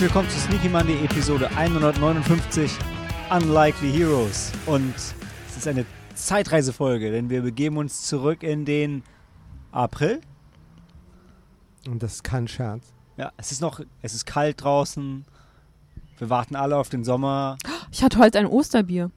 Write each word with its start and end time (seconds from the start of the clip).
Herzlich 0.00 0.14
willkommen 0.14 0.30
zu 0.30 0.40
Sneaky 0.40 0.68
Monday 0.70 1.04
Episode 1.04 1.50
159 1.56 2.72
Unlikely 3.30 3.92
Heroes. 3.92 4.50
Und 4.64 4.94
es 4.96 5.56
ist 5.58 5.68
eine 5.68 5.84
Zeitreisefolge, 6.14 7.10
denn 7.10 7.28
wir 7.28 7.42
begeben 7.42 7.76
uns 7.76 8.06
zurück 8.06 8.42
in 8.42 8.64
den 8.64 9.02
April. 9.72 10.22
Und 11.86 12.02
das 12.02 12.14
ist 12.14 12.24
kein 12.24 12.48
Scherz. 12.48 12.94
Ja, 13.18 13.30
es 13.36 13.52
ist 13.52 13.60
noch, 13.60 13.82
es 14.00 14.14
ist 14.14 14.24
kalt 14.24 14.64
draußen. 14.64 15.26
Wir 16.16 16.30
warten 16.30 16.56
alle 16.56 16.78
auf 16.78 16.88
den 16.88 17.04
Sommer. 17.04 17.58
Ich 17.92 18.02
hatte 18.02 18.18
heute 18.20 18.38
ein 18.38 18.46
Osterbier. 18.46 19.10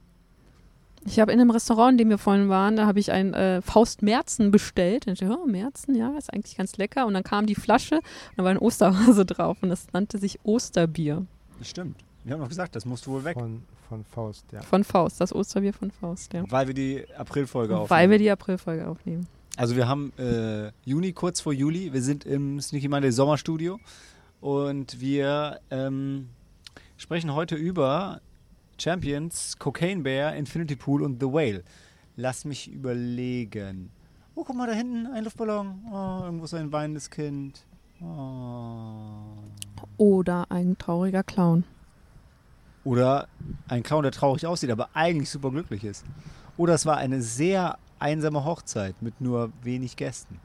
Ich 1.06 1.20
habe 1.20 1.32
in 1.32 1.40
einem 1.40 1.50
Restaurant, 1.50 1.92
in 1.92 1.98
dem 1.98 2.08
wir 2.10 2.18
vorhin 2.18 2.48
waren, 2.48 2.76
da 2.76 2.86
habe 2.86 2.98
ich 2.98 3.12
ein 3.12 3.34
äh, 3.34 3.60
Faust 3.60 4.02
Merzen 4.02 4.50
bestellt. 4.50 5.06
Und 5.06 5.14
ich 5.14 5.18
dachte, 5.20 5.38
oh, 5.38 5.46
Merzen, 5.46 5.94
ja, 5.94 6.16
ist 6.16 6.32
eigentlich 6.32 6.56
ganz 6.56 6.76
lecker. 6.76 7.06
Und 7.06 7.14
dann 7.14 7.22
kam 7.22 7.46
die 7.46 7.54
Flasche 7.54 7.96
und 7.96 8.38
da 8.38 8.44
war 8.44 8.50
ein 8.50 8.58
Osterhase 8.58 9.24
drauf 9.26 9.58
und 9.60 9.68
das 9.68 9.86
nannte 9.92 10.18
sich 10.18 10.40
Osterbier. 10.44 11.26
Das 11.58 11.68
stimmt. 11.68 11.96
Wir 12.24 12.32
haben 12.32 12.40
noch 12.40 12.48
gesagt, 12.48 12.74
das 12.74 12.86
musst 12.86 13.06
du 13.06 13.12
wohl 13.12 13.24
weg. 13.24 13.34
Von, 13.34 13.62
von 13.88 14.04
Faust, 14.04 14.46
ja. 14.50 14.62
Von 14.62 14.82
Faust, 14.82 15.20
das 15.20 15.34
Osterbier 15.34 15.74
von 15.74 15.90
Faust, 15.90 16.32
ja. 16.32 16.44
Weil 16.48 16.68
wir 16.68 16.74
die 16.74 17.04
Aprilfolge 17.16 17.76
aufnehmen. 17.76 17.90
Weil 17.90 18.10
wir 18.10 18.18
die 18.18 18.30
Aprilfolge 18.30 18.88
aufnehmen. 18.88 19.26
Also 19.56 19.76
wir 19.76 19.86
haben 19.86 20.12
äh, 20.18 20.72
Juni 20.84 21.12
kurz 21.12 21.40
vor 21.40 21.52
Juli. 21.52 21.92
Wir 21.92 22.02
sind 22.02 22.24
im 22.24 22.60
Sneaky 22.60 22.88
Monday 22.88 23.12
Sommerstudio 23.12 23.78
und 24.40 25.00
wir 25.00 25.60
ähm, 25.70 26.28
sprechen 26.96 27.34
heute 27.34 27.54
über 27.54 28.20
Champions, 28.78 29.56
Cocaine 29.58 30.02
Bear, 30.02 30.34
Infinity 30.36 30.76
Pool 30.76 31.02
und 31.02 31.20
The 31.20 31.26
Whale. 31.26 31.62
Lass 32.16 32.44
mich 32.44 32.70
überlegen. 32.70 33.90
Oh, 34.34 34.44
guck 34.44 34.56
mal 34.56 34.66
da 34.66 34.72
hinten, 34.72 35.06
ein 35.06 35.24
Luftballon. 35.24 35.84
Oh, 35.92 36.24
irgendwo 36.24 36.44
ist 36.44 36.54
ein 36.54 36.72
weinendes 36.72 37.10
Kind. 37.10 37.64
Oh. 38.00 39.36
Oder 39.96 40.50
ein 40.50 40.76
trauriger 40.78 41.22
Clown. 41.22 41.64
Oder 42.84 43.28
ein 43.68 43.82
Clown, 43.82 44.02
der 44.02 44.12
traurig 44.12 44.46
aussieht, 44.46 44.70
aber 44.70 44.90
eigentlich 44.94 45.30
super 45.30 45.50
glücklich 45.50 45.84
ist. 45.84 46.04
Oder 46.56 46.74
es 46.74 46.84
war 46.84 46.96
eine 46.98 47.22
sehr 47.22 47.78
einsame 47.98 48.44
Hochzeit 48.44 49.00
mit 49.00 49.20
nur 49.20 49.52
wenig 49.62 49.96
Gästen. 49.96 50.38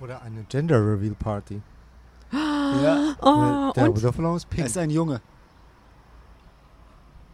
Oder 0.00 0.22
eine 0.22 0.42
Gender 0.48 0.78
Reveal 0.78 1.14
Party. 1.14 1.62
Ja, 2.32 3.14
Oh, 3.22 3.72
der 3.76 3.84
und 3.90 4.02
Luftballon 4.02 4.36
ist 4.36 4.44
er 4.44 4.48
pink. 4.56 4.66
ist 4.66 4.76
ein 4.76 4.90
Junge, 4.90 5.20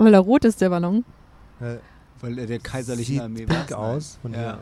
weil 0.05 0.14
er 0.14 0.20
rot 0.20 0.45
ist, 0.45 0.61
der 0.61 0.70
Ballon. 0.70 1.05
Äh, 1.61 1.77
weil 2.20 2.39
er 2.39 2.47
der 2.47 2.58
kaiserlichen 2.58 3.14
sieht 3.14 3.22
Armee 3.22 3.47
pink 3.47 3.72
aus. 3.72 4.19
Von 4.22 4.33
Ja. 4.34 4.59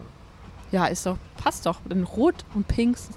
Ja, 0.73 0.87
ist 0.87 1.05
doch, 1.05 1.19
passt 1.37 1.67
doch. 1.67 1.81
Denn 1.85 2.05
rot 2.05 2.45
und 2.55 2.69
pink 2.69 2.97
ist 2.97 3.11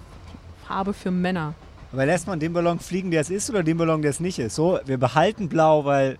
Farbe 0.68 0.94
für 0.94 1.12
Männer. 1.12 1.54
Aber 1.92 2.06
lässt 2.06 2.26
man 2.26 2.40
den 2.40 2.54
Ballon 2.54 2.80
fliegen, 2.80 3.12
der 3.12 3.22
es 3.22 3.30
ist, 3.30 3.50
oder 3.52 3.62
den 3.62 3.78
Ballon, 3.78 4.02
der 4.02 4.10
es 4.10 4.20
nicht 4.20 4.40
ist? 4.40 4.56
So, 4.56 4.80
wir 4.86 4.98
behalten 4.98 5.48
blau, 5.50 5.86
weil. 5.86 6.18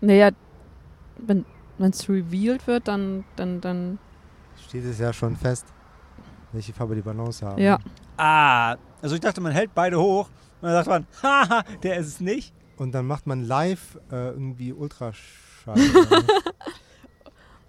Naja, 0.00 0.30
wenn 1.18 1.44
es 1.78 2.08
revealed 2.08 2.66
wird, 2.66 2.88
dann, 2.88 3.24
dann, 3.36 3.60
dann, 3.60 3.98
Steht 4.68 4.84
es 4.84 4.98
ja 4.98 5.12
schon 5.12 5.36
fest, 5.36 5.66
welche 6.52 6.72
Farbe 6.72 6.94
die 6.94 7.02
Ballons 7.02 7.42
haben. 7.42 7.60
ja. 7.60 7.78
Ah, 8.16 8.76
also 9.00 9.14
ich 9.14 9.20
dachte, 9.22 9.40
man 9.40 9.52
hält 9.52 9.70
beide 9.74 9.98
hoch 9.98 10.28
und 10.60 10.68
dann 10.68 10.84
sagt 10.84 10.88
man, 10.88 11.06
haha, 11.22 11.62
der 11.82 11.96
ist 11.96 12.06
es 12.08 12.20
nicht. 12.20 12.52
Und 12.80 12.92
dann 12.92 13.06
macht 13.06 13.26
man 13.26 13.42
live 13.44 13.98
äh, 14.10 14.30
irgendwie 14.30 14.72
Ultraschall. 14.72 15.76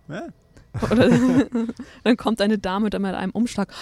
Ja. 0.07 0.27
Oder 0.89 1.09
dann 2.03 2.17
kommt 2.17 2.41
eine 2.41 2.57
Dame 2.57 2.89
dann 2.89 3.01
mit 3.01 3.13
einem 3.13 3.31
Umschlag. 3.31 3.73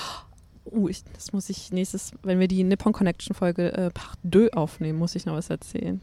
Oh, 0.65 0.87
ich, 0.87 1.03
das 1.13 1.33
muss 1.33 1.49
ich 1.49 1.71
nächstes, 1.71 2.11
wenn 2.23 2.39
wir 2.39 2.47
die 2.47 2.63
Nippon 2.63 2.93
Connection 2.93 3.35
Folge 3.35 3.71
äh, 3.73 3.89
Part 3.91 4.17
2 4.31 4.53
aufnehmen, 4.53 4.99
muss 4.99 5.15
ich 5.15 5.25
noch 5.25 5.33
was 5.33 5.49
erzählen. 5.49 6.01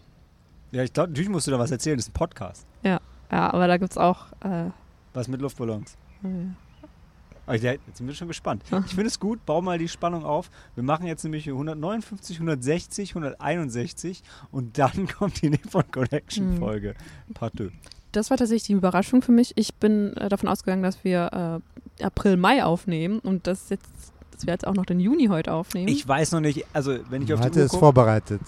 Ja, 0.72 0.82
ich 0.82 0.92
glaube, 0.92 1.10
natürlich 1.10 1.28
musst 1.30 1.46
du 1.46 1.50
da 1.52 1.58
was 1.58 1.70
erzählen, 1.70 1.96
das 1.96 2.06
ist 2.06 2.10
ein 2.10 2.14
Podcast. 2.14 2.66
Ja, 2.82 3.00
aber 3.28 3.66
da 3.68 3.76
gibt 3.78 3.92
es 3.92 3.98
auch. 3.98 4.26
Äh, 4.40 4.70
Was 5.12 5.28
mit 5.28 5.40
Luftballons. 5.40 5.96
Aber 6.22 6.32
ich- 6.32 6.65
jetzt 7.54 7.96
sind 7.98 8.06
wir 8.06 8.14
schon 8.14 8.28
gespannt. 8.28 8.62
Ich 8.86 8.94
finde 8.94 9.06
es 9.06 9.20
gut, 9.20 9.44
bau 9.46 9.62
mal 9.62 9.78
die 9.78 9.88
Spannung 9.88 10.24
auf. 10.24 10.50
Wir 10.74 10.82
machen 10.82 11.06
jetzt 11.06 11.22
nämlich 11.24 11.46
159, 11.48 12.36
160, 12.38 13.10
161 13.10 14.22
und 14.50 14.78
dann 14.78 15.06
kommt 15.18 15.40
die 15.42 15.50
Nippon 15.50 15.84
Connection 15.90 16.52
Hm. 16.52 16.58
Folge. 16.58 16.94
Part 17.34 17.54
2. 17.56 17.70
das 18.12 18.30
war 18.30 18.36
tatsächlich 18.36 18.64
die 18.68 18.72
Überraschung 18.72 19.22
für 19.22 19.32
mich. 19.32 19.52
Ich 19.56 19.74
bin 19.74 20.16
äh, 20.16 20.28
davon 20.28 20.48
ausgegangen, 20.48 20.82
dass 20.82 21.04
wir 21.04 21.62
äh, 22.00 22.04
April, 22.04 22.36
Mai 22.36 22.64
aufnehmen 22.64 23.18
und 23.20 23.46
das 23.46 23.68
jetzt, 23.70 23.90
dass 24.32 24.46
wir 24.46 24.52
jetzt 24.52 24.66
auch 24.66 24.74
noch 24.74 24.86
den 24.86 25.00
Juni 25.00 25.26
heute 25.26 25.52
aufnehmen. 25.52 25.88
Ich 25.88 26.06
weiß 26.06 26.32
noch 26.32 26.40
nicht, 26.40 26.64
also 26.72 26.98
wenn 27.10 27.22
ich 27.22 27.32
auf 27.32 27.40
die 27.40 27.46
Hatte 27.46 27.58
Uhr 27.60 27.64
es 27.66 27.70
gucke, 27.70 27.80
vorbereitet. 27.80 28.40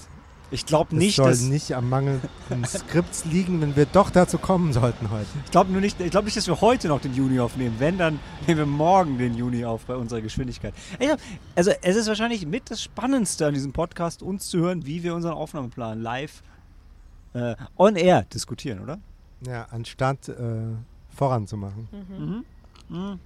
Ich 0.51 0.65
glaube 0.65 0.97
Es 0.97 0.99
nicht, 0.99 1.17
soll 1.17 1.31
dass 1.31 1.43
nicht 1.43 1.75
am 1.75 1.89
Mangel 1.89 2.21
des 2.51 2.73
Skripts 2.81 3.25
liegen, 3.27 3.61
wenn 3.61 3.77
wir 3.77 3.87
doch 3.87 4.11
dazu 4.11 4.39
kommen 4.39 4.73
sollten 4.73 5.11
heute. 5.11 5.27
Ich 5.45 5.51
glaube 5.51 5.71
nur 5.71 5.81
nicht, 5.81 6.01
ich 6.01 6.11
glaube 6.11 6.25
nicht, 6.25 6.37
dass 6.37 6.47
wir 6.47 6.61
heute 6.61 6.89
noch 6.89 7.01
den 7.01 7.15
Juni 7.15 7.39
aufnehmen. 7.41 7.77
Wenn, 7.79 7.99
dann 7.99 8.19
nehmen 8.47 8.59
wir 8.59 8.67
morgen 8.67 9.19
den 9.19 9.35
Juni 9.35 9.65
auf 9.65 9.85
bei 9.85 9.97
unserer 9.97 10.21
Geschwindigkeit. 10.21 10.75
Ja, 11.01 11.17
also 11.55 11.73
es 11.83 11.97
ist 11.97 12.09
wahrscheinlich 12.09 12.47
mit 12.47 12.71
das 12.71 12.83
Spannendste 12.83 13.47
an 13.47 13.55
diesem 13.55 13.73
Podcast, 13.73 14.23
uns 14.23 14.49
zu 14.49 14.59
hören, 14.59 14.87
wie 14.87 15.03
wir 15.03 15.15
unseren 15.15 15.35
Aufnahmeplan 15.35 16.01
live 16.01 16.43
äh, 17.35 17.55
on 17.77 17.97
air 17.97 18.23
diskutieren, 18.23 18.81
oder? 18.81 18.99
Ja, 19.47 19.67
anstatt 19.71 20.29
äh, 20.29 20.35
voranzumachen. 21.15 21.89
Mhm. 21.93 22.45
Mhm. 22.89 22.97
Mhm. 22.97 23.21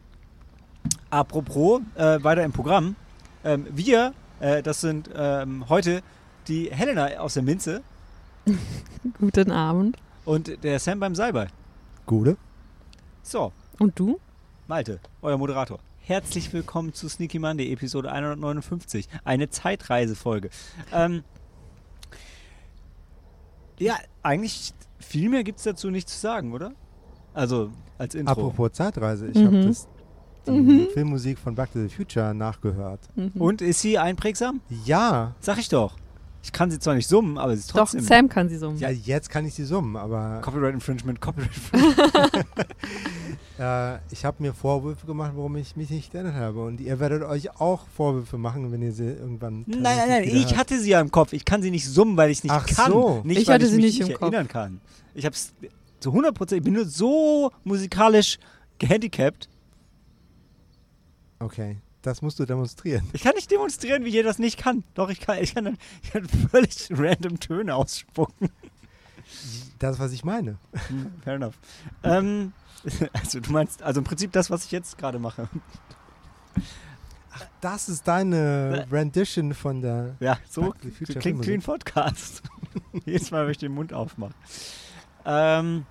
Apropos, 1.10 1.80
äh, 1.94 2.22
weiter 2.22 2.42
im 2.42 2.52
Programm. 2.52 2.96
Ähm, 3.44 3.66
wir, 3.70 4.12
äh, 4.40 4.62
das 4.62 4.80
sind 4.80 5.08
ähm, 5.14 5.68
heute 5.68 6.02
die 6.48 6.70
Helena 6.72 7.06
aus 7.18 7.34
der 7.34 7.42
Minze 7.42 7.82
Guten 9.20 9.50
Abend. 9.52 9.96
und 10.24 10.62
der 10.64 10.78
Sam 10.78 10.98
beim 11.00 11.14
Salbei. 11.14 11.48
Gute. 12.06 12.36
So, 13.22 13.52
Und 13.78 13.98
du? 13.98 14.18
Malte, 14.66 14.98
euer 15.22 15.38
Moderator. 15.38 15.78
Herzlich 16.00 16.52
willkommen 16.52 16.92
zu 16.92 17.08
Sneaky 17.08 17.38
Monday, 17.38 17.72
Episode 17.72 18.10
159. 18.10 19.08
Eine 19.24 19.50
Zeitreisefolge. 19.50 20.50
Ähm, 20.92 21.22
ja, 23.78 23.94
eigentlich 24.22 24.74
viel 24.98 25.28
mehr 25.28 25.44
gibt 25.44 25.58
es 25.58 25.64
dazu 25.64 25.90
nicht 25.90 26.08
zu 26.08 26.18
sagen, 26.18 26.52
oder? 26.52 26.72
Also, 27.34 27.70
als 27.98 28.14
Intro. 28.16 28.32
Apropos 28.32 28.72
Zeitreise, 28.72 29.28
ich 29.28 29.36
Mhm. 29.38 29.46
habe 29.46 29.64
das 29.66 29.88
die 30.46 30.50
Mhm. 30.50 30.88
Filmmusik 30.92 31.38
von 31.38 31.54
Back 31.54 31.72
to 31.72 31.80
the 31.80 31.88
Future 31.88 32.34
nachgehört. 32.34 33.00
Mhm. 33.14 33.30
Und 33.40 33.62
ist 33.62 33.80
sie 33.80 33.96
einprägsam? 33.98 34.60
Ja, 34.84 35.36
Sag 35.38 35.58
ich 35.58 35.68
doch. 35.68 35.96
Ich 36.44 36.50
kann 36.52 36.70
sie 36.72 36.78
zwar 36.80 36.94
nicht 36.94 37.06
summen, 37.08 37.38
aber 37.38 37.54
sie 37.54 37.60
ist 37.60 37.70
Doch, 37.70 37.76
trotzdem. 37.78 38.00
Sam 38.00 38.28
kann 38.28 38.48
sie 38.48 38.56
summen. 38.56 38.78
ja, 38.78 38.90
jetzt 38.90 39.30
kann 39.30 39.46
ich 39.46 39.54
sie 39.54 39.64
summen, 39.64 39.96
aber 39.96 40.40
Copyright 40.42 40.74
Infringement, 40.74 41.20
Copyright 41.20 41.50
Infringement. 41.72 42.46
äh, 43.60 43.96
ich 44.10 44.24
habe 44.24 44.42
mir 44.42 44.52
Vorwürfe 44.52 45.06
gemacht, 45.06 45.32
warum 45.36 45.54
ich 45.56 45.76
mich 45.76 45.90
nicht 45.90 46.12
erinnert 46.14 46.34
habe. 46.34 46.64
Und 46.64 46.80
ihr 46.80 46.98
werdet 46.98 47.22
euch 47.22 47.60
auch 47.60 47.86
Vorwürfe 47.96 48.38
machen, 48.38 48.72
wenn 48.72 48.82
ihr 48.82 48.92
sie 48.92 49.04
irgendwann. 49.04 49.64
nein, 49.68 49.82
nein, 49.82 50.08
nein, 50.08 50.24
ich 50.24 50.56
hatte 50.56 50.78
sie 50.80 50.90
ja 50.90 51.00
im 51.00 51.10
Kopf. 51.12 51.32
Ich 51.32 51.44
kann 51.44 51.62
sie 51.62 51.70
nicht 51.70 51.86
summen, 51.88 52.16
weil 52.16 52.30
ich 52.30 52.38
es 52.38 52.44
nicht 52.44 52.52
Ach 52.52 52.66
kann. 52.66 52.90
so. 52.90 53.20
Nicht, 53.24 53.42
Ich 53.42 53.46
weil 53.48 53.54
hatte 53.54 53.64
ich 53.66 53.70
sie 53.70 53.76
mich 53.76 53.84
nicht 53.86 53.98
nicht 54.00 54.08
im 54.10 54.14
Kopf. 54.14 54.22
erinnern 54.32 54.48
kann. 54.48 54.80
Ich 55.14 55.24
habe 55.24 55.34
es 55.36 55.52
zu 56.00 56.10
100 56.10 56.34
Prozent, 56.34 56.58
ich 56.58 56.64
bin 56.64 56.74
nur 56.74 56.86
so 56.86 57.52
musikalisch 57.62 58.38
gehandicapt. 58.78 59.48
Okay, 61.38 61.76
das 62.02 62.20
musst 62.20 62.38
du 62.38 62.44
demonstrieren. 62.44 63.08
Ich 63.12 63.22
kann 63.22 63.34
nicht 63.34 63.50
demonstrieren, 63.50 64.04
wie 64.04 64.10
jeder 64.10 64.28
das 64.28 64.38
nicht 64.38 64.58
kann. 64.58 64.84
Doch, 64.94 65.08
ich 65.08 65.20
kann, 65.20 65.38
ich 65.42 65.54
kann, 65.54 65.64
dann, 65.64 65.78
ich 66.02 66.10
kann 66.10 66.26
völlig 66.28 66.88
random 66.90 67.40
Töne 67.40 67.74
ausspucken. 67.74 68.50
Das, 69.78 69.98
was 69.98 70.12
ich 70.12 70.24
meine. 70.24 70.58
Hm, 70.88 71.12
Fair 71.22 71.34
enough. 71.34 71.54
Ähm, 72.02 72.52
also 73.12 73.40
du 73.40 73.52
meinst, 73.52 73.82
also 73.82 74.00
im 74.00 74.04
Prinzip 74.04 74.32
das, 74.32 74.50
was 74.50 74.64
ich 74.64 74.72
jetzt 74.72 74.98
gerade 74.98 75.18
mache. 75.18 75.48
Das 77.60 77.88
ist 77.88 78.06
deine 78.08 78.86
Rendition 78.90 79.54
von 79.54 79.80
der. 79.80 80.16
Ja, 80.18 80.38
so 80.48 80.74
klingt 81.20 81.46
ein 81.48 81.62
Podcast. 81.62 82.42
Jedes 83.04 83.30
Mal, 83.30 83.44
wenn 83.44 83.52
ich 83.52 83.58
den 83.58 83.72
Mund 83.72 83.92
aufmache. 83.92 84.34
Ähm, 85.24 85.86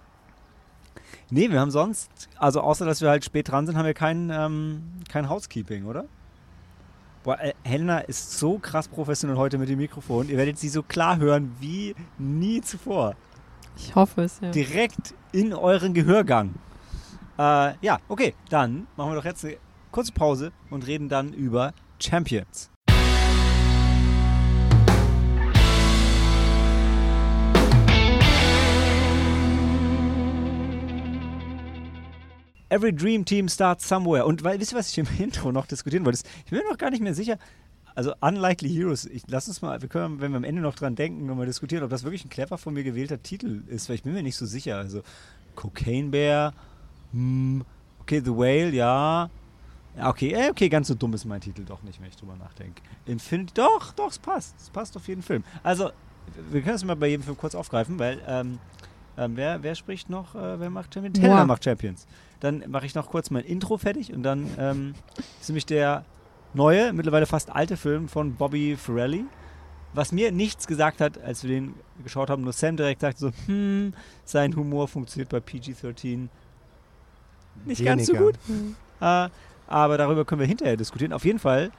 nee, 1.29 1.49
wir 1.49 1.59
haben 1.59 1.71
sonst, 1.71 2.29
also 2.37 2.61
außer 2.61 2.85
dass 2.85 3.01
wir 3.01 3.09
halt 3.09 3.25
spät 3.25 3.49
dran 3.49 3.65
sind, 3.65 3.77
haben 3.77 3.85
wir 3.85 3.93
kein, 3.93 4.29
ähm, 4.29 4.83
kein 5.09 5.29
Housekeeping, 5.29 5.85
oder? 5.85 6.05
Boah, 7.23 7.39
äh, 7.39 7.53
Helena 7.63 7.99
ist 7.99 8.39
so 8.39 8.57
krass 8.57 8.87
professionell 8.87 9.37
heute 9.37 9.57
mit 9.57 9.69
dem 9.69 9.77
Mikrofon. 9.77 10.29
Ihr 10.29 10.37
werdet 10.37 10.57
sie 10.57 10.69
so 10.69 10.81
klar 10.81 11.17
hören 11.17 11.55
wie 11.59 11.95
nie 12.17 12.61
zuvor. 12.61 13.15
Ich 13.77 13.95
hoffe 13.95 14.23
es, 14.23 14.39
ja. 14.41 14.51
direkt 14.51 15.13
in 15.31 15.53
euren 15.53 15.93
Gehörgang. 15.93 16.55
Äh, 17.37 17.73
ja, 17.81 17.99
okay, 18.07 18.33
dann 18.49 18.87
machen 18.97 19.11
wir 19.11 19.15
doch 19.15 19.25
jetzt 19.25 19.45
eine 19.45 19.57
kurze 19.91 20.11
Pause 20.11 20.51
und 20.69 20.87
reden 20.87 21.09
dann 21.09 21.33
über 21.33 21.73
Champions. 21.99 22.71
Every 32.71 32.94
Dream 32.94 33.25
Team 33.25 33.50
starts 33.50 33.85
somewhere. 33.85 34.25
Und 34.25 34.45
weil, 34.45 34.59
wisst 34.59 34.71
ihr, 34.71 34.77
was 34.77 34.89
ich 34.89 34.97
im 34.97 35.07
Intro 35.19 35.51
noch 35.51 35.65
diskutieren 35.65 36.06
wollte? 36.06 36.19
Ich 36.45 36.51
bin 36.51 36.59
mir 36.59 36.69
noch 36.69 36.77
gar 36.77 36.89
nicht 36.89 37.03
mehr 37.03 37.13
sicher. 37.13 37.38
also 37.95 38.13
Unlikely 38.21 38.69
Heroes, 38.69 39.06
ich 39.06 39.23
lass 39.27 39.50
uns 39.50 39.62
mal, 39.62 39.81
wir 39.81 39.89
können, 39.89 40.21
wenn 40.21 40.31
wir 40.31 40.38
am 40.38 40.45
Ende 40.45 40.62
noch 40.62 40.75
dran 40.75 40.95
denken, 40.95 41.25
nochmal 41.25 41.45
diskutieren, 41.45 41.83
ob 41.83 41.89
das 41.89 42.03
wirklich 42.03 42.23
ein 42.23 42.29
clever 42.29 42.57
von 42.57 42.73
mir 42.73 42.83
gewählter 42.83 43.21
Titel 43.21 43.63
ist, 43.68 43.89
weil 43.89 43.95
ich 43.97 44.03
bin 44.03 44.13
mir 44.13 44.23
nicht 44.23 44.38
so 44.38 44.45
sicher. 44.45 44.77
Also 44.77 45.01
Cocaine 45.56 46.09
Bear, 46.09 46.53
hm, 47.12 47.65
okay, 48.00 48.21
The 48.23 48.31
Whale, 48.31 48.69
ja. 48.69 49.29
Okay, 50.01 50.31
äh, 50.31 50.50
okay, 50.50 50.69
ganz 50.69 50.88
so 50.88 50.95
dumm 50.95 51.13
ist 51.13 51.25
mein 51.25 51.41
Titel 51.41 51.65
doch 51.65 51.83
nicht, 51.83 52.00
wenn 52.00 52.07
ich 52.07 52.15
drüber 52.15 52.38
nachdenke. 52.38 52.81
Infinity, 53.06 53.53
doch, 53.53 53.91
doch, 53.91 54.09
es 54.09 54.19
passt. 54.19 54.56
Es 54.57 54.69
passt 54.69 54.95
auf 54.95 55.06
jeden 55.09 55.21
Film. 55.21 55.44
Also, 55.62 55.91
wir 56.50 56.62
können 56.62 56.75
es 56.75 56.85
mal 56.85 56.95
bei 56.95 57.07
jedem 57.07 57.23
Film 57.23 57.38
kurz 57.38 57.53
aufgreifen, 57.53 58.00
weil, 58.00 58.21
ähm, 58.25 58.59
ähm, 59.17 59.35
wer, 59.35 59.63
wer 59.63 59.75
spricht 59.75 60.09
noch, 60.09 60.35
äh, 60.35 60.59
wer 60.59 60.69
macht 60.69 60.93
Champions? 60.93 61.19
Moi. 61.19 61.27
Helena 61.27 61.45
macht 61.45 61.63
Champions. 61.63 62.07
Dann 62.39 62.63
mache 62.67 62.85
ich 62.85 62.95
noch 62.95 63.09
kurz 63.09 63.29
mein 63.29 63.43
Intro 63.43 63.77
fertig 63.77 64.13
und 64.13 64.23
dann 64.23 64.49
ähm, 64.57 64.93
ist 65.39 65.49
nämlich 65.49 65.65
der 65.65 66.05
neue, 66.53 66.93
mittlerweile 66.93 67.25
fast 67.25 67.51
alte 67.51 67.77
Film 67.77 68.07
von 68.07 68.35
Bobby 68.35 68.75
Ferrelli. 68.75 69.25
Was 69.93 70.11
mir 70.11 70.31
nichts 70.31 70.67
gesagt 70.67 71.01
hat, 71.01 71.21
als 71.21 71.43
wir 71.43 71.49
den 71.49 71.75
geschaut 72.03 72.29
haben, 72.29 72.43
nur 72.43 72.53
Sam 72.53 72.77
direkt 72.77 73.01
sagte 73.01 73.19
so, 73.19 73.31
hm, 73.45 73.93
sein 74.23 74.55
Humor 74.55 74.87
funktioniert 74.87 75.29
bei 75.29 75.39
PG-13 75.39 76.29
nicht 77.65 77.83
ganz 77.83 78.05
so 78.05 78.13
Weniger. 78.13 78.31
gut. 78.31 78.39
Äh, 79.01 79.29
aber 79.67 79.97
darüber 79.97 80.25
können 80.25 80.41
wir 80.41 80.47
hinterher 80.47 80.77
diskutieren. 80.77 81.13
Auf 81.13 81.25
jeden 81.25 81.39
Fall, 81.39 81.71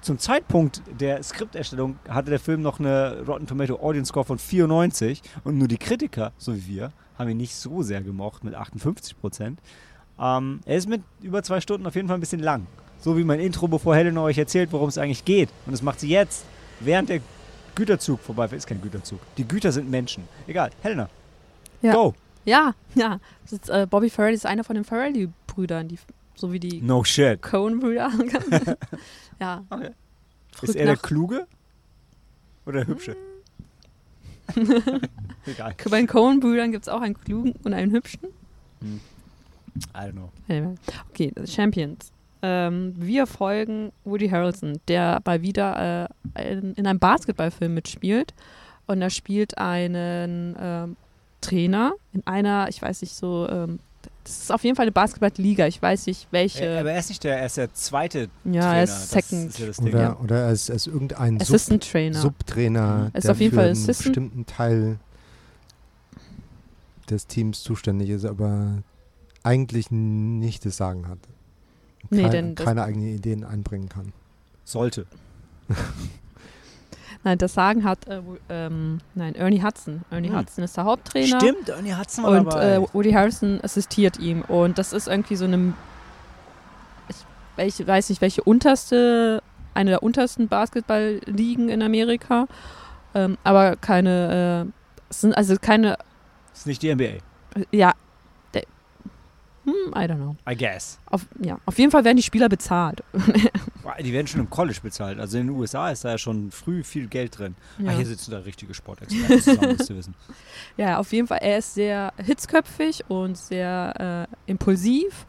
zum 0.00 0.18
Zeitpunkt 0.18 0.82
der 1.00 1.22
Skripterstellung 1.22 1.98
hatte 2.08 2.30
der 2.30 2.40
Film 2.40 2.62
noch 2.62 2.80
eine 2.80 3.22
Rotten 3.26 3.46
Tomato 3.46 3.76
Audience 3.76 4.08
Score 4.08 4.24
von 4.24 4.38
94 4.38 5.22
und 5.44 5.58
nur 5.58 5.68
die 5.68 5.78
Kritiker, 5.78 6.32
so 6.38 6.54
wie 6.54 6.66
wir, 6.66 6.92
haben 7.18 7.28
ihn 7.28 7.36
nicht 7.36 7.54
so 7.54 7.82
sehr 7.82 8.00
gemocht 8.00 8.44
mit 8.44 8.54
58 8.54 9.20
Prozent. 9.20 9.60
Ähm, 10.18 10.60
er 10.64 10.76
ist 10.76 10.88
mit 10.88 11.02
über 11.22 11.42
zwei 11.42 11.60
Stunden 11.60 11.86
auf 11.86 11.94
jeden 11.94 12.08
Fall 12.08 12.16
ein 12.16 12.20
bisschen 12.20 12.40
lang. 12.40 12.66
So 12.98 13.16
wie 13.16 13.24
mein 13.24 13.40
Intro, 13.40 13.68
bevor 13.68 13.96
Helena 13.96 14.22
euch 14.22 14.38
erzählt, 14.38 14.72
worum 14.72 14.88
es 14.88 14.98
eigentlich 14.98 15.24
geht. 15.24 15.48
Und 15.64 15.72
das 15.72 15.82
macht 15.82 16.00
sie 16.00 16.08
jetzt, 16.08 16.44
während 16.80 17.08
der 17.08 17.20
Güterzug 17.74 18.20
vorbeifährt. 18.20 18.58
Ist 18.58 18.66
kein 18.66 18.82
Güterzug. 18.82 19.20
Die 19.38 19.48
Güter 19.48 19.72
sind 19.72 19.90
Menschen. 19.90 20.24
Egal. 20.46 20.70
Helena. 20.82 21.08
Ja. 21.80 21.94
Go. 21.94 22.14
Ja, 22.44 22.74
ja. 22.94 23.20
Ist, 23.50 23.70
äh, 23.70 23.86
Bobby 23.88 24.10
Farrelly 24.10 24.34
ist 24.34 24.46
einer 24.46 24.64
von 24.64 24.74
den 24.74 24.84
Farrelly-Brüdern, 24.84 25.88
die, 25.88 25.98
so 26.40 26.52
wie 26.52 26.60
die 26.60 26.80
No 26.80 27.04
shit. 27.04 27.40
Coen-Brüder. 27.42 28.10
ja. 29.40 29.64
Okay. 29.70 29.90
Ist 30.62 30.76
er 30.76 30.86
der 30.86 30.96
Kluge? 30.96 31.46
Oder 32.66 32.84
der 32.84 32.88
Hübsche? 32.88 33.16
Egal. 35.46 35.74
Bei 35.88 35.98
den 35.98 36.06
Coen-Brüdern 36.06 36.72
gibt 36.72 36.84
es 36.84 36.88
auch 36.88 37.00
einen 37.00 37.18
klugen 37.18 37.54
und 37.62 37.72
einen 37.72 37.92
hübschen. 37.92 38.20
I 39.94 39.98
don't 39.98 40.12
know. 40.12 40.30
Okay, 41.10 41.32
Champions. 41.46 42.12
Ähm, 42.42 42.94
wir 42.96 43.26
folgen 43.26 43.92
Woody 44.04 44.28
Harrelson, 44.28 44.80
der 44.88 45.20
bei 45.22 45.42
wieder 45.42 46.08
äh, 46.34 46.52
in, 46.52 46.74
in 46.74 46.86
einem 46.86 46.98
Basketballfilm 46.98 47.74
mitspielt. 47.74 48.34
Und 48.86 49.02
er 49.02 49.10
spielt 49.10 49.58
einen 49.58 50.56
ähm, 50.58 50.96
Trainer 51.40 51.92
in 52.12 52.26
einer, 52.26 52.68
ich 52.68 52.80
weiß 52.80 53.02
nicht 53.02 53.14
so, 53.14 53.48
ähm, 53.48 53.78
das 54.30 54.42
ist 54.44 54.52
auf 54.52 54.62
jeden 54.64 54.76
Fall 54.76 54.84
eine 54.84 54.92
Basketballliga. 54.92 55.66
Ich 55.66 55.80
weiß 55.82 56.06
nicht, 56.06 56.26
welche. 56.30 56.64
Äh, 56.64 56.78
aber 56.80 56.92
er 56.92 56.98
ist 57.00 57.08
nicht 57.08 57.22
der, 57.24 57.38
er 57.40 57.46
ist 57.46 57.56
der 57.56 57.72
zweite 57.74 58.28
ja, 58.44 58.60
Trainer. 58.60 58.74
er 58.76 58.82
ist 58.84 59.10
Second. 59.10 59.48
Ist 59.50 59.58
ja 59.58 59.66
das 59.66 59.76
Ding. 59.78 59.88
Oder, 59.88 60.00
Ja. 60.02 60.16
oder 60.18 60.46
als, 60.46 60.70
als 60.70 60.86
irgendein 60.86 61.38
Sub, 61.40 61.54
Assistant 61.54 61.90
Trainer. 61.90 62.18
Subtrainer, 62.20 63.10
Er 63.12 63.18
ist 63.18 63.24
der 63.24 63.32
auf 63.32 63.40
jeden 63.40 63.50
für 63.50 63.56
Fall 63.56 63.64
einen 63.70 63.72
Assistant. 63.76 64.04
bestimmten 64.06 64.46
Teil 64.46 64.98
des 67.08 67.26
Teams 67.26 67.62
zuständig 67.62 68.08
ist, 68.10 68.24
aber 68.24 68.82
eigentlich 69.42 69.90
nicht 69.90 70.64
das 70.64 70.76
Sagen 70.76 71.08
hat. 71.08 71.18
Nee, 72.10 72.22
Kei- 72.22 72.28
denn 72.28 72.54
keine 72.54 72.82
eigenen 72.84 73.08
Ideen 73.14 73.44
einbringen 73.44 73.88
kann. 73.88 74.12
Sollte. 74.64 75.06
Nein, 77.22 77.36
das 77.38 77.52
Sagen 77.52 77.84
hat 77.84 78.06
äh, 78.08 78.20
ähm, 78.48 79.00
nein, 79.14 79.34
Ernie 79.34 79.62
Hudson. 79.62 80.02
Ernie 80.10 80.30
Hm. 80.30 80.38
Hudson 80.38 80.64
ist 80.64 80.76
der 80.76 80.84
Haupttrainer. 80.84 81.38
Stimmt, 81.40 81.68
Ernie 81.68 81.94
Hudson 81.94 82.24
war 82.24 82.30
Und 82.32 82.46
dabei. 82.46 82.74
äh, 82.76 82.80
Woody 82.94 83.12
Harrison 83.12 83.60
assistiert 83.62 84.18
ihm. 84.18 84.42
Und 84.42 84.78
das 84.78 84.92
ist 84.92 85.06
irgendwie 85.08 85.36
so 85.36 85.44
eine. 85.44 85.74
Ich 87.58 87.86
weiß 87.86 88.08
nicht, 88.08 88.20
welche 88.22 88.42
unterste. 88.42 89.42
Eine 89.74 89.90
der 89.90 90.02
untersten 90.02 90.48
Basketballligen 90.48 91.68
in 91.68 91.82
Amerika. 91.82 92.46
Ähm, 93.14 93.36
aber 93.44 93.76
keine. 93.76 94.66
Äh, 94.66 94.72
es 95.10 95.20
sind 95.20 95.36
also 95.36 95.56
keine. 95.60 95.96
ist 96.54 96.66
nicht 96.66 96.82
die 96.82 96.94
NBA. 96.94 97.18
Ja. 97.70 97.92
Hm, 99.70 99.92
I 99.94 100.06
don't 100.06 100.16
know. 100.16 100.36
I 100.48 100.56
guess. 100.56 100.98
Auf, 101.06 101.26
ja, 101.40 101.58
auf 101.66 101.78
jeden 101.78 101.90
Fall 101.90 102.04
werden 102.04 102.16
die 102.16 102.22
Spieler 102.22 102.48
bezahlt. 102.48 103.02
Die 104.02 104.12
werden 104.12 104.26
schon 104.26 104.40
im 104.40 104.50
College 104.50 104.78
bezahlt. 104.82 105.18
Also 105.18 105.38
in 105.38 105.48
den 105.48 105.56
USA 105.56 105.90
ist 105.90 106.04
da 106.04 106.10
ja 106.10 106.18
schon 106.18 106.50
früh 106.50 106.84
viel 106.84 107.06
Geld 107.08 107.38
drin. 107.38 107.56
Ja. 107.78 107.90
Ah, 107.90 107.96
hier 107.96 108.06
sitzen 108.06 108.30
da 108.30 108.38
richtige 108.38 108.72
Sportexperten 108.72 109.40
zusammen, 109.40 109.76
müsst 109.76 109.90
ihr 109.90 109.96
wissen. 109.96 110.14
Ja, 110.76 110.98
auf 110.98 111.12
jeden 111.12 111.26
Fall. 111.26 111.38
Er 111.42 111.58
ist 111.58 111.74
sehr 111.74 112.12
hitzköpfig 112.16 113.04
und 113.08 113.36
sehr 113.36 114.28
äh, 114.46 114.50
impulsiv 114.50 115.26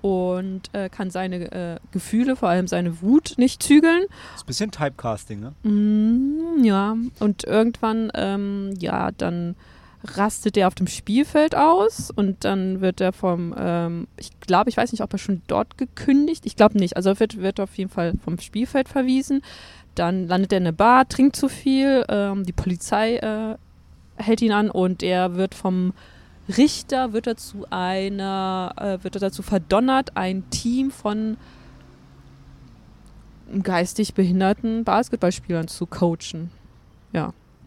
und 0.00 0.72
äh, 0.72 0.88
kann 0.88 1.10
seine 1.10 1.50
äh, 1.52 1.78
Gefühle, 1.90 2.36
vor 2.36 2.48
allem 2.48 2.68
seine 2.68 3.02
Wut, 3.02 3.34
nicht 3.38 3.62
zügeln. 3.62 4.04
Ist 4.36 4.44
ein 4.44 4.46
bisschen 4.46 4.70
Typecasting, 4.70 5.40
ne? 5.40 5.52
Mm, 5.68 6.62
ja, 6.64 6.96
und 7.18 7.44
irgendwann, 7.44 8.10
ähm, 8.14 8.74
ja, 8.78 9.10
dann 9.10 9.56
rastet 10.16 10.56
er 10.56 10.68
auf 10.68 10.74
dem 10.74 10.86
Spielfeld 10.86 11.54
aus 11.54 12.10
und 12.10 12.44
dann 12.44 12.80
wird 12.80 13.00
er 13.00 13.12
vom, 13.12 13.54
ähm, 13.56 14.06
ich 14.16 14.30
glaube, 14.40 14.70
ich 14.70 14.76
weiß 14.76 14.92
nicht, 14.92 15.02
ob 15.02 15.12
er 15.12 15.18
schon 15.18 15.42
dort 15.46 15.78
gekündigt, 15.78 16.46
ich 16.46 16.56
glaube 16.56 16.78
nicht, 16.78 16.96
also 16.96 17.18
wird, 17.18 17.38
wird 17.38 17.60
auf 17.60 17.76
jeden 17.76 17.90
Fall 17.90 18.14
vom 18.24 18.38
Spielfeld 18.38 18.88
verwiesen, 18.88 19.42
dann 19.94 20.28
landet 20.28 20.52
er 20.52 20.58
in 20.58 20.64
einer 20.64 20.72
Bar, 20.72 21.08
trinkt 21.08 21.36
zu 21.36 21.48
viel, 21.48 22.04
ähm, 22.08 22.44
die 22.44 22.52
Polizei 22.52 23.16
äh, 23.16 23.56
hält 24.16 24.42
ihn 24.42 24.52
an 24.52 24.70
und 24.70 25.02
er 25.02 25.36
wird 25.36 25.54
vom 25.54 25.92
Richter, 26.48 27.12
wird 27.12 27.26
er 27.26 27.36
zu 27.36 27.66
einer, 27.70 28.72
äh, 28.76 29.04
wird 29.04 29.16
er 29.16 29.20
dazu 29.20 29.42
verdonnert, 29.42 30.16
ein 30.16 30.48
Team 30.50 30.90
von 30.90 31.36
geistig 33.62 34.14
behinderten 34.14 34.84
Basketballspielern 34.84 35.68
zu 35.68 35.86
coachen. 35.86 36.50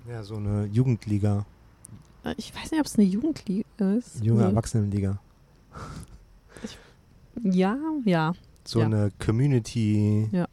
Ja, 0.10 0.24
so 0.24 0.36
eine 0.36 0.66
Jugendliga, 0.66 1.46
Ich 2.38 2.54
weiß 2.54 2.72
nicht, 2.72 2.80
ob 2.80 2.86
es 2.86 2.96
eine 2.98 3.08
Jugendliga 3.08 3.94
ist. 3.98 4.24
junge 4.24 4.42
Nee. 4.44 4.50
Erwachsenenliga. 4.50 5.20
Ja, 7.44 7.78
ja. 8.06 8.34
So 8.66 8.80
Ja. 8.80 8.86
eine 8.86 9.12
Community. 9.24 10.28
Ja. 10.32 10.48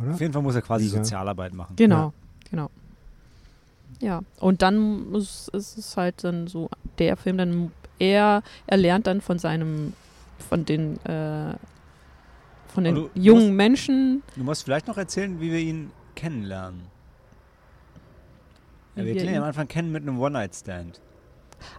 Oder? 0.00 0.10
Auf 0.14 0.20
jeden 0.20 0.32
Fall 0.32 0.42
muss 0.42 0.54
er 0.56 0.62
quasi 0.62 0.86
Liga. 0.86 0.98
Sozialarbeit 0.98 1.54
machen. 1.54 1.76
Genau, 1.76 2.12
genau. 2.50 2.68
Ja, 4.00 4.22
und 4.40 4.60
dann 4.62 5.10
muss, 5.10 5.48
ist 5.48 5.78
es 5.78 5.96
halt 5.96 6.24
dann 6.24 6.48
so, 6.48 6.68
der 6.98 7.16
Film 7.16 7.38
dann, 7.38 7.70
er, 8.00 8.42
er 8.66 8.76
lernt 8.76 9.06
dann 9.06 9.20
von 9.20 9.38
seinem, 9.38 9.92
von 10.48 10.64
den, 10.64 10.96
äh, 11.06 11.54
von 12.68 12.82
den 12.84 12.96
du 12.96 13.10
jungen 13.14 13.44
musst- 13.46 13.52
Menschen. 13.56 14.22
Du 14.34 14.42
musst 14.42 14.64
vielleicht 14.64 14.88
noch 14.88 14.98
erzählen, 14.98 15.40
wie 15.40 15.52
wir 15.52 15.60
ihn 15.60 15.90
kennenlernen. 16.16 16.80
Ja, 18.96 19.04
wir 19.04 19.14
lernen 19.14 19.28
ihn 19.30 19.36
am 19.38 19.44
Anfang 19.44 19.66
kennen 19.68 19.90
mit 19.92 20.02
einem 20.02 20.20
One-Night-Stand. 20.20 21.00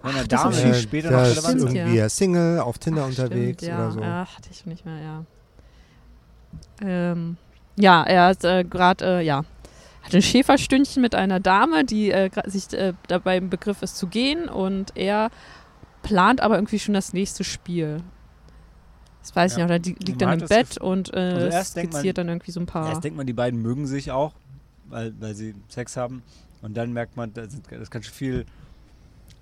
Wenn 0.01 0.12
Ach, 0.12 0.17
er 0.17 0.27
da 0.27 0.50
ist- 0.50 0.60
viel 0.62 0.74
später 0.74 1.12
noch 1.12 1.22
ist 1.22 1.29
relevant 1.31 1.45
Stimmt, 1.60 1.69
ist. 1.69 1.75
irgendwie 1.75 1.98
ja. 1.98 2.10
Single, 2.10 2.60
auf 2.60 2.77
Tinder 2.79 3.03
Ach, 3.03 3.07
unterwegs 3.10 3.63
stimmt, 3.63 3.77
ja, 3.77 3.84
oder 3.86 3.91
so. 3.91 4.00
Ja, 4.01 4.27
hatte 4.36 4.50
ich 4.51 4.57
schon 4.60 4.72
nicht 4.72 4.86
mehr, 4.86 5.00
ja. 5.00 5.24
Ähm, 6.81 7.38
ja, 7.77 8.03
er 8.03 8.25
hat 8.27 8.43
äh, 8.43 8.63
gerade, 8.63 9.05
äh, 9.19 9.22
ja, 9.25 9.43
hat 10.03 10.13
ein 10.13 10.22
Schäferstündchen 10.22 11.01
mit 11.01 11.15
einer 11.15 11.39
Dame, 11.39 11.84
die 11.86 12.12
äh, 12.12 12.29
sich 12.45 12.74
äh, 12.74 12.93
dabei 13.07 13.38
im 13.38 13.50
Begriff 13.50 13.81
ist 13.81 13.98
zu 13.98 14.07
gehen 14.07 14.48
und 14.50 14.95
er 14.95 15.29
plant 16.03 16.41
aber 16.41 16.55
irgendwie 16.55 16.79
schon 16.79 16.93
das 16.93 17.13
nächste 17.13 17.43
Spiel. 17.43 18.01
Das 19.22 19.36
weiß 19.36 19.53
ich 19.53 19.57
Ja. 19.57 19.65
nicht, 19.65 19.72
oder 19.72 19.79
die 19.79 19.93
liegt 20.05 20.22
Man 20.22 20.29
dann 20.31 20.39
im 20.41 20.48
Bett 20.48 20.77
und 20.77 21.13
äh, 21.13 21.17
Also 21.17 21.39
denkt 21.39 21.53
man- 21.55 21.65
skizziert 22.01 22.17
dann 22.17 22.27
irgendwie 22.29 22.51
so 22.51 22.60
ein 22.60 22.65
paar. 22.67 22.89
Erst 22.89 23.03
denkt 23.03 23.17
man, 23.17 23.25
die 23.25 23.34
beiden 23.34 23.62
mögen 23.62 23.88
sich 23.88 24.12
auch, 24.12 24.34
weil, 24.88 25.13
weil 25.19 25.34
sie 25.34 25.55
Sex 25.67 25.98
haben. 25.98 26.22
Und 26.65 26.75
dann 26.75 26.93
merkt 26.93 27.15
man, 27.15 27.31
da 27.31 27.48
sind- 27.48 27.72
da 27.72 27.75
ist 27.75 27.91
ganz 27.91 28.05
schön 28.07 28.13
viel 28.15 28.45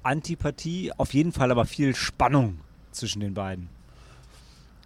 Antipathie, 0.04 0.92
auf 0.98 1.14
jeden 1.14 1.32
Fall 1.32 1.50
aber 1.52 1.66
viel 1.66 1.96
Spannung 1.96 2.60
zwischen 2.92 3.22
den 3.22 3.34
beiden. 3.34 3.70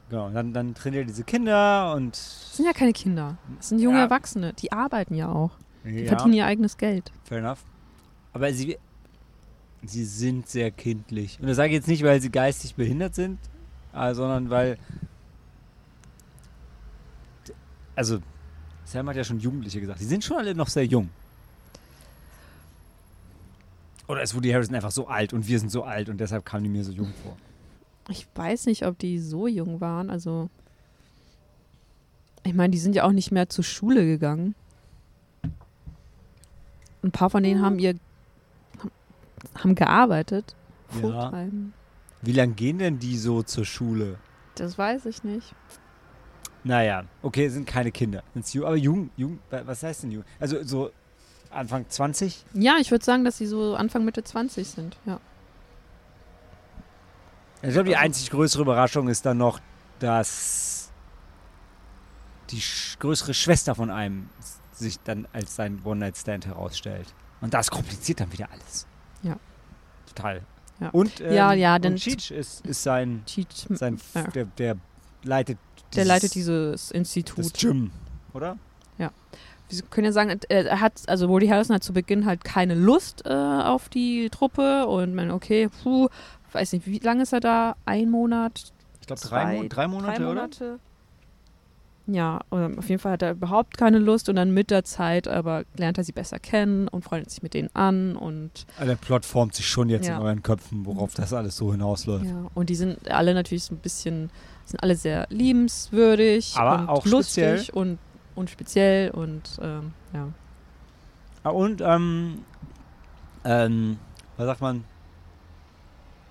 Genau, 0.10 0.28
und 0.28 0.36
dann, 0.36 0.54
dann 0.54 0.76
trainiert 0.76 1.04
er 1.04 1.08
diese 1.08 1.24
Kinder 1.24 1.94
und 1.96 2.12
Das 2.14 2.56
sind 2.58 2.66
ja 2.66 2.74
keine 2.74 2.94
Kinder. 2.94 3.38
Das 3.58 3.70
sind 3.70 3.80
junge 3.80 3.98
Ja. 3.98 4.04
Erwachsene. 4.04 4.54
Die 4.54 4.72
arbeiten 4.72 5.16
ja 5.16 5.30
auch. 5.30 5.52
Die 5.84 6.02
ja, 6.02 6.08
verdienen 6.10 6.34
ihr 6.36 6.46
eigenes 6.46 6.78
Geld. 6.78 7.12
fair 7.24 7.40
enough. 7.40 7.64
Aber 8.34 8.54
sie, 8.54 8.78
sie 9.84 10.06
sind 10.06 10.48
sehr 10.48 10.70
kindlich. 10.70 11.40
Und 11.42 11.48
das 11.48 11.58
sage 11.58 11.70
ich 11.70 11.74
jetzt 11.76 11.88
nicht, 11.88 12.04
weil 12.04 12.22
sie 12.22 12.30
geistig 12.30 12.76
behindert 12.76 13.16
sind, 13.16 13.40
äh, 13.96 14.14
sondern 14.14 14.50
weil. 14.52 14.78
Also, 17.96 18.20
Sam 18.86 19.10
hat 19.10 19.16
ja 19.16 19.24
schon 19.24 19.40
Jugendliche 19.40 19.82
gesagt. 19.82 20.00
Die 20.00 20.06
sind 20.06 20.24
schon 20.24 20.38
alle 20.38 20.54
noch 20.54 20.68
sehr 20.68 20.86
jung. 20.86 21.10
Oder 24.08 24.22
ist 24.22 24.36
Woody 24.36 24.52
Harrison 24.52 24.76
einfach 24.76 24.92
so 24.92 25.08
alt 25.08 25.34
und 25.34 25.48
wir 25.48 25.60
sind 25.60 25.70
so 25.70 25.84
alt 25.84 26.08
und 26.10 26.18
deshalb 26.20 26.46
kamen 26.46 26.64
die 26.64 26.70
mir 26.70 26.84
so 26.84 26.92
jung 26.92 27.14
vor? 27.24 27.36
Ich 28.10 28.28
weiß 28.36 28.66
nicht, 28.68 28.86
ob 28.86 28.98
die 29.00 29.20
so 29.20 29.48
jung 29.48 29.82
waren. 29.82 30.10
Also 30.10 30.50
Ich 32.44 32.54
meine, 32.54 32.72
die 32.72 32.78
sind 32.78 32.96
ja 32.96 33.04
auch 33.04 33.12
nicht 33.12 33.32
mehr 33.32 33.50
zur 33.50 33.64
Schule 33.66 34.06
gegangen. 34.06 34.56
Ein 37.04 37.12
paar 37.12 37.30
von 37.30 37.44
denen 37.44 37.62
haben 37.62 37.80
ihr 37.80 37.96
haben, 39.56 39.76
gearbeitet. 39.76 40.56
Ja. 41.02 41.32
Wie 42.22 42.32
lange 42.32 42.54
gehen 42.54 42.80
denn 42.80 43.00
die 43.00 43.18
so 43.18 43.44
zur 43.44 43.66
Schule? 43.66 44.18
Das 44.56 44.78
weiß 44.78 45.06
ich 45.06 45.24
nicht. 45.24 45.54
Naja, 46.64 47.06
okay, 47.22 47.48
sind 47.50 47.68
keine 47.68 47.92
Kinder. 47.92 48.24
Aber 48.64 48.76
Jugend, 48.76 49.12
Jugend, 49.16 49.40
wa- 49.50 49.62
was 49.66 49.84
heißt 49.84 50.04
denn 50.04 50.12
Jugend? 50.12 50.28
Also 50.40 50.64
so 50.64 50.90
Anfang 51.52 51.86
20? 51.90 52.44
Ja, 52.54 52.78
ich 52.80 52.92
würde 52.92 53.04
sagen, 53.06 53.24
dass 53.26 53.38
sie 53.38 53.46
so 53.48 53.76
Anfang 53.76 54.06
Mitte 54.06 54.24
20 54.24 54.68
sind. 54.68 54.98
Ja. 55.06 55.20
Ich 57.62 57.72
glaube, 57.74 57.90
die 57.90 57.96
einzig 57.96 58.30
größere 58.30 58.62
Überraschung 58.62 59.08
ist 59.08 59.26
dann 59.26 59.38
noch, 59.38 59.60
dass 60.00 60.92
die 62.52 62.62
sch 62.62 62.98
größere 63.00 63.34
Schwester 63.34 63.76
von 63.76 63.90
einem 63.90 64.30
sich 64.74 65.00
dann 65.00 65.28
als 65.34 65.56
sein 65.56 65.82
One-Night-Stand 65.84 66.46
herausstellt. 66.46 67.08
Und 67.42 67.54
das 67.54 67.72
kompliziert 67.72 68.20
dann 68.20 68.32
wieder 68.32 68.50
alles. 68.52 68.86
Ja. 69.24 69.38
Total. 70.08 70.44
Ja. 70.80 70.90
Und, 70.90 71.20
ähm, 71.20 71.34
Ja, 71.34 71.54
ja, 71.54 71.80
denn- 71.80 71.94
und 71.94 71.98
Cheech 72.00 72.30
ist, 72.32 72.64
ist 72.66 72.84
sein, 72.84 73.24
Cheat, 73.26 73.48
sein 73.72 74.00
ja. 74.14 74.24
der, 74.28 74.46
der 74.46 74.78
leitet 75.24 75.58
der 75.58 76.04
dieses- 76.04 76.08
leitet 76.08 76.36
dieses 76.36 76.82
das 76.84 76.92
Institut. 76.92 77.54
Gym, 77.56 77.92
oder? 78.34 78.58
Wir 79.70 79.82
können 79.90 80.06
ja 80.06 80.12
sagen, 80.12 80.40
er 80.50 80.66
er 80.66 80.80
hat, 80.82 80.94
also 81.08 81.28
Woody 81.30 81.48
Harrelson 81.48 81.76
hat 81.76 81.84
zu 81.84 81.94
Beginn 81.94 82.26
halt 82.26 82.44
keine 82.44 82.74
Lust 82.76 83.24
äh, 83.26 83.30
auf 83.34 83.90
die 83.90 84.30
Truppe 84.30 84.88
und 84.88 85.14
man, 85.14 85.32
okay, 85.32 85.70
puh, 85.84 86.08
weiß 86.54 86.72
nicht, 86.74 86.86
wie 86.88 87.00
lange 87.00 87.24
ist 87.24 87.34
er 87.34 87.42
da? 87.42 87.76
Ein 87.86 88.10
Monat, 88.10 88.72
Ich 89.02 89.08
glaube, 89.08 89.22
drei, 89.22 89.62
Mo 89.62 89.68
drei 89.68 89.88
Monate, 89.88 90.14
drei 90.22 90.26
oder? 90.26 90.34
Monate. 90.42 90.80
Ja, 92.10 92.40
und 92.50 92.80
auf 92.80 92.88
jeden 92.88 93.02
Fall 93.02 93.12
hat 93.12 93.22
er 93.22 93.32
überhaupt 93.32 93.78
keine 93.78 94.00
Lust 94.00 94.30
und 94.30 94.38
dann 94.38 94.52
mit 94.54 94.72
der 94.72 94.86
Zeit 94.86 95.28
aber 95.28 95.66
lernt 95.76 95.98
er 95.98 96.06
sie 96.06 96.14
besser 96.14 96.40
kennen 96.40 96.88
und 96.88 97.04
freundet 97.04 97.30
sich 97.32 97.44
mit 97.44 97.54
denen 97.54 97.70
an 97.74 98.16
und 98.16 98.66
Also 98.78 98.88
der 98.92 98.96
Plot 98.96 99.26
formt 99.26 99.54
sich 99.56 99.68
schon 99.68 99.90
jetzt 99.90 100.08
Ja. 100.08 100.16
in 100.16 100.22
euren 100.24 100.42
Köpfen, 100.42 100.86
worauf 100.86 101.14
das 101.16 101.34
alles 101.34 101.58
so 101.58 101.74
hinausläuft. 101.74 102.24
ja, 102.24 102.46
und 102.54 102.70
die 102.70 102.76
sind 102.76 103.12
alle 103.12 103.34
natürlich 103.34 103.66
so 103.66 103.76
ein 103.76 103.80
bisschen, 103.80 104.30
sind 104.64 104.82
alle 104.82 104.96
sehr 104.96 105.28
liebenswürdig 105.32 106.54
Aber 106.56 106.80
und 106.84 106.88
auch 106.90 107.06
lustig 107.06 107.44
speziell. 107.66 107.76
und, 107.76 108.00
und 108.38 108.50
speziell 108.50 109.10
und 109.12 109.58
ähm, 109.62 109.92
ja. 110.14 110.30
Ah, 111.44 111.50
Und, 111.50 111.82
ähm, 111.82 112.40
ähm, 113.44 113.98
was 114.38 114.46
sagt 114.46 114.62
man? 114.62 114.84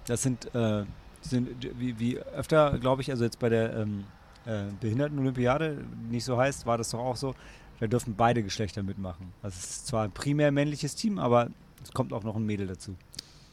Das 0.07 0.23
sind, 0.23 0.55
äh, 0.55 0.85
sind 1.21 1.49
wie, 1.79 1.99
wie 1.99 2.19
öfter, 2.19 2.79
glaube 2.79 3.03
ich, 3.03 3.11
also 3.11 3.25
jetzt 3.25 3.39
bei 3.39 3.49
der 3.49 3.77
ähm, 3.77 4.05
äh, 4.45 4.65
Behinderten-Olympiade, 4.81 5.79
nicht 6.11 6.25
so 6.25 6.37
heißt, 6.37 6.67
war 6.67 6.79
das 6.79 6.91
doch 6.91 7.01
auch 7.01 7.17
so, 7.17 7.35
da 7.81 7.87
dürfen 7.87 8.15
beide 8.17 8.43
Geschlechter 8.43 8.83
mitmachen. 8.83 9.33
Also 9.43 9.57
es 9.59 9.65
ist 9.71 9.87
zwar 9.89 10.05
ein 10.05 10.13
primär 10.13 10.53
männliches 10.53 10.95
Team, 10.95 11.19
aber 11.19 11.49
es 11.83 11.93
kommt 11.93 12.13
auch 12.13 12.23
noch 12.23 12.37
ein 12.37 12.45
Mädel 12.47 12.67
dazu. 12.67 12.95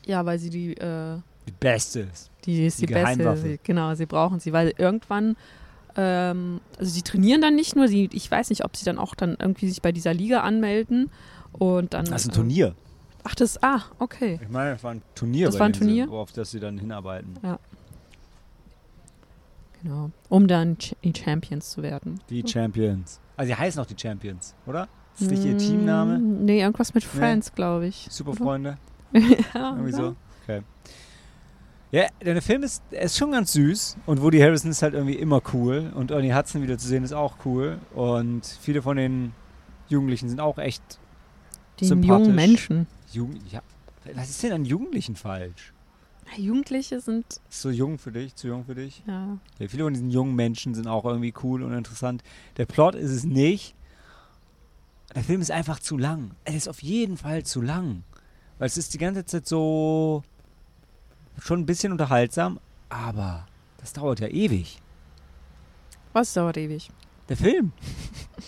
Ja, 0.06 0.26
weil 0.26 0.38
sie 0.38 0.50
die, 0.50 0.78
äh, 0.78 1.18
Die 1.48 1.52
beste 1.60 2.02
ist. 2.02 2.30
die 2.46 2.66
ist 2.66 2.82
Die 2.82 2.86
die, 2.86 2.94
beste. 2.94 3.38
Sie, 3.38 3.60
genau, 3.64 3.96
sie 3.96 4.06
brauchen 4.06 4.40
sie, 4.40 4.54
weil 4.54 4.74
irgendwann, 4.78 5.36
ähm, 5.96 6.60
also 6.80 6.92
sie 6.92 7.02
trainieren 7.02 7.42
dann 7.42 7.56
nicht 7.56 7.76
nur, 7.76 7.88
sie, 7.88 8.10
ich 8.14 8.30
weiß 8.30 8.50
nicht, 8.50 8.64
ob 8.66 8.76
sie 8.76 8.86
dann 8.86 8.98
auch 8.98 9.16
dann 9.16 9.36
irgendwie 9.40 9.68
sich 9.70 9.82
bei 9.82 9.92
dieser 9.92 10.14
Liga 10.14 10.42
anmelden 10.42 11.10
und 11.54 11.94
dann. 11.94 12.06
Das 12.06 12.22
ist 12.22 12.28
ein 12.30 12.32
äh, 12.32 12.36
Turnier. 12.36 12.76
Ach, 13.26 13.36
das, 13.36 13.62
ah, 13.64 13.82
okay. 14.00 14.40
Ich 14.42 14.50
meine, 14.50 14.72
das 14.74 14.84
war 14.84 14.92
ein 14.92 15.02
Turnier, 15.16 15.46
Das 15.46 15.56
bei 15.56 15.60
war 15.62 15.66
ein 15.68 15.72
dem 15.74 15.82
sie- 15.82 15.88
Turnier? 15.88 16.10
worauf 16.10 16.32
das 16.34 16.52
sie 16.52 16.60
dann 16.60 16.78
hinarbeiten. 16.78 17.38
Genau. 19.82 20.12
Um 20.30 20.48
dann 20.48 20.78
Ch 20.78 20.96
die 21.04 21.14
Champions 21.16 21.72
zu 21.72 21.84
werden. 21.84 22.20
Die 22.30 22.46
Champions. 22.48 23.20
Also 23.36 23.54
sie 23.54 23.56
heißen 23.60 23.82
auch 23.82 23.86
die 23.86 23.98
Champions, 24.00 24.56
oder? 24.66 24.88
Ist 25.20 25.30
nicht 25.30 25.44
ihr 25.46 25.58
Teamname? 25.58 26.18
Mm, 26.20 26.46
Nee, 26.46 26.62
irgendwas 26.62 26.94
mit 26.94 27.04
Friends, 27.04 27.54
glaube 27.54 27.88
ich. 27.88 28.08
Superfreunde? 28.10 28.78
ja, 29.14 29.22
Irgendwie 29.72 29.92
ja. 29.92 29.98
so. 29.98 30.16
Ja, 31.94 32.08
der 32.26 32.42
Film 32.42 32.64
ist, 32.64 32.82
ist 32.90 33.18
schon 33.20 33.32
ganz 33.34 33.54
süß 33.54 33.98
und 34.08 34.20
Woody 34.24 34.40
Harrison 34.40 34.72
ist 34.72 34.82
halt 34.82 34.96
irgendwie 34.96 35.14
immer 35.14 35.44
cool 35.54 35.92
und 35.94 36.10
Ernie 36.10 36.34
Hudson 36.34 36.64
wieder 36.64 36.76
zu 36.80 36.88
sehen 36.88 37.04
ist 37.04 37.14
auch 37.14 37.36
cool 37.46 37.78
und 37.94 38.44
viele 38.62 38.82
von 38.82 38.98
den 38.98 39.32
Jugendlichen 39.90 40.28
sind 40.28 40.40
auch 40.40 40.58
echt 40.58 40.82
Die 41.80 41.86
sympathisch. 41.86 42.24
jungen 42.26 42.36
Menschen. 42.36 42.88
Jugend. 43.12 43.44
Ja, 43.52 43.62
was 44.16 44.32
ist 44.32 44.42
denn 44.42 44.54
an 44.54 44.66
Jugendlichen 44.66 45.16
falsch? 45.16 45.72
Jugendliche 46.36 47.00
sind, 47.00 47.26
Ist 47.48 47.62
so 47.62 47.70
jung 47.70 48.00
für 48.00 48.12
dich, 48.12 48.34
zu 48.34 48.48
jung 48.48 48.66
für 48.66 48.74
dich? 48.74 49.04
ja. 49.06 49.38
Ja, 49.60 49.68
viele 49.68 49.84
von 49.84 49.94
diesen 49.94 50.10
jungen 50.10 50.36
Menschen 50.36 50.74
sind 50.74 50.88
auch 50.88 51.06
irgendwie 51.06 51.34
cool 51.44 51.62
und 51.62 51.74
interessant. 51.74 52.24
Der 52.58 52.66
Plot 52.66 52.96
ist 52.96 53.12
es 53.12 53.24
nicht. 53.24 53.76
Der 55.14 55.24
Film 55.24 55.42
ist 55.42 55.52
einfach 55.52 55.78
zu 55.80 55.96
lang. 56.00 56.32
Er 56.44 56.56
ist 56.56 56.68
auf 56.68 56.82
jeden 56.82 57.18
Fall 57.18 57.44
zu 57.44 57.62
lang. 57.62 58.04
Weil 58.58 58.66
es 58.66 58.78
ist 58.80 58.96
die 58.96 58.98
ganze 58.98 59.26
Zeit 59.26 59.48
so 59.48 60.24
schon 61.40 61.62
ein 61.62 61.66
bisschen 61.66 61.92
unterhaltsam, 61.92 62.60
aber 62.90 63.46
das 63.78 63.94
dauert 63.94 64.20
ja 64.20 64.28
ewig. 64.28 64.80
Was 66.14 66.34
dauert 66.34 66.58
ewig? 66.58 66.90
Der 67.30 67.38
Film. 67.38 67.72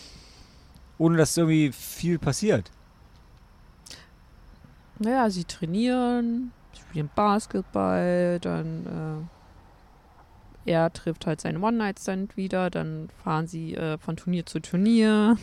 Ohne 0.98 1.18
dass 1.18 1.36
irgendwie 1.36 1.72
viel 1.72 2.20
passiert. 2.20 2.72
Naja, 5.00 5.30
sie 5.30 5.44
trainieren, 5.44 6.51
spielen 6.74 7.10
Basketball, 7.13 8.39
dann 8.39 9.27
äh, 10.65 10.72
er 10.72 10.92
trifft 10.94 11.27
halt 11.27 11.42
seinen 11.42 11.62
One-Night-Stand 11.62 12.38
wieder, 12.38 12.70
dann 12.70 13.10
fahren 13.24 13.48
sie 13.48 13.75
äh, 13.75 13.98
von 13.98 14.15
Turnier 14.15 14.46
zu 14.46 14.60
Turnier. 14.62 15.38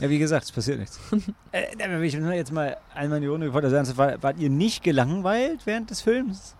Ja, 0.00 0.10
wie 0.10 0.18
gesagt, 0.18 0.44
es 0.44 0.52
passiert 0.52 0.78
nichts. 0.78 0.98
äh, 1.52 1.66
will 1.78 2.04
ich 2.04 2.16
nur 2.16 2.32
jetzt 2.32 2.52
mal 2.52 2.76
einmal 2.94 3.18
in 3.18 3.22
die 3.22 3.28
Runde 3.28 3.46
gefordert 3.46 3.70
sagen, 3.70 3.96
war, 3.96 4.22
wart 4.22 4.38
ihr 4.38 4.50
nicht 4.50 4.82
gelangweilt 4.82 5.66
während 5.66 5.90
des 5.90 6.00
Films? 6.00 6.56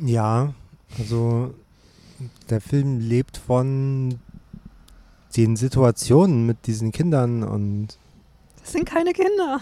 Ja, 0.00 0.54
also 0.98 1.54
der 2.48 2.60
Film 2.60 3.00
lebt 3.00 3.36
von 3.36 4.18
den 5.36 5.56
Situationen 5.56 6.46
mit 6.46 6.66
diesen 6.66 6.92
Kindern 6.92 7.42
und 7.42 7.98
Das 8.60 8.72
sind 8.72 8.84
keine 8.84 9.12
Kinder. 9.12 9.60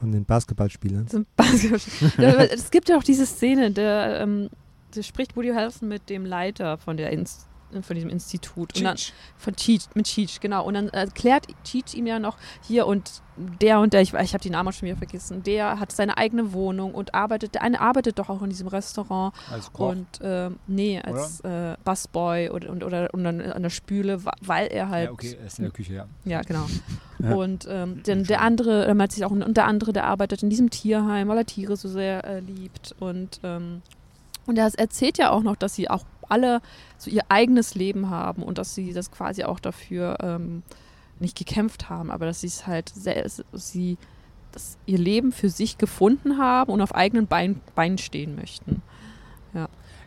von 0.00 0.12
den 0.12 0.24
Basketballspielern. 0.24 1.06
Basketball- 1.36 2.48
es 2.52 2.70
gibt 2.70 2.88
ja 2.88 2.96
auch 2.98 3.02
diese 3.02 3.26
Szene, 3.26 3.70
der, 3.70 4.20
ähm, 4.20 4.50
da 4.94 5.02
spricht 5.02 5.36
Woody 5.36 5.48
Harrelson 5.50 5.88
mit 5.88 6.08
dem 6.10 6.24
Leiter 6.26 6.78
von 6.78 6.96
der 6.96 7.10
Inst 7.12 7.46
von 7.82 7.94
diesem 7.94 8.10
Institut. 8.10 8.76
Und 8.76 8.84
dann, 8.84 8.96
Cheech. 8.96 9.12
von 9.36 9.56
Cheech, 9.56 9.82
mit 9.94 10.06
Cheech, 10.06 10.40
genau. 10.40 10.64
Und 10.64 10.74
dann 10.74 10.88
erklärt 10.88 11.46
Cheech 11.64 11.94
ihm 11.94 12.06
ja 12.06 12.18
noch 12.18 12.36
hier 12.66 12.86
und 12.86 13.22
der 13.36 13.80
und 13.80 13.92
der, 13.92 14.00
ich, 14.00 14.14
ich 14.14 14.32
habe 14.32 14.42
die 14.42 14.50
Namen 14.50 14.72
schon 14.72 14.86
wieder 14.86 14.96
vergessen, 14.96 15.42
der 15.42 15.78
hat 15.78 15.92
seine 15.92 16.16
eigene 16.16 16.52
Wohnung 16.52 16.94
und 16.94 17.14
arbeitet, 17.14 17.54
der 17.54 17.62
eine 17.62 17.80
arbeitet 17.80 18.18
doch 18.18 18.30
auch 18.30 18.42
in 18.42 18.48
diesem 18.48 18.68
Restaurant 18.68 19.34
Als 19.50 19.72
Koch. 19.72 19.90
und 19.90 20.06
ähm, 20.22 20.58
nee, 20.66 21.00
als 21.00 21.40
äh, 21.40 21.76
Busboy 21.84 22.50
oder, 22.50 22.70
und, 22.70 22.82
oder 22.82 23.12
und 23.12 23.24
dann 23.24 23.40
an 23.40 23.62
der 23.62 23.70
Spüle, 23.70 24.24
weil 24.40 24.68
er 24.68 24.88
halt 24.88 25.06
ja, 25.06 25.12
okay, 25.12 25.36
er 25.38 25.46
ist 25.46 25.58
in 25.58 25.64
der 25.64 25.72
Küche, 25.72 25.94
ja. 25.94 26.06
ja, 26.24 26.42
genau. 26.42 26.66
Ja. 27.18 27.34
Und 27.34 27.66
ähm, 27.68 28.02
denn 28.02 28.24
der 28.24 28.42
andere, 28.42 28.86
ähm, 28.86 29.00
hat 29.00 29.10
sich 29.10 29.24
auch, 29.24 29.30
und 29.30 29.56
der 29.56 29.66
andere, 29.66 29.94
der 29.94 30.04
arbeitet 30.04 30.42
in 30.42 30.50
diesem 30.50 30.68
Tierheim, 30.68 31.28
weil 31.28 31.38
er 31.38 31.46
Tiere 31.46 31.74
so 31.76 31.88
sehr 31.88 32.24
äh, 32.24 32.40
liebt. 32.40 32.94
Und, 33.00 33.40
ähm, 33.42 33.80
und 34.46 34.58
er 34.58 34.70
erzählt 34.76 35.16
ja 35.16 35.30
auch 35.30 35.42
noch, 35.42 35.56
dass 35.56 35.74
sie 35.74 35.88
auch 35.88 36.04
alle 36.28 36.60
so 36.98 37.10
ihr 37.10 37.22
eigenes 37.28 37.74
Leben 37.74 38.10
haben 38.10 38.42
und 38.42 38.58
dass 38.58 38.74
sie 38.74 38.92
das 38.92 39.10
quasi 39.10 39.44
auch 39.44 39.60
dafür 39.60 40.18
ähm, 40.20 40.62
nicht 41.18 41.36
gekämpft 41.36 41.88
haben, 41.88 42.10
aber 42.10 42.26
dass 42.26 42.40
sie 42.40 42.46
es 42.46 42.66
halt 42.66 42.90
sehr, 42.90 43.26
sie 43.52 43.96
das 44.52 44.78
ihr 44.86 44.98
Leben 44.98 45.32
für 45.32 45.50
sich 45.50 45.78
gefunden 45.78 46.38
haben 46.38 46.72
und 46.72 46.80
auf 46.80 46.94
eigenen 46.94 47.26
Bein, 47.26 47.60
Beinen 47.74 47.98
stehen 47.98 48.36
möchten. 48.36 48.82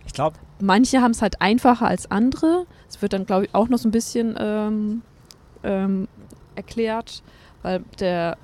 Ich 0.06 0.14
glaube, 0.14 0.38
Manche 0.60 1.02
haben 1.02 1.12
es 1.12 1.22
halt 1.22 1.40
einfacher 1.40 1.88
als 1.88 2.10
andere. 2.10 2.66
Es 2.90 3.02
wird 3.02 3.14
dann, 3.14 3.26
glaube 3.26 3.46
ich, 3.46 3.56
auch 3.56 3.70
noch 3.70 3.78
so 3.78 3.88
ein 3.88 3.92
bisschen 3.92 4.36
ähm, 4.40 5.02
ähm, 5.64 6.08
erklärt, 6.56 7.22
weil 7.62 7.84
der, 8.00 8.38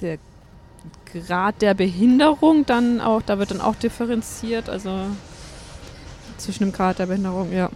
der 0.00 0.18
Grad 1.12 1.62
der 1.62 1.74
Behinderung 1.74 2.66
dann 2.66 3.00
auch, 3.00 3.22
da 3.22 3.38
wird 3.38 3.52
dann 3.52 3.60
auch 3.60 3.76
differenziert, 3.76 4.68
also 4.68 4.90
zwischen 6.38 6.64
dem 6.64 6.72
Grad 6.72 6.98
der 6.98 7.06
Behinderung, 7.06 7.52
ja. 7.52 7.70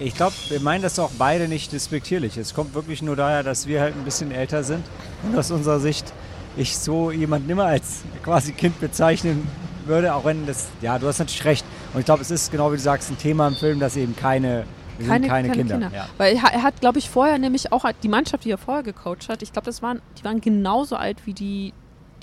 ich 0.00 0.14
glaube, 0.14 0.34
wir 0.48 0.60
meinen 0.60 0.82
das 0.82 0.98
auch 0.98 1.10
beide 1.18 1.48
nicht 1.48 1.72
despektierlich. 1.72 2.36
Es 2.36 2.54
kommt 2.54 2.74
wirklich 2.74 3.02
nur 3.02 3.16
daher, 3.16 3.42
dass 3.42 3.66
wir 3.66 3.80
halt 3.80 3.94
ein 3.96 4.04
bisschen 4.04 4.30
älter 4.30 4.62
sind 4.64 4.84
und 5.24 5.36
aus 5.36 5.50
unserer 5.50 5.80
Sicht 5.80 6.12
ich 6.56 6.76
so 6.78 7.10
jemanden 7.10 7.48
immer 7.50 7.66
als 7.66 8.02
quasi 8.22 8.52
Kind 8.52 8.78
bezeichnen 8.80 9.46
würde, 9.86 10.14
auch 10.14 10.24
wenn 10.24 10.46
das, 10.46 10.68
ja, 10.82 10.98
du 10.98 11.06
hast 11.06 11.18
natürlich 11.18 11.44
recht. 11.44 11.64
Und 11.94 12.00
ich 12.00 12.04
glaube, 12.06 12.22
es 12.22 12.30
ist 12.30 12.50
genau 12.50 12.70
wie 12.72 12.76
du 12.76 12.82
sagst, 12.82 13.10
ein 13.10 13.18
Thema 13.18 13.48
im 13.48 13.54
Film, 13.54 13.80
dass 13.80 13.96
eben 13.96 14.14
keine, 14.16 14.64
Keine- 14.98 15.08
keine, 15.08 15.28
keine 15.28 15.50
Kinder. 15.50 15.78
Kinder. 15.78 15.96
Ja. 15.96 16.08
Weil 16.18 16.34
er, 16.36 16.62
hat, 16.62 16.80
glaube 16.80 16.98
ich, 16.98 17.08
vorher 17.08 17.38
nämlich 17.38 17.72
auch 17.72 17.84
die 18.02 18.08
Mannschaft, 18.08 18.44
die 18.44 18.50
er 18.50 18.58
vorher 18.58 18.82
gecoacht 18.82 19.28
hat, 19.28 19.42
ich 19.42 19.52
glaube, 19.52 19.66
das 19.66 19.80
waren, 19.82 20.02
die 20.18 20.24
waren 20.24 20.40
genauso 20.40 20.96
alt 20.96 21.18
wie 21.26 21.34
die 21.34 21.72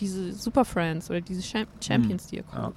diese 0.02 0.34
Super 0.34 0.66
Friends 0.66 1.10
oder 1.10 1.22
diese 1.22 1.42
Cham 1.42 1.66
Champions, 1.82 2.28
die 2.28 2.40
er 2.40 2.44
Ja. 2.54 2.72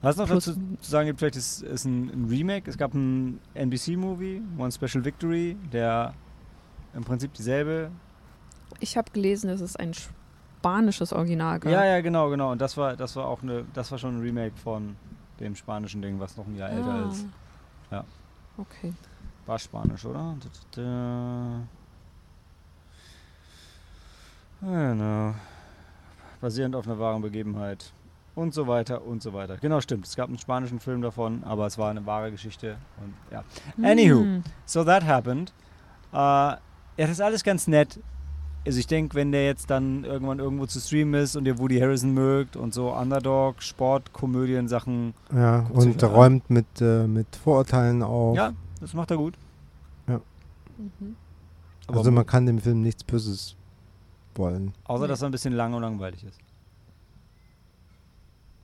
Was 0.00 0.16
noch 0.16 0.28
dazu 0.28 0.52
zu 0.54 0.90
sagen 0.90 1.06
gibt, 1.08 1.18
vielleicht 1.18 1.36
ist, 1.36 1.62
ist 1.62 1.84
ein, 1.84 2.08
ein 2.10 2.24
Remake. 2.28 2.70
Es 2.70 2.78
gab 2.78 2.94
ein 2.94 3.40
NBC-Movie, 3.54 4.42
One 4.56 4.70
Special 4.70 5.04
Victory, 5.04 5.56
der 5.72 6.14
im 6.94 7.02
Prinzip 7.04 7.32
dieselbe. 7.34 7.90
Ich 8.80 8.96
habe 8.96 9.10
gelesen, 9.10 9.48
dass 9.48 9.60
es 9.60 9.74
ein 9.76 9.92
spanisches 9.94 11.12
Original 11.12 11.58
gab. 11.58 11.72
Ja, 11.72 11.84
ja, 11.84 12.00
genau, 12.00 12.30
genau. 12.30 12.52
Und 12.52 12.60
das 12.60 12.76
war, 12.76 12.96
das 12.96 13.16
war 13.16 13.26
auch 13.26 13.42
eine, 13.42 13.64
das 13.74 13.90
war 13.90 13.98
schon 13.98 14.18
ein 14.18 14.20
Remake 14.20 14.56
von 14.56 14.96
dem 15.40 15.56
spanischen 15.56 16.00
Ding, 16.00 16.20
was 16.20 16.36
noch 16.36 16.46
ein 16.46 16.56
Jahr 16.56 16.70
älter 16.70 16.92
Ah. 17.06 17.08
ist. 17.10 17.26
Ja. 17.90 18.04
Okay. 18.56 18.92
War 19.46 19.58
Spanisch, 19.58 20.04
oder? 20.04 20.36
Da, 20.40 20.82
da, 20.82 20.82
da. 24.60 24.68
Genau. 24.92 25.34
Basierend 26.40 26.76
auf 26.76 26.86
einer 26.86 26.98
wahren 26.98 27.22
Begebenheit. 27.22 27.92
Und 28.38 28.54
so 28.54 28.68
weiter 28.68 29.04
und 29.04 29.20
so 29.20 29.32
weiter. 29.32 29.56
Genau, 29.56 29.80
stimmt. 29.80 30.06
Es 30.06 30.14
gab 30.14 30.28
einen 30.28 30.38
spanischen 30.38 30.78
Film 30.78 31.02
davon, 31.02 31.42
aber 31.42 31.66
es 31.66 31.76
war 31.76 31.90
eine 31.90 32.06
wahre 32.06 32.30
Geschichte. 32.30 32.76
Und 33.02 33.14
ja. 33.32 33.42
Anywho. 33.82 34.20
Hm. 34.20 34.44
So 34.64 34.84
that 34.84 35.04
happened. 35.04 35.52
Äh, 36.12 36.16
ja, 36.16 36.60
das 36.96 37.10
ist 37.10 37.20
alles 37.20 37.42
ganz 37.42 37.66
nett. 37.66 37.98
Also 38.64 38.78
ich 38.78 38.86
denke, 38.86 39.16
wenn 39.16 39.32
der 39.32 39.44
jetzt 39.44 39.70
dann 39.70 40.04
irgendwann 40.04 40.38
irgendwo 40.38 40.66
zu 40.66 40.78
streamen 40.78 41.20
ist 41.20 41.34
und 41.34 41.46
ihr 41.46 41.58
Woody 41.58 41.80
Harrison 41.80 42.12
mögt 42.12 42.54
und 42.54 42.72
so 42.72 42.94
Underdog, 42.94 43.60
Sport, 43.60 44.12
Komödien, 44.12 44.68
Sachen. 44.68 45.14
Ja, 45.34 45.66
und 45.72 46.02
an. 46.04 46.10
räumt 46.10 46.48
mit, 46.48 46.66
äh, 46.80 47.08
mit 47.08 47.34
Vorurteilen 47.34 48.04
auf. 48.04 48.36
Ja, 48.36 48.52
das 48.80 48.94
macht 48.94 49.10
er 49.10 49.16
gut. 49.16 49.34
Mhm. 50.06 51.16
Aber 51.88 51.98
also 51.98 52.12
man 52.12 52.24
kann 52.24 52.46
dem 52.46 52.60
Film 52.60 52.82
nichts 52.82 53.02
Böses 53.02 53.56
wollen. 54.36 54.74
Außer, 54.84 55.08
dass 55.08 55.22
er 55.22 55.28
ein 55.28 55.32
bisschen 55.32 55.54
lang 55.54 55.74
und 55.74 55.82
langweilig 55.82 56.22
ist. 56.24 56.38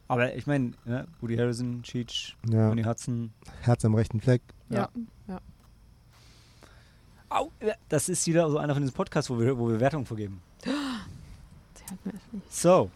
Aber 0.08 0.34
ich 0.34 0.46
meine, 0.46 0.73
ne, 0.84 1.06
Woody 1.20 1.37
Harrison, 1.37 1.82
Cheech, 1.82 2.37
Ja, 2.50 2.68
Tony 2.68 2.82
Hudson. 2.82 3.32
Herz 3.62 3.84
am 3.84 3.94
rechten 3.94 4.20
Fleck. 4.20 4.42
Ja. 4.68 4.88
Au, 7.30 7.50
ja, 7.61 7.75
das 7.88 8.08
ist 8.08 8.26
wieder 8.26 8.49
so 8.50 8.58
einer 8.58 8.75
von 8.75 8.82
diesen 8.82 8.94
Podcasts, 8.94 9.28
wo 9.30 9.38
wir, 9.40 9.58
wo 9.58 9.68
wir 9.68 9.80
Wertungen 9.80 10.06
vergeben. 10.06 10.40
So. 12.49 12.90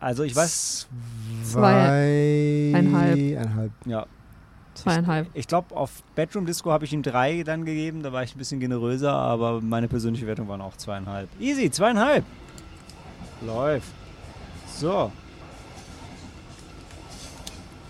Also 0.00 0.24
ich 0.24 0.34
weiß, 0.34 0.88
Zweieinhalb. 1.44 3.16
Zweieinhalb. 3.16 3.72
ja, 3.86 4.06
Zweieinhalb. 4.74 5.28
ich 5.32 5.46
glaube, 5.46 5.76
auf 5.76 6.02
Bedroom 6.16 6.44
Disco 6.44 6.72
habe 6.72 6.84
ich 6.84 6.92
ihm 6.92 7.02
drei 7.02 7.44
dann 7.44 7.64
gegeben. 7.64 8.02
Da 8.02 8.12
war 8.12 8.24
ich 8.24 8.34
ein 8.34 8.38
bisschen 8.38 8.58
generöser, 8.60 9.12
aber 9.12 9.60
meine 9.60 9.86
persönliche 9.86 10.26
Wertung 10.26 10.48
waren 10.48 10.60
auch 10.60 10.76
zweieinhalb. 10.76 11.28
Easy, 11.40 11.70
zweieinhalb. 11.70 12.24
Läuft. 13.42 13.92
So. 14.78 15.10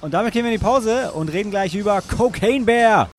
Und 0.01 0.15
damit 0.15 0.33
gehen 0.33 0.45
wir 0.45 0.53
in 0.53 0.59
die 0.59 0.65
Pause 0.65 1.11
und 1.13 1.33
reden 1.33 1.51
gleich 1.51 1.75
über 1.75 2.01
Cocaine 2.01 2.65
Bear. 2.65 3.11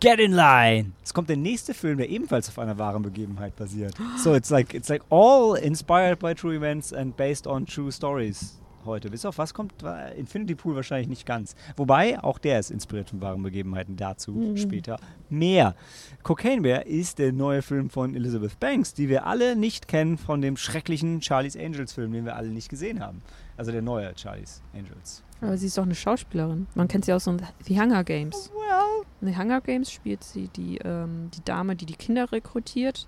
Get 0.00 0.20
in 0.20 0.32
line. 0.32 0.92
Es 1.02 1.14
kommt 1.14 1.28
der 1.30 1.36
nächste 1.36 1.72
Film, 1.72 1.96
der 1.96 2.10
ebenfalls 2.10 2.48
auf 2.48 2.58
einer 2.58 2.78
wahren 2.78 3.02
Begebenheit 3.02 3.56
basiert. 3.56 3.94
So 4.22 4.34
it's 4.34 4.50
like 4.50 4.74
it's 4.74 4.88
like 4.88 5.02
all 5.08 5.56
inspired 5.56 6.18
by 6.18 6.34
true 6.34 6.54
events 6.54 6.92
and 6.92 7.16
based 7.16 7.46
on 7.46 7.64
true 7.64 7.90
stories 7.90 8.58
heute. 8.88 9.10
Bis 9.10 9.24
auf 9.24 9.38
was 9.38 9.54
kommt 9.54 9.74
Äh, 9.84 10.18
Infinity 10.18 10.56
Pool 10.56 10.74
wahrscheinlich 10.74 11.08
nicht 11.08 11.24
ganz. 11.26 11.54
Wobei 11.76 12.18
auch 12.22 12.38
der 12.38 12.58
ist 12.58 12.70
inspiriert 12.72 13.10
von 13.10 13.20
wahren 13.20 13.42
Begebenheiten. 13.42 13.96
Dazu 13.96 14.32
Mhm. 14.32 14.56
später 14.56 14.98
mehr. 15.30 15.76
Cocaine 16.24 16.62
Bear 16.62 16.86
ist 16.86 17.18
der 17.20 17.32
neue 17.32 17.62
Film 17.62 17.90
von 17.90 18.14
Elizabeth 18.16 18.58
Banks, 18.58 18.94
die 18.94 19.08
wir 19.08 19.26
alle 19.26 19.54
nicht 19.54 19.86
kennen 19.86 20.18
von 20.18 20.40
dem 20.40 20.56
schrecklichen 20.56 21.22
Charlie's 21.22 21.56
Angels 21.56 21.92
Film, 21.92 22.12
den 22.12 22.24
wir 22.24 22.34
alle 22.34 22.48
nicht 22.48 22.68
gesehen 22.68 23.00
haben. 23.00 23.22
Also 23.56 23.70
der 23.72 23.82
neue 23.82 24.12
Charlie's 24.16 24.62
Angels. 24.74 25.22
Aber 25.40 25.56
sie 25.56 25.66
ist 25.66 25.78
doch 25.78 25.84
eine 25.84 25.94
Schauspielerin. 25.94 26.66
Man 26.74 26.88
kennt 26.88 27.04
sie 27.04 27.12
aus 27.12 27.24
so 27.24 27.36
The 27.64 27.78
Hunger 27.80 28.02
Games. 28.02 28.50
Well, 28.54 29.04
In 29.20 29.28
The 29.28 29.36
Hunger 29.38 29.60
Games 29.60 29.90
spielt 29.92 30.24
sie 30.24 30.48
die, 30.48 30.78
ähm, 30.78 31.30
die 31.34 31.44
Dame, 31.44 31.76
die 31.76 31.86
die 31.86 31.94
Kinder 31.94 32.30
rekrutiert. 32.32 33.06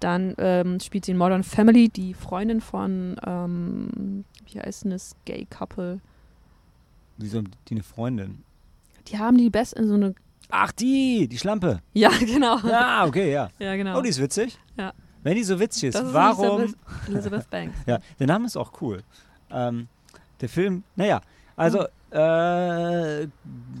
Dann 0.00 0.34
ähm, 0.38 0.80
spielt 0.80 1.04
sie 1.04 1.12
in 1.12 1.18
Modern 1.18 1.42
Family 1.42 1.88
die 1.88 2.14
Freundin 2.14 2.60
von, 2.60 3.16
ähm, 3.26 4.24
wie 4.46 4.60
heißt 4.60 4.84
denn 4.84 4.90
das, 4.92 5.14
Gay 5.24 5.46
Couple. 5.50 6.00
wieso 7.18 7.42
die 7.42 7.74
eine 7.74 7.82
Freundin? 7.82 8.42
Die 9.08 9.18
haben 9.18 9.36
die 9.36 9.50
beste, 9.50 9.86
so 9.86 9.94
eine, 9.94 10.14
Ach, 10.50 10.72
die, 10.72 11.28
die 11.28 11.38
Schlampe. 11.38 11.80
ja 11.92 12.10
genau. 12.20 12.58
Ja, 12.60 13.04
okay, 13.06 13.32
ja. 13.32 13.48
Ja, 13.58 13.76
genau. 13.76 13.98
Oh, 13.98 14.02
die 14.02 14.08
ist 14.08 14.20
witzig. 14.20 14.58
Ja. 14.78 14.92
Wenn 15.22 15.36
die 15.36 15.44
so 15.44 15.58
witzig 15.58 15.90
ist, 15.90 15.94
ist 15.96 16.12
warum? 16.12 16.60
Elizabeth, 16.60 17.08
Elizabeth 17.08 17.50
Banks. 17.50 17.76
Ja, 17.86 17.98
der 18.18 18.26
Name 18.26 18.46
ist 18.46 18.56
auch 18.56 18.72
cool. 18.82 19.02
Ähm, 19.50 19.88
der 20.40 20.48
Film, 20.48 20.82
naja, 20.96 21.20
also 21.56 21.86
äh, 22.10 23.26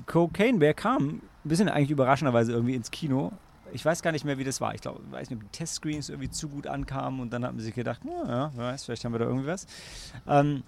Cocaine 0.06 0.58
Bear 0.58 0.74
kam 0.74 1.08
ein 1.08 1.20
bisschen 1.44 1.68
eigentlich 1.68 1.90
überraschenderweise 1.90 2.52
irgendwie 2.52 2.74
ins 2.74 2.90
Kino. 2.90 3.32
Ich 3.74 3.84
weiß 3.84 4.02
gar 4.02 4.12
nicht 4.12 4.24
mehr, 4.24 4.38
wie 4.38 4.44
das 4.44 4.60
war. 4.60 4.74
Ich 4.74 4.80
glaube, 4.80 5.00
weiß 5.10 5.30
nicht, 5.30 5.42
ob 5.42 5.50
die 5.50 5.58
Testscreens 5.58 6.08
irgendwie 6.08 6.30
zu 6.30 6.48
gut 6.48 6.66
ankamen 6.66 7.20
und 7.20 7.32
dann 7.32 7.44
hat 7.44 7.52
man 7.52 7.60
sich 7.60 7.74
gedacht, 7.74 8.02
na, 8.04 8.28
ja, 8.28 8.52
wer 8.54 8.64
weiß, 8.66 8.84
vielleicht 8.84 9.04
haben 9.04 9.12
wir 9.12 9.18
da 9.18 9.26
irgendwie 9.26 9.48
was. 9.48 9.66
Ähm, 10.28 10.62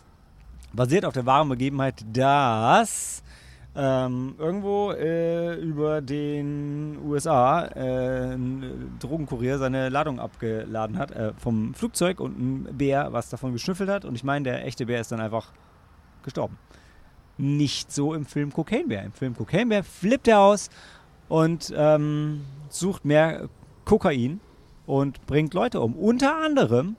basiert 0.72 1.04
auf 1.04 1.14
der 1.14 1.24
wahren 1.24 1.48
Begebenheit, 1.48 2.04
dass 2.12 3.22
ähm, 3.76 4.34
irgendwo 4.38 4.90
äh, 4.92 5.54
über 5.56 6.00
den 6.00 6.98
USA 7.04 7.66
äh, 7.66 8.34
ein 8.34 8.96
Drogenkurier 8.98 9.58
seine 9.58 9.88
Ladung 9.88 10.18
abgeladen 10.18 10.98
hat 10.98 11.10
äh, 11.10 11.32
vom 11.38 11.74
Flugzeug 11.74 12.18
und 12.20 12.38
ein 12.38 12.76
Bär 12.76 13.12
was 13.12 13.28
davon 13.28 13.52
geschnüffelt 13.52 13.90
hat. 13.90 14.04
Und 14.04 14.14
ich 14.14 14.24
meine, 14.24 14.44
der 14.44 14.64
echte 14.64 14.86
Bär 14.86 15.00
ist 15.00 15.12
dann 15.12 15.20
einfach 15.20 15.52
gestorben. 16.22 16.58
Nicht 17.38 17.92
so 17.92 18.14
im 18.14 18.24
Film 18.24 18.50
Cocaine 18.52 18.88
Bear. 18.88 19.04
Im 19.04 19.12
Film 19.12 19.36
Cocaine 19.36 19.66
Bear 19.66 19.84
flippt 19.84 20.26
er 20.26 20.40
aus 20.40 20.70
und 21.28 21.72
ähm, 21.76 22.42
sucht 22.68 23.04
mehr 23.04 23.48
Kokain 23.84 24.40
und 24.86 25.24
bringt 25.26 25.54
Leute 25.54 25.80
um. 25.80 25.94
Unter 25.94 26.36
anderem 26.36 26.96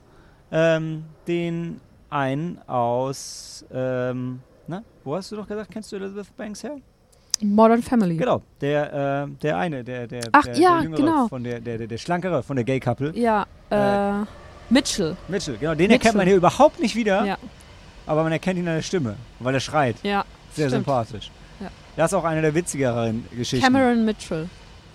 ähm, 0.52 1.06
den 1.28 1.80
einen 2.10 2.60
aus, 2.68 3.66
ähm, 3.74 4.40
na, 4.68 4.82
wo 5.04 5.16
hast 5.16 5.32
du 5.32 5.36
doch 5.36 5.48
gesagt, 5.48 5.72
kennst 5.72 5.92
du 5.92 5.98
Elizabeth 5.98 6.36
Banks 6.38 6.64
her? 6.64 6.78
Modern 7.42 7.84
Family. 7.84 8.18
Genau, 8.18 8.42
der, 8.62 9.26
äh, 9.28 9.28
der 9.44 9.58
eine, 9.58 9.84
der, 9.84 10.08
der, 10.08 10.22
Ach, 10.32 10.44
der, 10.44 10.58
ja, 10.58 10.76
der 10.76 10.84
jüngere, 10.84 10.98
genau. 11.00 11.28
von 11.28 11.44
der, 11.44 11.60
der, 11.60 11.78
der, 11.78 11.88
der 11.88 11.98
schlankere, 11.98 12.42
von 12.42 12.56
der 12.56 12.66
Gay 12.66 12.80
Couple. 12.80 13.12
Ja, 13.16 13.46
äh, 13.70 14.26
Mitchell. 14.70 15.16
Mitchell, 15.28 15.58
genau, 15.58 15.72
den 15.72 15.78
Mitchell. 15.78 15.92
erkennt 15.94 16.16
man 16.16 16.26
hier 16.28 16.36
überhaupt 16.38 16.80
nicht 16.80 16.96
wieder, 16.96 17.24
Ja, 17.26 17.38
aber 18.08 18.24
man 18.24 18.32
erkennt 18.32 18.58
ihn 18.58 18.68
an 18.68 18.76
der 18.76 18.82
Stimme, 18.82 19.16
weil 19.40 19.54
er 19.54 19.60
schreit. 19.60 19.98
ja. 20.04 20.26
Sehr 20.54 20.70
stimmt. 20.70 20.86
sympathisch. 20.86 21.30
Ja. 21.98 22.04
Das 22.04 22.12
ist 22.12 22.18
auch 22.18 22.24
eine 22.24 22.42
der 22.42 22.54
witzigeren 22.56 23.26
Geschichten. 23.36 23.66
Cameron 23.66 24.06
Mitchell, 24.06 24.48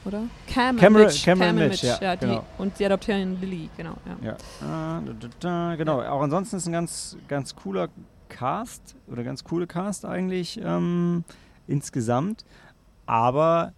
oder? 0.04 0.22
Cam 0.46 0.76
Cameron- 0.76 1.06
Mitch. 1.06 1.24
Cameron 1.24 1.56
Cam 1.58 1.68
Mitch, 1.68 1.84
ja, 1.84 2.16
die, 2.16 2.26
genau. 2.26 2.44
Und 2.58 2.76
sie 2.76 2.86
adoptieren 2.86 3.40
Lily, 3.40 3.68
genau. 3.76 3.96
Ja. 4.22 4.36
Ja. 4.62 4.98
Äh, 4.98 5.02
da, 5.20 5.28
da, 5.40 5.76
genau, 5.76 6.00
auch 6.00 6.22
ansonsten 6.22 6.56
ist 6.56 6.66
ein 6.66 6.72
ganz, 6.72 7.16
ganz 7.28 7.54
cooler 7.56 7.88
Cast 8.28 8.94
oder 9.08 9.24
ganz 9.24 9.44
coole 9.44 9.66
Cast 9.66 10.04
eigentlich 10.04 10.60
ähm, 10.62 11.24
insgesamt. 11.66 12.44
Aber 13.04 13.72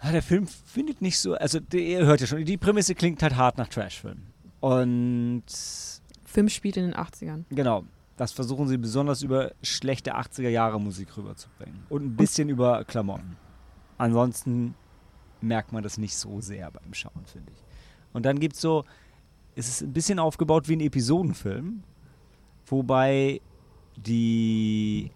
ah, 0.00 0.12
der 0.12 0.22
Film 0.22 0.46
findet 0.46 1.00
nicht 1.00 1.18
so, 1.18 1.34
also 1.34 1.58
ihr 1.72 2.04
hört 2.04 2.20
ja 2.20 2.26
schon, 2.26 2.44
die 2.44 2.56
Prämisse 2.58 2.94
klingt 2.94 3.22
halt 3.22 3.36
hart 3.36 3.56
nach 3.58 3.68
Trashfilm. 3.68 4.22
Und 4.60 5.42
Film 6.24 6.48
spielt 6.48 6.76
in 6.76 6.84
den 6.84 6.94
80ern. 6.94 7.44
genau, 7.50 7.84
das 8.22 8.30
versuchen 8.30 8.68
sie 8.68 8.78
besonders 8.78 9.22
über 9.22 9.50
schlechte 9.62 10.14
80er 10.16 10.48
Jahre 10.48 10.80
Musik 10.80 11.16
rüberzubringen. 11.16 11.82
Und 11.88 12.04
ein 12.04 12.16
bisschen 12.16 12.48
über 12.48 12.84
Klamotten. 12.84 13.36
Ansonsten 13.98 14.76
merkt 15.40 15.72
man 15.72 15.82
das 15.82 15.98
nicht 15.98 16.16
so 16.16 16.40
sehr 16.40 16.70
beim 16.70 16.94
Schauen, 16.94 17.26
finde 17.26 17.50
ich. 17.50 17.64
Und 18.12 18.24
dann 18.24 18.38
gibt 18.38 18.54
es 18.54 18.60
so, 18.60 18.84
es 19.56 19.68
ist 19.68 19.82
ein 19.82 19.92
bisschen 19.92 20.20
aufgebaut 20.20 20.68
wie 20.68 20.76
ein 20.76 20.80
Episodenfilm, 20.80 21.82
wobei 22.66 23.40
die 23.96 25.10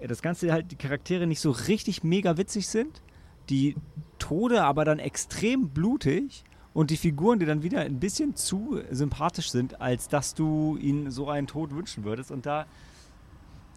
ja, 0.00 0.06
das 0.06 0.22
Ganze 0.22 0.50
halt 0.52 0.70
die 0.72 0.76
Charaktere 0.76 1.26
nicht 1.26 1.40
so 1.40 1.50
richtig 1.50 2.02
mega 2.02 2.38
witzig 2.38 2.68
sind, 2.68 3.02
die 3.50 3.76
Tode 4.18 4.64
aber 4.64 4.86
dann 4.86 4.98
extrem 4.98 5.68
blutig 5.68 6.42
und 6.76 6.90
die 6.90 6.98
Figuren, 6.98 7.38
die 7.38 7.46
dann 7.46 7.62
wieder 7.62 7.80
ein 7.80 8.00
bisschen 8.00 8.36
zu 8.36 8.82
sympathisch 8.90 9.50
sind, 9.50 9.80
als 9.80 10.08
dass 10.08 10.34
du 10.34 10.76
ihnen 10.76 11.10
so 11.10 11.30
einen 11.30 11.46
Tod 11.46 11.70
wünschen 11.70 12.04
würdest. 12.04 12.30
Und 12.30 12.44
da, 12.44 12.66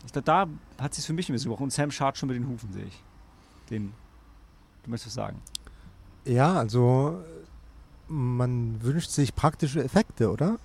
ich 0.06 0.12
glaube, 0.12 0.26
da 0.26 0.84
hat 0.84 0.94
sich 0.94 1.06
für 1.06 1.14
mich 1.14 1.30
ein 1.30 1.32
bisschen 1.32 1.50
gebrochen. 1.50 1.64
Und 1.64 1.72
Sam 1.72 1.92
schart 1.92 2.18
schon 2.18 2.28
mit 2.28 2.36
den 2.36 2.50
Hufen, 2.50 2.74
sehe 2.74 2.84
ich. 2.84 3.02
Den, 3.70 3.94
du 4.84 4.92
möchtest 4.92 5.08
was 5.08 5.14
sagen. 5.14 5.40
Ja, 6.26 6.56
also 6.56 7.24
man 8.10 8.84
wünscht 8.84 9.12
sich 9.12 9.34
praktische 9.34 9.82
Effekte, 9.82 10.30
oder? 10.30 10.58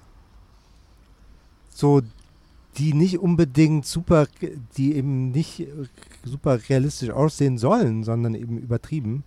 So 1.70 2.03
die 2.79 2.94
nicht 2.94 3.20
unbedingt 3.20 3.87
super, 3.87 4.27
die 4.77 4.97
eben 4.97 5.31
nicht 5.31 5.68
super 6.25 6.59
realistisch 6.68 7.11
aussehen 7.11 7.59
sollen, 7.59 8.03
sondern 8.03 8.35
eben 8.35 8.59
übertrieben. 8.59 9.23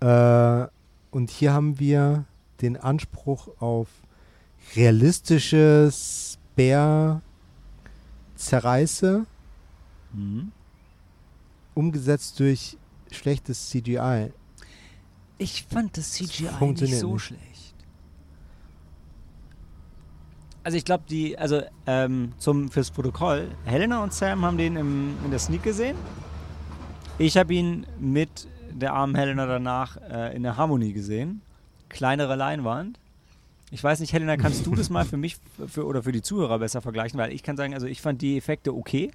Äh, 0.00 0.66
und 1.10 1.30
hier 1.30 1.52
haben 1.52 1.78
wir 1.78 2.24
den 2.60 2.76
Anspruch 2.76 3.48
auf 3.60 3.88
realistisches 4.76 6.38
Bär-Zerreiße, 6.56 9.26
Mhm. 10.12 10.50
umgesetzt 11.74 12.38
durch 12.40 12.76
schlechtes 13.12 13.70
CGI. 13.70 14.32
Ich 15.38 15.62
fand 15.64 15.96
das 15.96 16.12
CGI 16.12 16.42
nicht 16.44 16.54
funktioniert 16.58 17.00
so 17.00 17.12
nicht. 17.14 17.22
schlecht. 17.24 17.74
Also 20.62 20.76
ich 20.76 20.84
glaube, 20.84 21.04
die, 21.08 21.38
also 21.38 21.62
ähm, 21.86 22.32
zum 22.38 22.70
fürs 22.70 22.90
Protokoll, 22.90 23.48
Helena 23.64 24.02
und 24.02 24.12
Sam 24.12 24.44
haben 24.44 24.58
den 24.58 24.76
im, 24.76 25.14
in 25.24 25.30
der 25.30 25.38
Sneak 25.38 25.62
gesehen. 25.62 25.96
Ich 27.18 27.36
habe 27.38 27.54
ihn 27.54 27.86
mit 27.98 28.46
der 28.72 28.92
armen 28.94 29.14
Helena 29.14 29.46
danach 29.46 29.96
äh, 30.10 30.34
in 30.34 30.42
der 30.42 30.56
Harmonie 30.56 30.92
gesehen. 30.92 31.42
Kleinere 31.88 32.36
Leinwand. 32.36 32.98
Ich 33.70 33.82
weiß 33.82 34.00
nicht, 34.00 34.12
Helena, 34.12 34.36
kannst 34.36 34.66
du 34.66 34.74
das 34.74 34.90
mal 34.90 35.04
für 35.04 35.16
mich 35.16 35.36
für, 35.68 35.86
oder 35.86 36.02
für 36.02 36.12
die 36.12 36.22
Zuhörer 36.22 36.58
besser 36.58 36.80
vergleichen? 36.80 37.18
Weil 37.18 37.32
ich 37.32 37.42
kann 37.42 37.56
sagen, 37.56 37.74
also 37.74 37.86
ich 37.86 38.00
fand 38.00 38.20
die 38.22 38.36
Effekte 38.36 38.74
okay. 38.74 39.12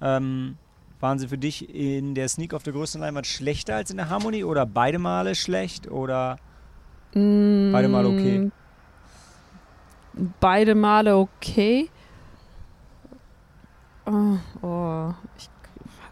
Ähm, 0.00 0.56
waren 0.98 1.18
sie 1.18 1.28
für 1.28 1.38
dich 1.38 1.72
in 1.74 2.14
der 2.14 2.28
Sneak 2.28 2.52
auf 2.54 2.62
der 2.62 2.72
größten 2.72 3.00
Leinwand 3.00 3.26
schlechter 3.26 3.76
als 3.76 3.90
in 3.90 3.96
der 3.96 4.10
Harmonie 4.10 4.44
oder 4.44 4.66
beide 4.66 4.98
Male 4.98 5.34
schlecht 5.34 5.90
oder 5.90 6.38
beide 7.12 7.88
Male 7.88 8.08
okay? 8.08 8.38
Mm, 8.38 8.52
Beide 10.40 10.74
Male 10.74 11.16
okay. 11.16 11.88
Oh, 14.06 14.38
oh, 14.62 15.12
ich, 15.38 15.49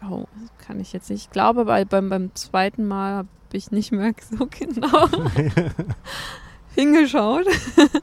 oh, 0.09 0.25
kann 0.57 0.79
ich 0.79 0.93
jetzt 0.93 1.09
nicht. 1.09 1.25
Ich 1.25 1.29
glaube, 1.31 1.65
bei, 1.65 1.85
beim, 1.85 2.09
beim 2.09 2.35
zweiten 2.35 2.87
Mal 2.87 3.17
habe 3.17 3.27
ich 3.53 3.71
nicht 3.71 3.91
mehr 3.91 4.13
so 4.31 4.47
genau 4.47 5.07
hingeschaut. 6.75 7.45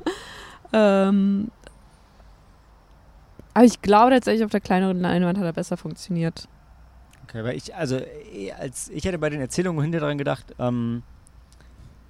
ähm, 0.73 1.51
aber 3.55 3.65
ich 3.65 3.81
glaube 3.81 4.11
tatsächlich, 4.11 4.45
auf 4.45 4.51
der 4.51 4.61
kleineren 4.61 5.01
Leinwand 5.01 5.39
hat 5.39 5.45
er 5.45 5.53
besser 5.53 5.77
funktioniert. 5.77 6.49
Okay, 7.25 7.43
weil 7.43 7.57
ich, 7.57 7.75
also 7.75 7.97
eh, 7.97 8.53
als 8.53 8.89
ich 8.91 9.05
hätte 9.05 9.19
bei 9.19 9.31
den 9.31 9.41
Erzählungen 9.41 9.83
hinter 9.83 10.01
dran 10.01 10.19
gedacht, 10.19 10.55
ähm, 10.59 11.03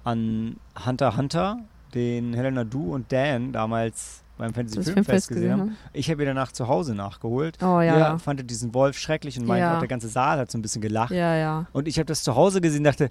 an 0.03 0.57
Hunter 0.85 1.17
Hunter, 1.17 1.59
den 1.93 2.33
Helena 2.33 2.63
Du 2.63 2.93
und 2.93 3.11
Dan 3.11 3.51
damals 3.51 4.23
beim 4.37 4.53
Fantasy 4.53 4.83
Filmfest 4.83 5.29
gesehen 5.29 5.51
haben. 5.51 5.61
gesehen 5.69 5.77
Ich 5.93 6.09
habe 6.11 6.21
ihn 6.23 6.27
danach 6.27 6.51
zu 6.51 6.67
Hause 6.67 6.93
nachgeholt. 6.95 7.57
Oh 7.61 7.81
ja. 7.81 8.13
Ihr 8.13 8.19
fandet 8.19 8.49
diesen 8.49 8.73
Wolf 8.73 8.97
schrecklich 8.97 9.39
und 9.39 9.45
meinte 9.47 9.61
Ja. 9.61 9.79
der 9.79 9.87
ganze 9.87 10.07
Saal 10.09 10.37
hat 10.39 10.51
so 10.51 10.57
ein 10.57 10.61
bisschen 10.61 10.81
gelacht. 10.81 11.11
Ja, 11.11 11.35
ja. 11.35 11.65
Und 11.73 11.87
ich 11.87 11.97
habe 11.97 12.05
das 12.05 12.23
zu 12.23 12.35
Hause 12.35 12.61
gesehen 12.61 12.79
und 12.79 12.83
dachte, 12.85 13.09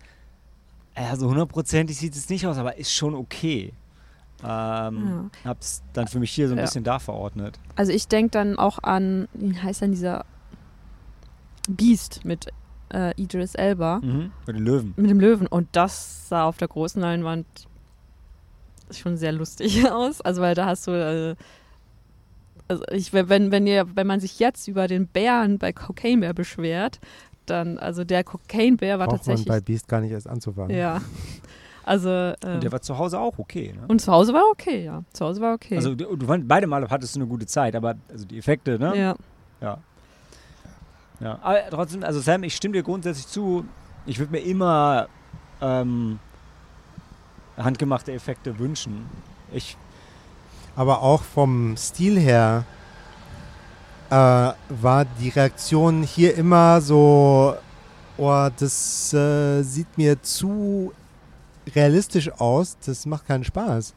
ja, 0.96 1.14
so 1.16 1.28
hundertprozentig 1.28 1.96
sieht 1.96 2.14
es 2.14 2.28
nicht 2.28 2.46
aus, 2.46 2.56
aber 2.58 2.76
ist 2.78 2.92
schon 2.92 3.14
okay. 3.14 3.72
Ähm, 4.44 5.30
Hab's 5.44 5.82
dann 5.94 6.06
für 6.08 6.18
mich 6.20 6.30
hier 6.30 6.46
so 6.48 6.54
ein 6.54 6.58
Ja. 6.58 6.64
bisschen 6.64 6.84
da 6.84 6.98
verordnet. 6.98 7.58
Also 7.74 7.90
ich 7.92 8.06
denke 8.08 8.30
dann 8.30 8.58
auch 8.58 8.78
an, 8.82 9.28
wie 9.34 9.58
heißt 9.58 9.80
denn 9.82 9.92
dieser 9.92 10.24
Beast 11.68 12.24
mit 12.24 12.46
äh, 12.94 13.20
Idris 13.20 13.54
Elba, 13.56 13.98
Mhm. 14.02 14.30
Bei 14.46 14.52
den 14.52 14.62
Löwen. 14.64 14.94
mit 14.96 15.10
dem 15.10 15.18
Löwen. 15.20 15.46
Und 15.48 15.68
das 15.72 16.28
sah 16.28 16.44
auf 16.44 16.56
der 16.58 16.68
großen 16.68 17.02
Leinwand 17.02 17.46
schon 18.90 19.16
sehr 19.16 19.32
lustig 19.32 19.84
aus. 19.90 20.20
Also 20.20 20.40
weil 20.42 20.54
da 20.54 20.66
hast 20.66 20.86
du, 20.86 20.90
äh, 20.92 21.34
also 22.68 22.82
ich, 22.90 23.12
wenn, 23.12 23.50
wenn, 23.50 23.66
ihr, 23.66 23.86
wenn 23.96 24.06
man 24.06 24.20
sich 24.20 24.38
jetzt 24.38 24.66
über 24.68 24.88
den 24.88 25.06
Bären 25.06 25.58
bei 25.58 25.72
Cocaine 25.72 26.20
Bear 26.20 26.34
beschwert, 26.34 26.98
dann, 27.46 27.78
also 27.78 28.02
der 28.04 28.24
Cocaine 28.24 28.76
Bär 28.76 28.98
war 28.98 29.06
Braucht 29.06 29.18
man 29.18 29.36
tatsächlich, 29.36 29.46
bei 29.46 29.60
Beast 29.60 29.86
gar 29.88 30.00
nicht 30.00 30.10
erst 30.10 30.28
anzufangen. 30.28 30.76
ja. 30.76 31.00
Also, 31.84 32.08
Und 32.08 32.44
äh, 32.44 32.58
der 32.58 32.72
war 32.72 32.82
zu 32.82 32.98
Hause 32.98 33.20
auch 33.20 33.38
okay. 33.38 33.72
Ne? 33.72 33.84
und 33.86 34.00
zu 34.00 34.10
Hause 34.10 34.32
war 34.32 34.42
okay, 34.50 34.84
ja. 34.84 35.04
Zu 35.12 35.24
Hause 35.24 35.40
war 35.40 35.54
okay. 35.54 35.76
Also 35.76 35.94
du, 35.94 36.16
du 36.16 36.26
fand- 36.26 36.48
beide 36.48 36.66
Male 36.66 36.88
hattest 36.90 37.14
du 37.14 37.20
eine 37.20 37.28
gute 37.28 37.46
Zeit, 37.46 37.76
aber 37.76 37.94
also 38.10 38.24
die 38.24 38.38
Effekte, 38.38 38.76
ne? 38.76 38.98
ja. 38.98 39.14
Ja. 39.60 39.78
Ja, 41.20 41.38
aber 41.42 41.60
trotzdem, 41.70 42.02
also 42.02 42.18
Sam, 42.20 42.42
ich 42.42 42.54
stimme 42.56 42.72
dir 42.74 42.82
grundsätzlich 42.82 43.26
zu. 43.28 43.64
Ich 44.04 44.18
würde 44.18 44.32
mir 44.32 44.40
immer 44.40 45.06
ähm, 45.62 46.18
handgemachte 47.56 48.12
Effekte 48.12 48.58
wünschen. 48.58 49.06
Ich, 49.52 49.76
Aber 50.74 51.02
auch 51.02 51.22
vom 51.22 51.76
Stil 51.76 52.18
her 52.18 52.64
äh, 54.10 54.14
war 54.14 55.04
die 55.20 55.30
Reaktion 55.30 56.02
hier 56.02 56.34
immer 56.36 56.80
so, 56.80 57.56
oh, 58.18 58.48
das 58.58 59.12
äh, 59.14 59.62
sieht 59.62 59.96
mir 59.98 60.20
zu 60.22 60.92
realistisch 61.74 62.30
aus, 62.32 62.76
das 62.84 63.06
macht 63.06 63.26
keinen 63.26 63.44
Spaß. 63.44 63.94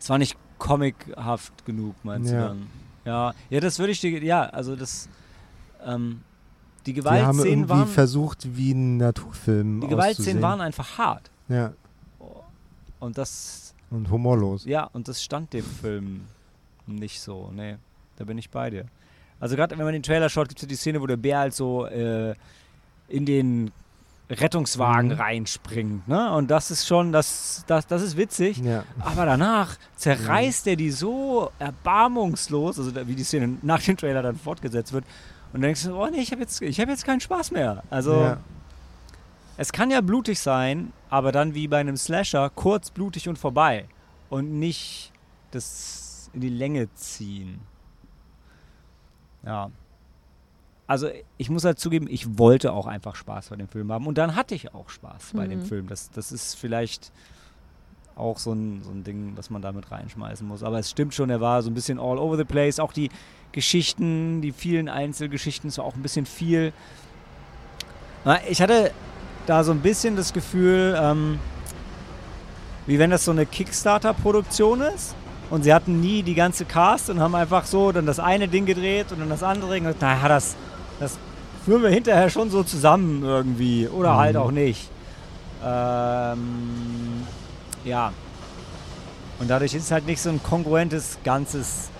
es 0.00 0.10
war 0.10 0.18
nicht 0.18 0.36
comichaft 0.58 1.64
genug, 1.64 1.94
meinst 2.02 2.32
Ja. 2.32 2.40
du 2.40 2.48
dann? 2.48 2.66
Ja, 3.04 3.34
ja, 3.50 3.60
das 3.60 3.78
würde 3.78 3.92
ich 3.92 4.00
dir, 4.00 4.22
ja, 4.24 4.44
also 4.44 4.74
das, 4.76 5.08
ähm, 5.84 6.22
die 6.86 6.92
Die 6.94 7.00
haben 7.00 7.04
Gewaltszenen 7.04 7.46
irgendwie 7.52 7.70
waren, 7.70 7.86
versucht, 7.88 8.56
wie 8.56 8.72
ein 8.72 8.96
Naturfilm 8.96 9.80
die 9.82 9.88
Gewaltszenen 9.88 10.42
waren 10.42 10.60
einfach 10.62 10.96
hart. 10.98 11.30
Ja, 11.48 11.72
Und 13.04 13.18
das, 13.18 13.74
und 13.90 14.10
humorlos. 14.10 14.64
Ja, 14.64 14.84
und 14.92 15.08
das 15.08 15.22
stand 15.22 15.52
dem 15.52 15.64
Film 15.64 16.22
nicht 16.86 17.20
so. 17.20 17.50
Nee, 17.54 17.76
da 18.16 18.24
bin 18.24 18.38
ich 18.38 18.50
bei 18.50 18.70
dir. 18.70 18.86
Also 19.40 19.56
gerade 19.56 19.76
wenn 19.76 19.84
man 19.84 19.92
den 19.92 20.02
Trailer 20.02 20.28
schaut, 20.28 20.48
gibt 20.48 20.58
es 20.58 20.62
ja 20.62 20.68
die 20.68 20.76
Szene, 20.76 21.00
wo 21.00 21.06
der 21.06 21.16
Bär 21.16 21.38
halt 21.38 21.54
so 21.54 21.86
äh, 21.86 22.34
in 23.08 23.26
den 23.26 23.70
Rettungswagen 24.30 25.10
Mhm. 25.10 25.16
reinspringt. 25.20 26.08
Ne? 26.08 26.32
Und 26.34 26.50
das 26.50 26.70
ist 26.70 26.86
schon, 26.86 27.12
das, 27.12 27.62
das, 27.66 27.86
das 27.86 28.00
ist 28.02 28.16
witzig. 28.16 28.56
Ja. 28.58 28.84
Aber 29.00 29.26
danach 29.26 29.76
zerreißt 29.96 30.66
er 30.66 30.76
die 30.76 30.90
so 30.90 31.50
erbarmungslos, 31.58 32.78
also 32.78 32.94
wie 33.06 33.14
die 33.14 33.24
Szene 33.24 33.58
nach 33.62 33.82
dem 33.82 33.96
Trailer 33.96 34.22
dann 34.22 34.36
fortgesetzt 34.36 34.92
wird. 34.92 35.04
Und 35.52 35.60
dann 35.60 35.68
denkst 35.68 35.84
du, 35.84 35.94
oh 35.94 36.08
nee, 36.10 36.20
ich 36.20 36.32
habe 36.32 36.40
jetzt, 36.40 36.60
ich 36.62 36.80
hab 36.80 36.88
jetzt 36.88 37.04
keinen 37.04 37.20
Spaß 37.20 37.50
mehr. 37.50 37.82
Also 37.90 38.14
ja. 38.14 38.38
Es 39.56 39.72
kann 39.72 39.90
ja 39.90 40.00
blutig 40.00 40.40
sein, 40.40 40.92
aber 41.10 41.32
dann 41.32 41.54
wie 41.54 41.68
bei 41.68 41.78
einem 41.78 41.96
Slasher 41.96 42.50
kurz 42.50 42.90
blutig 42.90 43.28
und 43.28 43.38
vorbei. 43.38 43.86
Und 44.30 44.58
nicht 44.58 45.12
das 45.50 46.30
in 46.32 46.40
die 46.40 46.48
Länge 46.48 46.92
ziehen. 46.94 47.60
Ja. 49.44 49.70
Also 50.86 51.08
ich 51.38 51.48
muss 51.48 51.64
halt 51.64 51.78
zugeben, 51.78 52.06
ich 52.10 52.38
wollte 52.38 52.72
auch 52.72 52.86
einfach 52.86 53.14
Spaß 53.14 53.50
bei 53.50 53.56
dem 53.56 53.68
Film 53.68 53.90
haben. 53.92 54.06
Und 54.06 54.18
dann 54.18 54.34
hatte 54.34 54.54
ich 54.54 54.74
auch 54.74 54.88
Spaß 54.90 55.32
bei 55.34 55.46
dem 55.46 55.60
Mhm. 55.60 55.64
Film. 55.66 55.86
Das, 55.88 56.10
das 56.10 56.32
ist 56.32 56.54
vielleicht 56.54 57.12
auch 58.16 58.38
so 58.38 58.52
ein, 58.52 58.82
so 58.82 58.90
ein 58.90 59.02
Ding, 59.02 59.34
das 59.34 59.50
man 59.50 59.62
damit 59.62 59.90
reinschmeißen 59.90 60.46
muss. 60.46 60.62
Aber 60.62 60.78
es 60.78 60.90
stimmt 60.90 61.14
schon, 61.14 61.30
er 61.30 61.40
war 61.40 61.62
so 61.62 61.70
ein 61.70 61.74
bisschen 61.74 61.98
all 61.98 62.18
over 62.18 62.36
the 62.36 62.44
place. 62.44 62.78
Auch 62.80 62.92
die 62.92 63.10
Geschichten, 63.52 64.42
die 64.42 64.52
vielen 64.52 64.88
Einzelgeschichten, 64.88 65.68
es 65.68 65.78
war 65.78 65.84
auch 65.84 65.94
ein 65.94 66.02
bisschen 66.02 66.26
viel. 66.26 66.72
Ich 68.48 68.60
hatte 68.60 68.90
da 69.46 69.64
so 69.64 69.72
ein 69.72 69.80
bisschen 69.80 70.16
das 70.16 70.32
Gefühl, 70.32 70.98
ähm, 71.00 71.38
wie 72.86 72.98
wenn 72.98 73.10
das 73.10 73.24
so 73.24 73.30
eine 73.30 73.46
Kickstarter-Produktion 73.46 74.80
ist. 74.80 75.14
Und 75.50 75.62
sie 75.62 75.74
hatten 75.74 76.00
nie 76.00 76.22
die 76.22 76.34
ganze 76.34 76.64
Cast 76.64 77.10
und 77.10 77.20
haben 77.20 77.34
einfach 77.34 77.66
so 77.66 77.92
dann 77.92 78.06
das 78.06 78.18
eine 78.18 78.48
Ding 78.48 78.64
gedreht 78.64 79.12
und 79.12 79.20
dann 79.20 79.28
das 79.28 79.42
andere. 79.42 79.76
Und 79.76 80.00
naja, 80.00 80.28
das, 80.28 80.56
das 80.98 81.18
führen 81.64 81.82
wir 81.82 81.90
hinterher 81.90 82.30
schon 82.30 82.50
so 82.50 82.62
zusammen 82.62 83.22
irgendwie. 83.22 83.86
Oder 83.88 84.14
Mhm. 84.14 84.16
halt 84.18 84.36
auch 84.36 84.50
nicht. 84.50 84.88
Ähm, 85.64 87.26
ja. 87.84 88.12
Und 89.38 89.48
dadurch 89.50 89.74
ist 89.74 89.84
es 89.84 89.90
halt 89.90 90.06
nicht 90.06 90.20
so 90.20 90.30
ein 90.30 90.42
kongruentes 90.42 91.18
Ganzes 91.24 91.90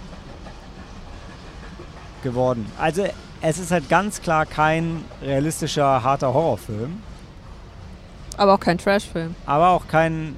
geworden. 2.22 2.66
Also 2.78 3.06
es 3.40 3.58
ist 3.58 3.70
halt 3.70 3.88
ganz 3.88 4.22
klar 4.22 4.46
kein 4.46 5.04
realistischer, 5.22 6.02
harter 6.02 6.32
Horrorfilm. 6.32 7.02
Aber 8.36 8.54
auch 8.54 8.60
kein 8.60 8.78
Trashfilm. 8.78 9.34
Aber 9.46 9.68
auch 9.70 9.86
kein. 9.88 10.36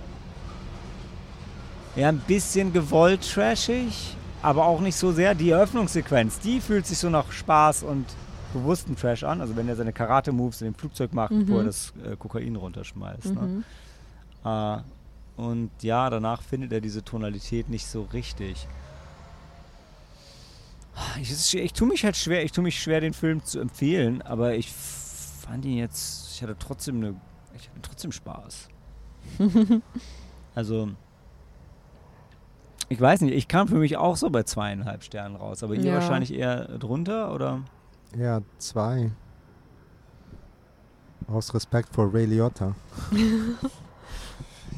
Ja, 1.95 2.09
ein 2.11 2.19
bisschen 2.19 2.73
gewollt 2.73 3.23
trashig, 3.33 4.17
aber 4.43 4.67
auch 4.67 4.81
nicht 4.81 4.97
so 4.97 5.13
sehr. 5.13 5.35
Die 5.35 5.51
Eröffnungssequenz, 5.51 6.39
die 6.41 6.61
fühlt 6.61 6.87
sich 6.87 6.99
so 6.99 7.09
nach 7.09 7.33
Spaß 7.33 7.85
und 7.85 8.05
bewussten 8.53 8.97
Trash 8.97 9.25
an. 9.25 9.41
Also 9.41 9.57
wenn 9.57 9.67
er 9.69 9.77
seine 9.77 9.93
Karate-Moves 9.95 10.61
in 10.61 10.67
dem 10.67 10.75
Flugzeug 10.75 11.15
macht, 11.15 11.31
wo 11.33 11.37
Mhm. 11.37 11.57
er 11.59 11.65
das 11.65 11.93
äh, 12.05 12.17
Kokain 12.17 12.55
runterschmeißt. 12.57 13.35
Ne? 13.35 13.41
Mhm. 13.41 13.65
Äh, 14.45 14.79
und 15.41 15.71
ja, 15.83 16.09
danach 16.11 16.43
findet 16.43 16.73
er 16.73 16.81
diese 16.83 17.03
Tonalität 17.03 17.69
nicht 17.71 17.87
so 17.87 18.03
richtig. 18.13 18.67
Ich, 21.21 21.29
schwer- 21.31 21.63
ich 21.63 21.73
tue 21.75 21.89
mich 21.89 22.05
halt 22.05 22.17
schwer, 22.17 22.43
ich 22.45 22.53
tue 22.53 22.65
mich 22.65 22.81
schwer, 22.81 23.01
den 23.01 23.13
Film 23.13 23.45
zu 23.45 23.61
empfehlen, 23.61 24.23
aber 24.23 24.55
ich 24.55 24.73
fand 24.73 25.65
ihn 25.67 25.77
jetzt, 25.77 26.33
ich 26.35 26.43
hatte 26.43 26.57
trotzdem 26.59 26.97
eine, 26.97 27.15
ich 27.59 27.69
hatte 27.69 27.83
trotzdem 27.83 28.12
Spaß. 28.12 28.69
also, 30.55 30.88
Ich 32.88 33.01
weiß 33.01 33.23
nicht, 33.23 33.35
ich 33.35 33.49
kam 33.49 33.66
für 33.69 33.77
mich 33.79 33.97
auch 33.97 34.16
so 34.16 34.31
bei 34.31 34.45
zweieinhalb 34.45 35.03
Sternen 35.03 35.35
raus, 35.37 35.62
aber 35.64 35.75
ihr 35.75 35.83
Ja. 35.83 35.95
wahrscheinlich 35.95 36.33
eher 36.33 36.79
drunter 36.79 37.35
oder? 37.35 37.62
Ja, 38.16 38.42
zwei. 38.59 39.11
Aus 41.27 41.53
Respekt 41.55 41.92
vor 41.95 42.12
Ray 42.14 42.27
Liotta. 42.27 42.75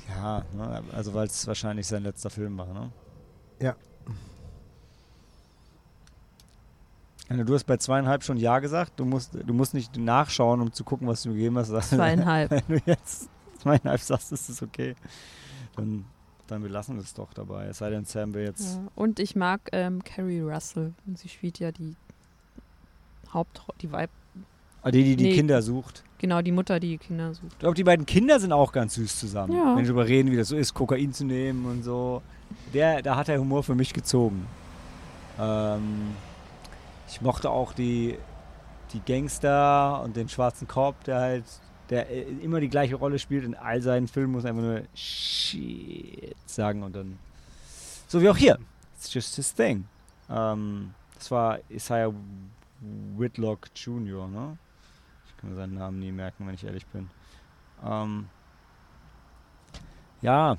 Ja, 0.08 0.42
ne, 0.52 0.82
also 0.92 1.14
weil 1.14 1.26
es 1.28 1.46
wahrscheinlich 1.46 1.86
sein 1.86 2.02
letzter 2.02 2.28
Film 2.30 2.58
war, 2.58 2.66
ne? 2.72 2.90
Ja. 3.60 3.76
Du 7.28 7.54
hast 7.54 7.64
bei 7.64 7.76
zweieinhalb 7.76 8.24
schon 8.24 8.36
Ja 8.38 8.58
gesagt. 8.58 8.92
Du 8.98 9.04
musst, 9.04 9.34
du 9.34 9.52
musst 9.54 9.74
nicht 9.74 9.96
nachschauen, 9.96 10.60
um 10.60 10.72
zu 10.72 10.84
gucken, 10.84 11.06
was 11.08 11.22
du 11.22 11.30
gegeben 11.32 11.58
hast. 11.58 11.68
Zweieinhalb. 11.90 12.50
Wenn 12.50 12.62
du 12.68 12.80
jetzt 12.86 13.28
zweieinhalb 13.60 14.00
sagst, 14.00 14.32
ist 14.32 14.48
es 14.48 14.62
okay. 14.62 14.94
Dann, 15.76 16.04
dann 16.46 16.62
belassen 16.62 16.96
wir 16.96 17.02
es 17.02 17.12
doch 17.14 17.32
dabei. 17.34 17.66
Es 17.66 17.78
sei 17.78 17.90
denn, 17.90 18.04
Sam 18.04 18.32
will 18.34 18.44
jetzt. 18.44 18.76
Ja. 18.76 18.82
Und 18.94 19.20
ich 19.20 19.36
mag 19.36 19.60
ähm, 19.72 20.02
Carrie 20.04 20.40
Russell. 20.40 20.94
Und 21.06 21.18
Sie 21.18 21.28
spielt 21.28 21.58
ja 21.58 21.70
die 21.72 21.94
Hauptrolle, 23.32 23.76
die 23.82 23.92
Weib, 23.92 24.10
Ah, 24.80 24.92
die, 24.92 25.02
die 25.02 25.16
die 25.16 25.24
Nee. 25.24 25.34
Kinder 25.34 25.60
sucht. 25.60 26.04
genau, 26.18 26.40
die 26.40 26.52
Mutter, 26.52 26.78
die 26.78 26.98
Kinder 26.98 27.34
sucht. 27.34 27.52
Ich 27.52 27.58
glaube, 27.58 27.74
die 27.74 27.82
beiden 27.82 28.06
Kinder 28.06 28.38
sind 28.38 28.52
auch 28.52 28.70
ganz 28.70 28.94
süß 28.94 29.18
zusammen. 29.18 29.52
Ja. 29.54 29.74
Wenn 29.76 29.84
sie 29.84 29.88
darüber 29.92 30.06
reden, 30.06 30.30
wie 30.30 30.36
das 30.36 30.48
so 30.48 30.56
ist, 30.56 30.72
Kokain 30.72 31.12
zu 31.12 31.24
nehmen 31.24 31.66
und 31.66 31.82
so. 31.82 32.22
Der, 32.72 33.02
da 33.02 33.16
hat 33.16 33.26
der 33.26 33.40
Humor 33.40 33.64
für 33.64 33.74
mich 33.74 33.92
gezogen. 33.92 34.46
Ähm, 35.38 36.12
ich 37.08 37.20
mochte 37.20 37.50
auch 37.50 37.72
die, 37.72 38.18
die 38.92 39.00
Gangster 39.00 40.02
und 40.02 40.16
den 40.16 40.28
schwarzen 40.28 40.68
Korb, 40.68 41.02
der 41.04 41.20
halt, 41.20 41.44
der 41.90 42.10
äh, 42.10 42.22
immer 42.22 42.60
die 42.60 42.68
gleiche 42.68 42.96
Rolle 42.96 43.18
spielt 43.18 43.44
in 43.44 43.54
all 43.54 43.80
seinen 43.82 44.08
Filmen, 44.08 44.32
muss 44.32 44.44
einfach 44.44 44.62
nur 44.62 44.82
Shit 44.94 46.36
sagen 46.46 46.82
und 46.82 46.94
dann. 46.94 47.18
So 48.06 48.20
wie 48.22 48.28
auch 48.28 48.36
hier. 48.36 48.58
It's 48.96 49.12
just 49.12 49.36
his 49.36 49.54
thing. 49.54 49.86
Ähm, 50.30 50.94
das 51.14 51.30
war 51.30 51.58
Isaiah 51.70 52.12
Whitlock 53.16 53.68
Jr., 53.74 54.28
ne? 54.28 54.58
Ich 55.26 55.36
kann 55.36 55.50
mir 55.50 55.56
seinen 55.56 55.74
Namen 55.74 55.98
nie 56.00 56.12
merken, 56.12 56.46
wenn 56.46 56.54
ich 56.54 56.64
ehrlich 56.64 56.86
bin. 56.86 57.08
Ähm, 57.84 58.28
ja. 60.20 60.56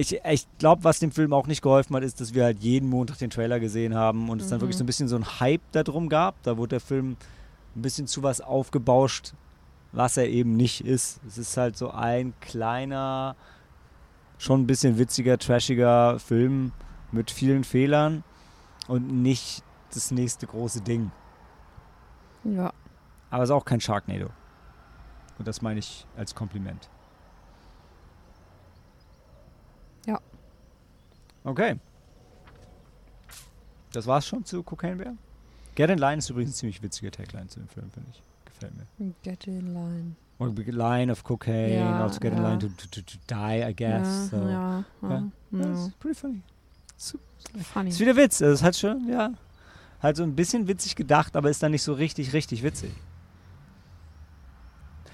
Ich, 0.00 0.18
ich 0.24 0.46
glaube, 0.58 0.82
was 0.84 0.98
dem 0.98 1.12
Film 1.12 1.32
auch 1.34 1.46
nicht 1.46 1.60
geholfen 1.60 1.94
hat, 1.94 2.02
ist, 2.02 2.20
dass 2.20 2.32
wir 2.32 2.44
halt 2.44 2.60
jeden 2.60 2.88
Montag 2.88 3.18
den 3.18 3.28
Trailer 3.28 3.60
gesehen 3.60 3.94
haben 3.94 4.30
und 4.30 4.40
es 4.40 4.48
dann 4.48 4.58
Mhm. 4.58 4.62
wirklich 4.62 4.76
so 4.78 4.84
ein 4.84 4.86
bisschen 4.86 5.08
so 5.08 5.16
ein 5.16 5.40
Hype 5.40 5.60
darum 5.72 6.08
gab. 6.08 6.42
Da 6.42 6.56
wurde 6.56 6.70
der 6.70 6.80
Film 6.80 7.16
ein 7.76 7.82
bisschen 7.82 8.06
zu 8.06 8.22
was 8.22 8.40
aufgebauscht, 8.40 9.34
was 9.92 10.16
er 10.16 10.28
eben 10.28 10.56
nicht 10.56 10.84
ist. 10.86 11.20
Es 11.26 11.36
ist 11.36 11.56
halt 11.56 11.76
so 11.76 11.90
ein 11.90 12.32
kleiner, 12.40 13.36
schon 14.38 14.62
ein 14.62 14.66
bisschen 14.66 14.96
witziger, 14.96 15.36
trashiger 15.36 16.18
Film 16.18 16.72
mit 17.12 17.30
vielen 17.30 17.64
Fehlern 17.64 18.24
und 18.88 19.06
nicht 19.22 19.62
das 19.92 20.10
nächste 20.12 20.46
große 20.46 20.80
Ding. 20.80 21.10
Ja. 22.44 22.72
Aber 23.30 23.42
es 23.42 23.50
ist 23.50 23.54
auch 23.54 23.64
kein 23.66 23.80
Sharknado. 23.80 24.30
Und 25.38 25.46
das 25.46 25.60
meine 25.62 25.80
ich 25.80 26.06
als 26.16 26.34
Kompliment. 26.34 26.88
Okay. 31.44 31.78
Das 33.92 34.06
war's 34.06 34.26
schon 34.26 34.44
zu 34.44 34.62
Cocaine 34.62 34.96
Bear. 34.96 35.14
Get 35.74 35.90
in 35.90 35.98
Line 35.98 36.18
ist 36.18 36.30
übrigens 36.30 36.52
ein 36.52 36.54
ziemlich 36.54 36.82
witziger 36.82 37.10
Tagline 37.10 37.48
zu 37.48 37.60
dem 37.60 37.68
Film, 37.68 37.90
finde 37.90 38.10
ich. 38.12 38.22
Gefällt 38.44 38.74
mir. 38.76 39.14
Get 39.22 39.46
in 39.46 39.72
line. 39.72 40.16
Or 40.38 40.48
line 40.48 41.12
of 41.12 41.22
cocaine, 41.22 41.76
Ja, 41.80 42.02
also 42.02 42.18
get 42.18 42.32
in 42.32 42.38
ja. 42.38 42.48
line 42.48 42.58
to, 42.58 42.68
to, 42.68 42.86
to, 42.90 43.00
to 43.02 43.18
die, 43.28 43.62
I 43.68 43.74
guess. 43.74 44.06
Ja, 44.06 44.38
so. 44.38 44.48
Ja. 44.48 44.84
ja. 45.02 45.30
That's 45.52 45.90
pretty 45.98 46.18
funny. 46.18 46.42
Funny. 47.62 47.90
Ist 47.90 48.00
wieder 48.00 48.16
Witz. 48.16 48.40
Also 48.42 48.54
es 48.54 48.62
hat 48.62 48.76
schon, 48.76 49.08
ja, 49.08 49.32
halt 50.02 50.16
so 50.16 50.22
ein 50.22 50.34
bisschen 50.34 50.68
witzig 50.68 50.96
gedacht, 50.96 51.36
aber 51.36 51.50
ist 51.50 51.62
dann 51.62 51.72
nicht 51.72 51.82
so 51.82 51.92
richtig, 51.92 52.32
richtig 52.32 52.62
witzig. 52.62 52.92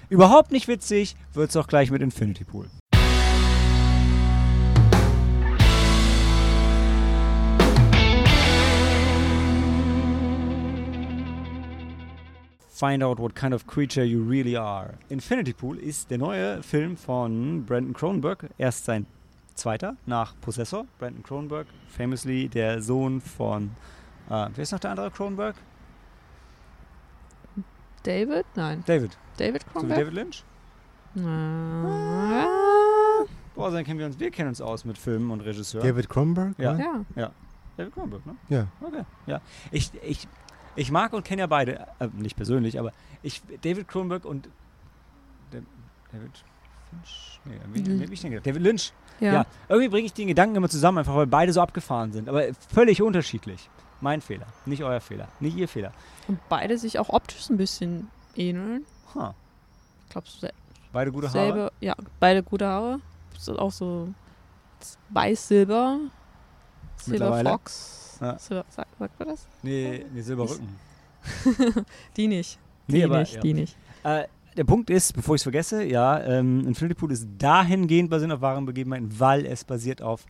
Überhaupt 0.09 0.51
nicht 0.51 0.67
witzig 0.67 1.15
wird 1.33 1.49
es 1.49 1.55
auch 1.57 1.67
gleich 1.67 1.91
mit 1.91 2.01
Infinity 2.01 2.45
Pool. 2.45 2.69
Find 12.77 13.01
out 13.01 13.17
what 13.17 13.33
kind 13.33 13.55
of 13.55 13.65
creature 13.65 14.03
you 14.03 14.21
really 14.21 14.55
are. 14.55 14.93
Infinity 15.09 15.51
Pool 15.51 15.79
ist 15.79 16.11
der 16.11 16.19
neue 16.19 16.61
Film 16.61 16.95
von 16.95 17.65
Brandon 17.65 17.91
Cronenberg. 17.91 18.51
Erst 18.59 18.85
sein 18.85 19.07
zweiter 19.55 19.95
nach 20.05 20.35
Possessor. 20.41 20.85
Brandon 20.99 21.23
Cronenberg, 21.23 21.65
famously 21.87 22.47
der 22.47 22.79
Sohn 22.83 23.19
von. 23.19 23.71
Äh, 24.29 24.49
wer 24.53 24.61
ist 24.61 24.71
noch 24.73 24.79
der 24.79 24.91
andere 24.91 25.09
Cronenberg? 25.09 25.55
David? 28.03 28.45
Nein. 28.53 28.83
David. 28.85 29.17
David 29.37 29.63
So 29.63 29.69
Cronenberg? 29.71 29.99
David 29.99 30.13
Lynch? 30.13 30.43
Na, 31.15 32.45
Boah, 33.55 33.71
dann 33.71 33.85
kennen 33.85 33.97
wir 33.97 34.05
uns. 34.05 34.19
Wir 34.19 34.29
kennen 34.29 34.49
uns 34.49 34.61
aus 34.61 34.85
mit 34.85 34.99
Filmen 34.99 35.31
und 35.31 35.41
Regisseur. 35.41 35.81
David 35.81 36.07
Cronenberg? 36.09 36.53
Ja. 36.59 36.75
oder? 36.75 37.05
ja. 37.15 37.31
David 37.75 37.93
Cronenberg, 37.95 38.23
ne? 38.27 38.35
Ja. 38.49 38.67
Okay, 38.81 39.03
ja. 39.25 39.41
Ich, 39.71 39.91
ich, 40.03 40.27
ich 40.77 40.91
mag 40.91 41.11
und 41.13 41.25
kenne 41.25 41.41
ja 41.41 41.47
beide, 41.47 41.87
äh, 41.99 42.07
nicht 42.13 42.35
persönlich, 42.37 42.79
aber 42.79 42.91
ich, 43.23 43.41
David 43.61 43.87
Cronenberg 43.87 44.23
und 44.25 44.47
Da- 45.51 45.59
David 46.11 46.31
Finch? 46.89 47.39
Nee, 47.45 47.59
wie 47.73 48.03
hab 48.03 48.11
ich 48.11 48.21
den 48.21 48.31
gedacht? 48.31 48.47
David 48.47 48.61
Lynch. 48.61 48.93
Ja. 49.19 49.33
Ja. 49.33 49.45
Irgendwie 49.67 49.89
bringe 49.89 50.05
ich 50.05 50.13
den 50.13 50.27
Gedanken 50.27 50.55
immer 50.55 50.69
zusammen, 50.69 50.99
einfach 50.99 51.15
weil 51.15 51.27
beide 51.27 51.51
so 51.51 51.59
abgefahren 51.61 52.11
sind, 52.13 52.29
aber 52.29 52.43
völlig 52.73 53.01
unterschiedlich. 53.01 53.69
Mein 53.99 54.21
Fehler, 54.21 54.45
nicht 54.65 54.83
euer 54.83 55.01
Fehler, 55.01 55.27
nicht 55.39 55.57
ihr 55.57 55.67
Fehler. 55.67 55.91
Und 56.27 56.39
beide 56.49 56.77
sich 56.77 56.99
auch 56.99 57.09
optisch 57.09 57.49
ein 57.49 57.57
bisschen 57.57 58.09
ähneln. 58.35 58.85
Huh. 59.15 59.31
Ich 60.05 60.09
glaube, 60.11 60.27
sel 60.29 60.53
Beide 60.93 61.11
gute 61.11 61.27
Haare. 61.27 61.33
selbe, 61.37 61.71
ja, 61.81 61.95
beide 62.19 62.43
gute 62.43 62.67
Haare. 62.67 62.99
So 63.39 63.57
auch 63.57 63.71
so 63.71 64.13
weiß-silber. 65.09 65.99
Silver 66.97 67.11
Mittlerweile. 67.11 67.49
Fox. 68.17 68.21
Ja. 68.21 68.39
Silver, 68.39 68.65
sagt, 68.69 68.97
sagt 68.97 69.19
man 69.19 69.27
das? 69.29 69.47
Nee, 69.63 70.05
nee 70.13 70.21
Silberrücken. 70.21 70.67
Die 72.17 72.27
nicht. 72.27 72.59
Nee, 72.87 72.99
die 72.99 73.03
aber, 73.03 73.19
nicht, 73.19 73.33
ja. 73.33 73.41
die 73.41 73.53
nicht. 73.53 73.75
Äh, 74.03 74.27
der 74.55 74.63
Punkt 74.63 74.89
ist, 74.89 75.13
bevor 75.13 75.35
ich 75.35 75.39
es 75.39 75.43
vergesse, 75.43 75.83
ja, 75.83 76.23
ähm, 76.23 76.65
Infinity 76.65 76.97
Pool 76.97 77.11
ist 77.11 77.27
dahingehend 77.37 78.09
basierend 78.09 78.35
auf 78.35 78.41
wahren 78.41 78.65
Begebenheiten, 78.65 79.19
weil 79.19 79.45
es 79.45 79.65
basiert 79.65 80.01
auf 80.01 80.25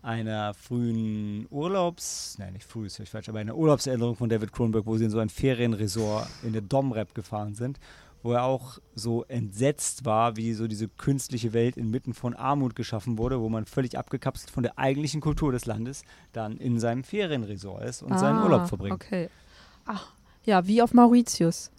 einer 0.00 0.54
frühen 0.54 1.46
Urlaubs, 1.50 2.36
nein, 2.38 2.52
nicht 2.52 2.64
früh, 2.64 2.86
ist 2.86 2.96
vielleicht 2.96 3.12
falsch, 3.12 3.28
aber 3.28 3.40
einer 3.40 3.56
Urlaubserinnerung 3.56 4.16
von 4.16 4.28
David 4.28 4.52
Cronenberg, 4.52 4.86
wo 4.86 4.96
sie 4.96 5.04
in 5.04 5.10
so 5.10 5.18
ein 5.18 5.28
Ferienresort 5.28 6.28
in 6.44 6.52
der 6.52 6.62
Domrep 6.62 7.14
gefahren 7.14 7.54
sind, 7.54 7.78
wo 8.22 8.32
er 8.32 8.42
auch 8.44 8.78
so 8.94 9.24
entsetzt 9.24 10.04
war, 10.04 10.36
wie 10.36 10.52
so 10.54 10.66
diese 10.66 10.88
künstliche 10.88 11.52
Welt 11.52 11.76
inmitten 11.76 12.14
von 12.14 12.34
Armut 12.34 12.74
geschaffen 12.74 13.18
wurde, 13.18 13.40
wo 13.40 13.48
man 13.48 13.64
völlig 13.64 13.96
abgekapselt 13.96 14.50
von 14.50 14.62
der 14.62 14.78
eigentlichen 14.78 15.20
Kultur 15.20 15.52
des 15.52 15.66
Landes 15.66 16.02
dann 16.32 16.56
in 16.56 16.80
seinem 16.80 17.04
Ferienresort 17.04 17.84
ist 17.84 18.02
und 18.02 18.18
seinen 18.18 18.38
Ah, 18.38 18.44
Urlaub 18.44 18.68
verbringt. 18.68 18.94
Okay. 18.94 19.28
Ach, 19.86 20.12
ja, 20.44 20.66
wie 20.66 20.82
auf 20.82 20.94
Mauritius. 20.94 21.70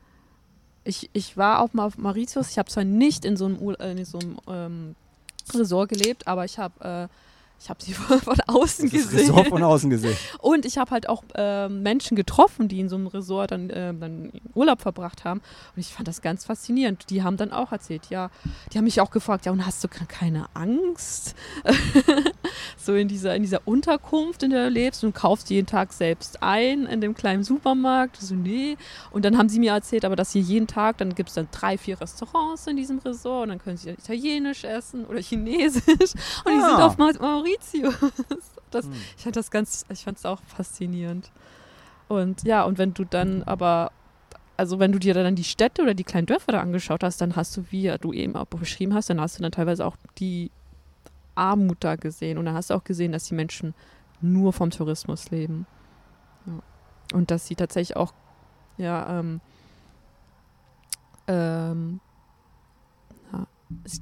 Ich, 0.84 1.10
ich 1.14 1.36
war 1.38 1.60
auch 1.60 1.74
mal 1.74 1.86
auf 1.86 1.98
Mauritius. 1.98 2.52
Ich 2.52 2.58
habe 2.58 2.70
zwar 2.70 2.84
nicht 2.84 3.26
in 3.26 3.36
so 3.36 3.46
einem, 3.46 3.60
Ur 3.60 3.80
äh, 3.80 3.92
in 3.92 4.06
so 4.06 4.20
einem 4.20 4.38
ähm, 4.48 4.96
Resort 5.54 5.90
gelebt, 5.90 6.28
aber 6.28 6.46
ich 6.46 6.58
habe 6.58 7.10
äh, 7.10 7.29
ich 7.62 7.70
hab 7.70 7.82
sie 7.82 7.94
von, 7.94 8.20
von 8.22 8.38
außen 8.48 8.90
Das 8.90 8.92
gesehen. 9.02 9.20
Resort 9.20 9.48
von 9.50 9.64
außen 9.64 9.90
gesehen. 9.90 10.16
Und 10.40 10.66
ich 10.66 10.78
habe 10.78 10.92
halt 10.92 11.10
auch 11.10 11.24
ähm, 11.36 11.84
Menschen 11.84 12.16
getroffen, 12.16 12.68
die 12.70 12.80
in 12.80 12.88
so 12.90 12.96
einem 12.96 13.08
Resort 13.08 13.52
dann, 13.52 13.70
ähm, 13.74 14.00
dann 14.00 14.32
Urlaub 14.56 14.82
verbracht 14.82 15.26
haben. 15.26 15.42
Und 15.76 15.80
ich 15.82 15.88
fand 15.88 16.08
das 16.08 16.22
ganz 16.22 16.46
faszinierend. 16.46 17.10
Die 17.10 17.22
haben 17.24 17.36
dann 17.38 17.52
auch 17.52 17.72
erzählt, 17.72 18.04
ja, 18.10 18.30
die 18.72 18.78
haben 18.78 18.86
mich 18.86 19.02
auch 19.02 19.12
gefragt, 19.12 19.46
ja, 19.46 19.52
und 19.52 19.66
hast 19.66 19.84
du 19.84 19.88
ke- 19.90 20.06
keine 20.08 20.46
Angst? 20.54 21.36
so 22.78 22.96
in 22.96 23.08
dieser, 23.08 23.36
in 23.36 23.42
dieser 23.42 23.68
Unterkunft, 23.68 24.44
in 24.44 24.52
der 24.52 24.66
du 24.66 24.70
lebst 24.70 25.04
und 25.04 25.14
kaufst 25.14 25.50
jeden 25.50 25.68
Tag 25.68 25.94
selbst 25.94 26.42
ein 26.42 26.86
in 26.86 27.02
dem 27.02 27.14
kleinen 27.14 27.44
Supermarkt. 27.44 28.18
So, 28.22 28.36
nee. 28.36 28.78
Und 29.12 29.26
dann 29.26 29.38
haben 29.38 29.50
sie 29.50 29.60
mir 29.60 29.74
erzählt, 29.74 30.06
aber 30.06 30.16
dass 30.16 30.32
sie 30.32 30.40
jeden 30.40 30.68
Tag, 30.68 30.98
dann 30.98 31.16
gibt 31.16 31.30
es 31.30 31.36
dann 31.36 31.48
drei, 31.52 31.78
vier 31.78 32.00
Restaurants 32.00 32.68
in 32.68 32.78
diesem 32.78 33.00
Resort 33.00 33.44
und 33.44 33.50
dann 33.50 33.60
können 33.60 33.78
sie 33.78 33.88
dann 33.88 33.96
Italienisch 33.96 34.64
essen 34.64 35.06
oder 35.06 35.20
Chinesisch. 35.20 35.84
Und 36.46 36.54
die 36.54 36.60
sind 36.62 36.80
Ah. 36.80 36.86
auf 36.86 36.98
Ma 36.98 37.12
Mauritius. 37.50 37.96
Das, 38.72 38.86
Hm. 38.86 38.94
ich 39.18 39.24
fand 39.24 39.36
das 39.36 39.50
ganz, 39.50 39.86
ich 39.90 40.04
fand 40.04 40.20
es 40.20 40.26
auch 40.26 40.42
faszinierend. 40.44 41.32
Und 42.08 42.44
ja, 42.44 42.64
und 42.64 42.78
wenn 42.78 42.94
du 42.94 43.04
dann 43.04 43.42
aber, 43.44 43.92
also 44.58 44.78
wenn 44.78 44.92
du 44.92 45.00
dir 45.00 45.16
dann 45.16 45.36
die 45.36 45.44
Städte 45.44 45.82
oder 45.82 45.96
die 45.96 46.04
kleinen 46.04 46.28
Dörfer 46.28 46.52
da 46.52 46.62
angeschaut 46.62 47.04
hast, 47.04 47.20
dann 47.20 47.36
hast 47.36 47.58
du, 47.58 47.66
wie 47.72 47.92
du 48.00 48.14
eben 48.14 48.36
auch 48.36 48.46
beschrieben 48.46 48.94
hast, 48.94 49.10
dann 49.10 49.20
hast 49.20 49.40
du 49.40 49.42
dann 49.42 49.52
teilweise 49.52 49.86
auch 49.86 49.96
die 50.20 50.52
Armut 51.34 51.78
da 51.80 51.96
gesehen. 51.96 52.38
Und 52.38 52.46
dann 52.46 52.54
hast 52.54 52.70
du 52.70 52.76
auch 52.76 52.84
gesehen, 52.84 53.12
dass 53.12 53.26
die 53.26 53.34
Menschen 53.34 53.74
nur 54.22 54.54
vom 54.54 54.70
Tourismus 54.70 55.32
leben. 55.32 55.66
Ja. 56.46 57.18
Und 57.18 57.32
dass 57.32 57.48
sie 57.48 57.56
tatsächlich 57.56 57.98
auch, 57.98 58.14
ja, 58.78 59.20
ähm, 59.20 59.42
ähm, 61.28 62.02
ja, 63.34 63.48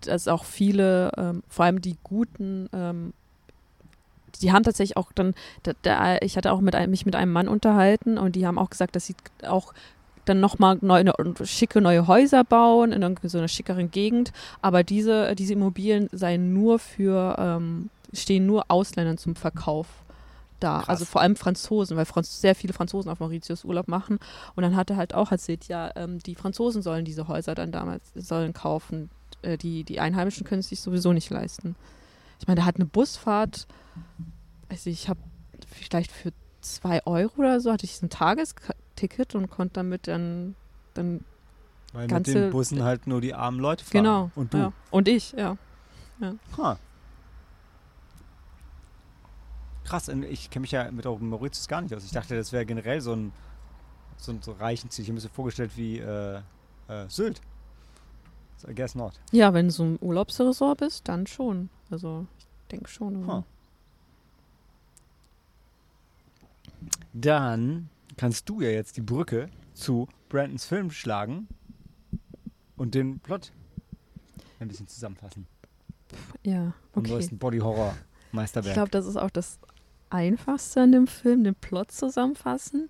dass 0.05 0.27
auch 0.27 0.43
viele, 0.43 1.11
ähm, 1.15 1.43
vor 1.47 1.65
allem 1.65 1.79
die 1.79 1.97
guten, 2.03 2.67
ähm, 2.73 3.13
die 4.41 4.51
haben 4.51 4.63
tatsächlich 4.63 4.97
auch 4.97 5.11
dann, 5.13 5.33
da, 5.63 5.73
da, 5.81 6.17
ich 6.21 6.37
hatte 6.37 6.51
auch 6.51 6.61
mit 6.61 6.75
einem, 6.75 6.91
mich 6.91 7.05
mit 7.05 7.15
einem 7.15 7.31
Mann 7.31 7.47
unterhalten 7.47 8.17
und 8.17 8.35
die 8.35 8.45
haben 8.45 8.57
auch 8.57 8.69
gesagt, 8.69 8.95
dass 8.95 9.05
sie 9.05 9.15
auch 9.47 9.73
dann 10.25 10.39
nochmal 10.39 10.77
neu, 10.81 11.03
ne, 11.03 11.13
schicke 11.43 11.81
neue 11.81 12.07
Häuser 12.07 12.43
bauen 12.43 12.91
in 12.91 13.01
irgendwie 13.01 13.29
so 13.29 13.37
einer 13.37 13.47
schickeren 13.47 13.91
Gegend. 13.91 14.31
Aber 14.61 14.83
diese, 14.83 15.35
diese 15.35 15.53
Immobilien 15.53 16.09
seien 16.11 16.53
nur 16.53 16.79
für, 16.79 17.35
ähm, 17.39 17.89
stehen 18.13 18.45
nur 18.45 18.65
Ausländern 18.67 19.17
zum 19.17 19.35
Verkauf 19.35 19.87
da. 20.59 20.79
Krass. 20.79 20.89
Also 20.89 21.05
vor 21.05 21.21
allem 21.21 21.35
Franzosen, 21.35 21.97
weil 21.97 22.05
Franz 22.05 22.41
sehr 22.41 22.55
viele 22.55 22.73
Franzosen 22.73 23.11
auf 23.11 23.19
Mauritius 23.19 23.63
Urlaub 23.63 23.87
machen. 23.87 24.19
Und 24.55 24.63
dann 24.63 24.75
hat 24.75 24.89
er 24.89 24.97
halt 24.97 25.13
auch 25.13 25.31
erzählt, 25.31 25.65
ja, 25.67 25.91
ähm, 25.95 26.19
die 26.19 26.35
Franzosen 26.35 26.81
sollen 26.81 27.05
diese 27.05 27.27
Häuser 27.27 27.55
dann 27.55 27.71
damals 27.71 28.11
sollen 28.15 28.53
kaufen. 28.53 29.09
Äh, 29.41 29.57
die, 29.57 29.83
die 29.83 29.99
Einheimischen 29.99 30.45
können 30.45 30.59
es 30.59 30.69
sich 30.69 30.81
sowieso 30.81 31.13
nicht 31.13 31.29
leisten. 31.29 31.75
Ich 32.39 32.47
meine, 32.47 32.55
der 32.55 32.65
hat 32.65 32.75
eine 32.75 32.85
Busfahrt, 32.85 33.67
also 34.69 34.89
ich 34.89 35.09
habe 35.09 35.19
vielleicht 35.67 36.11
für 36.11 36.31
zwei 36.61 37.05
Euro 37.05 37.39
oder 37.39 37.59
so 37.61 37.71
hatte 37.71 37.85
ich 37.85 38.01
ein 38.01 38.09
Tagesticket 38.09 39.35
und 39.35 39.49
konnte 39.49 39.73
damit 39.73 40.07
dann, 40.07 40.55
dann 40.93 41.23
Weil 41.93 42.07
Ganze- 42.07 42.31
mit 42.33 42.43
den 42.43 42.51
Bussen 42.51 42.83
halt 42.83 43.07
nur 43.07 43.21
die 43.21 43.33
armen 43.33 43.59
Leute 43.59 43.83
fahren. 43.83 44.03
genau. 44.03 44.31
Und 44.35 44.53
du. 44.53 44.57
Ja. 44.57 44.73
Und 44.91 45.07
ich, 45.07 45.31
ja. 45.33 45.57
Ha. 46.57 46.77
Krass, 49.83 50.09
ich 50.09 50.49
kenne 50.49 50.61
mich 50.61 50.71
ja 50.71 50.91
mit 50.91 51.05
Mauritius 51.05 51.67
gar 51.67 51.81
nicht 51.81 51.93
aus. 51.95 52.03
Ich 52.03 52.11
dachte, 52.11 52.35
das 52.35 52.51
wäre 52.51 52.65
generell 52.65 52.99
so 53.01 53.13
ein, 53.13 53.31
so 54.17 54.31
ein 54.33 54.41
so 54.41 54.51
reichen 54.51 54.89
Ziel. 54.89 55.03
Ich 55.03 55.09
habe 55.09 55.13
mir 55.15 55.21
so 55.21 55.29
vorgestellt 55.29 55.71
wie 55.75 55.99
äh, 55.99 56.41
äh, 56.89 57.07
Sylt. 57.07 57.39
So, 58.57 58.67
I 58.69 58.73
guess 58.75 58.95
not. 58.95 59.19
Ja, 59.31 59.53
wenn 59.53 59.67
du 59.67 59.71
so 59.71 59.83
im 59.83 59.97
Urlaubsresort 59.97 60.79
bist, 60.79 61.07
dann 61.07 61.27
schon. 61.27 61.69
Also 61.89 62.25
ich 62.39 62.45
denke 62.71 62.89
schon. 62.89 63.27
Huh. 63.27 63.43
Dann 67.13 67.89
kannst 68.17 68.49
du 68.49 68.61
ja 68.61 68.69
jetzt 68.69 68.97
die 68.97 69.01
Brücke 69.01 69.49
zu 69.73 70.07
Brandons 70.29 70.65
Film 70.65 70.91
schlagen 70.91 71.47
und 72.75 72.95
den 72.95 73.19
Plot 73.19 73.51
ein 74.59 74.67
bisschen 74.67 74.87
zusammenfassen. 74.87 75.47
Ja, 76.43 76.73
okay. 76.93 77.11
neuesten 77.11 77.37
Body-Horror 77.37 77.95
Ich 78.27 78.33
Meisterwerk. 78.33 78.73
glaube, 78.73 78.89
das 78.91 79.05
ist 79.05 79.17
auch 79.17 79.29
das 79.29 79.59
Einfachste 80.09 80.81
an 80.81 80.91
dem 80.91 81.07
Film, 81.07 81.43
den 81.43 81.55
Plot 81.55 81.91
zusammenfassen. 81.91 82.89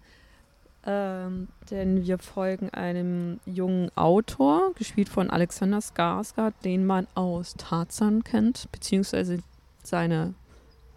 Ähm, 0.89 1.49
denn 1.69 2.05
wir 2.05 2.17
folgen 2.17 2.69
einem 2.69 3.41
jungen 3.45 3.91
Autor, 3.97 4.71
gespielt 4.75 5.09
von 5.09 5.29
Alexander 5.29 5.79
Skarsgård, 5.79 6.53
den 6.63 6.85
man 6.85 7.07
aus 7.13 7.55
Tarzan 7.57 8.23
kennt, 8.23 8.69
beziehungsweise 8.71 9.39
seine 9.83 10.33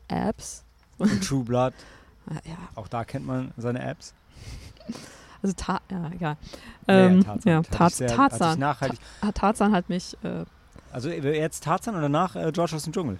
Apps. 0.06 0.64
Und 0.98 1.26
True 1.26 1.42
Blood, 1.44 1.74
Ah, 2.30 2.34
Ja, 2.44 2.56
auch 2.76 2.86
da 2.86 3.04
kennt 3.04 3.26
man 3.26 3.50
seine 3.56 3.80
Apps. 3.84 4.14
also 5.42 5.54
Ta 5.56 5.80
ja, 5.90 6.08
egal. 6.14 6.36
Ja, 6.86 6.94
Ähm, 7.06 7.24
Tarzan. 7.24 7.50
ja, 7.52 7.58
Hatte 7.58 7.68
ich 7.70 7.76
Tarz 7.76 7.96
sehr- 7.96 8.08
hatte 8.10 8.14
ich 8.34 8.38
Tarzan. 8.38 8.58
nachhaltig. 8.60 9.00
Ta 9.22 9.32
Tarzan 9.32 9.72
hat 9.72 9.88
mich 9.88 10.16
äh, 10.22 10.44
Also 10.92 11.08
jetzt 11.10 11.64
Tarzan 11.64 11.96
und 11.96 12.02
danach 12.02 12.36
äh, 12.36 12.52
George 12.52 12.76
aus 12.76 12.84
dem 12.84 12.92
Dschungel. 12.92 13.18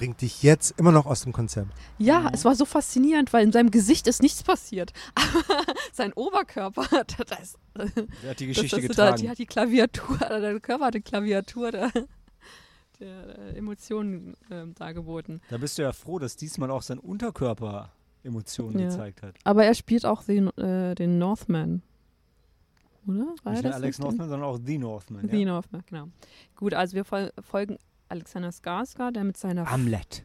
Bringt 0.00 0.20
dich 0.22 0.42
jetzt 0.42 0.78
immer 0.78 0.92
noch 0.92 1.06
aus 1.06 1.22
dem 1.22 1.32
Konzept. 1.32 1.70
Ja, 1.98 2.20
Mhm. 2.20 2.30
es 2.32 2.44
war 2.44 2.54
so 2.54 2.64
faszinierend, 2.64 3.32
weil 3.32 3.44
in 3.44 3.52
seinem 3.52 3.70
Gesicht 3.70 4.06
ist 4.06 4.22
nichts 4.22 4.42
passiert. 4.42 4.92
Aber 5.14 5.24
sein 5.92 6.12
Oberkörper, 6.14 6.86
da, 6.90 7.24
da 7.24 7.36
ist, 7.36 7.58
Der 7.76 8.30
hat 8.30 8.40
die 8.40 8.46
das, 8.48 8.56
Geschichte 8.56 8.88
das, 8.88 8.96
da, 8.96 9.04
getragen. 9.04 9.22
die 9.22 9.28
hat 9.30 9.38
die 9.38 9.46
Klaviatur, 9.46 10.16
der 10.28 10.58
Körper 10.60 10.86
hat 10.86 10.94
die 10.94 11.00
Klaviatur 11.02 11.70
der, 11.70 11.90
der 13.00 13.38
äh, 13.38 13.56
Emotionen 13.58 14.34
ähm, 14.50 14.74
dargeboten. 14.74 15.40
da 15.50 15.58
bist 15.58 15.78
du 15.78 15.82
ja 15.82 15.92
froh, 15.92 16.18
dass 16.18 16.36
diesmal 16.36 16.70
auch 16.70 16.82
sein 16.82 16.98
Unterkörper 16.98 17.92
Emotionen 18.24 18.78
Ja. 18.78 18.88
gezeigt 18.88 19.22
hat. 19.22 19.36
Aber 19.44 19.64
er 19.64 19.74
spielt 19.74 20.04
auch 20.06 20.24
den, 20.24 20.48
äh, 20.58 20.94
den 20.94 21.18
Northman. 21.18 21.82
Oder? 23.06 23.34
War 23.44 23.52
Nicht 23.52 23.62
nur 23.62 23.72
das 23.72 23.74
Alex? 23.74 23.98
Northman, 23.98 24.28
sondern 24.28 24.48
auch 24.48 24.58
The 24.64 24.76
Northman. 24.78 25.28
The 25.30 25.38
Ja. 25.38 25.46
Northman, 25.46 25.82
genau. 25.88 26.08
Gut, 26.54 26.74
also 26.74 26.94
wir 26.96 27.04
fol 27.06 27.32
folgen 27.40 27.78
Alexander 28.10 28.50
Skarsgård, 28.50 29.12
der 29.12 29.24
mit 29.24 29.36
seiner 29.36 29.70
Amlet. 29.70 30.24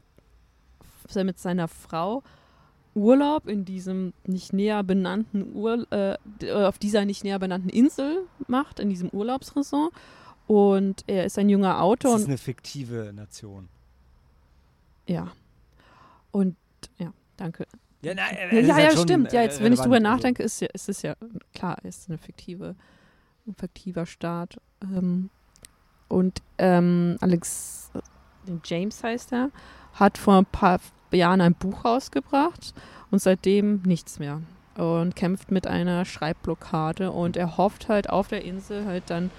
er 1.13 1.23
mit 1.23 1.39
seiner 1.39 1.67
Frau 1.67 2.23
Urlaub 2.95 3.47
in 3.47 3.65
diesem 3.65 4.13
nicht 4.25 4.53
näher 4.53 4.81
benannten 4.83 5.53
Ur 5.53 5.85
äh, 5.91 6.15
äh, 6.41 6.51
auf 6.65 6.79
dieser 6.79 7.05
nicht 7.05 7.23
näher 7.23 7.39
benannten 7.39 7.69
Insel 7.69 8.25
macht, 8.47 8.79
in 8.79 8.89
diesem 8.89 9.09
Urlaubsresort. 9.09 9.93
Und 10.47 11.03
er 11.07 11.25
ist 11.25 11.37
ein 11.37 11.49
junger 11.49 11.81
Autor 11.81 12.13
Das 12.13 12.21
ist 12.21 12.27
eine 12.27 12.37
fiktive 12.37 13.11
Nation. 13.13 13.67
ja. 15.07 15.31
Und 16.31 16.55
ja, 16.97 17.13
danke. 17.37 17.65
Ja, 18.01 18.13
nein, 18.13 18.35
Ja, 18.51 18.59
ja, 18.59 18.79
ja 18.79 18.97
stimmt. 18.97 19.31
äh, 19.31 19.35
Ja, 19.37 19.41
jetzt, 19.43 19.61
wenn 19.63 19.71
ich 19.73 19.79
drüber 19.79 19.99
nachdenke, 20.01 20.43
ist, 20.43 20.59
ja, 20.59 20.67
ist 20.73 20.89
es 20.89 21.01
ja 21.01 21.15
klar, 21.53 21.77
ist 21.83 22.09
eine 22.09 22.17
fiktive, 22.17 22.75
ein 23.47 23.55
fiktiver 23.55 24.05
Staat. 24.05 24.59
Ähm, 24.83 25.29
und 26.07 26.41
ähm, 26.57 27.17
Alex, 27.21 27.91
James 28.63 29.03
heißt 29.03 29.33
er, 29.33 29.49
hat 29.93 30.17
vor 30.17 30.37
ein 30.37 30.45
paar 30.45 30.79
Jahren 31.11 31.41
ein 31.41 31.53
Buch 31.53 31.85
rausgebracht 31.85 32.73
und 33.11 33.19
seitdem 33.19 33.81
nichts 33.85 34.19
mehr. 34.19 34.41
Und 34.77 35.15
kämpft 35.15 35.51
mit 35.51 35.67
einer 35.67 36.03
Schreibblockade 36.03 37.11
und 37.11 37.37
er 37.37 37.57
hofft 37.57 37.87
halt 37.87 38.09
auf 38.09 38.27
der 38.27 38.43
Insel 38.43 38.85
halt 38.85 39.03
dann, 39.07 39.31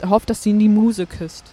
er 0.00 0.10
hofft, 0.10 0.30
dass 0.30 0.42
sie 0.42 0.50
ihn 0.50 0.60
die 0.60 0.68
Muse 0.68 1.06
küsst. 1.06 1.52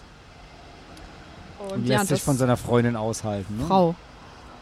Und 1.72 1.86
lässt 1.86 2.08
sich 2.08 2.22
von 2.22 2.36
seiner 2.36 2.56
Freundin 2.56 2.96
aushalten. 2.96 3.58
Ne? 3.58 3.64
Frau. 3.66 3.94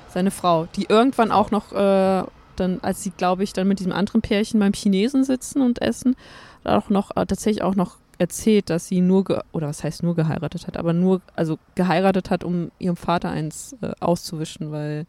Seine 0.08 0.30
Frau, 0.30 0.66
die 0.74 0.86
irgendwann 0.88 1.30
auch 1.30 1.50
noch, 1.50 1.72
äh, 1.72 2.24
dann, 2.56 2.80
als 2.80 3.02
sie, 3.02 3.10
glaube 3.10 3.44
ich, 3.44 3.52
dann 3.52 3.68
mit 3.68 3.78
diesem 3.78 3.92
anderen 3.92 4.22
Pärchen 4.22 4.58
beim 4.58 4.72
Chinesen 4.72 5.22
sitzen 5.24 5.60
und 5.60 5.82
essen, 5.82 6.16
auch 6.64 6.88
noch, 6.88 7.10
äh, 7.10 7.26
tatsächlich 7.26 7.62
auch 7.62 7.74
noch 7.74 7.98
erzählt, 8.18 8.70
dass 8.70 8.88
sie 8.88 9.00
nur, 9.00 9.44
oder 9.52 9.68
was 9.68 9.85
heißt 9.85 10.02
nur 10.02 10.14
geheiratet 10.14 10.66
hat, 10.66 10.76
aber 10.76 10.92
nur, 10.92 11.22
also 11.35 11.59
geheiratet 11.74 12.31
hat, 12.31 12.44
um 12.44 12.70
ihrem 12.78 12.96
Vater 12.96 13.31
eins 13.31 13.76
äh, 13.81 13.92
auszuwischen, 14.00 14.72
weil 14.72 15.07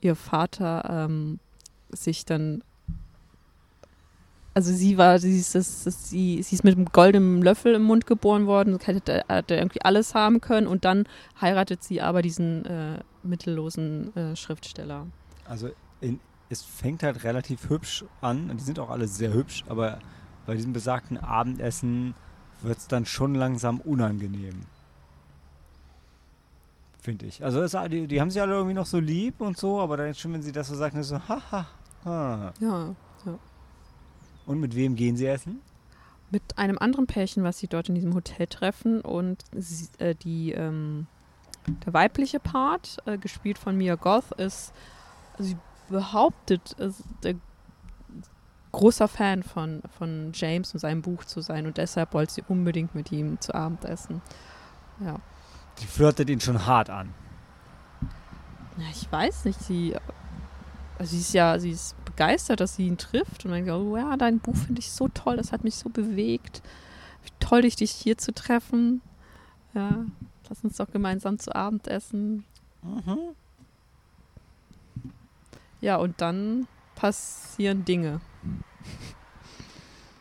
ihr 0.00 0.14
Vater 0.14 1.06
ähm, 1.08 1.40
sich 1.90 2.24
dann, 2.24 2.62
also 4.54 4.72
sie 4.72 4.96
war, 4.96 5.18
sie 5.18 5.38
ist, 5.38 5.52
sie, 5.52 6.42
sie 6.42 6.54
ist 6.54 6.64
mit 6.64 6.76
einem 6.76 6.86
goldenen 6.86 7.42
Löffel 7.42 7.74
im 7.74 7.82
Mund 7.82 8.06
geboren 8.06 8.46
worden, 8.46 8.78
hätte, 8.80 9.24
hätte 9.28 9.54
irgendwie 9.56 9.82
alles 9.82 10.14
haben 10.14 10.40
können 10.40 10.66
und 10.66 10.84
dann 10.84 11.04
heiratet 11.40 11.82
sie 11.82 12.00
aber 12.00 12.22
diesen 12.22 12.64
äh, 12.64 13.00
mittellosen 13.22 14.14
äh, 14.16 14.36
Schriftsteller. 14.36 15.06
Also 15.48 15.70
in, 16.00 16.20
es 16.48 16.62
fängt 16.62 17.02
halt 17.02 17.24
relativ 17.24 17.68
hübsch 17.68 18.04
an. 18.20 18.56
Die 18.56 18.62
sind 18.62 18.78
auch 18.78 18.90
alle 18.90 19.08
sehr 19.08 19.32
hübsch, 19.32 19.64
aber 19.68 19.98
bei 20.46 20.54
diesem 20.54 20.72
besagten 20.72 21.18
Abendessen 21.18 22.14
wird 22.62 22.78
es 22.78 22.88
dann 22.88 23.06
schon 23.06 23.34
langsam 23.34 23.80
unangenehm. 23.80 24.62
Finde 27.00 27.26
ich. 27.26 27.44
Also 27.44 27.60
das, 27.60 27.76
die, 27.88 28.06
die 28.06 28.20
haben 28.20 28.30
sie 28.30 28.40
alle 28.40 28.54
irgendwie 28.54 28.74
noch 28.74 28.86
so 28.86 28.98
lieb 28.98 29.40
und 29.40 29.56
so, 29.56 29.80
aber 29.80 29.96
dann 29.96 30.14
schon, 30.14 30.32
wenn 30.32 30.42
sie 30.42 30.52
das 30.52 30.68
so 30.68 30.74
sagen, 30.74 30.98
ist 30.98 31.08
so, 31.08 31.20
haha. 31.28 31.66
Ha. 32.04 32.52
Ja. 32.60 32.94
Und 34.46 34.60
mit 34.60 34.74
wem 34.76 34.94
gehen 34.94 35.16
sie 35.16 35.26
essen? 35.26 35.60
Mit 36.30 36.42
einem 36.56 36.78
anderen 36.78 37.06
Pärchen, 37.06 37.44
was 37.44 37.58
sie 37.58 37.66
dort 37.66 37.88
in 37.88 37.94
diesem 37.94 38.14
Hotel 38.14 38.46
treffen 38.46 39.00
und 39.00 39.44
sie, 39.52 39.88
äh, 39.98 40.14
die, 40.14 40.52
ähm, 40.52 41.06
der 41.84 41.92
weibliche 41.92 42.40
Part, 42.40 42.98
äh, 43.06 43.18
gespielt 43.18 43.58
von 43.58 43.76
Mia 43.76 43.96
Goth, 43.96 44.32
ist, 44.32 44.72
sie 45.38 45.56
behauptet, 45.88 46.72
ist 46.72 47.02
der 47.22 47.34
großer 48.76 49.08
Fan 49.08 49.42
von, 49.42 49.82
von 49.96 50.32
James 50.34 50.74
und 50.74 50.80
seinem 50.80 51.00
Buch 51.00 51.24
zu 51.24 51.40
sein 51.40 51.66
und 51.66 51.78
deshalb 51.78 52.12
wollte 52.12 52.34
sie 52.34 52.44
unbedingt 52.46 52.94
mit 52.94 53.10
ihm 53.10 53.40
zu 53.40 53.54
Abend 53.54 53.86
essen. 53.86 54.20
Ja. 55.00 55.18
Die 55.78 55.86
flirtet 55.86 56.28
ihn 56.28 56.40
schon 56.40 56.66
hart 56.66 56.90
an. 56.90 57.14
Ja, 58.76 58.84
ich 58.90 59.10
weiß 59.10 59.46
nicht, 59.46 59.58
sie, 59.60 59.96
also 60.98 61.10
sie 61.10 61.20
ist 61.20 61.32
ja, 61.32 61.58
sie 61.58 61.70
ist 61.70 61.96
begeistert, 62.04 62.60
dass 62.60 62.76
sie 62.76 62.86
ihn 62.86 62.98
trifft 62.98 63.46
und 63.46 63.52
denkt, 63.52 63.70
oh 63.70 63.96
ja, 63.96 64.14
dein 64.18 64.40
Buch 64.40 64.56
finde 64.56 64.80
ich 64.80 64.92
so 64.92 65.08
toll, 65.08 65.38
das 65.38 65.52
hat 65.52 65.64
mich 65.64 65.76
so 65.76 65.88
bewegt. 65.88 66.62
Wie 67.24 67.30
toll, 67.40 67.62
dich 67.62 67.76
dich 67.76 67.92
hier 67.92 68.18
zu 68.18 68.34
treffen. 68.34 69.00
Ja, 69.72 70.04
lass 70.50 70.62
uns 70.62 70.76
doch 70.76 70.90
gemeinsam 70.90 71.38
zu 71.38 71.54
Abend 71.54 71.88
essen. 71.88 72.44
Mhm. 72.82 73.18
Ja, 75.80 75.96
und 75.96 76.20
dann 76.20 76.68
passieren 76.96 77.84
Dinge. 77.84 78.20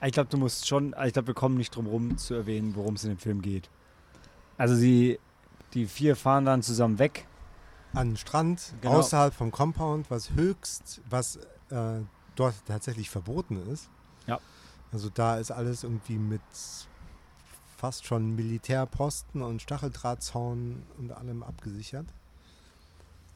Ich 0.04 0.12
glaube, 0.12 0.30
du 0.30 0.38
musst 0.38 0.68
schon, 0.68 0.94
ich 1.06 1.14
glaube, 1.14 1.28
wir 1.30 1.34
kommen 1.34 1.58
nicht 1.58 1.76
drum 1.76 1.88
rum 1.88 2.18
zu 2.18 2.36
erwähnen, 2.36 2.76
worum 2.76 2.94
es 2.96 3.04
in 3.04 3.10
dem 3.12 3.18
Film 3.18 3.42
geht. 3.42 3.70
Also 4.58 4.76
sie, 4.76 5.20
die 5.74 5.88
vier 5.88 6.16
fahren 6.16 6.46
dann 6.46 6.62
zusammen 6.62 7.00
weg. 7.00 7.26
An 7.94 8.10
den 8.10 8.18
Strand, 8.18 8.74
Genau. 8.82 8.98
außerhalb 8.98 9.34
vom 9.34 9.52
Compound, 9.52 10.12
was 10.12 10.32
höchst, 10.32 11.02
was 11.10 11.38
äh, 11.70 12.02
dort 12.36 12.54
tatsächlich 12.68 13.10
verboten 13.10 13.58
ist. 13.72 13.90
Ja. 14.28 14.40
Also 14.92 15.10
da 15.10 15.38
ist 15.38 15.52
alles 15.52 15.84
irgendwie 15.84 16.18
mit 16.18 16.42
fast 17.78 18.06
schon 18.06 18.36
Militärposten 18.36 19.42
und 19.42 19.62
Stacheldrahtzaun 19.62 20.84
und 20.98 21.12
allem 21.14 21.42
abgesichert. 21.42 22.08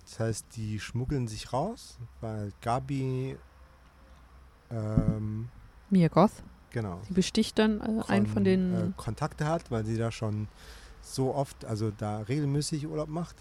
Das 0.10 0.20
heißt, 0.20 0.46
die 0.56 0.80
schmuggeln 0.80 1.28
sich 1.28 1.54
raus, 1.54 2.00
weil 2.20 2.52
Gabi, 2.62 3.38
ähm, 4.72 5.50
Mia 5.92 6.08
Goth. 6.08 6.32
genau, 6.72 7.00
Sie 7.08 7.14
besticht 7.14 7.60
dann 7.60 7.80
äh, 7.80 8.04
einen 8.08 8.26
von 8.26 8.44
den. 8.44 8.74
äh, 8.74 8.92
Kontakte 8.98 9.46
hat, 9.48 9.70
weil 9.70 9.86
sie 9.86 9.98
da 9.98 10.12
schon 10.12 10.48
so 11.04 11.36
oft, 11.36 11.64
also 11.64 11.92
da 11.92 12.20
regelmäßig 12.22 12.88
Urlaub 12.88 13.10
macht. 13.10 13.36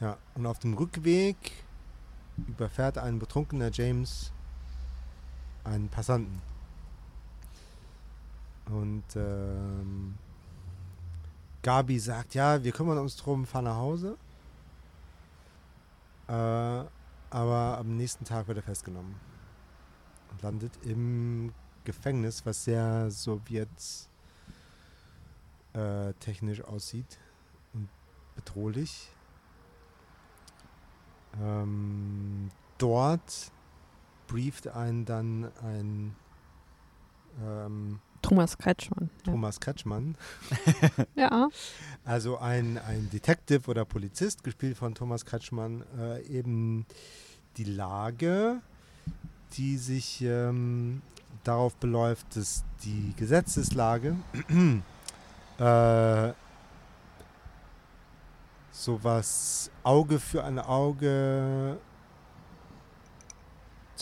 Ja, 0.00 0.16
und 0.34 0.46
auf 0.46 0.60
dem 0.60 0.74
Rückweg 0.74 1.36
überfährt 2.48 2.98
ein 2.98 3.18
betrunkener 3.18 3.70
James 3.72 4.32
einen 5.64 5.88
Passanten. 5.88 6.40
Und 8.66 9.04
ähm, 9.16 10.14
Gabi 11.62 11.98
sagt, 11.98 12.34
ja, 12.34 12.62
wir 12.62 12.72
kümmern 12.72 12.98
uns 12.98 13.16
drum, 13.16 13.44
fahren 13.44 13.64
nach 13.64 13.76
Hause. 13.76 14.16
Äh, 16.28 16.32
aber 16.32 17.78
am 17.78 17.96
nächsten 17.96 18.24
Tag 18.24 18.46
wird 18.48 18.58
er 18.58 18.62
festgenommen. 18.62 19.14
Und 20.30 20.42
landet 20.42 20.72
im 20.84 21.52
Gefängnis, 21.84 22.44
was 22.44 22.64
sehr 22.64 23.10
sowjets 23.10 24.08
äh, 25.72 26.12
aussieht 26.62 27.18
und 27.72 27.88
bedrohlich. 28.34 29.10
Ähm, 31.40 32.50
dort 32.78 33.50
brieft 34.26 34.68
einen 34.68 35.04
dann 35.04 35.50
ein 35.62 36.14
ähm, 37.40 38.00
Thomas 38.32 38.56
Kretschmann. 38.56 39.10
Ja. 39.26 39.32
Thomas 39.32 39.60
Kretschmann, 39.60 40.16
ja. 41.14 41.50
also 42.02 42.38
ein, 42.38 42.78
ein 42.78 43.10
Detective 43.10 43.70
oder 43.70 43.84
Polizist, 43.84 44.42
gespielt 44.42 44.78
von 44.78 44.94
Thomas 44.94 45.26
Kretschmann, 45.26 45.84
äh, 45.98 46.22
eben 46.22 46.86
die 47.58 47.64
Lage, 47.64 48.62
die 49.52 49.76
sich 49.76 50.22
ähm, 50.22 51.02
darauf 51.44 51.76
beläuft, 51.76 52.34
dass 52.34 52.64
die 52.82 53.12
Gesetzeslage 53.18 54.16
äh, 55.58 56.32
sowas 58.70 59.70
Auge 59.82 60.18
für 60.18 60.42
ein 60.42 60.58
Auge, 60.58 61.76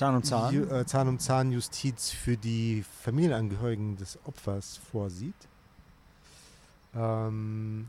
Zahn 0.00 0.16
um 0.16 0.22
Zahn. 0.22 0.54
Ju 0.54 0.64
äh, 0.64 0.86
Zahn 0.86 1.08
um 1.08 1.18
Zahn 1.18 1.52
Justiz 1.52 2.08
für 2.08 2.38
die 2.38 2.82
Familienangehörigen 3.02 3.98
des 3.98 4.18
Opfers 4.24 4.78
vorsieht. 4.78 5.34
Ähm, 6.94 7.86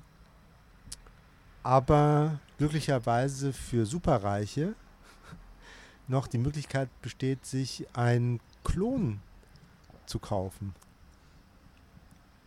aber 1.64 2.42
glücklicherweise 2.58 3.54
für 3.54 3.86
Superreiche 3.86 4.76
noch 6.10 6.28
die 6.28 6.38
Möglichkeit 6.38 6.90
besteht, 7.02 7.46
sich 7.46 7.88
einen 7.94 8.42
Klon 8.66 9.22
zu 10.06 10.20
kaufen, 10.20 10.76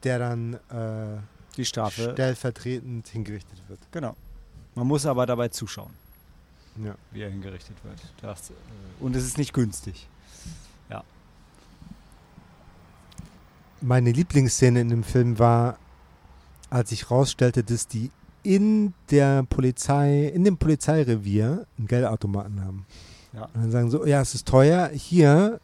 der 0.02 0.18
dann 0.18 0.54
äh, 0.68 1.22
Die 1.56 1.64
Strafe. 1.64 2.12
stellvertretend 2.12 3.08
hingerichtet 3.08 3.66
wird. 3.68 3.80
Genau. 3.92 4.14
Man 4.74 4.86
muss 4.86 5.06
aber 5.06 5.24
dabei 5.24 5.48
zuschauen, 5.48 5.94
Ja. 6.82 6.96
wie 7.12 7.22
er 7.22 7.30
hingerichtet 7.30 7.76
wird. 7.84 8.00
Das, 8.20 8.50
äh, 8.50 8.54
und 9.00 9.14
es 9.14 9.24
ist 9.24 9.38
nicht 9.38 9.52
günstig. 9.52 10.08
Meine 13.86 14.12
Lieblingsszene 14.12 14.80
in 14.80 14.88
dem 14.88 15.04
Film 15.04 15.38
war, 15.38 15.78
als 16.70 16.90
ich 16.90 17.10
rausstellte, 17.10 17.62
dass 17.62 17.86
die 17.86 18.10
in 18.42 18.94
der 19.10 19.42
Polizei, 19.42 20.24
in 20.28 20.42
dem 20.42 20.56
Polizeirevier 20.56 21.66
einen 21.76 21.86
Geldautomaten 21.86 22.64
haben. 22.64 22.86
Ja. 23.34 23.44
Und 23.52 23.56
dann 23.56 23.70
sagen 23.70 23.90
so, 23.90 24.06
ja, 24.06 24.22
es 24.22 24.34
ist 24.34 24.48
teuer, 24.48 24.88
hier 24.88 25.60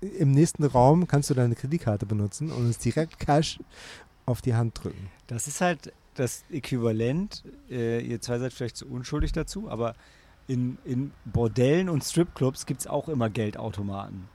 im 0.00 0.32
nächsten 0.32 0.64
Raum 0.64 1.06
kannst 1.06 1.30
du 1.30 1.34
deine 1.34 1.54
Kreditkarte 1.54 2.04
benutzen 2.04 2.50
und 2.50 2.66
uns 2.66 2.78
direkt 2.78 3.20
Cash 3.20 3.60
auf 4.26 4.42
die 4.42 4.56
Hand 4.56 4.82
drücken. 4.82 5.08
Das 5.28 5.46
ist 5.46 5.60
halt 5.60 5.92
das 6.16 6.42
Äquivalent. 6.50 7.44
Äh, 7.70 8.00
ihr 8.00 8.20
zwei 8.20 8.40
seid 8.40 8.52
vielleicht 8.52 8.76
zu 8.76 8.88
unschuldig 8.88 9.30
dazu, 9.30 9.70
aber 9.70 9.94
in, 10.52 10.78
in 10.84 11.12
Bordellen 11.24 11.88
und 11.88 12.04
Stripclubs 12.04 12.66
gibt 12.66 12.80
es 12.80 12.86
auch 12.86 13.08
immer 13.08 13.30
Geldautomaten. 13.30 14.28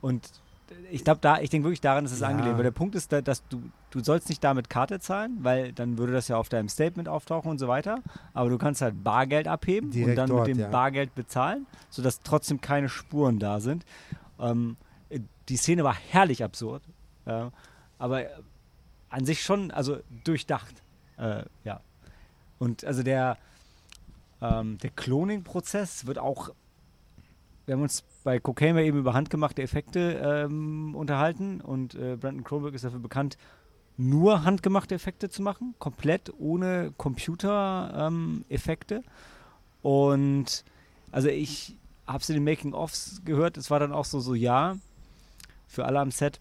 Und 0.00 0.30
ich 0.90 1.02
glaube, 1.02 1.20
da, 1.22 1.40
ich 1.40 1.48
denke 1.48 1.64
wirklich 1.64 1.80
daran, 1.80 2.04
ist 2.04 2.12
es 2.12 2.20
Ja. 2.20 2.28
angelehnt. 2.28 2.56
Weil 2.56 2.64
der 2.64 2.70
Punkt 2.70 2.94
ist, 2.94 3.10
da, 3.10 3.22
dass 3.22 3.46
du, 3.48 3.62
du 3.90 4.00
sollst 4.04 4.28
nicht 4.28 4.44
damit 4.44 4.68
Karte 4.68 5.00
zahlen, 5.00 5.38
weil 5.40 5.72
dann 5.72 5.96
würde 5.96 6.12
das 6.12 6.28
ja 6.28 6.36
auf 6.36 6.50
deinem 6.50 6.68
Statement 6.68 7.08
auftauchen 7.08 7.50
und 7.50 7.58
so 7.58 7.66
weiter. 7.68 8.02
Aber 8.34 8.50
du 8.50 8.58
kannst 8.58 8.82
halt 8.82 9.02
Bargeld 9.02 9.48
abheben 9.48 9.88
und 9.88 9.94
Direkt 9.94 10.18
dann 10.18 10.28
dort, 10.28 10.46
mit 10.46 10.56
dem 10.56 10.60
ja. 10.60 10.68
Bargeld 10.68 11.14
bezahlen, 11.14 11.66
sodass 11.88 12.20
trotzdem 12.20 12.60
keine 12.60 12.90
Spuren 12.90 13.38
da 13.38 13.60
sind. 13.60 13.86
Ähm, 14.38 14.76
äh, 15.08 15.20
die 15.48 15.56
Szene 15.56 15.82
war 15.84 15.94
herrlich 15.94 16.44
absurd. 16.44 16.82
Ja, 17.26 17.50
aber 17.98 18.24
äh, 18.24 18.28
an 19.08 19.24
sich 19.24 19.42
schon, 19.42 19.70
also 19.70 19.98
durchdacht. 20.24 20.82
Äh, 21.16 21.44
ja. 21.64 21.80
Und 22.58 22.84
also 22.84 23.02
der, 23.02 23.38
ähm, 24.40 24.78
der 24.78 24.90
Cloning-Prozess 24.90 26.06
wird 26.06 26.18
auch, 26.18 26.50
wir 27.66 27.74
haben 27.74 27.82
uns 27.82 28.04
bei 28.24 28.38
Cocaine 28.38 28.84
eben 28.84 28.98
über 28.98 29.14
handgemachte 29.14 29.62
Effekte 29.62 30.20
ähm, 30.22 30.94
unterhalten 30.94 31.60
und 31.60 31.94
äh, 31.94 32.16
Brandon 32.16 32.44
Cronenberg 32.44 32.74
ist 32.74 32.84
dafür 32.84 33.00
bekannt, 33.00 33.36
nur 33.96 34.44
handgemachte 34.44 34.94
Effekte 34.94 35.28
zu 35.28 35.42
machen, 35.42 35.74
komplett 35.78 36.32
ohne 36.38 36.92
Computer-Effekte. 36.96 39.02
und 39.82 40.64
also 41.10 41.28
ich 41.28 41.76
habe 42.06 42.22
es 42.22 42.28
in 42.28 42.36
den 42.36 42.44
Making-ofs 42.44 43.22
gehört, 43.24 43.56
es 43.56 43.70
war 43.70 43.80
dann 43.80 43.92
auch 43.92 44.04
so, 44.04 44.20
so 44.20 44.34
ja, 44.34 44.76
für 45.66 45.84
alle 45.84 46.00
am 46.00 46.10
Set. 46.10 46.40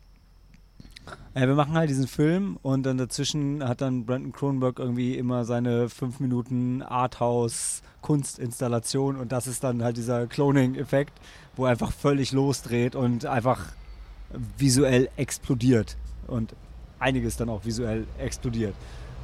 Äh, 1.33 1.47
wir 1.47 1.55
machen 1.55 1.73
halt 1.73 1.89
diesen 1.89 2.07
Film 2.07 2.57
und 2.61 2.85
dann 2.85 2.97
dazwischen 2.97 3.67
hat 3.67 3.81
dann 3.81 4.05
Brandon 4.05 4.31
Cronenberg 4.31 4.79
irgendwie 4.79 5.17
immer 5.17 5.43
seine 5.45 5.89
fünf 5.89 6.19
Minuten 6.19 6.81
Arthouse-Kunstinstallation 6.81 9.17
und 9.17 9.31
das 9.31 9.47
ist 9.47 9.63
dann 9.63 9.83
halt 9.83 9.97
dieser 9.97 10.27
Cloning-Effekt, 10.27 11.13
wo 11.55 11.65
er 11.65 11.71
einfach 11.71 11.91
völlig 11.91 12.31
losdreht 12.31 12.95
und 12.95 13.25
einfach 13.25 13.71
visuell 14.57 15.09
explodiert 15.17 15.97
und 16.27 16.55
einiges 16.99 17.37
dann 17.37 17.49
auch 17.49 17.65
visuell 17.65 18.05
explodiert. 18.17 18.73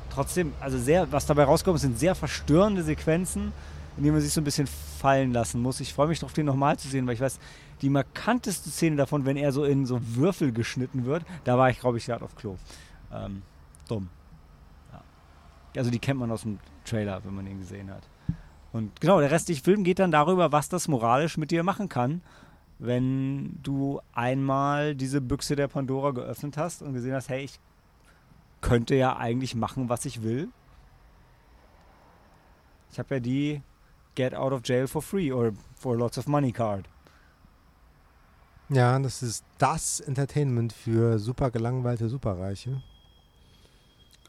Trotzdem, 0.10 0.54
also 0.60 0.78
sehr, 0.78 1.10
was 1.12 1.26
dabei 1.26 1.46
rauskommt, 1.46 1.80
sind 1.80 1.98
sehr 1.98 2.16
verstörende 2.16 2.84
Sequenzen, 2.84 3.54
in 3.98 4.04
denen 4.04 4.16
man 4.16 4.22
sich 4.22 4.34
so 4.34 4.42
ein 4.42 4.44
bisschen 4.44 4.68
fallen 4.68 5.32
lassen 5.34 5.62
muss. 5.62 5.80
Ich 5.80 5.94
freue 5.94 6.08
mich 6.08 6.20
darauf, 6.20 6.34
den 6.34 6.46
nochmal 6.46 6.78
zu 6.78 6.88
sehen, 6.88 7.08
weil 7.08 7.16
ich 7.16 7.20
weiß, 7.20 7.40
die 7.84 7.90
markanteste 7.90 8.70
Szene 8.70 8.96
davon, 8.96 9.26
wenn 9.26 9.36
er 9.36 9.52
so 9.52 9.66
in 9.66 9.86
so 9.86 10.00
Würfel 10.02 10.54
geschnitten 10.54 11.06
wird, 11.06 11.24
da 11.44 11.58
war 11.58 11.70
ich, 11.70 11.80
glaube 11.80 11.98
ich, 11.98 12.06
gerade 12.06 12.24
auf 12.24 12.36
Klo. 12.36 12.58
Ähm, 13.12 13.44
dumm. 13.90 14.10
Ja. 14.92 15.04
Also 15.78 15.92
die 15.92 16.00
kennt 16.00 16.20
man 16.20 16.32
aus 16.32 16.44
dem 16.44 16.60
Trailer, 16.86 17.24
wenn 17.26 17.36
man 17.36 17.46
ihn 17.46 17.60
gesehen 17.60 17.92
hat. 17.92 18.04
Und 18.72 19.02
genau, 19.02 19.20
der 19.20 19.32
restliche 19.32 19.62
Film 19.62 19.84
geht 19.84 20.00
dann 20.00 20.12
darüber, 20.12 20.52
was 20.52 20.70
das 20.70 20.88
moralisch 20.88 21.38
mit 21.38 21.52
dir 21.52 21.64
machen 21.64 21.90
kann, 21.90 22.22
wenn 22.80 23.60
du 23.62 24.00
einmal 24.14 24.96
diese 24.96 25.20
Büchse 25.20 25.56
der 25.58 25.68
Pandora 25.68 26.12
geöffnet 26.12 26.58
hast 26.58 26.82
und 26.82 26.94
gesehen 26.94 27.14
hast, 27.14 27.30
hey, 27.30 27.44
ich 27.44 27.60
könnte 28.62 28.96
ja 28.96 29.18
eigentlich 29.18 29.56
machen, 29.56 29.90
was 29.90 30.06
ich 30.06 30.24
will. 30.24 30.48
Ich 32.92 32.98
habe 32.98 33.16
ja 33.16 33.20
die 33.20 33.62
Get 34.16 34.34
out 34.34 34.54
of 34.54 34.62
jail 34.64 34.88
for 34.88 35.02
free 35.02 35.32
or 35.32 35.54
for 35.76 35.98
lots 35.98 36.18
of 36.18 36.28
money 36.28 36.52
card. 36.52 36.88
Ja, 38.70 38.98
das 39.00 39.22
ist 39.22 39.44
das 39.58 40.00
Entertainment 40.00 40.74
für 40.74 41.20
super 41.20 41.52
gelangweilte 41.52 42.10
Superreiche. 42.10 42.82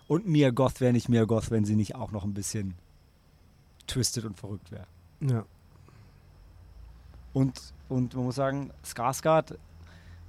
Und 0.07 0.27
Mia 0.27 0.51
Goth 0.51 0.81
wäre 0.81 0.93
nicht 0.93 1.09
Mia 1.09 1.25
Goth, 1.25 1.51
wenn 1.51 1.65
sie 1.65 1.77
nicht 1.77 1.95
auch 1.95 2.11
noch 2.11 2.25
ein 2.25 2.35
bisschen 2.35 2.75
twisted 3.87 4.25
und 4.25 4.39
verrückt 4.39 4.71
wäre. 4.71 4.87
Ja. 5.21 5.45
Und, 7.33 7.61
und 7.89 8.15
man 8.15 8.25
muss 8.25 8.37
sagen, 8.37 8.71
Skarsgård 8.85 9.57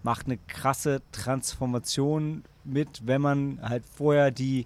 macht 0.04 0.28
eine 0.28 0.38
krasse 0.48 1.02
Transformation 1.12 2.44
mit, 2.64 3.06
wenn 3.06 3.22
man 3.22 3.60
halt 3.62 3.84
vorher 3.86 4.32
die 4.32 4.66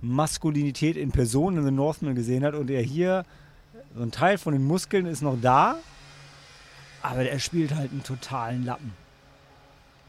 Maskulinität 0.00 0.96
in 0.96 1.10
Person 1.10 1.56
in 1.56 1.64
The 1.64 1.70
Northman 1.70 2.14
gesehen 2.14 2.44
hat 2.44 2.54
und 2.54 2.70
er 2.70 2.82
hier, 2.82 3.24
so 3.94 4.02
ein 4.02 4.10
Teil 4.10 4.38
von 4.38 4.52
den 4.52 4.64
Muskeln 4.64 5.06
ist 5.06 5.22
noch 5.22 5.38
da, 5.40 5.78
aber 7.02 7.24
der 7.24 7.38
spielt 7.38 7.74
halt 7.74 7.90
einen 7.90 8.02
totalen 8.02 8.64
Lappen. 8.64 8.92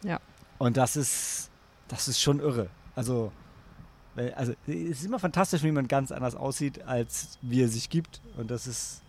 Ja. 0.03 0.19
Und 0.57 0.77
das 0.77 0.95
ist, 0.95 1.49
das 1.87 2.07
ist 2.07 2.21
schon 2.21 2.39
irre. 2.39 2.69
Also, 2.95 3.31
also 4.35 4.53
es 4.67 4.73
ist 4.73 5.05
immer 5.05 5.19
fantastisch, 5.19 5.63
wie 5.63 5.71
man 5.71 5.87
ganz 5.87 6.11
anders 6.11 6.35
aussieht, 6.35 6.83
als 6.85 7.37
wie 7.41 7.63
er 7.63 7.69
sich 7.69 7.89
gibt. 7.89 8.21
Und 8.37 8.51
das 8.51 8.67
ist, 8.67 9.01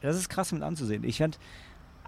das 0.00 0.16
ist 0.16 0.28
krass 0.28 0.52
mit 0.52 0.62
anzusehen. 0.62 1.04
Ich 1.04 1.18
fand, 1.18 1.38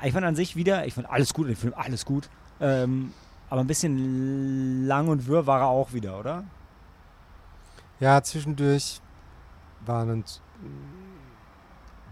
ich 0.02 0.12
fand 0.12 0.26
an 0.26 0.36
sich 0.36 0.56
wieder, 0.56 0.86
ich 0.86 0.94
fand 0.94 1.08
alles 1.08 1.32
gut 1.32 1.46
in 1.46 1.54
dem 1.54 1.58
Film, 1.58 1.74
alles 1.74 2.04
gut. 2.04 2.28
Ähm, 2.60 3.12
aber 3.50 3.60
ein 3.60 3.66
bisschen 3.66 4.86
lang 4.86 5.08
und 5.08 5.26
wirr 5.26 5.46
war 5.46 5.60
er 5.60 5.66
auch 5.68 5.92
wieder, 5.92 6.18
oder? 6.18 6.44
Ja, 8.00 8.22
zwischendurch 8.22 9.00
war, 9.86 10.04
dann, 10.04 10.24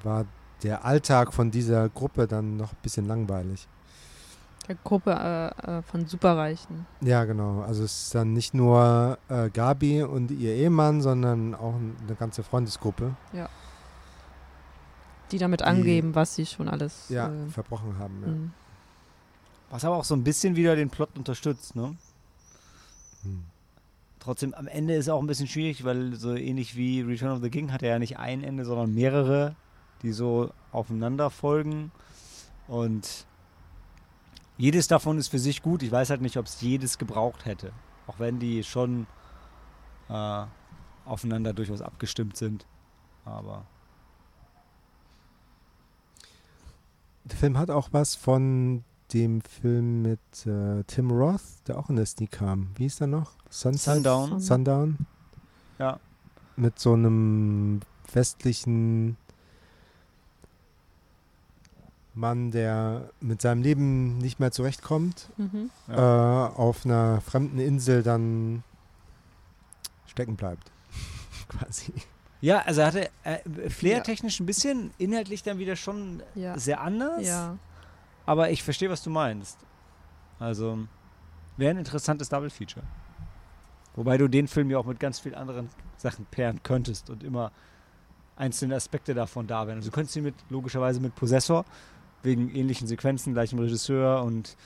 war 0.02 0.24
der 0.62 0.84
Alltag 0.84 1.32
von 1.32 1.50
dieser 1.50 1.88
Gruppe 1.88 2.26
dann 2.26 2.56
noch 2.56 2.72
ein 2.72 2.78
bisschen 2.82 3.06
langweilig. 3.06 3.66
Der 4.68 4.76
Gruppe 4.76 5.10
äh, 5.66 5.78
äh, 5.78 5.82
von 5.82 6.06
Superreichen. 6.06 6.86
Ja, 7.00 7.24
genau. 7.24 7.62
Also 7.62 7.82
es 7.82 8.04
ist 8.04 8.14
dann 8.14 8.32
nicht 8.32 8.54
nur 8.54 9.18
äh, 9.28 9.50
Gabi 9.50 10.02
und 10.04 10.30
ihr 10.30 10.54
Ehemann, 10.54 11.00
sondern 11.00 11.54
auch 11.56 11.74
eine 11.74 12.14
ganze 12.16 12.42
Freundesgruppe, 12.44 13.14
Die 15.32 15.38
damit 15.38 15.60
Die- 15.60 15.64
angeben, 15.64 16.14
was 16.14 16.34
sie 16.34 16.46
schon 16.46 16.68
alles. 16.68 17.08
ja, 17.08 17.28
äh, 17.28 17.48
verbrochen 17.50 17.98
haben. 17.98 18.22
Ja. 18.22 18.28
mh. 18.28 18.50
Was 19.70 19.84
aber 19.86 19.96
auch 19.96 20.04
so 20.04 20.14
ein 20.14 20.22
bisschen 20.22 20.54
wieder 20.54 20.76
den 20.76 20.90
Plot 20.90 21.16
unterstützt, 21.16 21.74
ne? 21.74 21.96
Hm. 23.22 23.42
Trotzdem, 24.20 24.52
am 24.54 24.66
Ende 24.68 24.94
ist 24.94 25.06
es 25.06 25.08
auch 25.08 25.20
ein 25.20 25.26
bisschen 25.26 25.48
schwierig, 25.48 25.82
weil 25.84 26.14
so 26.14 26.34
ähnlich 26.34 26.76
wie 26.76 27.00
Return 27.00 27.32
of 27.32 27.42
the 27.42 27.48
King 27.50 27.72
hat 27.72 27.82
er 27.82 27.88
ja 27.90 27.98
nicht 27.98 28.18
ein 28.18 28.44
Ende, 28.44 28.64
sondern 28.66 28.92
mehrere, 28.94 29.56
die 30.02 30.12
so 30.12 30.52
aufeinander 30.72 31.30
folgen. 31.30 31.92
Und 32.68 33.26
jedes 34.56 34.88
davon 34.88 35.18
ist 35.18 35.28
für 35.28 35.38
sich 35.38 35.62
gut. 35.62 35.82
Ich 35.82 35.92
weiß 35.92 36.10
halt 36.10 36.20
nicht, 36.20 36.36
ob 36.36 36.46
es 36.46 36.60
jedes 36.60 36.98
gebraucht 36.98 37.44
hätte. 37.44 37.72
Auch 38.06 38.18
wenn 38.18 38.38
die 38.38 38.64
schon 38.64 39.06
äh, 40.08 40.44
aufeinander 41.04 41.52
durchaus 41.52 41.82
abgestimmt 41.82 42.36
sind. 42.36 42.66
Aber 43.24 43.64
Der 47.24 47.36
Film 47.36 47.56
hat 47.56 47.70
auch 47.70 47.88
was 47.92 48.14
von 48.16 48.84
dem 49.12 49.42
Film 49.42 50.02
mit 50.02 50.46
äh, 50.46 50.82
Tim 50.84 51.10
Roth, 51.10 51.66
der 51.66 51.78
auch 51.78 51.88
in 51.88 51.96
der 51.96 52.06
Sneak 52.06 52.32
kam. 52.32 52.70
Wie 52.76 52.84
hieß 52.84 52.96
der 52.96 53.06
noch? 53.06 53.32
Sunset? 53.48 53.94
Sundown. 53.94 54.40
Sundown. 54.40 54.98
Ja. 55.78 56.00
Mit 56.56 56.78
so 56.78 56.94
einem 56.94 57.80
westlichen 58.12 59.16
Mann, 62.14 62.50
der 62.50 63.10
mit 63.20 63.40
seinem 63.40 63.62
Leben 63.62 64.18
nicht 64.18 64.38
mehr 64.40 64.50
zurechtkommt, 64.52 65.30
Mhm. 65.38 65.70
äh, 65.88 65.94
auf 65.96 66.84
einer 66.84 67.20
fremden 67.22 67.58
Insel 67.58 68.02
dann 68.02 68.62
stecken 70.06 70.36
bleibt. 70.36 70.70
Quasi. 71.48 71.92
Ja, 72.40 72.58
also 72.60 72.80
er 72.82 72.86
hatte 72.88 73.10
äh, 73.24 73.70
flair-technisch 73.70 74.40
ein 74.40 74.46
bisschen, 74.46 74.90
inhaltlich 74.98 75.42
dann 75.42 75.58
wieder 75.58 75.76
schon 75.76 76.22
Ja. 76.34 76.58
sehr 76.58 76.80
anders. 76.80 77.26
Ja. 77.26 77.56
Aber 78.26 78.50
ich 78.50 78.62
verstehe, 78.62 78.90
was 78.90 79.02
du 79.02 79.10
meinst. 79.10 79.58
Also, 80.38 80.78
wäre 81.56 81.70
ein 81.70 81.78
interessantes 81.78 82.28
Double-Feature. 82.28 82.84
Wobei 83.94 84.16
du 84.18 84.26
den 84.28 84.48
Film 84.48 84.70
ja 84.70 84.78
auch 84.78 84.86
mit 84.86 84.98
ganz 85.00 85.18
vielen 85.20 85.34
anderen 85.34 85.68
Sachen 85.98 86.26
pairen 86.26 86.62
könntest 86.62 87.10
und 87.10 87.22
immer 87.22 87.52
einzelne 88.36 88.74
Aspekte 88.74 89.14
davon 89.14 89.46
da 89.46 89.66
wären. 89.66 89.76
Also 89.78 89.90
du 89.90 89.94
könntest 89.94 90.16
ihn 90.16 90.24
mit, 90.24 90.34
logischerweise 90.48 90.98
mit 91.00 91.14
Possessor, 91.14 91.64
wegen 92.22 92.54
ähnlichen 92.54 92.86
Sequenzen, 92.86 93.32
gleichem 93.32 93.58
Regisseur 93.58 94.22
und 94.22 94.56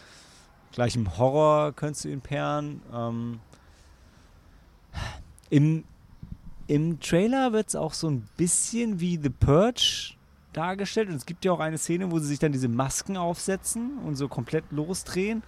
gleichem 0.72 1.18
Horror 1.18 1.72
könntest 1.72 2.04
du 2.04 2.08
ihn 2.10 2.20
pairen. 2.20 2.82
Ähm, 2.92 3.40
Im 5.50 5.84
im 6.68 6.98
Trailer 6.98 7.52
wird 7.52 7.68
es 7.68 7.76
auch 7.76 7.92
so 7.92 8.08
ein 8.08 8.26
bisschen 8.36 8.98
wie 8.98 9.18
The 9.22 9.30
Purge 9.30 10.14
dargestellt. 10.52 11.08
Und 11.08 11.14
es 11.14 11.26
gibt 11.26 11.44
ja 11.44 11.52
auch 11.52 11.60
eine 11.60 11.78
Szene, 11.78 12.10
wo 12.10 12.18
sie 12.18 12.26
sich 12.26 12.38
dann 12.38 12.52
diese 12.52 12.68
Masken 12.68 13.16
aufsetzen 13.16 13.98
und 14.04 14.16
so 14.16 14.28
komplett 14.28 14.64
losdrehen. 14.70 15.42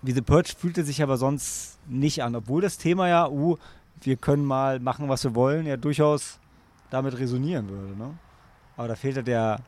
Wie 0.00 0.12
The 0.12 0.22
Purge 0.22 0.54
fühlt 0.56 0.78
er 0.78 0.84
sich 0.84 1.02
aber 1.02 1.16
sonst 1.16 1.78
nicht 1.86 2.22
an, 2.22 2.34
obwohl 2.34 2.62
das 2.62 2.78
Thema 2.78 3.08
ja, 3.08 3.28
uh, 3.28 3.56
wir 4.00 4.16
können 4.16 4.44
mal 4.44 4.80
machen, 4.80 5.08
was 5.08 5.24
wir 5.24 5.34
wollen, 5.34 5.66
ja 5.66 5.76
durchaus 5.76 6.38
damit 6.90 7.18
resonieren 7.18 7.68
würde. 7.68 7.96
Ne? 7.96 8.18
Aber 8.76 8.88
da 8.88 8.94
fehlt 8.94 9.16
ja 9.16 9.22
der, 9.22 9.60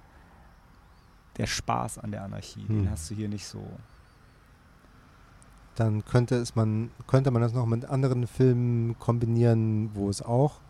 der 1.38 1.46
Spaß 1.46 1.98
an 1.98 2.10
der 2.10 2.22
Anarchie. 2.24 2.64
Den 2.64 2.82
Hm. 2.84 2.90
hast 2.90 3.10
du 3.10 3.14
hier 3.14 3.28
nicht 3.28 3.46
so. 3.46 3.62
Dann 5.74 6.04
könnte 6.04 6.36
es 6.36 6.54
man, 6.56 6.90
könnte 7.06 7.30
man 7.30 7.42
das 7.42 7.52
noch 7.52 7.66
mit 7.66 7.84
anderen 7.84 8.26
Filmen 8.26 8.98
kombinieren, 8.98 9.90
wo 9.94 10.08
es 10.08 10.22
auch 10.22 10.60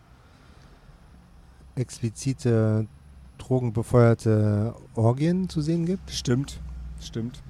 explizite 1.75 2.87
drogenbefeuerte 3.37 4.73
Orgien 4.95 5.47
zu 5.47 5.61
sehen 5.61 5.85
gibt. 5.85 6.09
Stimmt, 6.11 6.59
stimmt. 6.99 7.41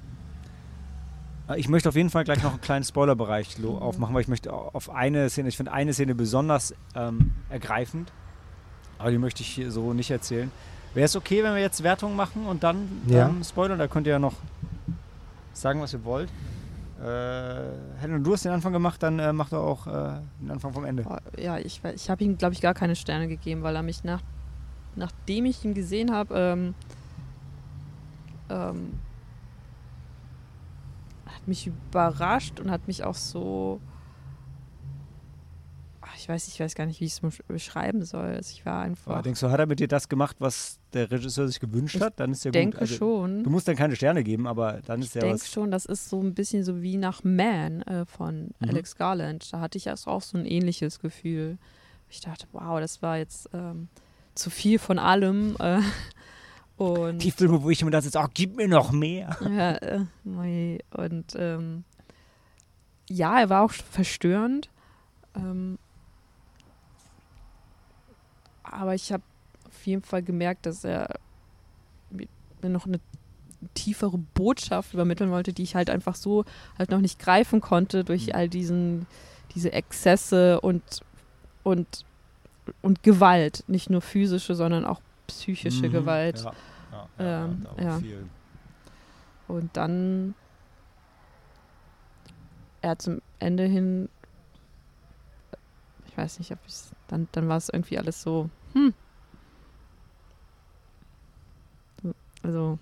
Äh, 1.48 1.58
Ich 1.58 1.68
möchte 1.68 1.88
auf 1.88 1.96
jeden 1.96 2.10
Fall 2.10 2.24
gleich 2.24 2.42
noch 2.42 2.50
einen 2.52 2.60
kleinen 2.60 2.84
Spoilerbereich 2.84 3.58
lo- 3.58 3.78
aufmachen, 3.78 4.14
weil 4.14 4.20
ich 4.22 4.28
möchte 4.28 4.52
au- 4.52 4.70
auf 4.72 4.90
eine 4.90 5.30
Szene, 5.30 5.48
ich 5.48 5.56
finde 5.56 5.72
eine 5.72 5.94
Szene 5.94 6.14
besonders 6.14 6.74
ähm, 6.94 7.32
ergreifend, 7.48 8.12
aber 8.98 9.10
die 9.10 9.18
möchte 9.18 9.42
ich 9.42 9.48
hier 9.48 9.70
so 9.72 9.94
nicht 9.94 10.10
erzählen. 10.10 10.50
Wäre 10.94 11.04
es 11.04 11.16
okay, 11.16 11.42
wenn 11.42 11.54
wir 11.54 11.60
jetzt 11.60 11.82
Wertungen 11.82 12.16
machen 12.16 12.46
und 12.46 12.62
dann 12.62 12.88
Ja. 13.06 13.28
ähm, 13.28 13.42
spoilern? 13.44 13.78
Da 13.78 13.86
könnt 13.88 14.06
ihr 14.06 14.14
ja 14.14 14.18
noch 14.18 14.34
sagen, 15.52 15.80
was 15.80 15.92
ihr 15.92 16.04
wollt. 16.04 16.30
Äh, 17.00 18.00
Helen, 18.00 18.24
du 18.24 18.32
hast 18.32 18.44
den 18.44 18.52
Anfang 18.52 18.72
gemacht, 18.72 19.02
dann 19.02 19.18
äh, 19.20 19.32
mach 19.32 19.50
doch 19.50 19.62
auch 19.62 19.86
äh, 19.86 20.20
den 20.40 20.50
Anfang 20.50 20.72
vom 20.72 20.84
Ende. 20.84 21.04
Boah, 21.04 21.20
Ja, 21.36 21.58
ich, 21.58 21.80
ich 21.94 22.10
habe 22.10 22.24
ihm, 22.24 22.36
glaube 22.38 22.54
ich, 22.54 22.60
gar 22.60 22.74
keine 22.74 22.96
Sterne 22.96 23.28
gegeben, 23.28 23.62
weil 23.62 23.76
er 23.76 23.82
mich 23.82 24.02
nach, 24.02 24.20
nachdem 24.96 25.44
ich 25.46 25.64
ihn 25.64 25.74
gesehen 25.74 26.12
habe, 26.12 26.34
ähm, 26.36 26.74
ähm, 28.50 28.94
hat 31.26 31.46
mich 31.46 31.68
überrascht 31.68 32.58
und 32.58 32.70
hat 32.70 32.86
mich 32.88 33.04
auch 33.04 33.14
so. 33.14 33.80
Ich 36.18 36.28
weiß, 36.28 36.48
ich 36.48 36.58
weiß 36.60 36.74
gar 36.74 36.84
nicht, 36.86 37.00
wie 37.00 37.04
ich 37.04 37.12
es 37.12 37.22
besch- 37.22 37.42
beschreiben 37.46 38.04
soll. 38.04 38.26
Also 38.34 38.50
ich 38.52 38.66
war 38.66 38.82
einfach. 38.82 39.12
Aber 39.12 39.22
denkst 39.22 39.40
du, 39.40 39.50
hat 39.50 39.60
er 39.60 39.66
mit 39.66 39.78
dir 39.80 39.88
das 39.88 40.08
gemacht, 40.08 40.36
was 40.40 40.78
der 40.92 41.10
Regisseur 41.10 41.46
sich 41.46 41.60
gewünscht 41.60 41.94
Ich 41.96 42.02
hat? 42.02 42.18
Dann 42.18 42.32
ist 42.32 42.44
ja 42.44 42.50
denke 42.50 42.76
gut. 42.76 42.80
Also, 42.82 42.96
schon. 42.96 43.44
Du 43.44 43.50
musst 43.50 43.68
dann 43.68 43.76
keine 43.76 43.94
Sterne 43.96 44.24
geben, 44.24 44.46
aber 44.46 44.80
dann 44.86 45.00
ist 45.00 45.08
Ich 45.10 45.14
ja 45.14 45.20
denke 45.20 45.36
was. 45.40 45.50
schon, 45.50 45.70
das 45.70 45.84
ist 45.86 46.08
so 46.08 46.20
ein 46.20 46.34
bisschen 46.34 46.64
so 46.64 46.82
wie 46.82 46.96
nach 46.96 47.22
Man 47.24 47.82
äh, 47.82 48.04
von 48.06 48.50
Mhm. 48.58 48.68
Alex 48.68 48.96
Garland. 48.96 49.52
Da 49.52 49.60
hatte 49.60 49.78
ich 49.78 49.86
erst 49.86 50.06
auch 50.08 50.22
so 50.22 50.36
ein 50.36 50.44
ähnliches 50.46 50.98
Gefühl. 50.98 51.56
Ich 52.10 52.20
dachte, 52.20 52.46
wow, 52.52 52.80
das 52.80 53.00
war 53.02 53.16
jetzt 53.18 53.48
ähm, 53.52 53.88
zu 54.34 54.50
viel 54.50 54.78
von 54.78 54.98
allem. 54.98 55.56
Äh, 55.60 55.80
und 56.76 57.18
Die 57.22 57.30
Filme, 57.30 57.62
wo 57.62 57.70
ich 57.70 57.80
immer 57.82 57.90
da 57.90 58.00
sitze, 58.00 58.18
ach, 58.20 58.28
gib 58.34 58.56
mir 58.56 58.66
noch 58.68 58.90
mehr. 58.92 59.36
ja, 59.42 59.72
äh, 59.76 60.00
mei. 60.24 60.78
und 60.96 61.34
ähm, 61.36 61.84
ja, 63.10 63.40
er 63.40 63.50
war 63.50 63.62
auch 63.62 63.72
verstörend. 63.72 64.68
Ähm, 65.36 65.78
aber 68.72 68.94
ich 68.94 69.12
habe 69.12 69.22
auf 69.66 69.86
jeden 69.86 70.02
Fall 70.02 70.22
gemerkt, 70.22 70.66
dass 70.66 70.84
er 70.84 71.08
mir 72.10 72.70
noch 72.70 72.86
eine 72.86 73.00
tiefere 73.74 74.18
Botschaft 74.34 74.94
übermitteln 74.94 75.30
wollte, 75.30 75.52
die 75.52 75.62
ich 75.64 75.74
halt 75.74 75.90
einfach 75.90 76.14
so 76.14 76.44
halt 76.78 76.90
noch 76.90 77.00
nicht 77.00 77.18
greifen 77.18 77.60
konnte 77.60 78.04
durch 78.04 78.28
Mhm. 78.28 78.32
all 78.34 78.48
diesen 78.48 79.06
diese 79.54 79.72
Exzesse 79.72 80.60
und 80.60 80.82
und 81.64 82.04
und 82.82 83.02
Gewalt, 83.02 83.64
nicht 83.66 83.90
nur 83.90 84.00
physische, 84.02 84.54
sondern 84.54 84.84
auch 84.84 85.00
psychische 85.26 85.88
Mhm. 85.88 85.92
Gewalt. 85.92 86.44
Ja, 86.44 86.52
ja, 86.92 87.44
Ähm, 87.44 87.66
ja. 87.82 87.98
viel. 87.98 88.26
Und 89.48 89.76
dann 89.76 90.34
er 92.82 92.98
zum 92.98 93.20
Ende 93.38 93.64
hin, 93.64 94.08
weiß 96.18 96.38
nicht, 96.40 96.52
ob 96.52 96.58
ich 96.66 96.74
dann, 97.08 97.28
dann 97.32 97.48
war 97.48 97.56
es 97.56 97.68
irgendwie 97.70 97.98
alles 97.98 98.20
so, 98.20 98.50
hm. 98.74 98.92
Also, 102.42 102.78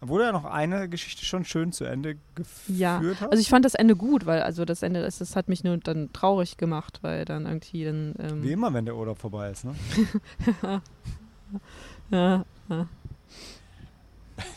Obwohl 0.00 0.20
er 0.22 0.32
noch 0.32 0.44
eine 0.44 0.88
Geschichte 0.88 1.24
schon 1.24 1.44
schön 1.44 1.72
zu 1.72 1.84
Ende 1.84 2.16
geführt 2.34 2.78
Ja, 2.78 3.00
hat. 3.20 3.30
also 3.30 3.40
ich 3.40 3.48
fand 3.48 3.64
das 3.64 3.74
Ende 3.74 3.96
gut, 3.96 4.26
weil 4.26 4.42
also 4.42 4.64
das 4.64 4.82
Ende, 4.82 5.00
das, 5.02 5.18
das 5.18 5.34
hat 5.34 5.48
mich 5.48 5.64
nur 5.64 5.78
dann 5.78 6.12
traurig 6.12 6.56
gemacht, 6.58 6.98
weil 7.02 7.24
dann 7.24 7.46
irgendwie 7.46 7.84
dann, 7.84 8.14
ähm, 8.18 8.42
Wie 8.42 8.52
immer, 8.52 8.72
wenn 8.74 8.84
der 8.84 8.96
Urlaub 8.96 9.18
vorbei 9.18 9.50
ist, 9.50 9.64
ne? 9.64 9.74
ja, 12.10 12.44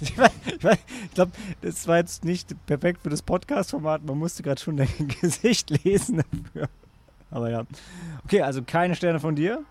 ich 0.01 0.11
weiß- 0.19 0.31
ich 0.45 0.79
ich 1.05 1.11
glaube, 1.13 1.31
das 1.61 1.87
war 1.87 1.97
jetzt 1.97 2.23
nicht 2.25 2.53
perfekt 2.65 3.01
für 3.01 3.09
das 3.09 3.21
Podcast-Format. 3.21 4.03
Man 4.05 4.17
musste 4.17 4.43
gerade 4.43 4.59
schon 4.61 4.77
dein 4.77 4.89
Gesicht 5.21 5.69
lesen 5.83 6.23
dafür. 6.53 6.69
Aber 7.31 7.49
ja. 7.49 7.63
Okay, 8.25 8.41
also 8.41 8.61
keine 8.61 8.95
Sterne 8.95 9.19
von 9.19 9.35
dir. 9.35 9.63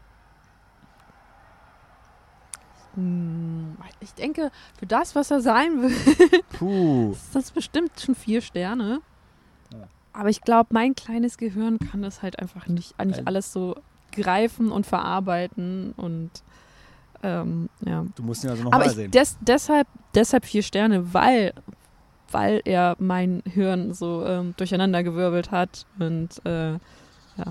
Hm, 2.94 3.76
ich 4.00 4.14
denke, 4.14 4.50
für 4.78 4.86
das, 4.86 5.14
was 5.14 5.30
er 5.30 5.40
sein 5.40 5.82
will, 5.82 6.40
Puh. 6.58 7.12
ist 7.12 7.34
das 7.34 7.52
bestimmt 7.52 7.92
schon 8.00 8.14
vier 8.14 8.40
Sterne. 8.40 9.00
Ja. 9.72 9.86
Aber 10.12 10.28
ich 10.28 10.40
glaube, 10.40 10.70
mein 10.72 10.94
kleines 10.94 11.38
Gehirn 11.38 11.78
kann 11.78 12.02
das 12.02 12.22
halt 12.22 12.38
einfach 12.38 12.66
nicht, 12.66 12.98
nicht 13.04 13.26
alles 13.26 13.52
so 13.52 13.76
greifen 14.12 14.72
und 14.72 14.86
verarbeiten 14.86 15.92
und 15.96 16.30
ähm, 17.22 17.68
ja. 17.84 18.04
Du 18.16 18.22
musst 18.22 18.42
ihn 18.44 18.50
also 18.50 18.64
nochmal 18.64 18.90
sehen. 18.90 19.10
des, 19.10 19.36
deshalb, 19.40 19.86
deshalb 20.14 20.44
vier 20.44 20.62
Sterne, 20.62 21.12
weil, 21.14 21.52
weil 22.30 22.62
er 22.64 22.96
mein 22.98 23.42
Hirn 23.46 23.92
so 23.92 24.24
ähm, 24.26 24.54
durcheinandergewirbelt 24.56 25.50
hat 25.50 25.86
und 25.98 26.44
äh, 26.44 26.78
Und, 27.36 27.46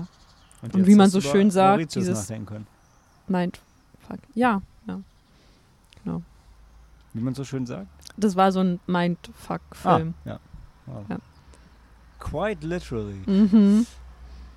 und 0.62 0.76
jetzt 0.76 0.86
wie 0.86 0.94
man 0.94 1.10
so 1.10 1.20
schön 1.20 1.50
sagt, 1.50 1.70
Mauritius 1.78 2.04
dieses- 2.04 2.18
nachdenken 2.20 2.46
können. 2.46 2.66
Mindfuck. 3.28 4.18
Ja, 4.34 4.60
Wie 7.12 7.20
man 7.20 7.34
so 7.34 7.42
schön 7.44 7.66
sagt. 7.66 7.88
das 8.16 8.36
war 8.36 8.52
so 8.52 8.60
ein 8.60 8.78
Mindfuck-Film. 8.86 10.14
Ah, 10.24 10.28
ja. 10.28 10.40
Wow. 10.86 11.04
Ja. 11.08 11.18
Quite 12.20 12.64
literally. 12.66 13.20
Mhm. 13.26 13.84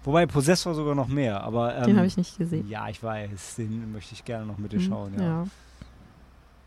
Wobei 0.04 0.26
Possessor 0.28 0.76
sogar 0.76 0.94
noch 0.94 1.08
mehr, 1.08 1.42
aber 1.44 1.76
ähm, 1.78 1.86
Den 1.86 1.98
habe 1.98 2.06
ich 2.06 2.16
nicht 2.18 2.38
gesehen. 2.38 2.68
Ja, 2.70 2.90
ich 2.90 3.02
weiß, 3.02 3.56
den 3.56 3.92
möchte 3.92 4.14
ich 4.14 4.24
gerne 4.26 4.46
noch 4.46 4.58
mit 4.60 4.72
dir 4.72 4.80
Mhm, 4.80 4.84
schauen. 4.84 5.14
Ja. 5.16 5.22
ja. 5.24 5.48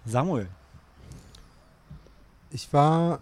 Samuel, 0.07 0.49
Ich 2.51 2.73
war 2.73 3.21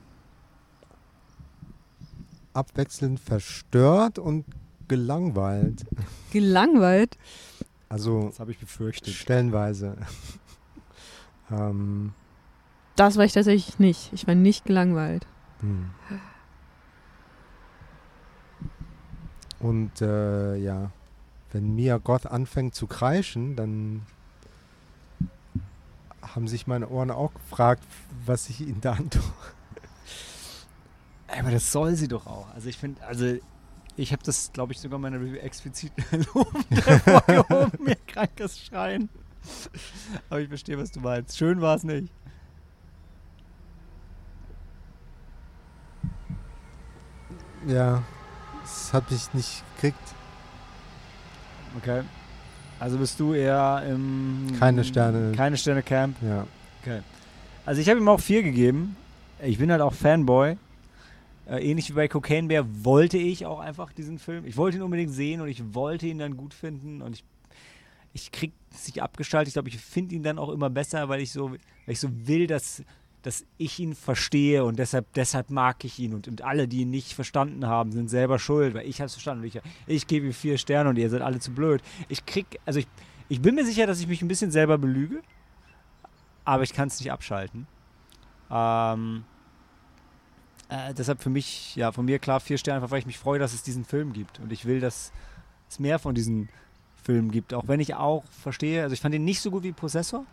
abwechselnd 2.52 3.18
verstört 3.20 4.18
und 4.18 4.44
gelangweilt. 4.94 5.84
Gelangweilt. 6.32 7.18
Also 7.88 8.28
das 8.28 8.38
habe 8.40 8.52
ich 8.52 8.58
befürchtet. 8.58 9.12
stellenweise. 9.14 9.96
ähm, 11.50 12.12
Das 12.96 13.16
war 13.16 13.24
ich 13.24 13.32
tatsächlich 13.32 13.78
nicht. 13.78 14.12
Ich 14.12 14.26
war 14.26 14.34
nicht 14.34 14.64
gelangweilt. 14.64 15.26
hm. 15.60 15.90
Und 19.60 20.02
äh, 20.02 20.56
ja, 20.56 20.90
wenn 21.52 21.74
Mia 21.74 21.96
Goth 21.96 22.26
anfängt 22.26 22.74
zu 22.74 22.86
kreischen, 22.86 23.56
dann 23.56 24.02
haben 26.20 26.48
sich 26.48 26.66
meine 26.66 26.88
Ohren 26.88 27.10
auch 27.10 27.32
gefragt, 27.32 27.82
was 28.26 28.50
ich 28.50 28.60
ihnen 28.60 28.82
da 28.82 28.92
antue. 28.92 29.22
Aber 31.28 31.50
das 31.50 31.72
soll 31.72 31.94
sie 31.94 32.08
doch 32.08 32.26
auch. 32.26 32.46
Also 32.54 32.68
ich 32.68 32.76
finde, 32.76 33.02
also 33.06 33.38
ich 33.96 34.12
habe 34.12 34.22
das, 34.24 34.50
glaube 34.52 34.72
ich, 34.72 34.80
sogar 34.80 34.96
in 34.96 35.02
meiner 35.02 35.20
Review 35.20 35.36
explizit 35.36 35.92
lobend 36.34 36.66
hervorgehoben, 36.86 37.72
mir 37.84 37.96
krankes 38.06 38.58
Schreien. 38.58 39.08
Aber 40.30 40.40
ich 40.40 40.48
verstehe, 40.48 40.78
was 40.78 40.90
du 40.90 41.00
meinst. 41.00 41.36
Schön 41.36 41.60
war 41.60 41.76
es 41.76 41.84
nicht. 41.84 42.10
Ja, 47.66 48.02
das 48.62 48.92
hat 48.92 49.10
mich 49.10 49.32
nicht 49.32 49.62
gekriegt. 49.76 50.14
Okay. 51.76 52.02
Also 52.80 52.98
bist 52.98 53.18
du 53.20 53.32
eher 53.32 53.82
im... 53.88 54.48
Keine 54.58 54.84
Sterne. 54.84 55.32
Keine 55.32 55.56
Sterne 55.56 55.82
Camp. 55.82 56.16
Ja. 56.22 56.46
Also 57.64 57.80
ich 57.80 57.88
habe 57.88 58.00
ihm 58.00 58.08
auch 58.08 58.20
vier 58.20 58.42
gegeben. 58.42 58.96
Ich 59.42 59.58
bin 59.58 59.70
halt 59.70 59.80
auch 59.80 59.94
Fanboy. 59.94 60.56
Äh, 61.46 61.70
ähnlich 61.70 61.90
wie 61.90 61.94
bei 61.94 62.08
Cocaine 62.08 62.48
Bear 62.48 62.64
wollte 62.84 63.18
ich 63.18 63.44
auch 63.44 63.60
einfach 63.60 63.92
diesen 63.92 64.18
Film. 64.18 64.46
Ich 64.46 64.56
wollte 64.56 64.78
ihn 64.78 64.82
unbedingt 64.82 65.12
sehen 65.12 65.40
und 65.40 65.48
ich 65.48 65.74
wollte 65.74 66.06
ihn 66.06 66.18
dann 66.18 66.36
gut 66.36 66.54
finden 66.54 67.02
und 67.02 67.14
ich, 67.14 67.24
ich 68.14 68.32
krieg 68.32 68.52
es 68.72 68.86
nicht 68.86 69.02
abgeschaltet. 69.02 69.48
Ich 69.48 69.54
glaube, 69.54 69.68
ich 69.68 69.78
finde 69.78 70.14
ihn 70.14 70.22
dann 70.22 70.38
auch 70.38 70.48
immer 70.48 70.70
besser, 70.70 71.08
weil 71.08 71.20
ich 71.20 71.32
so, 71.32 71.50
weil 71.50 71.58
ich 71.86 72.00
so 72.00 72.08
will, 72.26 72.46
dass, 72.46 72.82
dass 73.22 73.44
ich 73.58 73.78
ihn 73.78 73.94
verstehe 73.94 74.64
und 74.64 74.78
deshalb, 74.78 75.12
deshalb 75.12 75.50
mag 75.50 75.84
ich 75.84 75.98
ihn. 75.98 76.14
Und, 76.14 76.28
und 76.28 76.42
alle, 76.42 76.66
die 76.66 76.80
ihn 76.82 76.90
nicht 76.90 77.12
verstanden 77.12 77.66
haben, 77.66 77.92
sind 77.92 78.08
selber 78.08 78.38
schuld, 78.38 78.74
weil 78.74 78.86
ich 78.86 79.00
habe 79.00 79.06
es 79.06 79.14
verstanden. 79.14 79.44
Ich, 79.44 79.60
ich 79.86 80.06
gebe 80.06 80.26
ihm 80.26 80.32
vier 80.32 80.56
Sterne 80.56 80.88
und 80.88 80.96
ihr 80.96 81.10
seid 81.10 81.20
alle 81.20 81.40
zu 81.40 81.52
blöd. 81.52 81.82
Ich 82.08 82.24
krieg, 82.24 82.46
also 82.64 82.78
ich, 82.78 82.86
ich 83.28 83.42
bin 83.42 83.54
mir 83.54 83.66
sicher, 83.66 83.86
dass 83.86 84.00
ich 84.00 84.06
mich 84.06 84.22
ein 84.22 84.28
bisschen 84.28 84.50
selber 84.50 84.78
belüge, 84.78 85.20
aber 86.46 86.62
ich 86.62 86.72
kann 86.72 86.88
es 86.88 86.98
nicht 87.00 87.12
abschalten. 87.12 87.66
Ähm, 88.50 89.24
äh, 90.68 90.94
deshalb 90.94 91.22
für 91.22 91.30
mich, 91.30 91.76
ja, 91.76 91.92
von 91.92 92.04
mir 92.04 92.18
klar 92.18 92.40
vier 92.40 92.58
Sterne, 92.58 92.76
einfach 92.76 92.90
weil 92.90 92.98
ich 92.98 93.06
mich 93.06 93.18
freue, 93.18 93.38
dass 93.38 93.54
es 93.54 93.62
diesen 93.62 93.84
Film 93.84 94.12
gibt. 94.12 94.40
Und 94.40 94.52
ich 94.52 94.64
will, 94.64 94.80
dass 94.80 95.12
es 95.68 95.78
mehr 95.78 95.98
von 95.98 96.14
diesen 96.14 96.48
Filmen 97.02 97.30
gibt. 97.30 97.52
Auch 97.52 97.68
wenn 97.68 97.80
ich 97.80 97.94
auch 97.94 98.24
verstehe, 98.26 98.82
also 98.82 98.94
ich 98.94 99.00
fand 99.00 99.14
ihn 99.14 99.24
nicht 99.24 99.40
so 99.40 99.50
gut 99.50 99.62
wie 99.62 99.72
Possessor. 99.72 100.24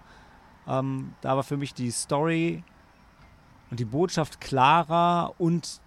Ähm, 0.67 1.13
da 1.21 1.35
war 1.35 1.43
für 1.43 1.57
mich 1.57 1.73
die 1.73 1.91
Story 1.91 2.63
und 3.69 3.79
die 3.79 3.85
Botschaft 3.85 4.39
klarer 4.39 5.33
und 5.37 5.81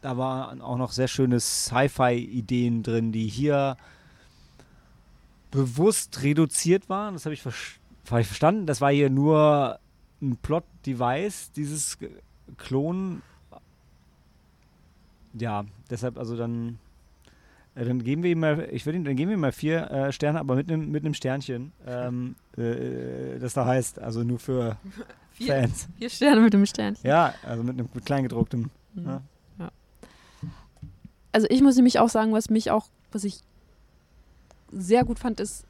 da 0.00 0.18
waren 0.18 0.60
auch 0.60 0.76
noch 0.76 0.92
sehr 0.92 1.08
schöne 1.08 1.40
Sci-Fi-Ideen 1.40 2.82
drin, 2.82 3.10
die 3.10 3.26
hier 3.26 3.76
bewusst 5.50 6.22
reduziert 6.22 6.88
waren. 6.88 7.14
Das 7.14 7.24
habe 7.24 7.34
ich, 7.34 7.42
ver 7.42 7.52
hab 8.10 8.18
ich 8.18 8.26
verstanden. 8.26 8.66
Das 8.66 8.80
war 8.80 8.92
hier 8.92 9.08
nur 9.08 9.78
ein 10.20 10.36
Plot-Device, 10.36 11.52
dieses 11.52 11.96
Klonen. 12.56 13.22
Ja, 15.34 15.64
deshalb 15.90 16.18
also 16.18 16.36
dann, 16.36 16.78
äh, 17.74 17.84
dann 17.84 18.02
geben 18.02 18.22
wir 18.22 18.30
ihm 18.30 18.40
mal, 18.40 18.68
ich 18.70 18.86
würde 18.86 18.98
ihm, 18.98 19.04
dann 19.04 19.16
geben 19.16 19.30
wir 19.30 19.36
ihm 19.36 19.40
mal 19.40 19.52
vier 19.52 19.90
äh, 19.90 20.12
Sterne, 20.12 20.38
aber 20.40 20.54
mit 20.54 20.70
einem 20.70 20.90
mit 20.90 21.04
einem 21.04 21.14
Sternchen, 21.14 21.72
ähm, 21.86 22.36
äh, 22.56 23.38
das 23.40 23.54
da 23.54 23.66
heißt, 23.66 23.98
also 23.98 24.22
nur 24.22 24.38
für 24.38 24.76
Vier, 25.32 25.54
Fans. 25.54 25.88
vier 25.98 26.10
Sterne 26.10 26.40
mit 26.40 26.52
dem 26.52 26.64
Sternchen. 26.64 27.04
Ja, 27.08 27.34
also 27.42 27.64
mit 27.64 27.76
einem 27.76 27.88
mit 27.92 28.06
kleingedrucktem. 28.06 28.70
Mhm. 28.94 29.06
Ja. 29.06 29.22
Ja. 29.58 29.70
Also 31.32 31.48
ich 31.50 31.60
muss 31.60 31.74
nämlich 31.74 31.98
auch 31.98 32.08
sagen, 32.08 32.32
was 32.32 32.50
mich 32.50 32.70
auch, 32.70 32.86
was 33.10 33.24
ich 33.24 33.40
sehr 34.70 35.04
gut 35.04 35.18
fand, 35.18 35.40
ist, 35.40 35.64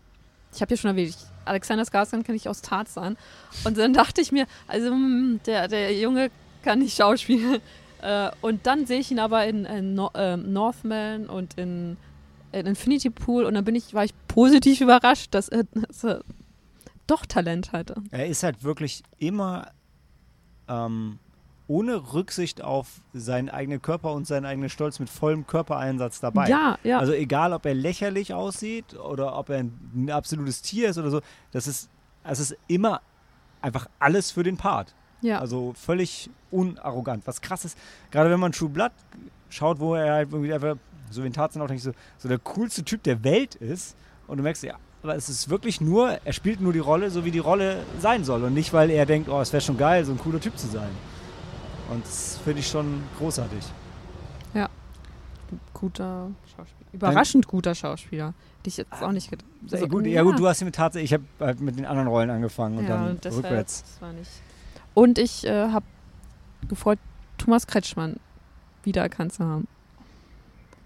ich 0.54 0.60
habe 0.60 0.72
ja 0.72 0.76
schon 0.76 0.90
erwähnt, 0.90 1.08
ich, 1.08 1.16
Alexander 1.46 1.84
Skarsgård 1.84 2.24
kenne 2.24 2.36
ich 2.36 2.48
aus 2.48 2.60
Tarzan. 2.60 3.16
Und 3.64 3.78
dann 3.78 3.94
dachte 3.94 4.20
ich 4.20 4.32
mir, 4.32 4.46
also 4.66 4.90
hm, 4.90 5.40
der, 5.46 5.68
der 5.68 5.98
Junge 5.98 6.30
kann 6.64 6.80
nicht 6.80 6.96
schauspielen. 6.96 7.60
Äh, 8.02 8.30
und 8.42 8.66
dann 8.66 8.84
sehe 8.84 9.00
ich 9.00 9.10
ihn 9.10 9.18
aber 9.18 9.46
in, 9.46 9.64
in 9.64 9.94
no 9.94 10.10
äh, 10.12 10.36
Northman 10.36 11.26
und 11.26 11.54
in, 11.54 11.96
in 12.52 12.66
Infinity 12.66 13.08
Pool 13.08 13.44
und 13.46 13.54
dann 13.54 13.64
bin 13.64 13.74
ich, 13.74 13.94
war 13.94 14.04
ich 14.04 14.12
positiv 14.28 14.82
überrascht, 14.82 15.32
dass 15.32 15.48
er, 15.48 15.64
dass 15.72 16.04
er 16.04 16.22
doch 17.06 17.24
Talent 17.24 17.72
hatte. 17.72 17.94
Er 18.10 18.26
ist 18.26 18.42
halt 18.42 18.62
wirklich 18.62 19.04
immer 19.18 19.68
ähm, 20.68 21.18
ohne 21.66 22.12
Rücksicht 22.12 22.62
auf 22.62 23.00
seinen 23.14 23.48
eigenen 23.48 23.80
Körper 23.80 24.12
und 24.12 24.26
seinen 24.26 24.44
eigenen 24.44 24.68
Stolz 24.68 24.98
mit 24.98 25.08
vollem 25.08 25.46
Körpereinsatz 25.46 26.20
dabei. 26.20 26.48
Ja, 26.48 26.78
ja. 26.84 26.98
Also 26.98 27.14
egal, 27.14 27.52
ob 27.54 27.64
er 27.64 27.74
lächerlich 27.74 28.34
aussieht 28.34 28.94
oder 28.94 29.36
ob 29.38 29.48
er 29.48 29.60
ein, 29.60 30.10
absolutes 30.10 30.60
Tier 30.60 30.90
ist 30.90 30.98
oder 30.98 31.10
so, 31.10 31.20
das 31.52 31.66
ist, 31.66 31.88
es 32.22 32.38
ist 32.38 32.56
immer 32.66 33.00
einfach 33.62 33.88
alles 33.98 34.30
für 34.30 34.42
den 34.42 34.58
Part. 34.58 34.94
Ja. 35.24 35.40
Also 35.40 35.72
völlig 35.74 36.30
unarrogant. 36.50 37.26
Was 37.26 37.40
krass 37.40 37.64
ist, 37.64 37.78
gerade 38.10 38.30
wenn 38.30 38.40
man 38.40 38.52
True 38.52 38.68
Blood 38.68 38.92
schaut, 39.48 39.80
wo 39.80 39.94
er 39.94 40.14
halt 40.14 40.32
irgendwie 40.32 40.52
einfach, 40.52 40.76
so 41.10 41.22
wie 41.22 41.26
in 41.26 41.32
Tarzan 41.32 41.62
auch, 41.62 41.66
denke 41.66 41.78
ich, 41.78 41.82
so, 41.82 41.92
so 42.18 42.28
der 42.28 42.38
coolste 42.38 42.84
Typ 42.84 43.02
der 43.02 43.24
Welt 43.24 43.54
ist 43.54 43.96
und 44.26 44.36
du 44.36 44.42
merkst, 44.42 44.62
ja, 44.62 44.76
aber 45.02 45.16
es 45.16 45.28
ist 45.28 45.48
wirklich 45.48 45.80
nur, 45.80 46.18
er 46.24 46.32
spielt 46.32 46.60
nur 46.60 46.72
die 46.72 46.78
Rolle, 46.78 47.10
so 47.10 47.24
wie 47.24 47.30
die 47.30 47.38
Rolle 47.38 47.84
sein 48.00 48.24
soll 48.24 48.44
und 48.44 48.54
nicht, 48.54 48.72
weil 48.72 48.90
er 48.90 49.06
denkt, 49.06 49.28
oh, 49.28 49.40
es 49.40 49.52
wäre 49.52 49.60
schon 49.60 49.76
geil, 49.76 50.04
so 50.04 50.12
ein 50.12 50.18
cooler 50.18 50.40
Typ 50.40 50.56
zu 50.58 50.66
sein. 50.66 50.90
Und 51.90 52.04
das 52.04 52.38
finde 52.44 52.60
ich 52.60 52.68
schon 52.68 53.02
großartig. 53.18 53.64
guter 55.72 56.30
Schauspieler. 56.56 56.92
Überraschend 56.92 57.46
guter 57.46 57.74
Schauspieler. 57.74 58.34
Hätte 58.58 58.68
ich 58.68 58.76
jetzt 58.78 59.02
auch 59.02 59.12
nicht 59.12 59.30
gedacht. 59.30 59.48
Sehr 59.66 59.86
gut. 59.88 60.06
Ja, 60.06 60.22
gut, 60.22 60.38
du 60.38 60.48
hast 60.48 60.62
ihn 60.62 60.66
mit 60.66 60.74
Tarzan, 60.74 61.02
ich 61.02 61.12
habe 61.12 61.24
halt 61.40 61.60
mit 61.60 61.76
den 61.76 61.84
anderen 61.84 62.08
Rollen 62.08 62.30
angefangen 62.30 62.78
und 62.78 62.84
ja, 62.84 62.90
dann 62.90 63.10
und 63.10 63.24
deshalb, 63.24 63.44
rückwärts. 63.44 63.82
Das 63.82 64.02
war 64.02 64.12
nicht. 64.12 64.30
Und 64.94 65.18
ich 65.18 65.44
äh, 65.44 65.68
habe 65.68 65.84
gefreut, 66.68 66.98
Thomas 67.38 67.66
Kretschmann 67.66 68.16
wiedererkannt 68.84 69.32
zu 69.32 69.44
haben. 69.44 69.66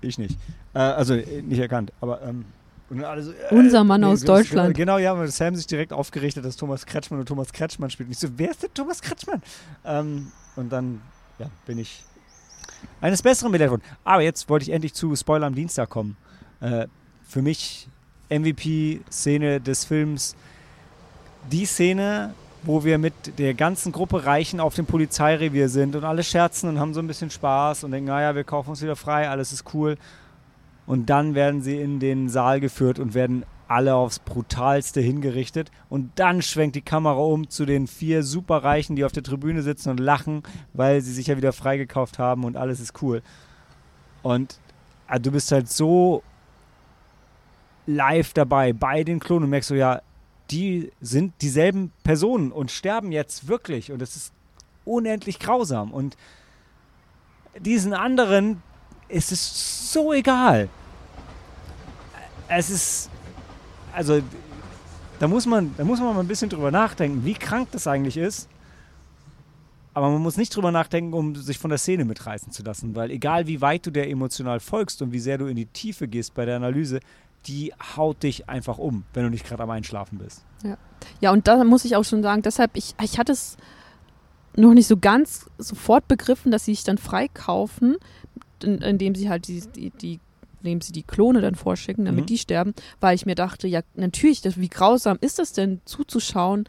Ich 0.00 0.18
nicht. 0.18 0.38
Äh, 0.74 0.78
also 0.78 1.14
äh, 1.14 1.42
nicht 1.42 1.58
erkannt, 1.58 1.92
aber 2.00 2.22
ähm, 2.22 2.44
so, 2.90 2.96
äh, 3.32 3.34
Unser 3.50 3.84
Mann 3.84 4.02
aus 4.04 4.20
das- 4.20 4.26
Deutschland. 4.26 4.74
Genau, 4.76 4.96
ja, 4.98 5.16
weil 5.18 5.28
Sam 5.28 5.54
sich 5.56 5.66
direkt 5.66 5.92
aufgerichtet, 5.92 6.44
dass 6.44 6.56
Thomas 6.56 6.86
Kretschmann 6.86 7.20
und 7.20 7.26
Thomas 7.26 7.52
Kretschmann 7.52 7.90
spielt. 7.90 8.08
Und 8.08 8.12
ich 8.12 8.18
so, 8.18 8.28
wer 8.36 8.50
ist 8.50 8.62
denn 8.62 8.72
Thomas 8.72 9.02
Kretschmann? 9.02 9.42
Ähm, 9.84 10.32
und 10.56 10.70
dann, 10.70 11.00
ja, 11.38 11.50
bin 11.66 11.78
ich 11.78 12.02
eines 13.00 13.20
Besseren 13.22 13.52
belehrt 13.52 13.70
worden. 13.70 13.82
Aber 14.04 14.22
jetzt 14.22 14.48
wollte 14.48 14.62
ich 14.64 14.70
endlich 14.70 14.94
zu 14.94 15.14
Spoiler 15.16 15.46
am 15.46 15.54
Dienstag 15.54 15.90
kommen. 15.90 16.16
Äh, 16.60 16.86
für 17.28 17.42
mich 17.42 17.88
MVP-Szene 18.30 19.60
des 19.60 19.84
Films. 19.84 20.34
Die 21.50 21.66
Szene, 21.66 22.34
wo 22.62 22.84
wir 22.84 22.98
mit 22.98 23.38
der 23.38 23.54
ganzen 23.54 23.92
Gruppe 23.92 24.24
Reichen 24.24 24.60
auf 24.60 24.74
dem 24.74 24.86
Polizeirevier 24.86 25.68
sind 25.68 25.96
und 25.96 26.04
alle 26.04 26.22
scherzen 26.22 26.68
und 26.68 26.78
haben 26.78 26.94
so 26.94 27.00
ein 27.00 27.06
bisschen 27.06 27.30
Spaß 27.30 27.84
und 27.84 27.92
denken, 27.92 28.08
naja, 28.08 28.34
wir 28.34 28.44
kaufen 28.44 28.70
uns 28.70 28.82
wieder 28.82 28.96
frei, 28.96 29.28
alles 29.28 29.52
ist 29.52 29.74
cool. 29.74 29.96
Und 30.86 31.10
dann 31.10 31.34
werden 31.34 31.60
sie 31.60 31.80
in 31.80 32.00
den 32.00 32.28
Saal 32.28 32.60
geführt 32.60 32.98
und 32.98 33.14
werden 33.14 33.44
alle 33.68 33.94
aufs 33.94 34.18
Brutalste 34.18 35.00
hingerichtet. 35.00 35.70
Und 35.90 36.10
dann 36.16 36.40
schwenkt 36.42 36.74
die 36.76 36.82
Kamera 36.82 37.18
um 37.18 37.50
zu 37.50 37.66
den 37.66 37.86
vier 37.86 38.22
Superreichen, 38.22 38.96
die 38.96 39.04
auf 39.04 39.12
der 39.12 39.22
Tribüne 39.22 39.62
sitzen 39.62 39.90
und 39.90 40.00
lachen, 40.00 40.42
weil 40.72 41.02
sie 41.02 41.12
sich 41.12 41.26
ja 41.26 41.36
wieder 41.36 41.52
freigekauft 41.52 42.18
haben 42.18 42.44
und 42.44 42.56
alles 42.56 42.80
ist 42.80 43.02
cool. 43.02 43.22
Und 44.22 44.58
ah, 45.06 45.18
du 45.18 45.30
bist 45.30 45.52
halt 45.52 45.68
so 45.68 46.22
live 47.86 48.32
dabei 48.32 48.72
bei 48.72 49.04
den 49.04 49.20
Klonen 49.20 49.44
und 49.44 49.50
merkst 49.50 49.68
so, 49.68 49.74
ja, 49.74 50.00
die 50.50 50.92
sind 51.00 51.34
dieselben 51.42 51.92
Personen 52.04 52.52
und 52.52 52.70
sterben 52.70 53.12
jetzt 53.12 53.48
wirklich. 53.48 53.92
Und 53.92 54.02
es 54.02 54.16
ist 54.16 54.32
unendlich 54.84 55.38
grausam. 55.38 55.92
Und 55.92 56.16
diesen 57.58 57.92
anderen 57.92 58.62
ist 59.08 59.32
es 59.32 59.92
so 59.92 60.12
egal. 60.12 60.68
Es 62.48 62.70
ist, 62.70 63.10
also 63.92 64.22
da 65.18 65.28
muss 65.28 65.46
man, 65.46 65.74
da 65.76 65.84
muss 65.84 66.00
man 66.00 66.14
mal 66.14 66.20
ein 66.20 66.28
bisschen 66.28 66.48
drüber 66.48 66.70
nachdenken, 66.70 67.24
wie 67.24 67.34
krank 67.34 67.68
das 67.72 67.86
eigentlich 67.86 68.16
ist. 68.16 68.48
Aber 69.92 70.10
man 70.10 70.22
muss 70.22 70.36
nicht 70.36 70.54
drüber 70.54 70.70
nachdenken, 70.70 71.12
um 71.12 71.34
sich 71.34 71.58
von 71.58 71.70
der 71.70 71.78
Szene 71.78 72.04
mitreißen 72.04 72.52
zu 72.52 72.62
lassen, 72.62 72.94
weil 72.94 73.10
egal 73.10 73.48
wie 73.48 73.60
weit 73.60 73.84
du 73.84 73.90
der 73.90 74.08
emotional 74.08 74.60
folgst 74.60 75.02
und 75.02 75.12
wie 75.12 75.18
sehr 75.18 75.38
du 75.38 75.46
in 75.46 75.56
die 75.56 75.66
Tiefe 75.66 76.06
gehst 76.06 76.34
bei 76.34 76.44
der 76.44 76.56
Analyse, 76.56 77.00
die 77.46 77.72
haut 77.96 78.22
dich 78.22 78.48
einfach 78.48 78.78
um, 78.78 79.04
wenn 79.14 79.24
du 79.24 79.30
nicht 79.30 79.46
gerade 79.46 79.62
am 79.62 79.70
Einschlafen 79.70 80.18
bist. 80.18 80.44
Ja, 81.20 81.30
und 81.30 81.46
da 81.46 81.62
muss 81.64 81.84
ich 81.84 81.94
auch 81.96 82.04
schon 82.04 82.22
sagen, 82.22 82.42
deshalb, 82.42 82.76
ich, 82.76 82.94
ich 83.02 83.18
hatte 83.18 83.32
es 83.32 83.56
noch 84.56 84.74
nicht 84.74 84.88
so 84.88 84.96
ganz 84.96 85.46
sofort 85.56 86.08
begriffen, 86.08 86.50
dass 86.50 86.64
sie 86.64 86.74
sich 86.74 86.82
dann 86.84 86.98
freikaufen, 86.98 87.96
in- 88.62 88.78
indem 88.82 89.14
sie 89.14 89.28
halt 89.30 89.46
die, 89.46 89.60
die, 89.60 89.90
die 89.90 90.20
indem 90.60 90.80
sie 90.80 90.90
die 90.92 91.04
Klone 91.04 91.40
dann 91.40 91.54
vorschicken, 91.54 92.04
damit 92.04 92.22
Mhm. 92.24 92.26
die 92.26 92.38
sterben, 92.38 92.74
weil 92.98 93.14
ich 93.14 93.24
mir 93.26 93.36
dachte, 93.36 93.68
ja, 93.68 93.82
natürlich, 93.94 94.40
das, 94.42 94.58
wie 94.58 94.68
grausam 94.68 95.16
ist 95.20 95.38
es 95.38 95.52
denn 95.52 95.80
zuzuschauen, 95.84 96.68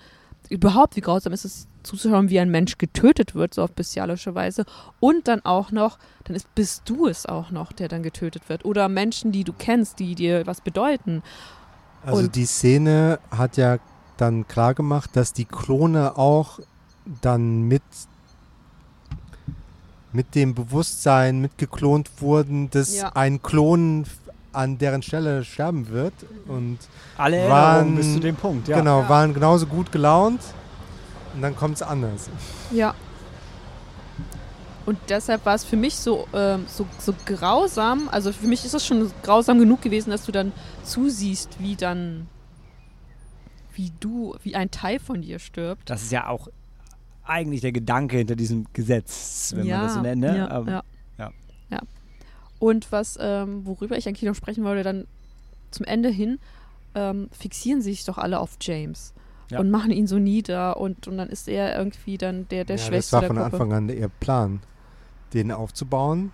überhaupt, 0.49 0.95
wie 0.95 1.01
grausam 1.01 1.31
ist 1.33 1.45
es 1.45 1.67
zuzuschauen, 1.83 2.29
wie 2.29 2.39
ein 2.39 2.49
Mensch 2.49 2.77
getötet 2.77 3.35
wird, 3.35 3.53
so 3.53 3.63
auf 3.63 3.71
bestialische 3.71 4.35
Weise. 4.35 4.65
Und 4.99 5.27
dann 5.27 5.45
auch 5.45 5.71
noch, 5.71 5.97
dann 6.25 6.35
ist, 6.35 6.53
bist 6.55 6.83
du 6.85 7.07
es 7.07 7.25
auch 7.25 7.51
noch, 7.51 7.71
der 7.71 7.87
dann 7.87 8.03
getötet 8.03 8.49
wird. 8.49 8.65
Oder 8.65 8.89
Menschen, 8.89 9.31
die 9.31 9.43
du 9.43 9.53
kennst, 9.53 9.99
die 9.99 10.15
dir 10.15 10.45
was 10.47 10.61
bedeuten. 10.61 11.23
Also 12.05 12.23
Und- 12.23 12.35
die 12.35 12.45
Szene 12.45 13.19
hat 13.31 13.57
ja 13.57 13.77
dann 14.17 14.47
klar 14.47 14.73
gemacht, 14.73 15.11
dass 15.13 15.31
die 15.33 15.45
Klone 15.45 16.17
auch 16.17 16.59
dann 17.21 17.63
mit 17.63 17.83
mit 20.11 20.33
dem 20.33 20.55
Bewusstsein 20.55 21.39
mitgeklont 21.39 22.09
wurden, 22.19 22.69
dass 22.71 22.95
Ja. 22.95 23.11
ein 23.13 23.43
Klon 23.43 24.05
an 24.59 24.77
deren 24.77 25.01
Stelle 25.01 25.43
sterben 25.45 25.87
wird 25.89 26.13
und 26.47 26.77
Alle 27.17 27.47
Waren- 27.49 27.95
bis 27.95 28.13
zu 28.13 28.19
dem 28.19 28.35
Punkt, 28.35 28.67
ja. 28.67 28.77
genau 28.77 29.01
Ja. 29.01 29.09
waren 29.09 29.33
genauso 29.33 29.65
gut 29.65 29.91
gelaunt 29.91 30.41
und 31.33 31.41
dann 31.41 31.55
kommt 31.55 31.75
es 31.75 31.81
anders. 31.81 32.29
Ja. 32.71 32.93
Und 34.85 34.97
deshalb 35.07 35.45
war 35.45 35.55
es 35.55 35.63
für 35.63 35.77
mich 35.77 35.95
so, 35.95 36.27
ähm, 36.33 36.65
so, 36.67 36.85
so 36.97 37.13
grausam. 37.25 38.09
Also 38.11 38.31
für 38.33 38.47
mich 38.47 38.65
ist 38.65 38.73
es 38.73 38.85
schon 38.85 39.11
grausam 39.23 39.59
genug 39.59 39.81
gewesen, 39.81 40.09
dass 40.09 40.25
du 40.25 40.31
dann 40.31 40.51
zusiehst, 40.83 41.57
wie 41.59 41.75
dann, 41.75 42.27
wie 43.73 43.91
du, 43.99 44.35
wie 44.43 44.55
ein 44.55 44.71
Teil 44.71 44.99
von 44.99 45.21
dir 45.21 45.37
stirbt. 45.39 45.89
Das 45.89 46.01
ist 46.01 46.11
ja 46.11 46.27
auch 46.27 46.47
eigentlich 47.23 47.61
der 47.61 47.71
Gedanke 47.71 48.17
hinter 48.17 48.35
diesem 48.35 48.65
Gesetz, 48.73 49.53
wenn 49.55 49.67
ja, 49.67 49.77
man 49.77 49.85
das 49.85 49.93
so 49.95 50.01
nennt. 50.01 50.21
Ne? 50.21 50.37
Ja, 50.37 50.57
Ähm, 50.59 50.67
ja. 50.67 50.83
ja. 51.19 51.31
ja. 51.69 51.79
Und 52.59 52.91
was, 52.91 53.17
ähm, 53.21 53.65
worüber 53.65 53.97
ich 53.97 54.07
eigentlich 54.07 54.27
noch 54.27 54.35
sprechen 54.35 54.63
wollte, 54.63 54.83
dann 54.83 55.07
zum 55.71 55.85
Ende 55.85 56.09
hin, 56.09 56.39
ähm, 56.95 57.29
fixieren 57.31 57.81
sich 57.81 58.05
doch 58.05 58.17
alle 58.17 58.39
auf 58.39 58.57
James. 58.61 59.13
Ja. 59.51 59.59
Und 59.59 59.71
machen 59.71 59.89
ihn 59.91 60.05
so 60.05 60.19
nieder 60.19 60.77
und, 60.77 61.07
und 61.07 61.17
dann 61.17 61.29
ist 61.29 61.47
er 61.47 61.75
irgendwie 61.75 62.19
dann 62.19 62.47
der, 62.49 62.65
der 62.65 62.75
ja, 62.75 62.83
Schwächste 62.83 63.11
das 63.11 63.13
war 63.13 63.21
der 63.21 63.27
von 63.29 63.37
Gruppe. 63.37 63.51
Anfang 63.53 63.73
an 63.73 63.89
ihr 63.89 64.09
Plan, 64.09 64.59
den 65.33 65.51
aufzubauen, 65.51 66.31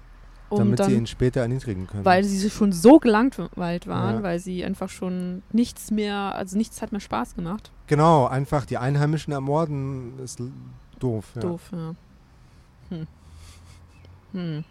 um 0.50 0.58
damit 0.60 0.80
dann, 0.80 0.90
sie 0.90 0.96
ihn 0.98 1.08
später 1.08 1.40
erniedrigen 1.40 1.88
können. 1.88 2.04
weil 2.04 2.26
sie 2.26 2.50
schon 2.50 2.74
so 2.74 3.00
gelangweilt 3.00 3.88
waren, 3.88 4.16
Ja. 4.18 4.24
weil 4.24 4.40
sie 4.40 4.66
einfach 4.66 4.90
schon 4.90 5.44
nichts 5.54 5.92
mehr, 5.92 6.36
also 6.36 6.58
nichts 6.58 6.82
hat 6.82 6.92
mehr 6.92 7.00
Spaß 7.00 7.36
gemacht. 7.36 7.72
genau, 7.88 8.26
einfach 8.28 8.66
die 8.66 8.78
Einheimischen 8.78 9.32
ermorden 9.32 10.20
ist 10.20 10.42
doof. 11.00 11.32
Ja. 11.36 11.42
Doof, 11.42 11.62
ja. 11.72 11.96
Hm. 12.90 13.08
Hm. 14.34 14.64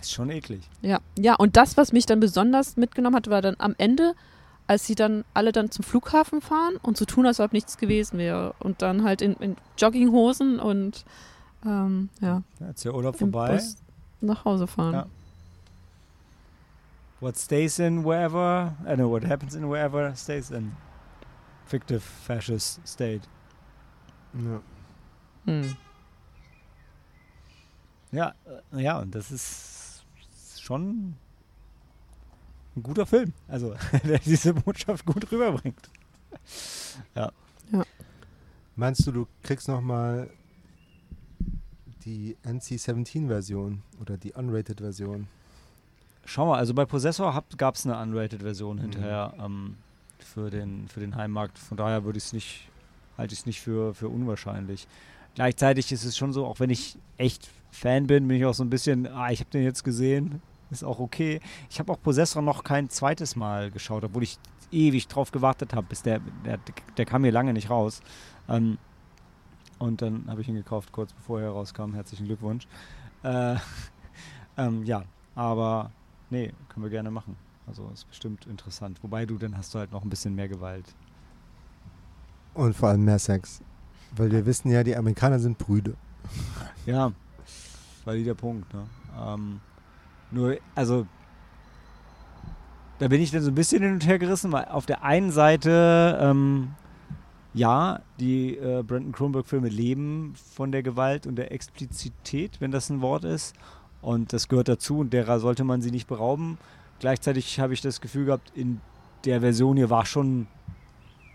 Das 0.00 0.08
ist 0.08 0.14
schon 0.14 0.30
eklig. 0.30 0.68
Ja, 0.82 1.00
ja, 1.18 1.34
und 1.34 1.56
das, 1.56 1.76
was 1.76 1.92
mich 1.92 2.06
dann 2.06 2.20
besonders 2.20 2.76
mitgenommen 2.76 3.16
hat, 3.16 3.28
war 3.28 3.42
dann 3.42 3.56
am 3.58 3.74
Ende, 3.78 4.14
als 4.66 4.86
sie 4.86 4.94
dann 4.94 5.24
alle 5.34 5.52
dann 5.52 5.70
zum 5.70 5.84
Flughafen 5.84 6.40
fahren 6.40 6.76
und 6.82 6.96
so 6.96 7.04
tun, 7.04 7.26
als 7.26 7.38
ob 7.40 7.52
nichts 7.52 7.76
gewesen 7.76 8.18
wäre. 8.18 8.54
Und 8.60 8.82
dann 8.82 9.04
halt 9.04 9.20
in, 9.20 9.34
in 9.34 9.56
Jogginghosen 9.76 10.58
und 10.58 11.04
ähm, 11.66 12.08
ja, 12.20 12.42
Ja, 12.60 12.66
Jetzt 12.68 12.76
ist 12.78 12.84
der 12.86 12.94
Urlaub 12.94 13.16
vorbei. 13.16 13.52
Bus 13.52 13.76
nach 14.22 14.44
Hause 14.44 14.66
fahren. 14.66 14.94
Ja. 14.94 15.06
What 17.20 17.36
stays 17.36 17.78
in 17.78 18.04
wherever, 18.04 18.74
I 18.90 18.94
know 18.94 19.10
what 19.10 19.24
happens 19.26 19.54
in 19.54 19.68
wherever 19.70 20.14
stays 20.16 20.50
in. 20.50 20.72
Fictive 21.66 22.00
fascist 22.00 22.80
state. 22.86 23.22
Ja. 24.32 24.60
Hm. 25.44 25.76
Ja, 28.12 28.34
äh, 28.72 28.82
ja, 28.82 28.98
und 28.98 29.14
das 29.14 29.30
ist 29.30 29.69
schon 30.70 31.16
ein 32.76 32.82
guter 32.84 33.04
Film. 33.04 33.32
Also, 33.48 33.74
der 34.04 34.20
diese 34.20 34.54
Botschaft 34.54 35.04
gut 35.04 35.30
rüberbringt. 35.32 35.90
Meinst 38.76 39.04
du, 39.06 39.10
du 39.12 39.26
kriegst 39.42 39.66
nochmal 39.66 40.30
die 42.04 42.36
NC-17-Version 42.44 43.82
oder 44.00 44.16
die 44.16 44.32
Unrated-Version? 44.32 45.26
Schau 46.24 46.46
mal, 46.46 46.58
also 46.58 46.72
bei 46.72 46.84
Possessor 46.84 47.42
gab 47.56 47.74
es 47.74 47.84
eine 47.84 47.98
Unrated-Version 48.00 48.76
Mhm. 48.76 48.80
hinterher 48.82 49.34
ähm, 49.44 49.76
für, 50.20 50.50
den, 50.50 50.86
für 50.86 51.00
den 51.00 51.16
Heimmarkt. 51.16 51.58
Von 51.58 51.76
daher 51.76 52.04
würde 52.04 52.18
ich 52.18 52.24
es 52.26 52.32
nicht, 52.32 52.68
halte 53.18 53.34
ich 53.34 53.40
es 53.40 53.46
nicht 53.46 53.60
für, 53.60 53.92
für 53.92 54.08
unwahrscheinlich. 54.08 54.86
Gleichzeitig 55.34 55.90
ist 55.90 56.04
es 56.04 56.16
schon 56.16 56.32
so, 56.32 56.46
auch 56.46 56.60
wenn 56.60 56.70
ich 56.70 56.96
echt 57.16 57.48
Fan 57.72 58.06
bin, 58.06 58.28
bin 58.28 58.36
ich 58.36 58.44
auch 58.44 58.54
so 58.54 58.62
ein 58.64 58.70
bisschen, 58.70 59.06
ah, 59.08 59.30
ich 59.30 59.40
habe 59.40 59.50
den 59.50 59.62
jetzt 59.64 59.82
gesehen, 59.84 60.40
ist 60.70 60.84
auch 60.84 60.98
okay. 60.98 61.40
Ich 61.68 61.78
habe 61.78 61.92
auch 61.92 62.00
Possessor 62.00 62.42
noch 62.42 62.64
kein 62.64 62.88
zweites 62.88 63.36
Mal 63.36 63.70
geschaut, 63.70 64.04
obwohl 64.04 64.22
ich 64.22 64.38
ewig 64.72 65.08
drauf 65.08 65.32
gewartet 65.32 65.74
habe, 65.74 65.86
bis 65.88 66.02
der, 66.02 66.20
der, 66.44 66.58
der 66.96 67.06
kam 67.06 67.22
mir 67.22 67.32
lange 67.32 67.52
nicht 67.52 67.70
raus. 67.70 68.00
Ähm, 68.48 68.78
und 69.78 70.02
dann 70.02 70.26
habe 70.28 70.42
ich 70.42 70.48
ihn 70.48 70.54
gekauft, 70.54 70.92
kurz 70.92 71.12
bevor 71.12 71.40
er 71.40 71.50
rauskam. 71.50 71.94
Herzlichen 71.94 72.26
Glückwunsch. 72.26 72.66
Äh, 73.22 73.56
ähm, 74.56 74.84
ja, 74.84 75.04
aber 75.34 75.90
nee, 76.28 76.52
können 76.68 76.84
wir 76.84 76.90
gerne 76.90 77.10
machen. 77.10 77.36
Also 77.66 77.88
ist 77.92 78.08
bestimmt 78.08 78.46
interessant. 78.46 79.02
Wobei 79.02 79.26
du, 79.26 79.38
dann 79.38 79.56
hast 79.56 79.74
du 79.74 79.78
halt 79.78 79.92
noch 79.92 80.02
ein 80.02 80.10
bisschen 80.10 80.34
mehr 80.34 80.48
Gewalt. 80.48 80.84
Und 82.54 82.74
vor 82.74 82.90
allem 82.90 83.04
mehr 83.04 83.18
Sex. 83.18 83.62
Weil 84.16 84.30
wir 84.32 84.44
wissen 84.44 84.70
ja, 84.70 84.82
die 84.82 84.96
Amerikaner 84.96 85.38
sind 85.38 85.56
Brüde. 85.56 85.94
Ja, 86.84 87.12
valider 88.04 88.34
Punkt. 88.34 88.72
Ne? 88.74 88.86
Ähm, 89.18 89.60
nur, 90.30 90.56
also, 90.74 91.06
da 92.98 93.08
bin 93.08 93.20
ich 93.20 93.30
dann 93.30 93.42
so 93.42 93.50
ein 93.50 93.54
bisschen 93.54 93.82
hin 93.82 93.94
und 93.94 94.06
her 94.06 94.18
gerissen, 94.18 94.52
weil 94.52 94.66
auf 94.66 94.86
der 94.86 95.02
einen 95.02 95.30
Seite, 95.30 96.18
ähm, 96.20 96.74
ja, 97.52 98.00
die 98.20 98.56
äh, 98.56 98.82
Brandon 98.82 99.12
Kronberg-Filme 99.12 99.68
leben 99.68 100.34
von 100.54 100.70
der 100.70 100.82
Gewalt 100.82 101.26
und 101.26 101.36
der 101.36 101.50
Explizität, 101.50 102.60
wenn 102.60 102.70
das 102.70 102.90
ein 102.90 103.00
Wort 103.00 103.24
ist. 103.24 103.56
Und 104.02 104.32
das 104.32 104.48
gehört 104.48 104.68
dazu 104.68 104.98
und 104.98 105.12
derer 105.12 105.40
sollte 105.40 105.64
man 105.64 105.82
sie 105.82 105.90
nicht 105.90 106.06
berauben. 106.06 106.58
Gleichzeitig 107.00 107.58
habe 107.58 107.72
ich 107.72 107.80
das 107.80 108.00
Gefühl 108.00 108.26
gehabt, 108.26 108.52
in 108.54 108.80
der 109.24 109.40
Version 109.40 109.76
hier 109.76 109.90
war 109.90 110.06
schon, 110.06 110.46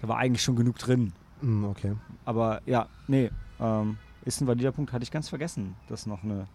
da 0.01 0.07
war 0.07 0.17
eigentlich 0.17 0.43
schon 0.43 0.55
genug 0.55 0.77
drin. 0.77 1.13
Hm, 1.41 1.65
okay. 1.65 1.95
Aber 2.23 2.61
ja, 2.65 2.87
nee, 3.07 3.29
ähm, 3.59 3.97
ist 4.23 4.41
ein 4.41 4.47
valider 4.47 4.71
Punkt. 4.71 4.93
Hatte 4.93 5.03
ich 5.03 5.11
ganz 5.11 5.29
vergessen, 5.29 5.75
dass 5.89 6.05
noch 6.05 6.23
eine, 6.23 6.47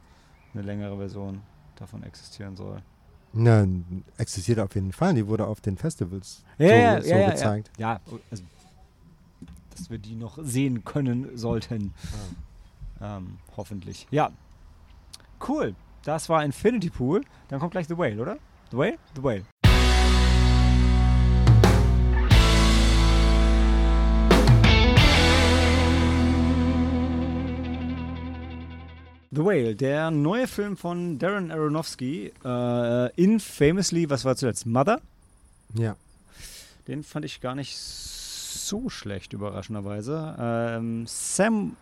eine 0.54 0.62
längere 0.62 0.96
Version 0.96 1.42
davon 1.80 2.02
existieren 2.04 2.56
soll. 2.56 2.80
Na, 3.32 3.66
existiert 4.18 4.58
auf 4.58 4.74
jeden 4.74 4.92
Fall. 4.92 5.14
Die 5.14 5.26
wurde 5.26 5.46
auf 5.46 5.60
den 5.60 5.76
Festivals 5.76 6.44
Ja, 6.58 6.68
so, 6.68 6.74
ja, 6.74 7.02
so 7.02 7.08
ja, 7.08 7.18
ja, 7.18 7.30
gezeigt. 7.30 7.70
Ja, 7.78 8.00
also, 8.30 8.42
dass 9.76 9.90
wir 9.90 9.98
die 9.98 10.14
noch 10.14 10.38
sehen 10.42 10.84
können 10.84 11.36
sollten. 11.36 11.94
Ähm, 13.00 13.38
hoffentlich. 13.56 14.06
Ja, 14.10 14.30
cool. 15.48 15.74
Das 16.04 16.28
war 16.28 16.44
Infinity 16.44 16.90
Pool. 16.90 17.22
Dann 17.48 17.60
kommt 17.60 17.72
gleich 17.72 17.86
The 17.86 17.96
Whale, 17.96 18.20
oder? 18.20 18.36
The 18.70 18.76
Whale? 18.76 18.98
The 19.14 19.22
Whale. 19.22 19.44
The 29.32 29.44
Whale, 29.44 29.76
der 29.76 30.10
neue 30.10 30.48
Film 30.48 30.76
von 30.76 31.20
Darren 31.20 31.52
Aronofsky, 31.52 32.32
äh, 32.44 33.14
in 33.14 33.38
Famously, 33.38 34.10
was 34.10 34.24
war 34.24 34.34
zuletzt? 34.34 34.66
Mother? 34.66 35.00
Ja. 35.74 35.94
Den 36.88 37.04
fand 37.04 37.24
ich 37.24 37.40
gar 37.40 37.54
nicht 37.54 37.76
so 37.76 38.88
schlecht, 38.88 39.32
überraschenderweise. 39.32 40.34
Ähm, 40.36 41.04
Sam, 41.06 41.76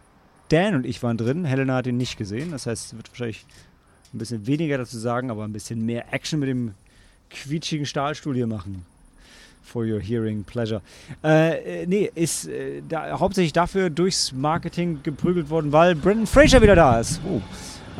Dan 0.50 0.74
und 0.74 0.84
ich 0.84 1.02
waren 1.02 1.16
drin. 1.16 1.46
Helena 1.46 1.76
hat 1.76 1.86
ihn 1.86 1.96
nicht 1.96 2.18
gesehen. 2.18 2.50
Das 2.50 2.66
heißt, 2.66 2.88
es 2.88 2.96
wird 2.96 3.08
wahrscheinlich 3.08 3.46
ein 4.12 4.18
bisschen 4.18 4.46
weniger 4.46 4.76
dazu 4.76 4.98
sagen, 4.98 5.30
aber 5.30 5.44
ein 5.44 5.52
bisschen 5.54 5.86
mehr 5.86 6.12
Action 6.12 6.40
mit 6.40 6.50
dem 6.50 6.74
quietschigen 7.30 7.86
Stahlstuhl 7.86 8.34
hier 8.34 8.46
machen. 8.46 8.84
For 9.68 9.84
your 9.84 10.00
hearing 10.00 10.44
pleasure. 10.44 10.80
Äh, 11.22 11.84
nee, 11.86 12.10
ist 12.14 12.46
äh, 12.48 12.82
da, 12.88 13.18
hauptsächlich 13.18 13.52
dafür 13.52 13.90
durchs 13.90 14.32
Marketing 14.32 15.00
geprügelt 15.02 15.50
worden, 15.50 15.72
weil 15.72 15.94
Brendan 15.94 16.26
Fraser 16.26 16.62
wieder 16.62 16.74
da 16.74 16.98
ist. 17.00 17.20
Oh. 17.28 17.40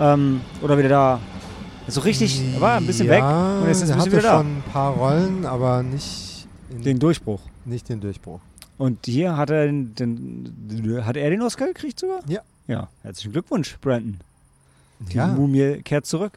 Ähm, 0.00 0.40
oder 0.62 0.78
wieder 0.78 0.88
da. 0.88 1.20
So 1.88 2.00
richtig, 2.00 2.42
war 2.60 2.76
ein 2.76 2.86
bisschen 2.86 3.08
weg. 3.08 3.20
ja, 3.20 3.60
und 3.60 3.68
jetzt 3.68 3.82
ist 3.82 3.90
er 3.90 3.96
hatte 3.96 4.12
wieder 4.12 4.22
da. 4.22 4.38
schon 4.38 4.58
ein 4.58 4.62
paar 4.72 4.92
Rollen, 4.94 5.44
aber 5.46 5.82
nicht 5.82 6.46
Den 6.70 6.98
Durchbruch. 6.98 7.40
nicht 7.64 7.88
den 7.88 8.00
Durchbruch. 8.00 8.40
Und 8.78 9.06
hier 9.06 9.36
hat 9.36 9.50
er 9.50 9.66
den, 9.66 9.94
den, 9.94 11.04
hat 11.04 11.16
er 11.16 11.30
den 11.30 11.42
Oscar 11.42 11.66
gekriegt 11.66 11.98
sogar? 12.00 12.20
Ja. 12.28 12.40
Ja, 12.66 12.88
herzlichen 13.02 13.32
Glückwunsch, 13.32 13.76
Brandon. 13.80 14.18
Die 15.00 15.16
Ja, 15.16 15.26
Mumie 15.28 15.80
kehrt 15.82 16.04
zurück. 16.06 16.32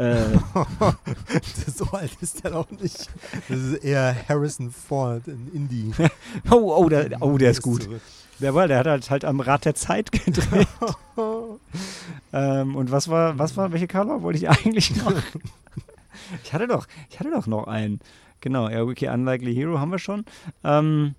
Äh, 0.00 0.38
so 1.76 1.84
alt 1.92 2.16
ist 2.22 2.42
er 2.44 2.52
doch 2.52 2.70
nicht. 2.70 3.08
Das 3.48 3.58
ist 3.58 3.84
eher 3.84 4.16
Harrison 4.28 4.70
Ford 4.70 5.28
in 5.28 5.50
Indie. 5.52 5.92
oh, 6.50 6.74
oh, 6.74 6.88
der, 6.88 7.20
oh, 7.20 7.36
der 7.36 7.50
ist 7.50 7.60
gut. 7.62 7.88
Der 8.38 8.54
war, 8.54 8.66
der 8.66 8.78
hat 8.78 8.86
halt, 8.86 9.10
halt 9.10 9.24
am 9.26 9.40
Rad 9.40 9.66
der 9.66 9.74
Zeit 9.74 10.10
gedreht. 10.24 10.66
ähm, 12.32 12.76
und 12.76 12.90
was 12.90 13.08
war, 13.08 13.38
was 13.38 13.56
war, 13.56 13.72
welche 13.72 13.88
Color 13.88 14.22
wollte 14.22 14.38
ich 14.38 14.48
eigentlich 14.48 14.96
noch? 14.96 15.12
ich 16.42 16.52
hatte 16.52 16.66
doch, 16.66 16.86
ich 17.10 17.20
hatte 17.20 17.30
doch 17.30 17.46
noch 17.46 17.66
einen. 17.66 18.00
Genau, 18.40 18.70
ja, 18.70 18.82
okay, 18.82 19.08
Unlikely 19.10 19.54
Hero 19.54 19.78
haben 19.78 19.90
wir 19.90 19.98
schon. 19.98 20.24
Ähm, 20.64 21.14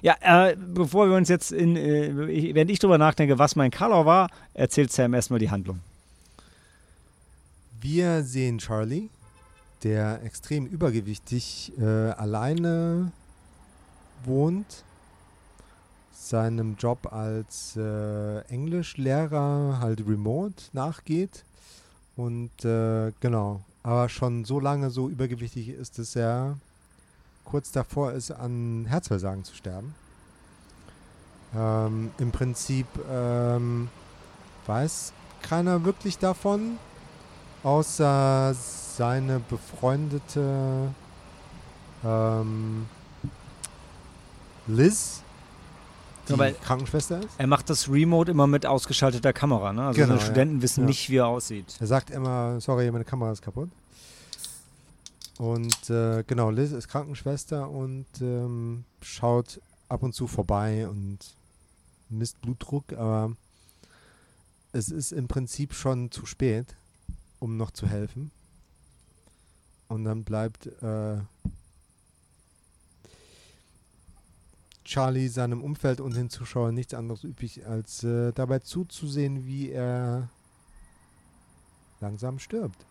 ja, 0.00 0.14
äh, 0.20 0.54
bevor 0.56 1.08
wir 1.08 1.16
uns 1.16 1.28
jetzt 1.28 1.50
in, 1.50 1.74
äh, 1.76 2.26
ich- 2.30 2.54
während 2.54 2.70
ich 2.70 2.78
drüber 2.78 2.98
nachdenke, 2.98 3.40
was 3.40 3.56
mein 3.56 3.72
Color 3.72 4.06
war, 4.06 4.28
erzählt 4.54 4.92
Sam 4.92 5.12
erstmal 5.14 5.40
die 5.40 5.50
Handlung. 5.50 5.80
Wir 7.82 8.22
sehen 8.22 8.58
Charlie, 8.58 9.10
der 9.82 10.22
extrem 10.22 10.66
übergewichtig 10.66 11.72
äh, 11.80 12.10
alleine 12.10 13.10
wohnt, 14.24 14.84
seinem 16.12 16.76
Job 16.76 17.12
als 17.12 17.76
äh, 17.76 18.38
Englischlehrer 18.42 19.80
halt 19.80 20.06
remote 20.06 20.62
nachgeht. 20.72 21.44
Und 22.14 22.64
äh, 22.64 23.10
genau, 23.18 23.64
aber 23.82 24.08
schon 24.08 24.44
so 24.44 24.60
lange 24.60 24.90
so 24.90 25.08
übergewichtig 25.08 25.70
ist, 25.70 25.98
dass 25.98 26.14
er 26.14 26.58
kurz 27.44 27.72
davor 27.72 28.12
ist, 28.12 28.30
an 28.30 28.86
Herzversagen 28.86 29.42
zu 29.42 29.56
sterben. 29.56 29.92
Ähm, 31.56 32.12
Im 32.18 32.30
Prinzip 32.30 32.86
ähm, 33.10 33.88
weiß 34.66 35.12
keiner 35.42 35.84
wirklich 35.84 36.18
davon, 36.18 36.78
außer 37.62 38.54
seine 38.54 39.40
befreundete 39.40 40.92
ähm, 42.04 42.86
Liz, 44.66 45.22
die 46.28 46.34
Ja, 46.34 46.50
Krankenschwester 46.52 47.20
ist. 47.20 47.28
Er 47.38 47.46
macht 47.46 47.68
das 47.70 47.88
Remote 47.88 48.30
immer 48.30 48.46
mit 48.46 48.64
ausgeschalteter 48.66 49.32
Kamera, 49.32 49.72
ne? 49.72 49.82
Also 49.86 49.96
Genau, 50.00 50.08
seine 50.08 50.20
ja. 50.20 50.24
Studenten 50.26 50.62
wissen 50.62 50.80
Ja. 50.82 50.86
nicht, 50.86 51.10
wie 51.10 51.16
er 51.16 51.26
aussieht. 51.26 51.76
Er 51.80 51.86
sagt 51.86 52.10
immer, 52.10 52.60
sorry, 52.60 52.90
meine 52.90 53.04
Kamera 53.04 53.32
ist 53.32 53.42
kaputt. 53.42 53.70
Und 55.38 55.90
äh, 55.90 56.22
genau, 56.26 56.50
Liz 56.50 56.70
ist 56.72 56.88
Krankenschwester 56.88 57.68
und 57.68 58.06
ähm, 58.20 58.84
schaut 59.00 59.60
ab 59.88 60.02
und 60.02 60.14
zu 60.14 60.26
vorbei 60.28 60.86
und 60.88 61.18
misst 62.08 62.40
Blutdruck, 62.42 62.92
aber 62.92 63.32
es 64.72 64.88
ist 64.90 65.12
im 65.12 65.26
Prinzip 65.28 65.74
schon 65.74 66.10
zu 66.10 66.26
spät, 66.26 66.66
um 67.42 67.56
noch 67.56 67.72
zu 67.72 67.88
helfen. 67.88 68.30
Und 69.88 70.04
dann 70.04 70.22
bleibt 70.22 70.66
äh, 70.66 71.18
Charlie 74.84 75.28
seinem 75.28 75.62
Umfeld 75.62 76.00
und 76.00 76.16
den 76.16 76.30
Zuschauern 76.30 76.74
nichts 76.74 76.94
anderes 76.94 77.24
übrig, 77.24 77.66
als 77.66 78.04
äh, 78.04 78.32
dabei 78.32 78.60
zuzusehen, 78.60 79.44
wie 79.44 79.70
er 79.70 80.28
langsam 82.00 82.38
stirbt. 82.38 82.86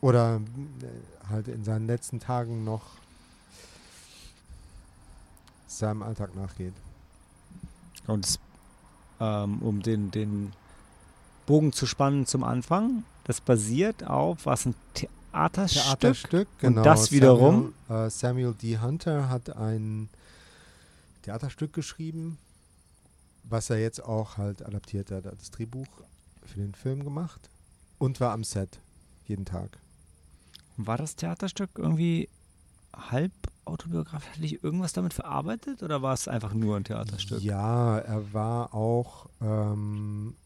Oder 0.00 0.36
äh, 0.36 1.28
halt 1.28 1.48
in 1.48 1.64
seinen 1.64 1.86
letzten 1.86 2.20
Tagen 2.20 2.64
noch 2.64 2.82
seinem 5.66 6.02
Alltag 6.02 6.34
nachgeht. 6.36 6.74
Und 8.06 8.38
ähm, 9.18 9.60
um 9.62 9.82
den, 9.82 10.10
den 10.10 10.52
Bogen 11.44 11.72
zu 11.72 11.86
spannen 11.86 12.26
zum 12.26 12.44
Anfang, 12.44 13.04
das 13.26 13.40
basiert 13.40 14.04
auf 14.04 14.46
was 14.46 14.66
ein 14.66 14.74
Theaterstück. 14.94 15.82
Theaterstück, 15.82 16.48
genau. 16.58 16.82
das 16.82 17.10
wiederum? 17.10 17.74
Samuel, 17.88 18.06
äh, 18.06 18.10
Samuel 18.10 18.54
D. 18.54 18.78
Hunter 18.78 19.28
hat 19.28 19.56
ein 19.56 20.08
Theaterstück 21.22 21.72
geschrieben, 21.72 22.38
was 23.42 23.68
er 23.68 23.80
jetzt 23.80 24.02
auch 24.02 24.36
halt 24.36 24.64
adaptiert 24.64 25.10
hat. 25.10 25.24
Er 25.24 25.32
hat 25.32 25.40
das 25.40 25.50
Drehbuch 25.50 25.88
für 26.44 26.60
den 26.60 26.72
Film 26.74 27.02
gemacht 27.02 27.50
und 27.98 28.20
war 28.20 28.32
am 28.32 28.44
Set 28.44 28.78
jeden 29.26 29.44
Tag. 29.44 29.76
War 30.76 30.96
das 30.96 31.16
Theaterstück 31.16 31.70
irgendwie 31.76 32.28
halb 32.94 33.32
autobiografisch? 33.64 34.30
Hatte 34.30 34.44
ich 34.44 34.62
irgendwas 34.62 34.92
damit 34.92 35.14
verarbeitet 35.14 35.82
oder 35.82 36.00
war 36.00 36.14
es 36.14 36.28
einfach 36.28 36.54
nur 36.54 36.76
ein 36.76 36.84
Theaterstück? 36.84 37.42
Ja, 37.42 37.98
er 37.98 38.32
war 38.32 38.72
auch 38.72 39.26
ähm, 39.40 40.36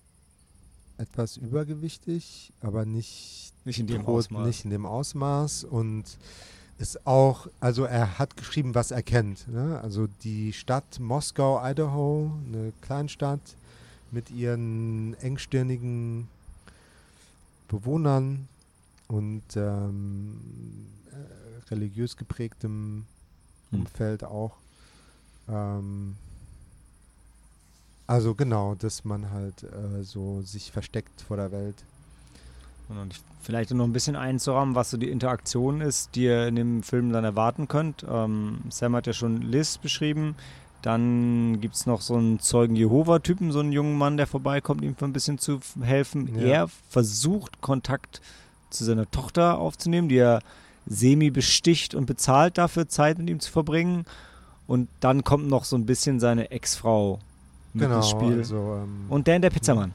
etwas 1.00 1.36
übergewichtig, 1.36 2.52
aber 2.60 2.84
nicht, 2.84 3.52
Nicht 3.64 3.80
in 3.80 3.86
dem 3.86 4.04
tot, 4.04 4.08
Ausmaß. 4.26 4.46
nicht 4.46 4.64
in 4.64 4.70
dem 4.70 4.86
Ausmaß 4.86 5.64
und 5.64 6.04
ist 6.78 7.06
auch, 7.06 7.46
also 7.60 7.84
er 7.84 8.18
hat 8.18 8.36
geschrieben, 8.36 8.74
was 8.74 8.90
er 8.90 9.02
kennt. 9.02 9.48
Ne? 9.48 9.80
Also 9.82 10.06
die 10.22 10.52
Stadt 10.52 10.98
Moskau, 11.00 11.60
Idaho, 11.62 12.30
eine 12.46 12.72
Kleinstadt 12.80 13.40
mit 14.10 14.30
ihren 14.30 15.14
engstirnigen 15.20 16.28
Bewohnern 17.68 18.48
und 19.08 19.42
ähm, 19.56 20.40
äh, 21.10 21.70
religiös 21.70 22.16
geprägtem 22.16 23.04
Hm. 23.70 23.80
Umfeld 23.80 24.24
auch. 24.24 24.56
Ähm, 25.48 26.16
also 28.10 28.34
genau, 28.34 28.74
dass 28.74 29.04
man 29.04 29.30
halt 29.30 29.62
äh, 29.62 30.02
so 30.02 30.42
sich 30.42 30.72
versteckt 30.72 31.20
vor 31.22 31.36
der 31.36 31.52
Welt. 31.52 31.76
Und 32.88 33.12
ich- 33.12 33.20
vielleicht 33.42 33.70
noch 33.70 33.84
ein 33.84 33.92
bisschen 33.92 34.16
einzurahmen, 34.16 34.74
was 34.74 34.90
so 34.90 34.96
die 34.96 35.08
Interaktion 35.10 35.80
ist, 35.80 36.14
die 36.16 36.24
ihr 36.24 36.48
in 36.48 36.56
dem 36.56 36.82
Film 36.82 37.12
dann 37.12 37.24
erwarten 37.24 37.68
könnt. 37.68 38.04
Ähm, 38.10 38.58
Sam 38.68 38.96
hat 38.96 39.06
ja 39.06 39.12
schon 39.12 39.42
Liz 39.42 39.78
beschrieben. 39.78 40.34
Dann 40.82 41.60
gibt 41.60 41.74
es 41.76 41.86
noch 41.86 42.00
so 42.00 42.16
einen 42.16 42.40
Zeugen 42.40 42.74
Jehova-Typen, 42.74 43.52
so 43.52 43.60
einen 43.60 43.70
jungen 43.72 43.96
Mann, 43.96 44.16
der 44.16 44.26
vorbeikommt, 44.26 44.82
ihm 44.82 44.96
ein 45.00 45.12
bisschen 45.12 45.38
zu 45.38 45.60
helfen. 45.80 46.34
Ja. 46.38 46.46
Er 46.46 46.68
versucht, 46.88 47.60
Kontakt 47.60 48.20
zu 48.70 48.84
seiner 48.84 49.10
Tochter 49.10 49.58
aufzunehmen, 49.58 50.08
die 50.08 50.16
er 50.18 50.40
semi 50.86 51.30
besticht 51.30 51.94
und 51.94 52.06
bezahlt 52.06 52.58
dafür, 52.58 52.88
Zeit 52.88 53.18
mit 53.18 53.30
ihm 53.30 53.40
zu 53.40 53.52
verbringen. 53.52 54.04
Und 54.66 54.88
dann 55.00 55.22
kommt 55.22 55.48
noch 55.48 55.64
so 55.64 55.76
ein 55.76 55.86
bisschen 55.86 56.18
seine 56.18 56.50
Ex-Frau 56.50 57.20
mit 57.72 57.84
genau, 57.84 57.96
ins 57.96 58.08
Spiel. 58.10 58.38
also 58.38 58.80
ähm, 58.82 59.06
und 59.08 59.26
Dan 59.26 59.42
der 59.42 59.50
Pizzamann. 59.50 59.92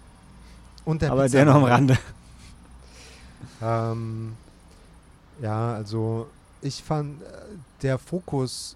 und 0.85 1.01
der 1.01 1.11
Aber 1.11 1.27
der 1.27 1.45
noch 1.45 1.55
am 1.55 1.61
Pizzamann. 1.61 1.71
Rande. 1.89 1.97
Ähm, 3.61 4.35
ja, 5.41 5.73
also 5.73 6.27
ich 6.61 6.83
fand, 6.83 7.21
äh, 7.21 7.25
der 7.81 7.97
Fokus, 7.97 8.75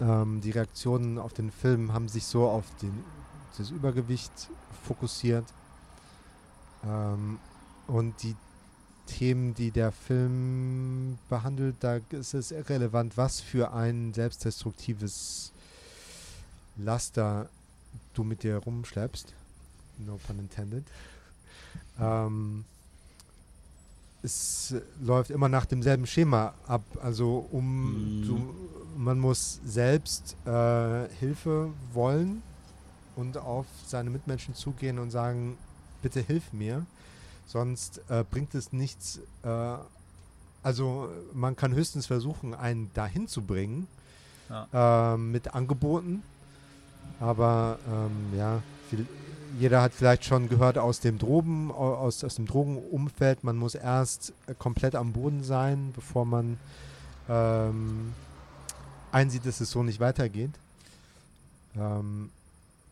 ähm, 0.00 0.40
die 0.40 0.50
Reaktionen 0.50 1.18
auf 1.18 1.32
den 1.32 1.50
Film 1.50 1.92
haben 1.92 2.08
sich 2.08 2.24
so 2.24 2.48
auf 2.48 2.64
den, 2.80 3.04
das 3.58 3.70
Übergewicht 3.70 4.32
fokussiert. 4.86 5.44
Ähm, 6.84 7.38
und 7.86 8.22
die 8.22 8.34
Themen, 9.06 9.54
die 9.54 9.70
der 9.70 9.92
Film 9.92 11.18
behandelt, 11.28 11.76
da 11.80 11.98
ist 12.10 12.34
es 12.34 12.52
irrelevant, 12.52 13.16
was 13.16 13.40
für 13.40 13.72
ein 13.72 14.14
selbstdestruktives 14.14 15.52
Laster 16.76 17.48
du 18.14 18.24
mit 18.24 18.42
dir 18.42 18.56
rumschleppst. 18.56 19.32
No 19.98 20.18
pun 20.26 20.38
intended. 20.38 20.84
Ähm, 22.00 22.64
es 24.22 24.74
läuft 25.00 25.30
immer 25.30 25.48
nach 25.48 25.64
demselben 25.66 26.06
Schema 26.06 26.54
ab. 26.66 26.82
Also 27.02 27.46
um 27.50 28.20
Mhm. 28.20 28.26
du, 28.26 28.54
man 28.98 29.18
muss 29.18 29.60
selbst 29.64 30.36
äh, 30.46 31.08
Hilfe 31.18 31.72
wollen 31.92 32.42
und 33.16 33.38
auf 33.38 33.66
seine 33.86 34.10
Mitmenschen 34.10 34.54
zugehen 34.54 34.98
und 34.98 35.10
sagen, 35.10 35.56
bitte 36.02 36.20
hilf 36.20 36.52
mir. 36.52 36.84
Sonst 37.46 38.00
äh, 38.08 38.24
bringt 38.30 38.54
es 38.54 38.72
nichts. 38.72 39.20
Äh, 39.42 39.76
also 40.62 41.08
man 41.32 41.56
kann 41.56 41.74
höchstens 41.74 42.06
versuchen, 42.06 42.54
einen 42.54 42.90
dahin 42.92 43.26
zu 43.28 43.42
bringen 43.42 43.86
äh, 44.72 45.16
mit 45.16 45.54
Angeboten. 45.54 46.22
Aber 47.18 47.78
ähm, 47.90 48.38
ja, 48.38 48.62
viel, 48.88 49.06
jeder 49.58 49.82
hat 49.82 49.92
vielleicht 49.92 50.24
schon 50.24 50.48
gehört 50.48 50.78
aus 50.78 51.00
dem 51.00 51.18
Drogen, 51.18 51.70
au- 51.70 51.94
aus, 51.94 52.22
aus 52.24 52.36
dem 52.36 52.46
Drogenumfeld, 52.46 53.42
man 53.44 53.56
muss 53.56 53.74
erst 53.74 54.32
äh, 54.46 54.54
komplett 54.58 54.94
am 54.94 55.12
Boden 55.12 55.42
sein, 55.42 55.92
bevor 55.94 56.24
man 56.24 56.58
ähm, 57.28 58.12
einsieht, 59.12 59.44
dass 59.44 59.60
es 59.60 59.70
so 59.70 59.82
nicht 59.82 60.00
weitergeht. 60.00 60.52
Ähm, 61.76 62.30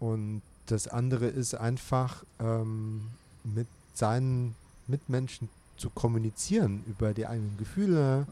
und 0.01 0.43
das 0.67 0.89
andere 0.89 1.27
ist 1.27 1.55
einfach 1.55 2.25
ähm, 2.41 3.03
mit 3.45 3.67
seinen 3.95 4.55
Mitmenschen 4.87 5.49
zu 5.77 5.91
kommunizieren 5.91 6.83
über 6.87 7.15
die 7.15 7.27
eigenen 7.27 7.57
Gefühle 7.57 8.27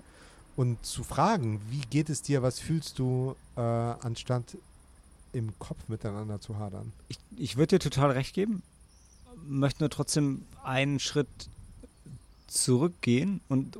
und 0.57 0.85
zu 0.85 1.05
fragen, 1.05 1.61
wie 1.71 1.81
geht 1.81 2.11
es 2.11 2.23
dir, 2.23 2.43
was 2.43 2.59
fühlst 2.59 2.99
du, 2.99 3.37
äh, 3.57 3.61
anstatt 3.61 4.57
im 5.37 5.59
Kopf 5.59 5.89
miteinander 5.89 6.41
zu 6.41 6.59
hadern. 6.59 6.93
Ich, 7.09 7.19
ich 7.37 7.57
würde 7.57 7.77
dir 7.77 7.91
total 7.91 8.13
recht 8.13 8.35
geben, 8.35 8.63
möchte 9.47 9.83
nur 9.83 9.91
trotzdem 9.91 10.47
einen 10.65 10.99
Schritt 10.99 11.29
zurückgehen 12.47 13.41
und 13.49 13.79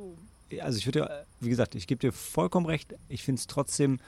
also 0.61 0.77
ich 0.77 0.85
würde, 0.85 1.25
wie 1.39 1.49
gesagt, 1.49 1.73
ich 1.75 1.87
gebe 1.87 1.99
dir 1.99 2.13
vollkommen 2.13 2.67
recht, 2.67 2.93
ich 3.09 3.23
finde 3.23 3.39
es 3.39 3.47
trotzdem 3.47 3.99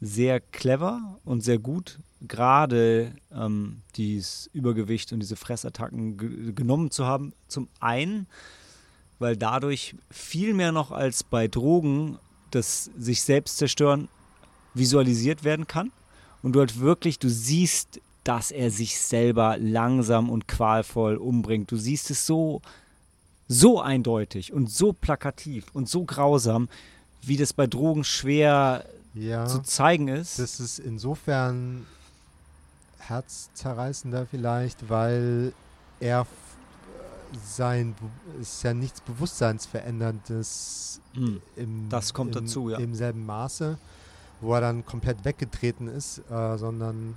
sehr 0.00 0.40
clever 0.40 1.18
und 1.24 1.42
sehr 1.42 1.58
gut, 1.58 1.98
gerade 2.22 3.14
ähm, 3.32 3.82
dieses 3.96 4.48
Übergewicht 4.52 5.12
und 5.12 5.20
diese 5.20 5.36
Fressattacken 5.36 6.54
genommen 6.54 6.90
zu 6.90 7.04
haben. 7.04 7.34
Zum 7.48 7.68
einen, 7.80 8.26
weil 9.18 9.36
dadurch 9.36 9.96
viel 10.10 10.54
mehr 10.54 10.72
noch 10.72 10.92
als 10.92 11.24
bei 11.24 11.48
Drogen 11.48 12.18
das 12.50 12.90
sich 12.96 13.22
selbst 13.22 13.58
zerstören 13.58 14.08
visualisiert 14.74 15.44
werden 15.44 15.66
kann 15.66 15.92
und 16.42 16.52
du 16.52 16.60
halt 16.60 16.80
wirklich, 16.80 17.18
du 17.18 17.28
siehst, 17.28 18.00
dass 18.24 18.50
er 18.50 18.70
sich 18.70 18.98
selber 18.98 19.56
langsam 19.58 20.30
und 20.30 20.46
qualvoll 20.46 21.16
umbringt. 21.16 21.70
Du 21.70 21.76
siehst 21.76 22.10
es 22.10 22.26
so, 22.26 22.60
so 23.48 23.80
eindeutig 23.80 24.52
und 24.52 24.70
so 24.70 24.92
plakativ 24.92 25.66
und 25.72 25.88
so 25.88 26.04
grausam, 26.04 26.68
wie 27.22 27.36
das 27.36 27.52
bei 27.52 27.66
Drogen 27.66 28.04
schwer 28.04 28.84
ja, 29.14 29.46
zu 29.46 29.60
zeigen 29.60 30.08
ist. 30.08 30.38
Das 30.38 30.60
ist 30.60 30.78
insofern 30.78 31.86
herzzerreißender 32.98 34.26
vielleicht, 34.26 34.88
weil 34.88 35.52
er 35.98 36.26
sein 37.44 37.94
ist 38.40 38.62
ja 38.62 38.74
nichts 38.74 39.00
Bewusstseinsveränderndes 39.00 41.00
mhm. 41.14 41.40
im, 41.56 41.88
das 41.88 42.12
kommt 42.12 42.36
im, 42.36 42.42
dazu, 42.42 42.70
ja. 42.70 42.78
im 42.78 42.94
selben 42.94 43.24
Maße 43.24 43.78
wo 44.40 44.54
er 44.54 44.60
dann 44.60 44.84
komplett 44.84 45.24
weggetreten 45.24 45.88
ist, 45.88 46.18
äh, 46.30 46.56
sondern 46.56 47.16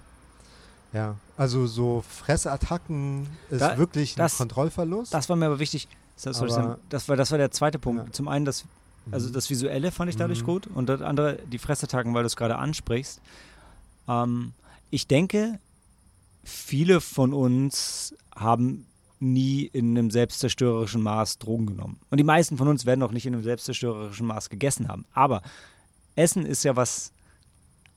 ja, 0.93 1.15
also 1.37 1.65
so 1.65 2.03
Fressattacken 2.07 3.27
ist 3.49 3.61
da, 3.61 3.77
wirklich 3.77 4.15
ein 4.15 4.19
das, 4.19 4.37
Kontrollverlust. 4.37 5.13
Das 5.13 5.27
war 5.27 5.35
mir 5.35 5.47
aber 5.47 5.59
wichtig. 5.59 5.87
Das, 6.21 6.37
aber, 6.37 6.77
das, 6.89 7.09
war, 7.09 7.17
das 7.17 7.31
war 7.31 7.37
der 7.39 7.51
zweite 7.51 7.79
Punkt. 7.79 8.05
Ja. 8.05 8.11
Zum 8.11 8.27
einen 8.27 8.45
das, 8.45 8.65
also 9.11 9.29
mhm. 9.29 9.33
das 9.33 9.49
Visuelle 9.49 9.91
fand 9.91 10.09
ich 10.09 10.15
dadurch 10.15 10.41
mhm. 10.41 10.45
gut 10.45 10.67
und 10.67 10.87
das 10.87 11.01
andere 11.01 11.39
die 11.51 11.57
Fressattacken, 11.57 12.13
weil 12.13 12.23
du 12.23 12.27
es 12.27 12.35
gerade 12.35 12.57
ansprichst. 12.57 13.19
Ähm, 14.07 14.53
ich 14.91 15.07
denke, 15.07 15.59
viele 16.43 17.01
von 17.01 17.33
uns 17.33 18.13
haben 18.35 18.85
nie 19.19 19.63
in 19.65 19.97
einem 19.97 20.11
selbstzerstörerischen 20.11 21.01
Maß 21.01 21.39
Drogen 21.39 21.65
genommen. 21.65 21.99
Und 22.11 22.19
die 22.19 22.23
meisten 22.23 22.57
von 22.57 22.67
uns 22.67 22.85
werden 22.85 23.01
auch 23.01 23.11
nicht 23.11 23.25
in 23.25 23.33
einem 23.33 23.43
selbstzerstörerischen 23.43 24.27
Maß 24.27 24.49
gegessen 24.49 24.89
haben. 24.89 25.05
Aber 25.13 25.41
Essen 26.15 26.45
ist 26.45 26.63
ja 26.63 26.75
was 26.75 27.12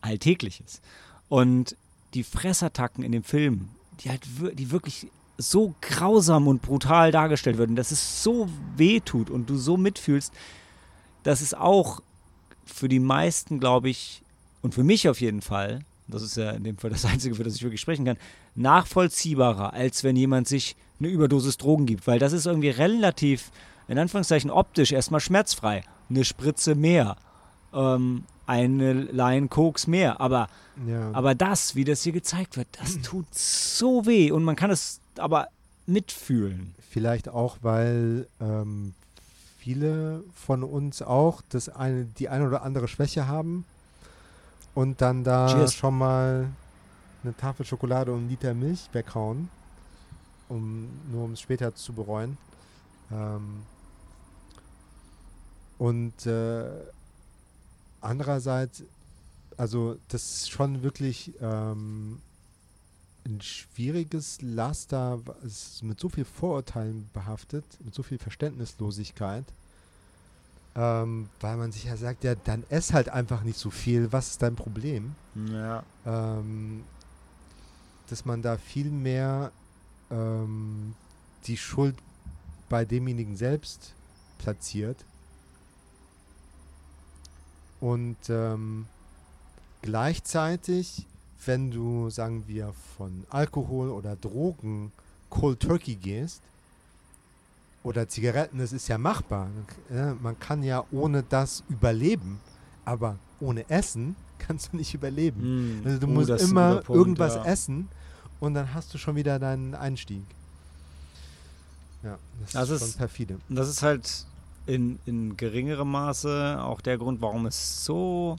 Alltägliches. 0.00 0.80
Und 1.28 1.76
die 2.14 2.22
Fressattacken 2.22 3.04
in 3.04 3.12
dem 3.12 3.24
Film, 3.24 3.68
die 4.00 4.10
halt 4.10 4.22
die 4.54 4.70
wirklich 4.70 5.08
so 5.38 5.74
grausam 5.80 6.48
und 6.48 6.62
brutal 6.62 7.12
dargestellt 7.12 7.58
werden, 7.58 7.76
dass 7.76 7.90
es 7.90 8.22
so 8.22 8.48
weh 8.76 9.00
tut 9.00 9.30
und 9.30 9.50
du 9.50 9.56
so 9.56 9.76
mitfühlst, 9.76 10.32
dass 11.22 11.40
es 11.40 11.54
auch 11.54 12.00
für 12.64 12.88
die 12.88 13.00
meisten, 13.00 13.60
glaube 13.60 13.88
ich, 13.88 14.22
und 14.62 14.74
für 14.74 14.84
mich 14.84 15.08
auf 15.08 15.20
jeden 15.20 15.42
Fall, 15.42 15.80
das 16.08 16.22
ist 16.22 16.36
ja 16.36 16.52
in 16.52 16.64
dem 16.64 16.78
Fall 16.78 16.90
das 16.90 17.04
Einzige, 17.04 17.34
für 17.34 17.44
das 17.44 17.54
ich 17.56 17.62
wirklich 17.62 17.80
sprechen 17.80 18.04
kann, 18.04 18.16
nachvollziehbarer, 18.54 19.72
als 19.72 20.04
wenn 20.04 20.16
jemand 20.16 20.48
sich 20.48 20.76
eine 20.98 21.08
Überdosis 21.08 21.58
Drogen 21.58 21.86
gibt, 21.86 22.06
weil 22.06 22.18
das 22.18 22.32
ist 22.32 22.46
irgendwie 22.46 22.70
relativ, 22.70 23.50
in 23.88 23.98
Anführungszeichen 23.98 24.50
optisch, 24.50 24.92
erstmal 24.92 25.20
schmerzfrei. 25.20 25.82
Eine 26.08 26.24
Spritze 26.24 26.74
mehr 26.74 27.16
ähm, 27.74 28.24
eine 28.46 28.92
Line 28.92 29.48
Koks 29.48 29.86
mehr. 29.86 30.20
Aber, 30.20 30.48
ja. 30.86 31.10
aber 31.12 31.34
das, 31.34 31.74
wie 31.74 31.84
das 31.84 32.02
hier 32.02 32.12
gezeigt 32.12 32.56
wird, 32.56 32.68
das 32.80 33.00
tut 33.02 33.26
so 33.34 34.06
weh 34.06 34.30
und 34.30 34.44
man 34.44 34.56
kann 34.56 34.70
es 34.70 35.00
aber 35.18 35.48
mitfühlen. 35.86 36.74
Vielleicht 36.90 37.28
auch, 37.28 37.58
weil 37.62 38.26
ähm, 38.40 38.94
viele 39.58 40.24
von 40.34 40.62
uns 40.62 41.02
auch 41.02 41.42
das 41.50 41.68
eine, 41.68 42.04
die 42.04 42.28
eine 42.28 42.46
oder 42.46 42.62
andere 42.62 42.88
Schwäche 42.88 43.26
haben 43.26 43.64
und 44.74 45.00
dann 45.00 45.24
da 45.24 45.48
Cheers. 45.48 45.74
schon 45.74 45.98
mal 45.98 46.48
eine 47.22 47.36
Tafel 47.36 47.66
Schokolade 47.66 48.12
und 48.12 48.20
einen 48.20 48.28
Liter 48.28 48.54
Milch 48.54 48.88
weghauen, 48.92 49.48
um 50.48 50.88
nur 51.10 51.24
um 51.24 51.32
es 51.32 51.40
später 51.40 51.74
zu 51.74 51.92
bereuen. 51.92 52.38
Ähm, 53.10 53.62
und 55.78 56.26
äh, 56.26 56.64
andererseits, 58.06 58.84
also 59.56 59.96
das 60.08 60.22
ist 60.22 60.50
schon 60.50 60.82
wirklich 60.82 61.32
ähm, 61.40 62.20
ein 63.24 63.40
schwieriges 63.40 64.40
Laster, 64.40 65.20
es 65.44 65.68
ist 65.68 65.82
mit 65.82 65.98
so 65.98 66.08
viel 66.08 66.24
Vorurteilen 66.24 67.08
behaftet, 67.12 67.64
mit 67.84 67.94
so 67.94 68.02
viel 68.02 68.18
Verständnislosigkeit, 68.18 69.44
ähm, 70.76 71.28
weil 71.40 71.56
man 71.56 71.72
sich 71.72 71.84
ja 71.84 71.96
sagt, 71.96 72.24
ja, 72.24 72.34
dann 72.34 72.64
ess 72.68 72.92
halt 72.92 73.08
einfach 73.08 73.42
nicht 73.42 73.58
so 73.58 73.70
viel, 73.70 74.12
was 74.12 74.30
ist 74.30 74.42
dein 74.42 74.56
Problem? 74.56 75.14
Ja. 75.50 75.82
Ähm, 76.04 76.84
dass 78.08 78.24
man 78.24 78.40
da 78.40 78.56
viel 78.56 78.90
mehr 78.90 79.50
ähm, 80.10 80.94
die 81.46 81.56
Schuld 81.56 81.96
bei 82.68 82.84
demjenigen 82.84 83.36
selbst 83.36 83.94
platziert 84.38 85.04
und 87.86 88.16
ähm, 88.28 88.86
gleichzeitig, 89.82 91.06
wenn 91.44 91.70
du, 91.70 92.10
sagen 92.10 92.42
wir, 92.48 92.72
von 92.96 93.24
Alkohol 93.30 93.90
oder 93.90 94.16
Drogen 94.16 94.90
Cold 95.30 95.60
Turkey 95.60 95.94
gehst, 95.94 96.42
oder 97.84 98.08
Zigaretten, 98.08 98.58
das 98.58 98.72
ist 98.72 98.88
ja 98.88 98.98
machbar. 98.98 99.48
Man 100.20 100.36
kann 100.40 100.64
ja 100.64 100.84
ohne 100.90 101.22
das 101.22 101.62
überleben, 101.68 102.40
aber 102.84 103.16
ohne 103.38 103.70
Essen 103.70 104.16
kannst 104.38 104.72
du 104.72 104.78
nicht 104.78 104.92
überleben. 104.92 105.82
Mm. 105.82 105.86
Also 105.86 105.98
du 106.00 106.06
oh, 106.08 106.10
musst 106.10 106.30
immer 106.30 106.80
Punkt, 106.80 106.90
irgendwas 106.90 107.36
ja. 107.36 107.44
essen 107.44 107.88
und 108.40 108.54
dann 108.54 108.74
hast 108.74 108.92
du 108.92 108.98
schon 108.98 109.14
wieder 109.14 109.38
deinen 109.38 109.76
Einstieg. 109.76 110.24
Ja, 112.02 112.18
das, 112.40 112.52
das 112.52 112.70
ist 112.70 112.80
schon 112.80 112.98
perfide. 112.98 113.38
Das 113.48 113.68
ist 113.68 113.82
halt 113.82 114.26
in, 114.66 114.98
in 115.06 115.36
geringerem 115.36 115.90
Maße 115.90 116.58
auch 116.62 116.80
der 116.80 116.98
Grund, 116.98 117.20
warum 117.20 117.46
es 117.46 117.84
so 117.84 118.36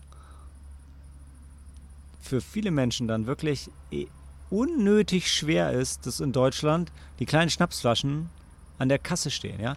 für 2.22 2.42
viele 2.42 2.72
Menschen 2.72 3.08
dann 3.08 3.26
wirklich 3.26 3.70
eh 3.92 4.08
unnötig 4.50 5.32
schwer 5.32 5.72
ist, 5.72 6.06
dass 6.06 6.20
in 6.20 6.32
Deutschland 6.32 6.92
die 7.20 7.26
kleinen 7.26 7.50
Schnapsflaschen 7.50 8.30
an 8.78 8.90
der 8.90 9.00
Kasse 9.00 9.32
stehen. 9.32 9.60
Ja? 9.60 9.76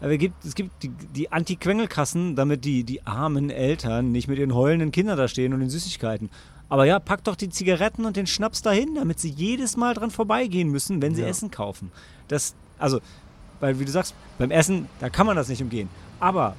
Aber 0.00 0.16
gibt, 0.16 0.44
es 0.44 0.54
gibt 0.54 0.82
die, 0.82 0.88
die 0.88 1.32
Anti-Quengelkassen, 1.32 2.36
damit 2.36 2.64
die, 2.64 2.84
die 2.84 3.06
armen 3.06 3.50
Eltern 3.50 4.12
nicht 4.12 4.28
mit 4.28 4.38
ihren 4.38 4.54
heulenden 4.54 4.92
Kindern 4.92 5.16
da 5.16 5.26
stehen 5.26 5.52
und 5.54 5.60
den 5.60 5.70
Süßigkeiten. 5.70 6.30
Aber 6.68 6.84
ja, 6.84 6.98
packt 6.98 7.28
doch 7.28 7.36
die 7.36 7.48
Zigaretten 7.48 8.04
und 8.04 8.16
den 8.16 8.26
Schnaps 8.26 8.60
dahin, 8.60 8.96
damit 8.96 9.20
sie 9.20 9.30
jedes 9.30 9.76
Mal 9.76 9.94
dran 9.94 10.10
vorbeigehen 10.10 10.70
müssen, 10.70 11.00
wenn 11.00 11.14
sie 11.14 11.22
ja. 11.22 11.28
Essen 11.28 11.50
kaufen. 11.50 11.92
Das, 12.28 12.54
also 12.78 13.00
weil, 13.60 13.78
wie 13.78 13.84
du 13.84 13.90
sagst, 13.90 14.14
beim 14.38 14.50
Essen, 14.50 14.88
da 15.00 15.10
kann 15.10 15.26
man 15.26 15.36
das 15.36 15.48
nicht 15.48 15.62
umgehen. 15.62 15.88
Aber, 16.20 16.54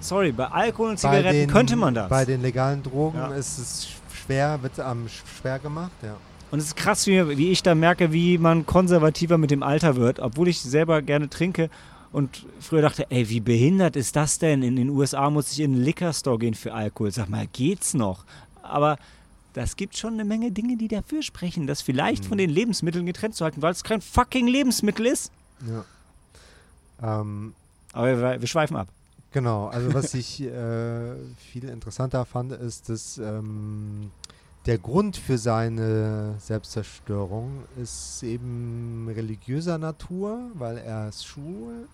sorry, 0.00 0.32
bei 0.32 0.46
Alkohol 0.46 0.90
und 0.90 0.98
Zigaretten 0.98 1.32
den, 1.32 1.50
könnte 1.50 1.76
man 1.76 1.94
das. 1.94 2.08
Bei 2.08 2.24
den 2.24 2.42
legalen 2.42 2.82
Drogen 2.82 3.18
ja. 3.18 3.34
ist 3.34 3.58
es 3.58 3.88
schwer, 4.12 4.62
wird 4.62 4.78
ähm, 4.78 5.06
schwer 5.40 5.58
gemacht, 5.58 5.92
ja. 6.02 6.16
Und 6.50 6.60
es 6.60 6.66
ist 6.66 6.76
krass, 6.76 7.06
wie, 7.06 7.36
wie 7.36 7.50
ich 7.50 7.62
da 7.62 7.74
merke, 7.74 8.12
wie 8.12 8.38
man 8.38 8.64
konservativer 8.64 9.38
mit 9.38 9.50
dem 9.50 9.62
Alter 9.62 9.96
wird, 9.96 10.20
obwohl 10.20 10.46
ich 10.46 10.60
selber 10.60 11.02
gerne 11.02 11.28
trinke 11.28 11.68
und 12.12 12.46
früher 12.60 12.80
dachte, 12.80 13.10
ey, 13.10 13.28
wie 13.28 13.40
behindert 13.40 13.96
ist 13.96 14.14
das 14.14 14.38
denn? 14.38 14.62
In 14.62 14.76
den 14.76 14.88
USA 14.88 15.30
muss 15.30 15.50
ich 15.50 15.58
in 15.58 15.72
einen 15.72 15.82
Liquor 15.82 16.12
Store 16.12 16.38
gehen 16.38 16.54
für 16.54 16.72
Alkohol. 16.72 17.10
Sag 17.10 17.28
mal, 17.28 17.48
geht's 17.52 17.92
noch? 17.92 18.24
Aber 18.62 18.98
das 19.52 19.74
gibt 19.74 19.96
schon 19.96 20.14
eine 20.14 20.24
Menge 20.24 20.52
Dinge, 20.52 20.76
die 20.76 20.86
dafür 20.86 21.22
sprechen, 21.22 21.66
das 21.66 21.82
vielleicht 21.82 22.22
mhm. 22.24 22.28
von 22.28 22.38
den 22.38 22.50
Lebensmitteln 22.50 23.04
getrennt 23.04 23.34
zu 23.34 23.44
halten, 23.44 23.62
weil 23.62 23.72
es 23.72 23.82
kein 23.82 24.00
fucking 24.00 24.46
Lebensmittel 24.46 25.06
ist. 25.06 25.32
Ja. 25.66 25.84
Ähm, 27.02 27.54
Aber 27.92 28.06
wir, 28.06 28.40
wir, 28.40 28.48
schweifen 28.48 28.76
ab. 28.76 28.88
Genau, 29.32 29.66
also 29.66 29.92
was 29.94 30.14
ich 30.14 30.42
äh, 30.42 31.14
viel 31.36 31.64
interessanter 31.64 32.24
fand, 32.24 32.52
ist, 32.52 32.88
dass 32.88 33.18
ähm, 33.18 34.10
der 34.66 34.78
Grund 34.78 35.16
für 35.16 35.36
seine 35.36 36.36
Selbstzerstörung 36.38 37.64
ist 37.76 38.22
eben 38.22 39.08
religiöser 39.14 39.76
Natur, 39.78 40.50
weil 40.54 40.78
er 40.78 41.08
ist 41.08 41.26
schwul. 41.26 41.88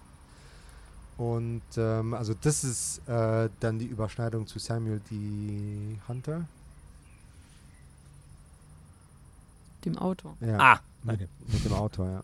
Und 1.19 1.63
ähm, 1.77 2.15
also 2.15 2.35
das 2.41 2.65
ist 2.65 3.07
äh, 3.09 3.51
dann 3.61 3.79
die 3.79 3.87
Überschneidung 3.87 4.47
zu 4.47 4.59
Samuel 4.59 5.01
D. 5.11 5.99
Hunter. 6.09 6.47
Dem 9.85 9.99
Autor. 9.99 10.37
Ja, 10.41 10.57
ah, 10.59 10.81
okay. 11.05 11.29
mit, 11.41 11.53
mit 11.53 11.65
dem 11.65 11.73
Autor, 11.73 12.09
ja. 12.09 12.23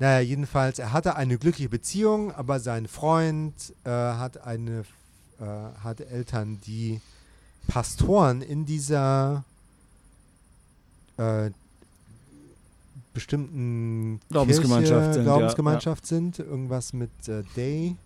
Naja, 0.00 0.20
jedenfalls, 0.20 0.78
er 0.78 0.92
hatte 0.92 1.14
eine 1.16 1.36
glückliche 1.38 1.68
Beziehung, 1.68 2.32
aber 2.32 2.58
sein 2.58 2.88
Freund 2.88 3.54
äh, 3.84 3.90
hat 3.90 4.44
eine 4.46 4.84
äh, 5.40 5.44
hat 5.84 6.00
Eltern, 6.00 6.58
die 6.66 7.00
Pastoren 7.68 8.40
in 8.42 8.64
dieser 8.64 9.44
äh, 11.18 11.50
bestimmten 13.12 14.20
Glaubensgemeinschaft 14.30 15.00
Kirche, 15.00 15.12
sind, 15.14 15.26
ja, 15.26 15.32
Glaubensgemeinschaft 15.36 16.06
sind. 16.06 16.38
Irgendwas 16.38 16.92
mit 16.92 17.10
äh, 17.28 17.42
Day, 17.54 17.96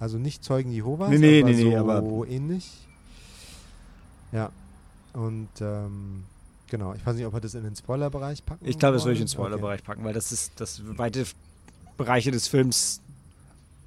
also 0.00 0.18
nicht 0.18 0.42
Zeugen 0.44 0.72
Jehovas, 0.72 1.10
Nee, 1.10 1.18
nee, 1.18 1.40
aber 1.40 1.50
nee, 1.50 1.64
nee, 1.64 1.70
so 1.70 1.76
aber- 1.78 2.28
ähnlich. 2.28 2.88
Ja. 4.32 4.50
Und 5.12 5.48
ähm, 5.60 6.24
genau, 6.68 6.94
ich 6.94 7.04
weiß 7.04 7.16
nicht, 7.16 7.26
ob 7.26 7.32
wir 7.34 7.40
das 7.40 7.54
in 7.54 7.64
den 7.64 7.74
Spoilerbereich 7.76 8.44
packen. 8.44 8.64
Ich 8.66 8.78
glaube, 8.78 8.94
das 8.94 9.04
würde 9.04 9.14
ich 9.14 9.20
in 9.20 9.26
den. 9.26 9.32
Spoilerbereich 9.32 9.82
packen, 9.84 10.04
weil 10.04 10.12
das 10.14 10.32
ist 10.32 10.52
das 10.56 10.80
weite 10.98 11.24
Bereiche 11.96 12.30
des 12.30 12.48
Films 12.48 13.00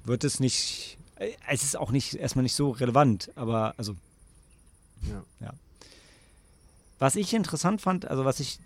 wird 0.04 0.24
es 0.24 0.40
nicht. 0.40 0.98
äh, 1.16 1.30
Es 1.48 1.62
ist 1.62 1.76
auch 1.78 1.90
nicht 1.92 2.14
erstmal 2.14 2.42
nicht 2.42 2.54
so 2.54 2.70
relevant, 2.70 3.30
aber 3.36 3.74
also 3.76 3.94
Ja. 5.40 5.52
was 6.98 7.16
ich 7.16 7.34
interessant 7.34 7.80
fand, 7.80 8.06
also 8.06 8.24
was 8.24 8.38
ich 8.40 8.58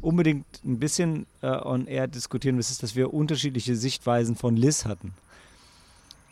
unbedingt 0.00 0.46
ein 0.64 0.78
bisschen 0.78 1.26
äh, 1.42 1.48
on 1.48 1.86
air 1.86 2.06
diskutieren 2.06 2.56
will, 2.56 2.60
ist, 2.60 2.82
dass 2.82 2.94
wir 2.94 3.12
unterschiedliche 3.12 3.74
Sichtweisen 3.76 4.36
von 4.36 4.56
Liz 4.56 4.84
hatten. 4.84 5.12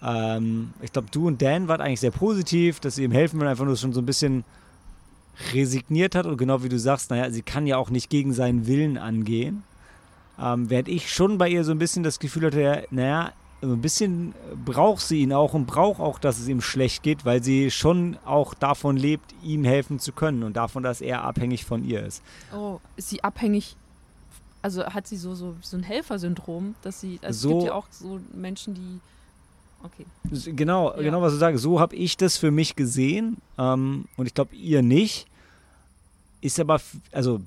Ähm, 0.01 0.72
ich 0.82 0.93
glaube, 0.93 1.09
du 1.11 1.26
und 1.26 1.43
Dan 1.43 1.66
wart 1.66 1.80
eigentlich 1.80 1.99
sehr 2.01 2.12
positiv, 2.12 2.78
dass 2.78 2.95
sie 2.95 3.03
ihm 3.05 3.11
helfen 3.11 3.41
will, 3.41 3.49
einfach 3.49 3.64
nur 3.64 3.76
schon 3.76 3.93
so 3.93 4.01
ein 4.01 4.07
bisschen 4.07 4.45
resigniert 5.53 6.14
hat 6.14 6.26
und 6.26 6.36
genau 6.36 6.62
wie 6.62 6.68
du 6.68 6.78
sagst, 6.78 7.11
naja, 7.11 7.30
sie 7.30 7.43
kann 7.43 7.66
ja 7.66 7.76
auch 7.76 7.91
nicht 7.91 8.11
gegen 8.11 8.32
seinen 8.32 8.66
Willen 8.66 8.99
angehen. 8.99 9.62
Ähm, 10.41 10.70
während 10.70 10.89
ich 10.89 11.12
schon 11.12 11.39
bei 11.39 11.49
ihr 11.49 11.64
so 11.64 11.72
ein 11.72 11.78
bisschen 11.78 12.03
das 12.03 12.18
Gefühl 12.18 12.47
hatte, 12.47 12.61
ja, 12.61 12.78
naja, 12.91 13.32
so 13.61 13.72
ein 13.72 13.80
bisschen 13.80 14.34
braucht 14.64 15.01
sie 15.01 15.20
ihn 15.22 15.32
auch 15.32 15.53
und 15.55 15.66
braucht 15.66 16.01
auch, 16.01 16.20
dass 16.20 16.39
es 16.39 16.47
ihm 16.47 16.61
schlecht 16.61 17.03
geht, 17.03 17.24
weil 17.24 17.43
sie 17.43 17.72
schon 17.72 18.16
auch 18.24 18.55
davon 18.55 18.97
lebt, 18.97 19.34
ihm 19.43 19.64
helfen 19.64 19.99
zu 19.99 20.12
können 20.12 20.45
und 20.45 20.57
davon, 20.57 20.84
dass 20.84 21.01
er 21.01 21.24
abhängig 21.24 21.64
von 21.64 21.84
ihr 21.84 22.05
ist. 22.07 22.22
Oh, 22.55 22.78
ist 22.97 23.09
sie 23.11 23.24
abhängig? 23.24 23.74
Also 24.62 24.84
hat 24.86 25.07
sie 25.09 25.16
so, 25.16 25.34
so, 25.34 25.55
so 25.61 25.76
ein 25.76 25.82
Helfersyndrom, 25.84 26.74
dass 26.82 27.01
sie. 27.01 27.18
Also 27.22 27.49
So- 27.49 27.49
es 27.51 27.55
gibt 27.62 27.66
ja 27.68 27.74
auch 27.74 27.86
so 27.91 28.20
Menschen, 28.32 28.74
die. 28.74 29.01
Okay. 29.84 30.07
Genau, 30.57 30.93
Ja. 30.97 31.03
genau, 31.03 31.22
was 31.22 31.32
du 31.32 31.39
sagst. 31.39 31.62
So 31.62 31.78
habe 31.78 31.95
ich 31.95 32.16
das 32.16 32.36
für 32.36 32.51
mich 32.51 32.74
gesehen. 32.74 33.36
Ähm, 33.57 34.07
und 34.16 34.26
ich 34.26 34.34
glaube, 34.34 34.55
ihr 34.57 34.82
nicht. 34.82 35.27
Ist 36.41 36.61
aber, 36.61 36.80
also, 37.12 37.41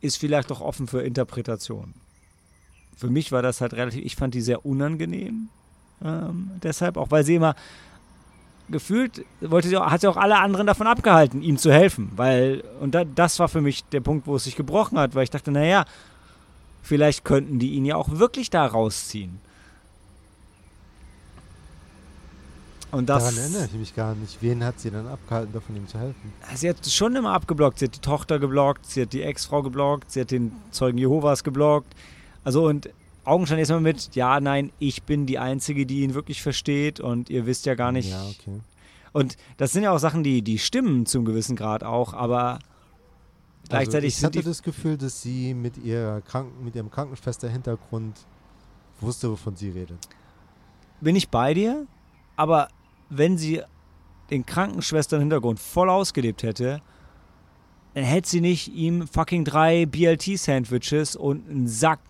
ist 0.00 0.16
vielleicht 0.16 0.50
auch 0.52 0.60
offen 0.60 0.86
für 0.86 1.02
Interpretation. 1.02 1.94
Für 2.96 3.10
mich 3.10 3.32
war 3.32 3.42
das 3.42 3.60
halt 3.60 3.74
relativ, 3.74 4.04
ich 4.04 4.16
fand 4.16 4.34
die 4.34 4.40
sehr 4.40 4.64
unangenehm. 4.64 5.48
Ähm, 6.02 6.50
deshalb, 6.62 6.96
auch 6.96 7.10
weil 7.10 7.24
sie 7.24 7.36
immer 7.36 7.54
gefühlt, 8.68 9.24
wollte 9.40 9.68
sie 9.68 9.76
auch, 9.76 9.90
hat 9.90 10.00
sie 10.00 10.08
auch 10.08 10.16
alle 10.16 10.38
anderen 10.38 10.66
davon 10.66 10.86
abgehalten, 10.86 11.42
ihm 11.42 11.58
zu 11.58 11.72
helfen. 11.72 12.10
Weil, 12.16 12.62
und 12.80 12.94
da, 12.94 13.04
das 13.04 13.38
war 13.38 13.48
für 13.48 13.60
mich 13.60 13.84
der 13.86 14.00
Punkt, 14.00 14.26
wo 14.26 14.36
es 14.36 14.44
sich 14.44 14.56
gebrochen 14.56 14.98
hat, 14.98 15.14
weil 15.14 15.24
ich 15.24 15.30
dachte, 15.30 15.50
naja, 15.50 15.84
vielleicht 16.82 17.24
könnten 17.24 17.58
die 17.58 17.72
ihn 17.72 17.84
ja 17.84 17.96
auch 17.96 18.10
wirklich 18.10 18.50
da 18.50 18.66
rausziehen. 18.66 19.40
Und 22.90 23.08
das, 23.08 23.22
Daran 23.22 23.38
erinnere 23.38 23.64
ich 23.66 23.72
mich 23.74 23.94
gar 23.94 24.14
nicht. 24.14 24.38
Wen 24.40 24.64
hat 24.64 24.80
sie 24.80 24.90
dann 24.90 25.06
abgehalten, 25.06 25.52
davon 25.52 25.76
ihm 25.76 25.86
zu 25.86 25.98
helfen? 25.98 26.32
Sie 26.54 26.68
hat 26.68 26.86
schon 26.86 27.14
immer 27.16 27.32
abgeblockt. 27.32 27.78
Sie 27.78 27.84
hat 27.84 27.94
die 27.94 28.00
Tochter 28.00 28.38
geblockt, 28.38 28.86
sie 28.86 29.02
hat 29.02 29.12
die 29.12 29.22
Ex-Frau 29.22 29.62
geblockt, 29.62 30.10
sie 30.10 30.22
hat 30.22 30.30
den 30.30 30.52
Zeugen 30.70 30.96
Jehovas 30.96 31.44
geblockt. 31.44 31.94
Also 32.44 32.66
und 32.66 32.88
augenscheinlich 33.24 33.68
erstmal 33.68 33.80
mit, 33.80 34.14
ja, 34.14 34.40
nein, 34.40 34.72
ich 34.78 35.02
bin 35.02 35.26
die 35.26 35.38
Einzige, 35.38 35.84
die 35.84 36.00
ihn 36.00 36.14
wirklich 36.14 36.42
versteht 36.42 36.98
und 36.98 37.28
ihr 37.28 37.44
wisst 37.44 37.66
ja 37.66 37.74
gar 37.74 37.92
nicht. 37.92 38.10
Ja, 38.10 38.26
okay. 38.26 38.60
Und 39.12 39.36
das 39.58 39.72
sind 39.72 39.82
ja 39.82 39.92
auch 39.92 39.98
Sachen, 39.98 40.22
die, 40.22 40.40
die 40.42 40.58
stimmen 40.58 41.04
zum 41.04 41.24
gewissen 41.26 41.56
Grad 41.56 41.84
auch, 41.84 42.14
aber 42.14 42.58
gleichzeitig 43.68 44.14
also 44.14 44.28
ich 44.28 44.38
hatte 44.38 44.48
das 44.48 44.62
Gefühl, 44.62 44.96
dass 44.96 45.20
sie 45.20 45.52
mit, 45.52 45.76
ihrer 45.76 46.22
Kranken, 46.22 46.64
mit 46.64 46.74
ihrem 46.74 46.90
Krankenschwester-Hintergrund 46.90 48.16
wusste, 49.00 49.30
wovon 49.30 49.56
sie 49.56 49.70
redet. 49.70 49.98
bin 51.00 51.16
ich 51.16 51.28
bei 51.28 51.52
dir, 51.52 51.86
aber 52.36 52.68
wenn 53.10 53.38
sie 53.38 53.62
den 54.30 54.44
Krankenschwestern-Hintergrund 54.44 55.58
voll 55.58 55.88
ausgelebt 55.88 56.42
hätte, 56.42 56.82
dann 57.94 58.04
hätte 58.04 58.28
sie 58.28 58.40
nicht 58.40 58.68
ihm 58.68 59.08
fucking 59.08 59.44
drei 59.44 59.86
BLT-Sandwiches 59.86 61.16
und 61.16 61.48
einen 61.48 61.68
Sack 61.68 62.00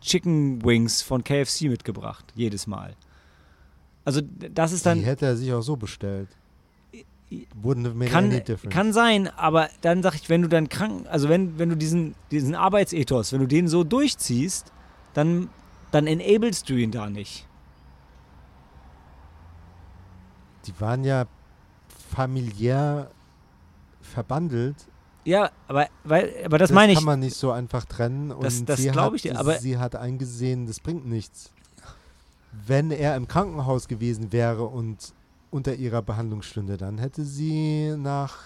Chicken 0.00 0.64
Wings 0.64 1.00
von 1.00 1.22
KFC 1.22 1.62
mitgebracht, 1.62 2.24
jedes 2.34 2.66
Mal. 2.66 2.96
Also 4.04 4.20
das 4.20 4.72
ist 4.72 4.84
die 4.84 4.88
dann, 4.88 5.00
hätte 5.00 5.26
er 5.26 5.36
sich 5.36 5.52
auch 5.52 5.62
so 5.62 5.76
bestellt. 5.76 6.28
Wouldn't 7.62 7.86
have 7.86 7.94
made 7.94 8.10
kann, 8.10 8.26
any 8.26 8.40
difference. 8.42 8.74
kann 8.74 8.92
sein, 8.92 9.28
aber 9.28 9.70
dann 9.80 10.02
sag 10.02 10.14
ich, 10.16 10.28
wenn 10.28 10.42
du 10.42 10.48
dann 10.48 10.68
krank, 10.68 11.06
also 11.08 11.30
wenn, 11.30 11.58
wenn 11.58 11.70
du 11.70 11.76
diesen, 11.76 12.14
diesen 12.30 12.54
Arbeitsethos, 12.54 13.32
wenn 13.32 13.40
du 13.40 13.46
den 13.46 13.68
so 13.68 13.84
durchziehst, 13.84 14.70
dann, 15.14 15.48
dann 15.92 16.06
enablest 16.06 16.68
du 16.68 16.74
ihn 16.74 16.90
da 16.90 17.08
nicht. 17.08 17.48
Die 20.66 20.80
waren 20.80 21.04
ja 21.04 21.26
familiär 22.10 23.10
verbandelt. 24.00 24.76
Ja, 25.24 25.50
aber, 25.68 25.86
weil, 26.04 26.32
aber 26.44 26.58
das, 26.58 26.70
meine 26.72 26.92
ich. 26.92 26.98
kann 26.98 27.04
man 27.04 27.20
nicht 27.20 27.36
so 27.36 27.52
einfach 27.52 27.84
trennen. 27.84 28.32
Und 28.32 28.42
Das- 28.44 28.64
das 28.64 28.80
sie 28.80 28.90
glaub 28.90 29.06
hat, 29.06 29.14
ich 29.14 29.22
dir, 29.22 29.38
aber- 29.38 29.58
sie 29.58 29.78
hat 29.78 29.94
eingesehen, 29.96 30.66
das 30.66 30.80
bringt 30.80 31.06
nichts. 31.06 31.52
Wenn 32.66 32.90
er 32.90 33.16
im 33.16 33.28
Krankenhaus 33.28 33.88
gewesen 33.88 34.32
wäre 34.32 34.64
und 34.64 35.14
unter 35.50 35.74
ihrer 35.74 36.02
Behandlung 36.02 36.42
stünde, 36.42 36.76
dann 36.76 36.98
hätte 36.98 37.24
sie 37.24 37.94
nach 37.96 38.36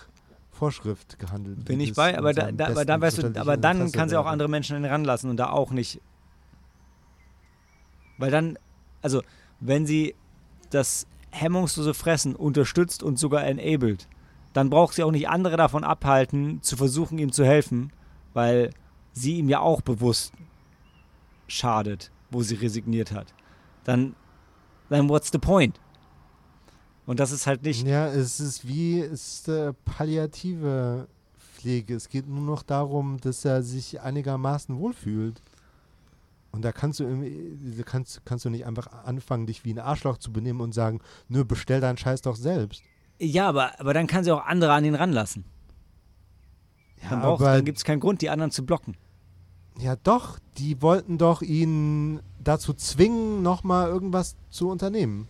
Vorschrift 0.53 1.18
gehandelt. 1.18 1.64
Bin 1.64 1.80
ich 1.80 1.91
das 1.91 1.97
bei, 1.97 2.17
aber, 2.18 2.33
da, 2.33 2.53
da, 2.53 2.68
aber 2.68 2.84
dann 2.84 3.01
weißt 3.01 3.18
du, 3.22 3.41
aber 3.41 3.57
dann 3.57 3.76
Interesse 3.79 3.97
kann 3.99 4.09
sie 4.09 4.17
auch 4.17 4.26
andere 4.26 4.49
Menschen 4.49 4.83
ranlassen 4.84 5.29
und 5.30 5.37
da 5.38 5.51
auch 5.51 5.71
nicht. 5.71 6.01
Weil 8.18 8.30
dann, 8.30 8.59
also, 9.03 9.22
wenn 9.61 9.87
sie 9.87 10.14
das 10.71 11.07
hemmungslose 11.41 11.95
Fressen 11.95 12.34
unterstützt 12.34 13.03
und 13.03 13.18
sogar 13.18 13.45
enabled, 13.45 14.08
dann 14.53 14.71
braucht 14.71 14.95
sie 14.95 15.03
auch 15.03 15.11
nicht 15.11 15.29
andere 15.29 15.57
davon 15.57 15.84
abhalten, 15.84 16.63
zu 16.63 16.76
versuchen, 16.76 17.18
ihm 17.18 17.33
zu 17.33 17.45
helfen, 17.45 17.92
weil 18.33 18.71
sie 19.13 19.37
ihm 19.38 19.49
ja 19.49 19.61
auch 19.61 19.80
bewusst 19.83 20.33
schadet, 21.46 22.11
wo 22.30 22.42
sie 22.42 22.54
resigniert 22.54 23.13
hat. 23.13 23.34
Dann, 23.84 24.14
dann 24.88 25.08
what's 25.08 25.30
the 25.30 25.38
point? 25.38 25.80
Und 27.07 27.21
das 27.21 27.30
ist 27.30 27.46
halt 27.46 27.63
nicht. 27.63 27.87
Ja, 27.87 28.08
es 28.08 28.41
ist 28.41 28.67
wie 28.67 29.00
es 29.00 29.41
ist, 29.41 29.49
äh, 29.49 29.72
palliative 29.84 31.07
Pflege. 31.38 31.95
Es 31.95 32.08
geht 32.08 32.29
nur 32.29 32.42
noch 32.42 32.63
darum, 32.63 33.18
dass 33.21 33.45
er 33.45 33.63
sich 33.63 34.00
einigermaßen 34.00 34.76
wohlfühlt. 34.76 35.41
Und 36.57 36.62
da 36.64 36.72
kannst 36.72 37.00
du, 37.00 37.07
kannst, 37.84 38.24
kannst 38.24 38.45
du 38.46 38.50
nicht 38.50 38.64
einfach 38.66 38.88
anfangen, 39.04 39.46
dich 39.46 39.64
wie 39.64 39.72
ein 39.74 39.78
Arschloch 39.78 40.16
zu 40.16 40.33
benehmen 40.33 40.61
und 40.62 40.72
sagen, 40.72 41.00
nö, 41.28 41.45
bestell 41.45 41.80
deinen 41.80 41.99
Scheiß 41.99 42.22
doch 42.22 42.34
selbst. 42.37 42.83
Ja, 43.18 43.49
aber, 43.49 43.78
aber 43.78 43.92
dann 43.95 44.07
kann 44.07 44.24
sie 44.24 44.33
auch 44.33 44.45
andere 44.45 44.72
an 44.72 44.84
ihn 44.84 44.95
ranlassen. 44.95 45.45
Dann, 47.08 47.20
braucht- 47.20 47.42
aber 47.42 47.54
dann 47.57 47.64
gibt 47.64 47.78
es 47.78 47.84
keinen 47.84 48.00
Grund, 48.00 48.22
die 48.22 48.30
anderen 48.30 48.50
zu 48.50 48.64
blocken. 48.64 48.96
Ja, 49.78 49.96
doch. 49.96 50.38
Die 50.58 50.80
wollten 50.80 51.18
doch 51.18 51.42
ihn 51.42 52.20
dazu 52.42 52.72
zwingen, 52.72 53.42
nochmal 53.42 53.88
irgendwas 53.88 54.34
zu 54.50 54.70
unternehmen. 54.70 55.28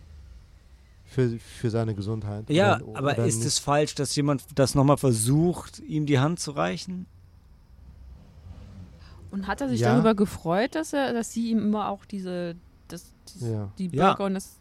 Für, 1.05 1.37
für 1.39 1.69
seine 1.69 1.93
Gesundheit. 1.95 2.49
Ja, 2.49 2.79
Oder- 2.81 2.97
aber 2.97 3.11
oder 3.13 3.25
ist 3.25 3.37
nicht. 3.39 3.47
es 3.47 3.59
falsch, 3.59 3.95
dass 3.95 4.15
jemand 4.15 4.43
das 4.55 4.75
nochmal 4.75 4.97
versucht, 4.97 5.79
ihm 5.79 6.05
die 6.05 6.19
Hand 6.19 6.39
zu 6.39 6.51
reichen? 6.51 7.05
Und 9.31 9.47
hat 9.47 9.61
er 9.61 9.69
sich 9.69 9.81
Ja. 9.81 9.93
darüber 9.93 10.15
gefreut, 10.15 10.75
dass 10.75 10.93
er, 10.93 11.13
dass 11.13 11.31
sie 11.33 11.51
ihm 11.51 11.59
immer 11.59 11.89
auch 11.89 12.05
diese, 12.05 12.55
das, 12.87 13.05
dieses- 13.27 13.49
Ja. 13.49 13.69
die 13.77 13.87
Ja. 13.87 14.09
Burger 14.09 14.25
und 14.25 14.33
das, 14.35 14.57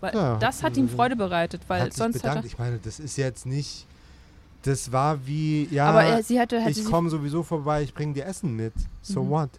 weil 0.00 0.14
Ja, 0.14 0.36
das 0.38 0.62
hat 0.62 0.76
ihm 0.76 0.84
also- 0.84 0.96
Freude 0.96 1.16
bereitet, 1.16 1.62
weil 1.68 1.82
hat 1.82 1.92
sonst 1.92 2.14
bedankt. 2.14 2.38
hat 2.38 2.44
Ich 2.46 2.58
meine, 2.58 2.78
das 2.78 2.98
ist 3.00 3.16
jetzt 3.16 3.46
nicht. 3.46 3.86
Das 4.62 4.92
war 4.92 5.26
wie, 5.26 5.66
ja, 5.72 5.86
er. 5.86 5.90
aber 5.90 6.02
er, 6.04 6.22
sie 6.22 6.38
hatte, 6.40 6.60
hätte 6.60 6.78
ich 6.80 6.86
komme 6.86 7.10
sowieso 7.10 7.42
vorbei, 7.42 7.82
ich 7.82 7.92
bringe 7.94 8.14
dir 8.14 8.24
Essen 8.26 8.54
mit. 8.54 8.72
So 9.02 9.24
Mhm. 9.24 9.30
what? 9.30 9.50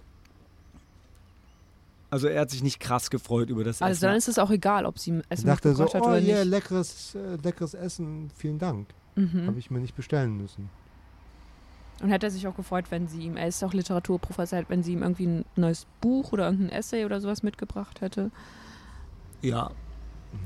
Also 2.10 2.28
er 2.28 2.42
hat 2.42 2.52
sich 2.52 2.62
nicht 2.62 2.80
krass 2.80 3.10
gefreut 3.10 3.50
über 3.50 3.64
das 3.64 3.82
Also 3.82 3.92
Essen. 3.92 4.02
dann 4.06 4.16
ist 4.16 4.28
es 4.28 4.38
auch 4.38 4.52
egal, 4.52 4.86
ob 4.86 5.00
sie 5.00 5.10
ihm 5.12 5.20
Ich 5.22 5.26
Essen 5.32 5.48
dachte 5.48 5.74
so, 5.74 5.86
hat 5.86 5.96
oh 5.96 6.06
oder 6.06 6.20
yeah, 6.22 6.40
nicht. 6.40 6.52
leckeres, 6.52 7.16
äh, 7.16 7.36
leckeres 7.44 7.74
Essen, 7.74 8.30
vielen 8.38 8.60
Dank. 8.60 8.88
Mhm. 9.16 9.48
Habe 9.48 9.60
ich 9.60 9.72
mir 9.72 9.80
nicht 9.80 9.96
bestellen 9.96 10.38
müssen. 10.38 10.70
Und 12.02 12.10
hätte 12.10 12.28
er 12.28 12.32
sich 12.32 12.48
auch 12.48 12.56
gefreut, 12.56 12.86
wenn 12.90 13.08
sie 13.08 13.22
ihm, 13.22 13.38
er 13.38 13.48
ist 13.48 13.64
auch 13.64 13.74
Literaturprofessor, 13.74 14.64
wenn 14.68 14.84
sie 14.84 14.94
ihm 14.94 15.04
irgendwie 15.04 15.28
ein 15.28 15.46
neues 15.56 15.86
Buch 16.02 16.32
oder 16.34 16.46
irgendein 16.46 16.70
Essay 16.78 17.06
oder 17.06 17.22
sowas 17.22 17.44
mitgebracht 17.44 18.02
hätte. 18.02 18.32
ja, 19.42 19.72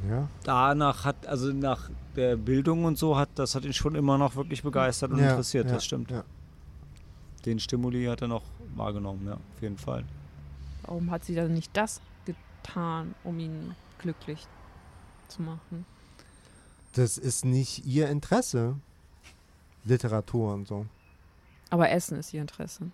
Ja, 0.10 0.28
danach 0.44 1.06
hat, 1.06 1.26
also 1.28 1.52
nach 1.53 1.90
der 2.15 2.36
Bildung 2.36 2.84
und 2.84 2.98
so, 2.98 3.18
hat 3.18 3.30
das 3.36 3.56
hat 3.56 3.64
ihn 3.64 3.74
schon 3.74 3.95
immer 3.95 4.18
noch 4.18 4.36
wirklich 4.36 4.61
begeistert 4.61 5.11
und 5.11 5.19
Ja, 5.19 5.30
interessiert, 5.32 5.68
ja, 5.68 5.74
das 5.76 5.86
stimmt. 5.86 6.11
ja. 6.11 6.24
Den 7.45 7.60
Stimuli 7.60 8.06
hat 8.06 8.22
er 8.22 8.28
noch 8.28 8.44
wahrgenommen, 8.76 9.26
ja, 9.26 9.34
auf 9.36 9.61
jeden 9.61 9.78
Fall. 9.78 10.03
Warum 10.84 11.10
hat 11.10 11.24
sie 11.24 11.36
dann 11.36 11.53
nicht 11.53 11.76
das 11.76 12.02
getan, 12.26 13.15
um 13.24 13.40
ihn 13.40 13.76
glücklich 13.99 14.45
zu 15.28 15.41
machen. 15.41 15.86
Das 16.94 17.18
ist 17.18 17.45
nicht 17.45 17.86
ihr 17.86 18.10
Interesse. 18.10 18.76
Literatur 19.86 20.53
und 20.53 20.68
so. 20.68 20.86
Aber 21.69 21.89
Essen 21.89 22.18
ist 22.18 22.34
ihr 22.34 22.41
Interesse. 22.41 22.91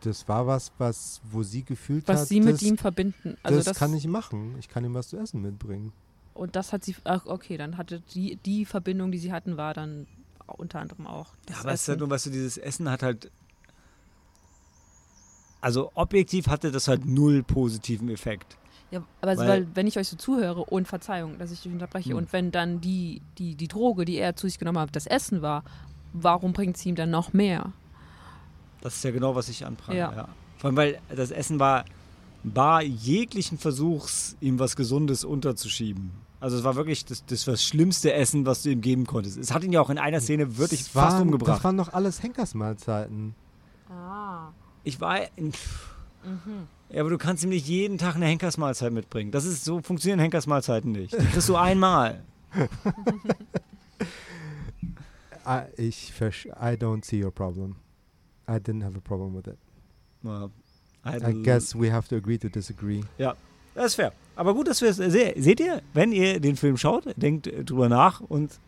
Das 0.00 0.28
war 0.28 0.46
was, 0.46 0.72
was, 0.78 1.20
wo 1.30 1.42
sie 1.42 1.62
gefühlt 1.62 2.08
Was 2.08 2.22
hat, 2.22 2.28
sie 2.28 2.40
mit 2.40 2.54
das, 2.54 2.62
ihm 2.62 2.76
verbinden. 2.76 3.36
Also 3.42 3.58
das, 3.58 3.66
das, 3.66 3.78
kann 3.78 3.94
ich 3.94 4.06
machen. 4.08 4.56
Ich 4.58 4.68
kann 4.68 4.84
ihm 4.84 4.94
was 4.94 5.08
zu 5.08 5.16
essen 5.16 5.42
mitbringen. 5.42 5.92
Und 6.34 6.56
das 6.56 6.72
hat 6.72 6.84
sie. 6.84 6.96
Ach, 7.04 7.26
okay, 7.26 7.56
dann 7.56 7.76
hatte 7.76 8.00
die, 8.14 8.36
die 8.36 8.64
Verbindung, 8.64 9.12
die 9.12 9.18
sie 9.18 9.32
hatten, 9.32 9.56
war 9.56 9.74
dann 9.74 10.06
unter 10.46 10.80
anderem 10.80 11.06
auch. 11.06 11.34
Das 11.46 11.56
Ja, 11.56 11.62
aber 11.62 11.72
es 11.72 11.82
ist 11.82 11.88
halt 11.88 11.96
Essen. 11.96 12.00
nur, 12.00 12.10
weißt 12.10 12.26
du, 12.26 12.30
dieses 12.30 12.58
Essen 12.58 12.90
hat 12.90 13.02
halt. 13.02 13.30
Also 15.60 15.92
objektiv 15.94 16.48
hatte 16.48 16.72
das 16.72 16.88
halt 16.88 17.04
null 17.04 17.44
positiven 17.44 18.08
Effekt. 18.08 18.56
Ja, 18.92 19.02
aber 19.20 19.36
Weil- 19.38 19.48
weil, 19.48 19.66
wenn 19.74 19.86
ich 19.88 19.98
euch 19.98 20.06
so 20.08 20.16
zuhöre 20.16 20.64
und 20.64 20.86
Verzeihung, 20.86 21.38
dass 21.38 21.50
ich 21.50 21.62
dich 21.62 21.72
unterbreche 21.72 22.10
Hm. 22.10 22.16
und 22.18 22.32
wenn 22.32 22.50
dann 22.52 22.80
die, 22.80 23.20
die, 23.38 23.54
die 23.56 23.66
Droge, 23.68 24.04
die 24.04 24.18
er 24.18 24.36
zu 24.36 24.46
sich 24.46 24.58
genommen 24.58 24.78
hat, 24.78 24.94
das 24.94 25.06
Essen 25.06 25.42
war, 25.42 25.64
warum 26.12 26.52
bringt 26.52 26.76
sie 26.76 26.90
ihm 26.90 26.94
dann 26.94 27.10
noch 27.10 27.32
mehr? 27.32 27.72
Das 28.82 28.94
ist 28.96 29.04
ja 29.04 29.10
genau, 29.10 29.34
was 29.34 29.48
ich 29.48 29.64
anprangere. 29.66 29.98
Ja. 29.98 30.16
Ja. 30.16 30.28
Vor 30.58 30.68
allem, 30.68 30.76
weil 30.76 30.98
das 31.16 31.30
Essen 31.30 31.58
war 31.58 31.84
bar 32.44 32.82
jeglichen 32.82 33.56
Versuchs, 33.58 34.36
ihm 34.40 34.58
was 34.58 34.76
Gesundes 34.76 35.24
unterzuschieben. 35.24 36.10
Also 36.40 36.56
es 36.58 36.64
war 36.64 36.74
wirklich 36.74 37.04
das, 37.04 37.24
das, 37.24 37.46
war 37.46 37.52
das 37.52 37.62
schlimmste 37.64 38.12
Essen, 38.12 38.44
was 38.46 38.62
du 38.64 38.70
ihm 38.70 38.80
geben 38.80 39.06
konntest. 39.06 39.38
Es 39.38 39.52
hat 39.54 39.62
ihn 39.62 39.72
ja 39.72 39.80
auch 39.80 39.90
in 39.90 39.98
einer 39.98 40.20
Szene 40.20 40.58
wirklich 40.58 40.80
Das 40.80 40.88
fast 40.88 41.14
waren, 41.16 41.22
umgebracht. 41.28 41.58
Das 41.58 41.64
waren 41.64 41.76
doch 41.76 41.92
alles 41.92 42.22
Henkersmahlzeiten. 42.22 43.34
Ah. 43.88 44.48
ich 44.84 45.00
war. 45.00 45.20
In, 45.36 45.52
Mhm. 46.24 46.68
ja, 46.90 47.00
aber 47.00 47.10
du 47.10 47.18
kannst 47.18 47.42
ihm 47.44 47.50
nicht 47.50 47.66
jeden 47.66 47.98
Tag 47.98 48.16
eine 48.16 48.26
Henkersmahlzeit 48.26 48.92
mitbringen. 48.92 49.30
Das 49.30 49.44
ist 49.44 49.64
so 49.64 49.80
funktionieren 49.80 50.20
Henkersmahlzeiten 50.20 50.92
nicht. 50.92 51.14
Das 51.14 51.36
ist 51.36 51.46
so 51.46 51.56
einmal. 51.56 52.22
I, 55.46 55.62
ich 55.76 56.12
I 56.20 56.76
don't 56.76 57.04
see 57.04 57.22
your 57.22 57.32
problem. 57.32 57.76
I 58.48 58.54
didn't 58.54 58.84
have 58.84 58.96
a 58.96 59.00
problem 59.00 59.34
with 59.34 59.46
it. 59.46 59.58
Ja. 60.22 60.50
I 61.04 61.42
guess 61.42 61.74
we 61.74 61.92
have 61.92 62.08
to 62.08 62.16
agree 62.16 62.38
to 62.38 62.48
disagree. 62.48 63.02
Das 63.74 63.86
ist 63.86 63.94
fair. 63.94 64.12
Aber 64.36 64.54
gut, 64.54 64.68
dass 64.68 64.80
wir 64.82 64.90
es 64.90 64.96
se 64.96 65.34
seht 65.36 65.60
ihr, 65.60 65.82
wenn 65.94 66.12
ihr 66.12 66.40
den 66.40 66.56
Film 66.56 66.76
schaut, 66.76 67.04
denkt 67.16 67.50
drüber 67.64 67.88
nach 67.88 68.20
und 68.20 68.58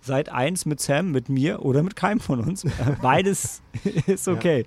seid 0.00 0.28
eins 0.30 0.66
mit 0.66 0.80
Sam, 0.80 1.10
mit 1.12 1.28
mir 1.28 1.64
oder 1.64 1.82
mit 1.82 1.96
keinem 1.96 2.20
von 2.20 2.40
uns. 2.40 2.64
Beides 3.02 3.62
ist 4.06 4.28
okay. 4.28 4.64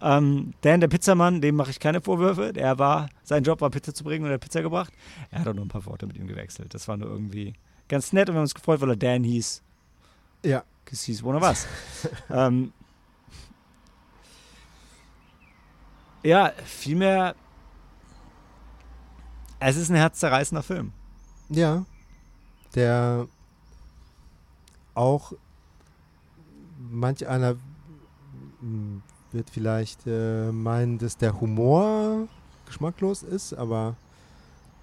Ähm, 0.00 0.52
Dan, 0.60 0.80
der 0.80 0.88
Pizzamann, 0.88 1.40
dem 1.40 1.56
mache 1.56 1.70
ich 1.70 1.80
keine 1.80 2.00
Vorwürfe. 2.00 2.52
Der 2.52 2.78
war, 2.78 3.08
sein 3.22 3.42
Job 3.42 3.60
war 3.60 3.70
Pizza 3.70 3.94
zu 3.94 4.04
bringen 4.04 4.24
und 4.24 4.30
er 4.30 4.34
hat 4.34 4.40
Pizza 4.40 4.62
gebracht. 4.62 4.92
Er 5.30 5.40
hat 5.40 5.48
auch 5.48 5.54
nur 5.54 5.64
ein 5.64 5.68
paar 5.68 5.86
Worte 5.86 6.06
mit 6.06 6.16
ihm 6.16 6.26
gewechselt. 6.26 6.74
Das 6.74 6.88
war 6.88 6.96
nur 6.96 7.08
irgendwie 7.08 7.54
ganz 7.88 8.12
nett 8.12 8.28
und 8.28 8.34
wir 8.34 8.38
haben 8.38 8.44
uns 8.44 8.54
gefreut, 8.54 8.80
weil 8.80 8.90
er 8.90 8.96
Dan 8.96 9.24
hieß. 9.24 9.62
Ja. 10.44 10.64
Cause 10.84 11.06
he's 11.06 11.22
one 11.22 11.36
of 11.36 11.42
us. 11.42 11.66
ähm, 12.30 12.72
ja, 16.22 16.52
vielmehr. 16.64 17.34
Es 19.60 19.76
ist 19.76 19.88
ein 19.90 19.96
herzzerreißender 19.96 20.62
Film. 20.62 20.92
Ja. 21.48 21.86
Der 22.74 23.26
auch 24.94 25.32
manch 26.78 27.26
einer 27.26 27.54
mm, 28.60 28.98
wird 29.34 29.50
vielleicht 29.50 30.06
äh, 30.06 30.50
meinen, 30.52 30.98
dass 30.98 31.16
der 31.18 31.38
Humor 31.40 32.28
geschmacklos 32.66 33.22
ist, 33.22 33.52
aber 33.52 33.96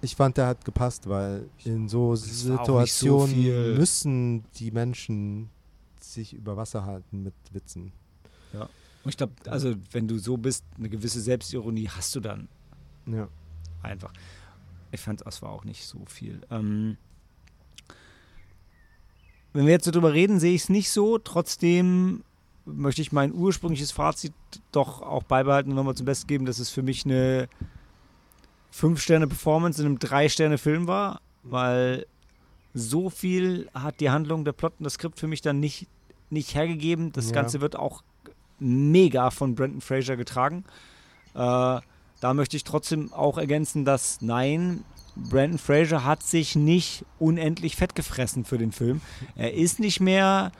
ich 0.01 0.15
fand, 0.15 0.37
der 0.37 0.47
hat 0.47 0.65
gepasst, 0.65 1.07
weil 1.09 1.49
in 1.63 1.87
so 1.89 2.15
so 2.15 2.25
Situationen 2.25 3.33
viel- 3.33 3.75
müssen 3.75 4.43
die 4.55 4.71
Menschen 4.71 5.49
sich 5.99 6.33
über 6.33 6.57
Wasser 6.57 6.85
halten 6.85 7.23
mit 7.23 7.33
Witzen. 7.51 7.91
Und 9.03 9.09
ich 9.09 9.17
glaube, 9.17 9.33
also 9.47 9.73
wenn 9.93 10.07
du 10.07 10.19
so 10.19 10.37
bist, 10.37 10.63
eine 10.77 10.87
gewisse 10.89 11.21
Selbstironie 11.21 11.87
hast 11.89 12.13
du 12.15 12.19
dann 12.19 12.47
Ja. 13.07 13.27
einfach. 13.81 14.13
Ich 14.91 15.01
fand, 15.01 15.25
es 15.25 15.41
war 15.41 15.49
auch 15.49 15.63
nicht 15.63 15.85
so 15.87 16.03
viel. 16.05 16.41
Ähm, 16.51 16.97
wenn 19.53 19.65
wir 19.65 19.71
jetzt 19.73 19.85
so 19.85 19.91
drüber 19.91 20.13
reden, 20.13 20.39
sehe 20.39 20.53
ich 20.53 20.63
es 20.63 20.69
nicht 20.69 20.91
so. 20.91 21.17
Trotzdem 21.17 22.23
möchte 22.65 23.01
ich 23.01 23.11
mein 23.11 23.33
ursprüngliches 23.33 23.91
Fazit 23.91 24.33
doch 24.71 25.01
auch 25.01 25.23
beibehalten 25.23 25.71
und 25.71 25.75
nochmal 25.75 25.95
zum 25.95 26.05
Besten 26.05 26.27
geben, 26.27 26.45
dass 26.45 26.59
es 26.59 26.69
für 26.69 26.83
mich 26.83 27.05
eine 27.05 27.47
5-Sterne-Performance 28.73 29.81
in 29.81 29.87
einem 29.87 29.97
3-Sterne-Film 29.97 30.87
war, 30.87 31.21
weil 31.43 32.05
so 32.73 33.09
viel 33.09 33.69
hat 33.73 33.99
die 33.99 34.09
Handlung, 34.09 34.45
der 34.45 34.53
Plot 34.53 34.73
und 34.79 34.85
das 34.85 34.93
Skript 34.93 35.19
für 35.19 35.27
mich 35.27 35.41
dann 35.41 35.59
nicht, 35.59 35.87
nicht 36.29 36.55
hergegeben. 36.55 37.11
Das 37.11 37.27
Ja. 37.27 37.33
Ganze 37.33 37.61
wird 37.61 37.75
auch 37.75 38.01
mega 38.59 39.31
von 39.31 39.55
Brendan 39.55 39.81
Fraser 39.81 40.15
getragen. 40.15 40.63
Äh, 41.33 41.37
da 42.21 42.33
möchte 42.33 42.55
ich 42.55 42.63
trotzdem 42.63 43.11
auch 43.11 43.37
ergänzen, 43.37 43.83
dass 43.83 44.21
nein, 44.21 44.83
Brandon 45.15 45.57
Fraser 45.57 46.05
hat 46.05 46.23
sich 46.23 46.55
nicht 46.55 47.03
unendlich 47.19 47.75
fett 47.75 47.95
gefressen 47.95 48.45
für 48.45 48.57
den 48.57 48.71
Film. 48.71 49.01
Er 49.35 49.53
ist 49.53 49.79
nicht 49.79 49.99
mehr 49.99 50.51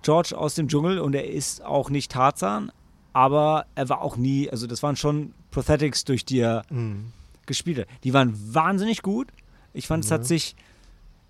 George 0.00 0.36
aus 0.36 0.54
dem 0.54 0.68
Dschungel 0.68 0.98
und 0.98 1.14
er 1.14 1.28
ist 1.28 1.62
auch 1.64 1.90
nicht 1.90 2.10
Tarzan, 2.12 2.72
aber 3.12 3.66
er 3.74 3.88
war 3.88 4.00
auch 4.00 4.16
nie, 4.16 4.48
also 4.50 4.66
das 4.66 4.82
waren 4.82 4.96
schon 4.96 5.34
Prosthetics, 5.50 6.04
durch 6.04 6.24
die 6.24 6.38
er 6.40 6.64
Mhm. 6.70 7.12
gespielt 7.46 7.78
hat. 7.80 7.86
Die 8.04 8.14
waren 8.14 8.32
wahnsinnig 8.54 9.02
gut. 9.02 9.28
Ich 9.74 9.86
fand, 9.86 10.04
es 10.04 10.10
Ja. 10.10 10.14
hat 10.14 10.24
sich, 10.26 10.56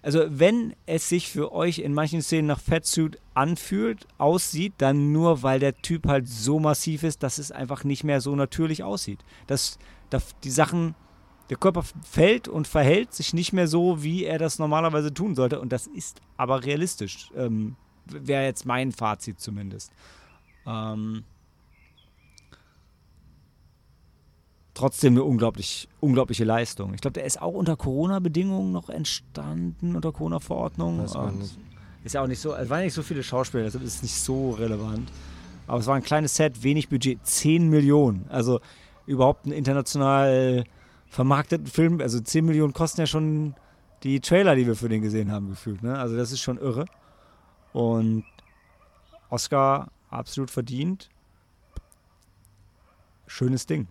also 0.02 0.20
wenn 0.28 0.74
es 0.86 1.08
sich 1.08 1.28
für 1.28 1.52
euch 1.52 1.78
in 1.80 1.92
manchen 1.94 2.22
Szenen 2.22 2.46
nach 2.48 2.60
Fatsuit 2.60 3.18
anfühlt, 3.34 4.06
aussieht, 4.18 4.74
dann 4.78 5.10
nur, 5.12 5.42
weil 5.42 5.58
der 5.58 5.74
Typ 5.76 6.06
halt 6.06 6.28
so 6.28 6.60
massiv 6.60 7.02
ist, 7.02 7.22
dass 7.22 7.38
es 7.38 7.50
einfach 7.50 7.82
nicht 7.84 8.04
mehr 8.04 8.20
so 8.20 8.36
natürlich 8.36 8.82
aussieht. 8.84 9.20
Dass, 9.48 9.78
dass 10.10 10.36
die 10.44 10.50
Sachen, 10.50 10.94
der 11.50 11.56
Körper 11.56 11.82
fällt 12.04 12.46
und 12.48 12.66
verhält 12.68 13.12
sich 13.12 13.34
nicht 13.34 13.52
mehr 13.52 13.66
so, 13.66 14.02
wie 14.02 14.24
er 14.24 14.38
das 14.38 14.58
normalerweise 14.58 15.12
tun 15.12 15.34
sollte. 15.34 15.60
Und 15.60 15.72
das 15.72 15.86
ist 15.86 16.20
aber 16.36 16.64
realistisch. 16.64 17.30
Ähm, 17.36 17.76
Wäre 18.06 18.44
jetzt 18.44 18.66
mein 18.66 18.92
Fazit 18.92 19.40
zumindest. 19.40 19.92
Ähm, 20.66 21.24
trotzdem 24.74 25.14
eine 25.14 25.24
unglaublich, 25.24 25.88
unglaubliche 26.00 26.44
Leistung. 26.44 26.94
Ich 26.94 27.00
glaube, 27.00 27.14
der 27.14 27.24
ist 27.24 27.40
auch 27.40 27.54
unter 27.54 27.76
Corona-Bedingungen 27.76 28.72
noch 28.72 28.88
entstanden, 28.88 29.94
unter 29.94 30.12
Corona-Verordnungen. 30.12 31.04
Ist 32.04 32.14
ja 32.14 32.22
auch 32.22 32.26
nicht 32.26 32.40
so, 32.40 32.54
es 32.54 32.68
waren 32.68 32.82
nicht 32.82 32.94
so 32.94 33.02
viele 33.02 33.22
Schauspieler, 33.22 33.64
deshalb 33.64 33.84
ist 33.84 33.96
es 33.96 34.02
nicht 34.02 34.14
so 34.14 34.50
relevant. 34.50 35.10
Aber 35.68 35.78
es 35.78 35.86
war 35.86 35.94
ein 35.94 36.02
kleines 36.02 36.34
Set, 36.34 36.64
wenig 36.64 36.88
Budget, 36.88 37.24
10 37.24 37.68
Millionen. 37.68 38.26
Also 38.28 38.60
überhaupt 39.06 39.46
einen 39.46 39.54
international 39.54 40.64
vermarkteten 41.06 41.66
Film, 41.66 42.00
also 42.00 42.18
10 42.20 42.44
Millionen 42.44 42.72
kosten 42.72 43.02
ja 43.02 43.06
schon 43.06 43.54
die 44.02 44.20
Trailer, 44.20 44.56
die 44.56 44.66
wir 44.66 44.74
für 44.74 44.88
den 44.88 45.02
gesehen 45.02 45.30
haben, 45.30 45.50
gefühlt. 45.50 45.82
Ne? 45.82 45.96
Also 45.96 46.16
das 46.16 46.32
ist 46.32 46.40
schon 46.40 46.58
irre. 46.58 46.86
Und 47.72 48.24
Oscar 49.30 49.90
absolut 50.10 50.50
verdient. 50.50 51.08
Schönes 53.26 53.66
Ding. 53.66 53.88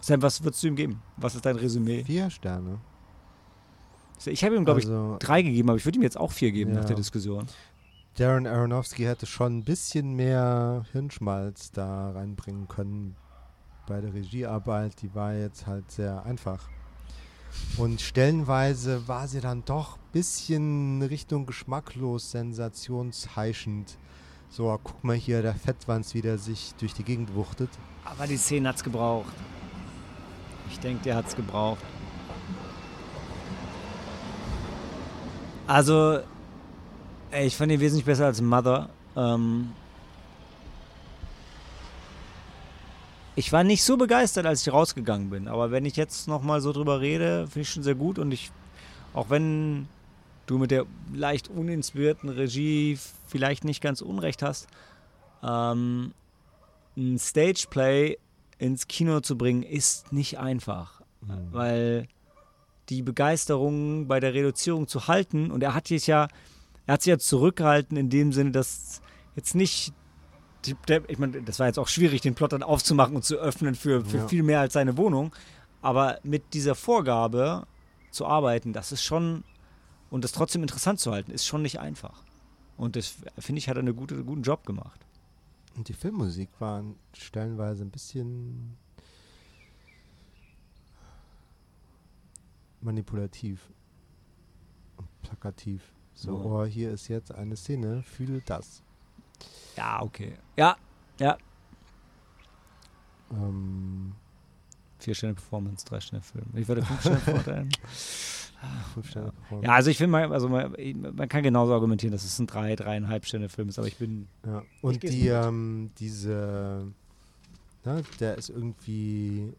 Sam, 0.00 0.22
was 0.22 0.42
würdest 0.42 0.62
du 0.62 0.68
ihm 0.68 0.76
geben? 0.76 1.02
Was 1.16 1.34
ist 1.34 1.44
dein 1.46 1.56
Resümee? 1.56 2.04
Vier 2.04 2.30
Sterne. 2.30 2.80
Ich 4.26 4.42
habe 4.44 4.56
ihm, 4.56 4.64
glaube 4.64 4.80
ich, 4.80 4.86
also, 4.86 5.16
drei 5.18 5.42
gegeben, 5.42 5.68
aber 5.68 5.76
ich 5.76 5.84
würde 5.84 5.98
ihm 5.98 6.02
jetzt 6.02 6.16
auch 6.18 6.32
vier 6.32 6.52
geben 6.52 6.72
nach 6.72 6.82
Ja. 6.82 6.86
der 6.88 6.96
Diskussion. 6.96 7.46
Darren 8.16 8.46
Aronofsky 8.46 9.02
hätte 9.02 9.26
schon 9.26 9.58
ein 9.58 9.64
bisschen 9.64 10.14
mehr 10.14 10.84
Hirnschmalz 10.92 11.72
da 11.72 12.12
reinbringen 12.12 12.68
können 12.68 13.16
bei 13.86 14.00
der 14.00 14.14
Regiearbeit. 14.14 15.02
Die 15.02 15.14
war 15.14 15.34
jetzt 15.34 15.66
halt 15.66 15.90
sehr 15.90 16.24
einfach. 16.24 16.68
Und 17.76 18.00
stellenweise 18.00 19.08
war 19.08 19.26
sie 19.26 19.40
dann 19.40 19.64
doch 19.64 19.96
ein 19.96 20.12
bisschen 20.12 21.02
Richtung 21.02 21.46
geschmacklos, 21.46 22.30
sensationsheischend. 22.30 23.98
So, 24.48 24.78
guck 24.82 25.02
mal 25.02 25.16
hier, 25.16 25.42
der 25.42 25.54
Fettwanz 25.54 26.14
wieder 26.14 26.38
sich 26.38 26.74
durch 26.78 26.94
die 26.94 27.02
Gegend 27.02 27.34
wuchtet. 27.34 27.70
Aber 28.04 28.26
die 28.26 28.36
Szene 28.36 28.68
hat's 28.68 28.84
gebraucht. 28.84 29.32
Ich 30.70 30.78
denke, 30.78 31.02
der 31.02 31.16
hat's 31.16 31.34
gebraucht. 31.34 31.84
Also, 35.66 36.20
ich 37.32 37.56
fand 37.56 37.72
ihn 37.72 37.80
wesentlich 37.80 38.04
besser 38.04 38.26
als 38.26 38.40
Mother. 38.40 38.88
Ähm 39.16 39.72
ich 43.36 43.52
war 43.52 43.64
nicht 43.64 43.82
so 43.82 43.96
begeistert, 43.96 44.46
als 44.46 44.66
ich 44.66 44.72
rausgegangen 44.72 45.30
bin. 45.30 45.48
Aber 45.48 45.70
wenn 45.70 45.84
ich 45.84 45.96
jetzt 45.96 46.28
nochmal 46.28 46.60
so 46.60 46.72
drüber 46.72 47.00
rede, 47.00 47.46
finde 47.46 47.60
ich 47.60 47.70
schon 47.70 47.82
sehr 47.82 47.94
gut. 47.94 48.18
Und 48.18 48.32
ich, 48.32 48.50
auch 49.12 49.30
wenn 49.30 49.88
du 50.46 50.58
mit 50.58 50.70
der 50.70 50.86
leicht 51.12 51.48
uninspirierten 51.48 52.28
Regie 52.28 52.98
vielleicht 53.26 53.64
nicht 53.64 53.80
ganz 53.80 54.00
unrecht 54.00 54.42
hast, 54.42 54.68
ähm, 55.42 56.12
ein 56.96 57.18
Stageplay 57.18 58.18
ins 58.58 58.86
Kino 58.86 59.20
zu 59.20 59.36
bringen, 59.36 59.62
ist 59.62 60.12
nicht 60.12 60.38
einfach. 60.38 61.04
Mhm. 61.26 61.52
weil 61.52 62.08
die 62.88 63.02
Begeisterung 63.02 64.06
bei 64.06 64.20
der 64.20 64.34
Reduzierung 64.34 64.88
zu 64.88 65.08
halten 65.08 65.50
und 65.50 65.62
er 65.62 65.74
hat 65.74 65.90
jetzt 65.90 66.06
ja, 66.06 66.28
er 66.86 66.94
hat 66.94 67.02
sich 67.02 67.10
ja 67.10 67.18
zurückgehalten 67.18 67.96
in 67.96 68.10
dem 68.10 68.32
Sinne, 68.32 68.50
dass 68.50 69.00
jetzt 69.36 69.54
nicht, 69.54 69.92
die, 70.66 70.74
der, 70.88 71.08
ich 71.08 71.18
meine, 71.18 71.42
das 71.42 71.58
war 71.58 71.66
jetzt 71.66 71.78
auch 71.78 71.88
schwierig, 71.88 72.20
den 72.22 72.34
Plot 72.34 72.52
dann 72.52 72.62
aufzumachen 72.62 73.16
und 73.16 73.24
zu 73.24 73.36
öffnen 73.36 73.74
für, 73.74 74.04
für 74.04 74.18
Ja. 74.18 74.28
viel 74.28 74.42
mehr 74.42 74.60
als 74.60 74.72
seine 74.72 74.96
Wohnung, 74.96 75.34
aber 75.82 76.18
mit 76.22 76.54
dieser 76.54 76.74
Vorgabe 76.74 77.66
zu 78.10 78.26
arbeiten, 78.26 78.72
das 78.72 78.92
ist 78.92 79.02
schon, 79.02 79.44
und 80.10 80.24
das 80.24 80.32
trotzdem 80.32 80.62
interessant 80.62 81.00
zu 81.00 81.12
halten, 81.12 81.30
ist 81.30 81.46
schon 81.46 81.62
nicht 81.62 81.80
einfach. 81.80 82.22
Und 82.76 82.96
das, 82.96 83.16
finde 83.38 83.58
ich, 83.58 83.68
hat 83.68 83.76
er 83.76 83.80
einen 83.80 83.94
gute, 83.96 84.22
guten 84.24 84.42
Job 84.42 84.64
gemacht. 84.66 85.00
Und 85.76 85.88
die 85.88 85.92
Filmmusik 85.92 86.48
war 86.60 86.82
stellenweise 87.12 87.84
ein 87.84 87.90
bisschen 87.90 88.76
manipulativ 92.80 93.60
und 94.96 95.08
plakativ. 95.22 95.92
So, 96.14 96.36
oh, 96.36 96.64
hier 96.64 96.92
ist 96.92 97.08
jetzt 97.08 97.32
eine 97.32 97.56
Szene, 97.56 98.02
fühle 98.02 98.40
das. 98.46 98.82
Ja, 99.76 100.02
okay. 100.02 100.34
Ja, 100.56 100.76
ja. 101.18 101.36
Ähm, 103.32 104.12
Vier 104.98 105.14
Sterne 105.14 105.34
Performance, 105.34 105.84
drei 105.84 106.00
Sterne 106.00 106.22
Film. 106.22 106.46
Ich 106.54 106.66
würde 106.66 106.82
fünf 106.82 107.00
Sterne 107.00 107.18
verurteilen. 107.20 107.68
fünf 108.94 109.10
Sterne 109.10 109.32
Performance. 109.32 109.66
Ja, 109.66 109.74
also 109.74 109.90
ich 109.90 109.98
finde, 109.98 110.12
man, 110.12 110.32
also 110.32 110.48
man, 110.48 110.74
man 111.14 111.28
kann 111.28 111.42
genauso 111.42 111.74
argumentieren, 111.74 112.12
dass 112.12 112.24
es 112.24 112.38
ein 112.38 112.46
drei, 112.46 112.74
dreieinhalb 112.76 113.26
Sterne 113.26 113.50
Film 113.50 113.68
ist, 113.68 113.78
aber 113.78 113.88
ich 113.88 113.98
bin. 113.98 114.28
Ja. 114.46 114.62
Und 114.80 115.02
die, 115.02 115.28
ähm, 115.28 115.90
diese, 115.98 116.86
na, 117.84 118.00
der 118.20 118.38
ist 118.38 118.48
irgendwie 118.48 119.52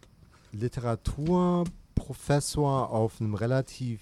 Literaturprofessor 0.52 2.90
auf 2.90 3.22
einem 3.22 3.36
relativ 3.36 4.02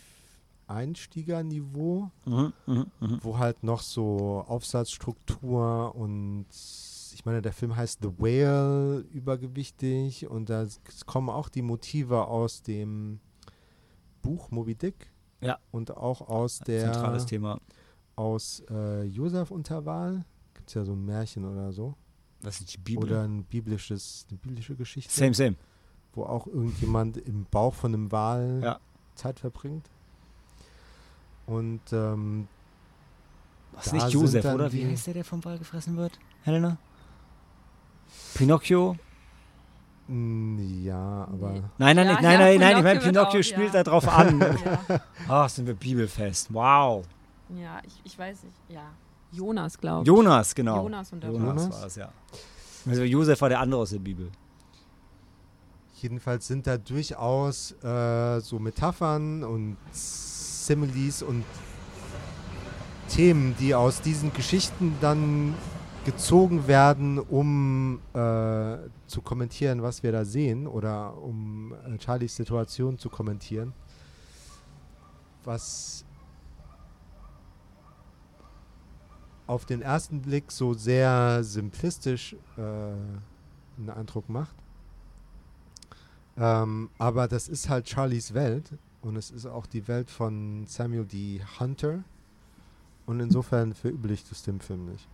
Einstiegerniveau, 0.68 2.10
Mhm, 2.26 2.54
mhm, 2.66 2.86
mhm. 3.00 3.20
wo 3.22 3.38
halt 3.38 3.64
noch 3.64 3.82
so 3.82 4.44
Aufsatzstruktur 4.48 5.94
und 5.96 6.46
ich 7.14 7.26
meine, 7.26 7.42
der 7.42 7.54
Film 7.54 7.76
heißt 7.76 8.00
The 8.02 8.10
Whale, 8.18 9.00
übergewichtig 9.12 10.28
und 10.28 10.50
da 10.50 10.66
kommen 11.06 11.30
auch 11.30 11.50
die 11.50 11.62
Motive 11.62 12.26
aus 12.28 12.64
dem 12.64 13.20
Buch 14.22 14.52
Moby 14.52 14.76
Dick. 14.76 15.12
Ja. 15.42 15.60
Und 15.72 15.96
auch 15.96 16.22
aus 16.22 16.60
der 16.60 16.92
Zentrales 16.94 17.26
Thema. 17.26 17.60
aus 18.16 18.64
äh, 18.70 19.04
Josef 19.04 19.52
Unterwahl. 19.52 20.26
Gibt 20.54 20.70
es 20.70 20.74
ja 20.76 20.86
so 20.86 20.94
ein 20.94 21.04
Märchen 21.06 21.44
oder 21.46 21.72
so. 21.74 21.96
Das 22.42 22.60
ist 22.62 22.74
die 22.74 22.78
Bibel. 22.78 23.04
Oder 23.06 23.24
ein 23.24 23.44
biblisches, 23.44 24.26
eine 24.30 24.38
biblische 24.40 24.76
Geschichte, 24.76 25.14
same, 25.14 25.34
same. 25.34 25.56
wo 26.14 26.24
auch 26.24 26.48
irgendjemand 26.48 27.18
im 27.18 27.46
Bauch 27.52 27.74
von 27.74 27.94
einem 27.94 28.12
Wal 28.12 28.62
Ja. 28.64 28.80
Zeit 29.16 29.40
verbringt. 29.40 29.90
Und 31.46 31.82
ähm, 31.92 32.48
Was 33.74 33.86
Da 33.86 33.96
nicht 33.96 34.10
Josef, 34.10 34.46
oder? 34.46 34.72
Wie 34.72 34.86
heißt 34.86 35.08
der, 35.08 35.14
der 35.16 35.26
vom 35.26 35.44
Wal 35.44 35.58
gefressen 35.58 35.98
wird? 35.98 36.18
Helena? 36.44 36.78
Pinocchio? 38.34 38.98
mh, 40.08 40.62
ja, 40.84 41.28
aber 41.32 41.52
Nee. 41.52 41.64
Nein, 41.78 41.96
nein, 41.96 42.08
Ja, 42.08 42.14
nein, 42.14 42.24
ja, 42.24 42.38
nein, 42.38 42.60
nein, 42.60 42.78
ich 42.78 42.84
meine, 42.84 43.00
Pinocchio 43.00 43.40
auch, 43.40 43.44
spielt 43.44 43.74
ja. 43.74 43.84
da 43.84 43.90
drauf 43.90 44.08
an. 44.08 44.40
Ja, 44.90 45.00
Ach, 45.28 45.50
sind 45.50 45.66
wir 45.66 45.74
bibelfest. 45.74 46.54
Wow. 46.54 47.06
ja 47.50 47.80
ich, 47.86 48.02
ich 48.04 48.18
weiß 48.18 48.44
nicht. 48.44 48.58
Ja. 48.70 48.92
Jonas, 49.32 49.78
glaube 49.78 50.04
ich. 50.04 50.08
Jonas, 50.08 50.54
genau. 50.54 50.84
Jonas 50.84 51.12
und 51.12 51.24
der 51.24 51.32
Jonas 51.32 51.64
Jonas? 51.64 51.80
war 51.80 51.88
es, 51.88 51.96
ja. 51.96 52.10
Also 52.88 53.04
Josef 53.04 53.42
war 53.42 53.50
der 53.50 53.60
andere 53.60 53.82
aus 53.82 53.92
der 53.92 54.00
Bibel. 54.00 54.30
jedenfalls 55.94 56.48
sind 56.48 56.68
da 56.68 56.78
durchaus 56.78 57.72
äh, 57.82 58.42
so 58.42 58.60
Metaphern 58.60 59.44
und 59.44 59.78
Similes 60.66 61.22
und 61.22 61.44
Themen, 63.10 63.56
die 63.60 63.76
aus 63.76 64.02
diesen 64.02 64.34
Geschichten 64.34 64.96
dann 65.02 65.54
gezogen 66.06 66.68
werden, 66.68 67.20
um 67.20 68.00
äh, 68.14 68.78
zu 69.08 69.22
kommentieren, 69.24 69.82
was 69.82 70.04
wir 70.04 70.12
da 70.12 70.26
sehen 70.26 70.68
oder 70.68 71.18
um 71.18 71.74
äh, 71.74 71.98
Charlies 72.00 72.36
Situation 72.36 72.98
zu 72.98 73.10
kommentieren. 73.10 73.74
Was 75.44 76.06
auf 79.48 79.66
den 79.66 79.82
ersten 79.82 80.22
Blick 80.22 80.52
so 80.52 80.74
sehr 80.74 81.44
simplistisch 81.44 82.36
äh, 82.58 82.62
einen 82.62 83.90
Eindruck 83.90 84.30
macht. 84.30 84.56
Ähm, 86.38 86.90
aber 86.98 87.28
das 87.28 87.48
ist 87.48 87.70
halt 87.70 87.88
Charlies 87.88 88.34
Welt 88.34 88.72
und 89.04 89.18
es 89.18 89.32
ist 89.32 89.46
auch 89.46 89.66
die 89.66 89.88
Welt 89.88 90.10
von 90.10 90.66
Samuel 90.66 91.06
D. 91.06 91.42
Hunter. 91.60 92.04
Und 93.06 93.20
insofern 93.20 93.74
verübel 93.74 94.12
ich 94.12 94.28
das 94.28 94.44
dem 94.44 94.60
Film 94.60 94.86
nicht. 94.86 95.08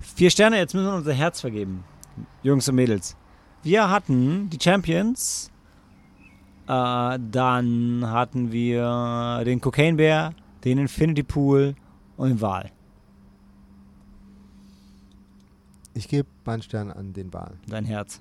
Vier 0.00 0.30
Sterne, 0.30 0.56
jetzt 0.56 0.74
müssen 0.74 0.86
wir 0.86 0.94
unser 0.94 1.12
Herz 1.12 1.40
vergeben. 1.40 1.84
Jungs 2.42 2.68
und 2.68 2.74
Mädels. 2.74 3.16
Wir 3.62 3.88
hatten 3.88 4.50
die 4.50 4.58
Champions. 4.60 5.50
Äh, 6.66 7.18
dann 7.30 8.02
hatten 8.04 8.50
wir 8.50 9.42
den 9.44 9.60
Cocaine 9.60 9.96
Bear, 9.96 10.34
den 10.64 10.78
Infinity 10.78 11.22
Pool 11.22 11.74
und 12.16 12.30
den 12.30 12.40
Wal. 12.40 12.70
Ich 15.94 16.08
gebe 16.08 16.28
meinen 16.44 16.62
Stern 16.62 16.90
an 16.90 17.12
den 17.12 17.32
Wal. 17.32 17.58
Dein 17.66 17.84
Herz. 17.84 18.20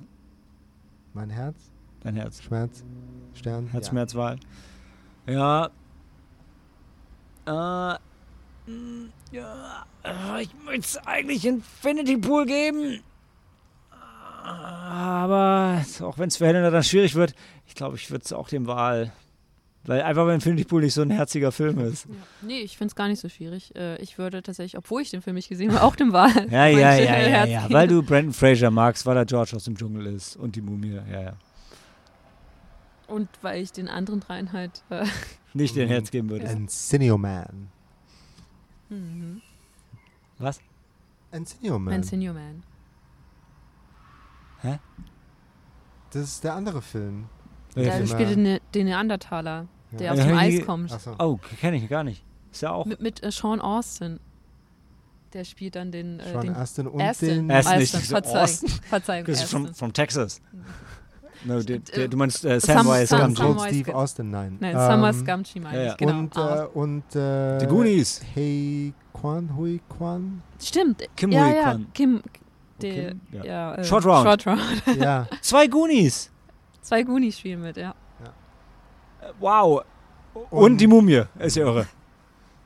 Mein 1.14 1.30
Herz, 1.30 1.72
Dein 2.02 2.16
Herz. 2.16 2.42
Schmerz, 2.42 2.84
Stern. 3.34 3.68
Herzschmerz, 3.68 4.16
Wal. 4.16 4.38
Ja. 5.28 5.70
Äh. 7.46 7.50
mh, 8.70 9.10
Ja. 9.32 9.86
äh, 10.04 10.44
Ich 10.44 10.50
möchte 10.66 10.80
es 10.82 10.98
eigentlich 11.06 11.46
Infinity 11.46 12.18
Pool 12.18 12.46
geben. 12.46 13.02
Aber 14.44 15.84
auch 16.02 16.18
wenn 16.18 16.30
es 16.30 16.38
für 16.38 16.48
Helena 16.48 16.70
dann 16.72 16.84
schwierig 16.84 17.16
wird, 17.16 17.36
ich 17.68 17.76
glaube, 17.76 17.96
ich 17.98 18.10
würde 18.10 18.24
es 18.26 18.34
auch 18.34 18.50
dem 18.50 18.68
Wal. 18.68 19.12
Weil 19.86 20.02
einfach 20.02 20.26
weil 20.26 20.36
Infinity 20.36 20.66
Pool 20.66 20.82
nicht 20.82 20.94
so 20.94 21.02
ein 21.02 21.10
herziger 21.10 21.52
Film 21.52 21.80
ist. 21.80 22.06
Ja. 22.06 22.12
Nee, 22.42 22.60
ich 22.60 22.78
finde 22.78 22.92
es 22.92 22.96
gar 22.96 23.08
nicht 23.08 23.20
so 23.20 23.30
schwierig. 23.30 23.74
Äh, 23.76 23.96
ich 24.02 24.18
würde 24.18 24.42
tatsächlich, 24.44 24.78
obwohl 24.78 25.02
ich 25.02 25.10
den 25.10 25.22
Film 25.22 25.36
nicht 25.36 25.48
gesehen 25.50 25.72
habe, 25.74 25.84
auch 25.84 25.96
dem 25.96 26.12
Wahl. 26.12 26.48
Ja, 26.52 26.66
ja, 26.68 26.96
ja, 26.96 27.28
ja, 27.28 27.46
ja. 27.46 27.68
Weil 27.70 27.88
du 27.88 28.04
Brandon 28.04 28.34
Fraser 28.34 28.72
magst, 28.72 29.06
weil 29.06 29.16
er 29.18 29.26
George 29.26 29.56
aus 29.56 29.64
dem 29.64 29.78
Dschungel 29.78 30.06
ist 30.08 30.36
und 30.36 30.56
die 30.56 30.62
Mumie. 30.62 31.00
Ja, 31.12 31.22
ja. 31.22 31.34
Und 33.10 33.28
weil 33.42 33.62
ich 33.62 33.72
den 33.72 33.88
anderen 33.88 34.20
dreien 34.20 34.52
halt. 34.54 34.84
Äh, 34.90 35.06
Nicht 35.54 35.76
den 35.76 35.88
Mhm. 35.88 35.92
Herz 35.92 36.12
geben 36.12 36.30
würdest. 36.30 36.54
Encinio 36.54 37.18
Man. 37.18 37.70
mhm. 38.90 39.42
Was? 40.38 40.60
Encinio 41.32 41.78
Man. 41.80 41.94
Man 41.94 42.04
Senior 42.04 42.34
Man. 42.34 42.64
Das 46.12 46.24
ist 46.24 46.44
der 46.44 46.56
andere 46.56 46.82
Film. 46.82 47.26
Der 47.76 47.94
Film, 47.94 48.08
spielt 48.08 48.30
den, 48.36 48.60
den 48.74 48.86
Neandertaler, 48.88 49.68
der 49.92 50.08
Ja. 50.08 50.12
auf 50.14 50.18
Ja, 50.18 50.26
dem 50.26 50.38
Eis 50.38 50.66
kommt. 50.66 50.92
Achso. 50.92 51.16
Oh, 51.20 51.38
kenne 51.60 51.78
ich 51.78 51.88
gar 51.88 52.04
nicht. 52.04 52.24
Ist 52.52 52.62
ja 52.62 52.72
auch. 52.72 52.86
Mit, 52.86 53.00
mit 53.00 53.24
äh, 53.24 53.32
Sean 53.32 53.62
Austin. 53.62 54.20
Der 55.34 55.44
spielt 55.44 55.76
dann 55.76 55.92
den. 55.92 56.20
Äh, 56.20 56.32
Sean 56.32 56.42
den 56.48 56.56
Astin 56.56 56.88
und 56.88 57.00
Aston. 57.02 57.30
den. 57.30 57.52
Aston. 57.52 57.74
Aston, 57.74 57.80
nicht 57.80 57.92
so 58.08 58.16
Verzeihung. 58.16 58.38
Austin. 58.44 58.70
Verzeihung. 58.70 59.26
Das 59.28 59.44
ist 59.44 59.52
from, 59.52 59.74
from 59.76 59.94
Texas. 59.94 60.42
No, 61.46 61.62
der, 61.62 61.78
Äh, 61.78 61.80
der, 61.80 62.08
du 62.10 62.18
meinst 62.18 62.44
äh, 62.44 62.60
Sam- 62.60 62.84
Samwise 62.84 63.08
Sam- 63.08 63.20
Gamgee. 63.20 63.36
Sam- 63.36 63.58
Samwise 63.60 63.68
Steve 63.76 63.96
Austin, 63.96 64.30
nein. 64.32 64.58
Nein, 64.60 64.76
Ähm, 64.76 64.92
Summer 64.92 65.14
Scumchi 65.14 65.60
meine 65.60 65.78
ja, 65.78 65.84
ja. 65.86 65.92
ich, 65.92 65.98
genau. 65.98 66.20
Und, 66.20 66.36
äh, 66.38 66.66
und 66.74 67.16
äh, 67.16 67.58
Die 67.60 67.66
Goonies. 67.68 68.22
Hey 68.34 68.94
Kwan, 69.14 69.56
Hui 69.56 69.80
Kwan. 69.90 70.42
Stimmt. 70.62 71.04
Kim 71.16 71.32
ja, 71.32 71.46
Hui 71.46 71.56
ja, 71.56 71.62
Kwan. 71.64 71.88
Kim. 71.94 72.22
Der, 72.82 73.10
Kim, 73.12 73.22
ja. 73.32 73.44
ja. 73.46 73.76
äh, 73.76 73.84
Short 73.84 74.06
Round. 74.06 74.26
Short 74.28 74.48
Round. 74.48 74.62
ja, 75.00 75.28
Zwei 75.42 75.68
Goonies. 75.68 76.30
Zwei 76.82 77.04
Goonies 77.04 77.40
spielen 77.40 77.62
mit, 77.62 77.78
ja. 77.78 77.92
Äh, 77.92 79.28
Wow. 79.40 79.84
Und, 80.34 80.46
Und- 80.52 80.78
die 80.78 80.88
Mumie. 80.88 81.24
Ist 81.40 81.56
ja 81.58 81.66
irre. 81.66 81.88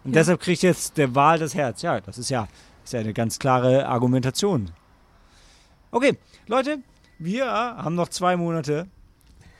Und 0.03 0.11
Ja. 0.13 0.19
deshalb 0.21 0.39
kriegt 0.39 0.61
jetzt 0.63 0.97
der 0.97 1.13
Wahl 1.15 1.39
das 1.39 1.55
Herz. 1.55 1.81
Ja, 1.81 1.99
das 2.01 2.17
ist 2.17 2.29
ja, 2.29 2.47
ist 2.83 2.93
ja 2.93 2.99
eine 2.99 3.13
ganz 3.13 3.39
klare 3.39 3.87
Argumentation. 3.87 4.69
Okay, 5.91 6.17
Leute, 6.47 6.79
wir 7.19 7.45
haben 7.45 7.95
noch 7.95 8.09
zwei 8.09 8.35
Monate. 8.35 8.87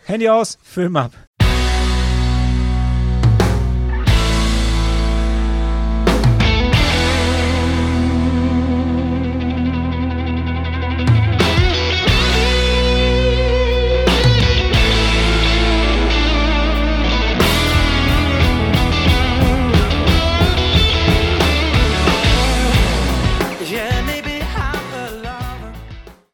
Handy 0.05 0.30
aus, 0.30 0.57
Film 0.63 0.95
ab. 0.97 1.11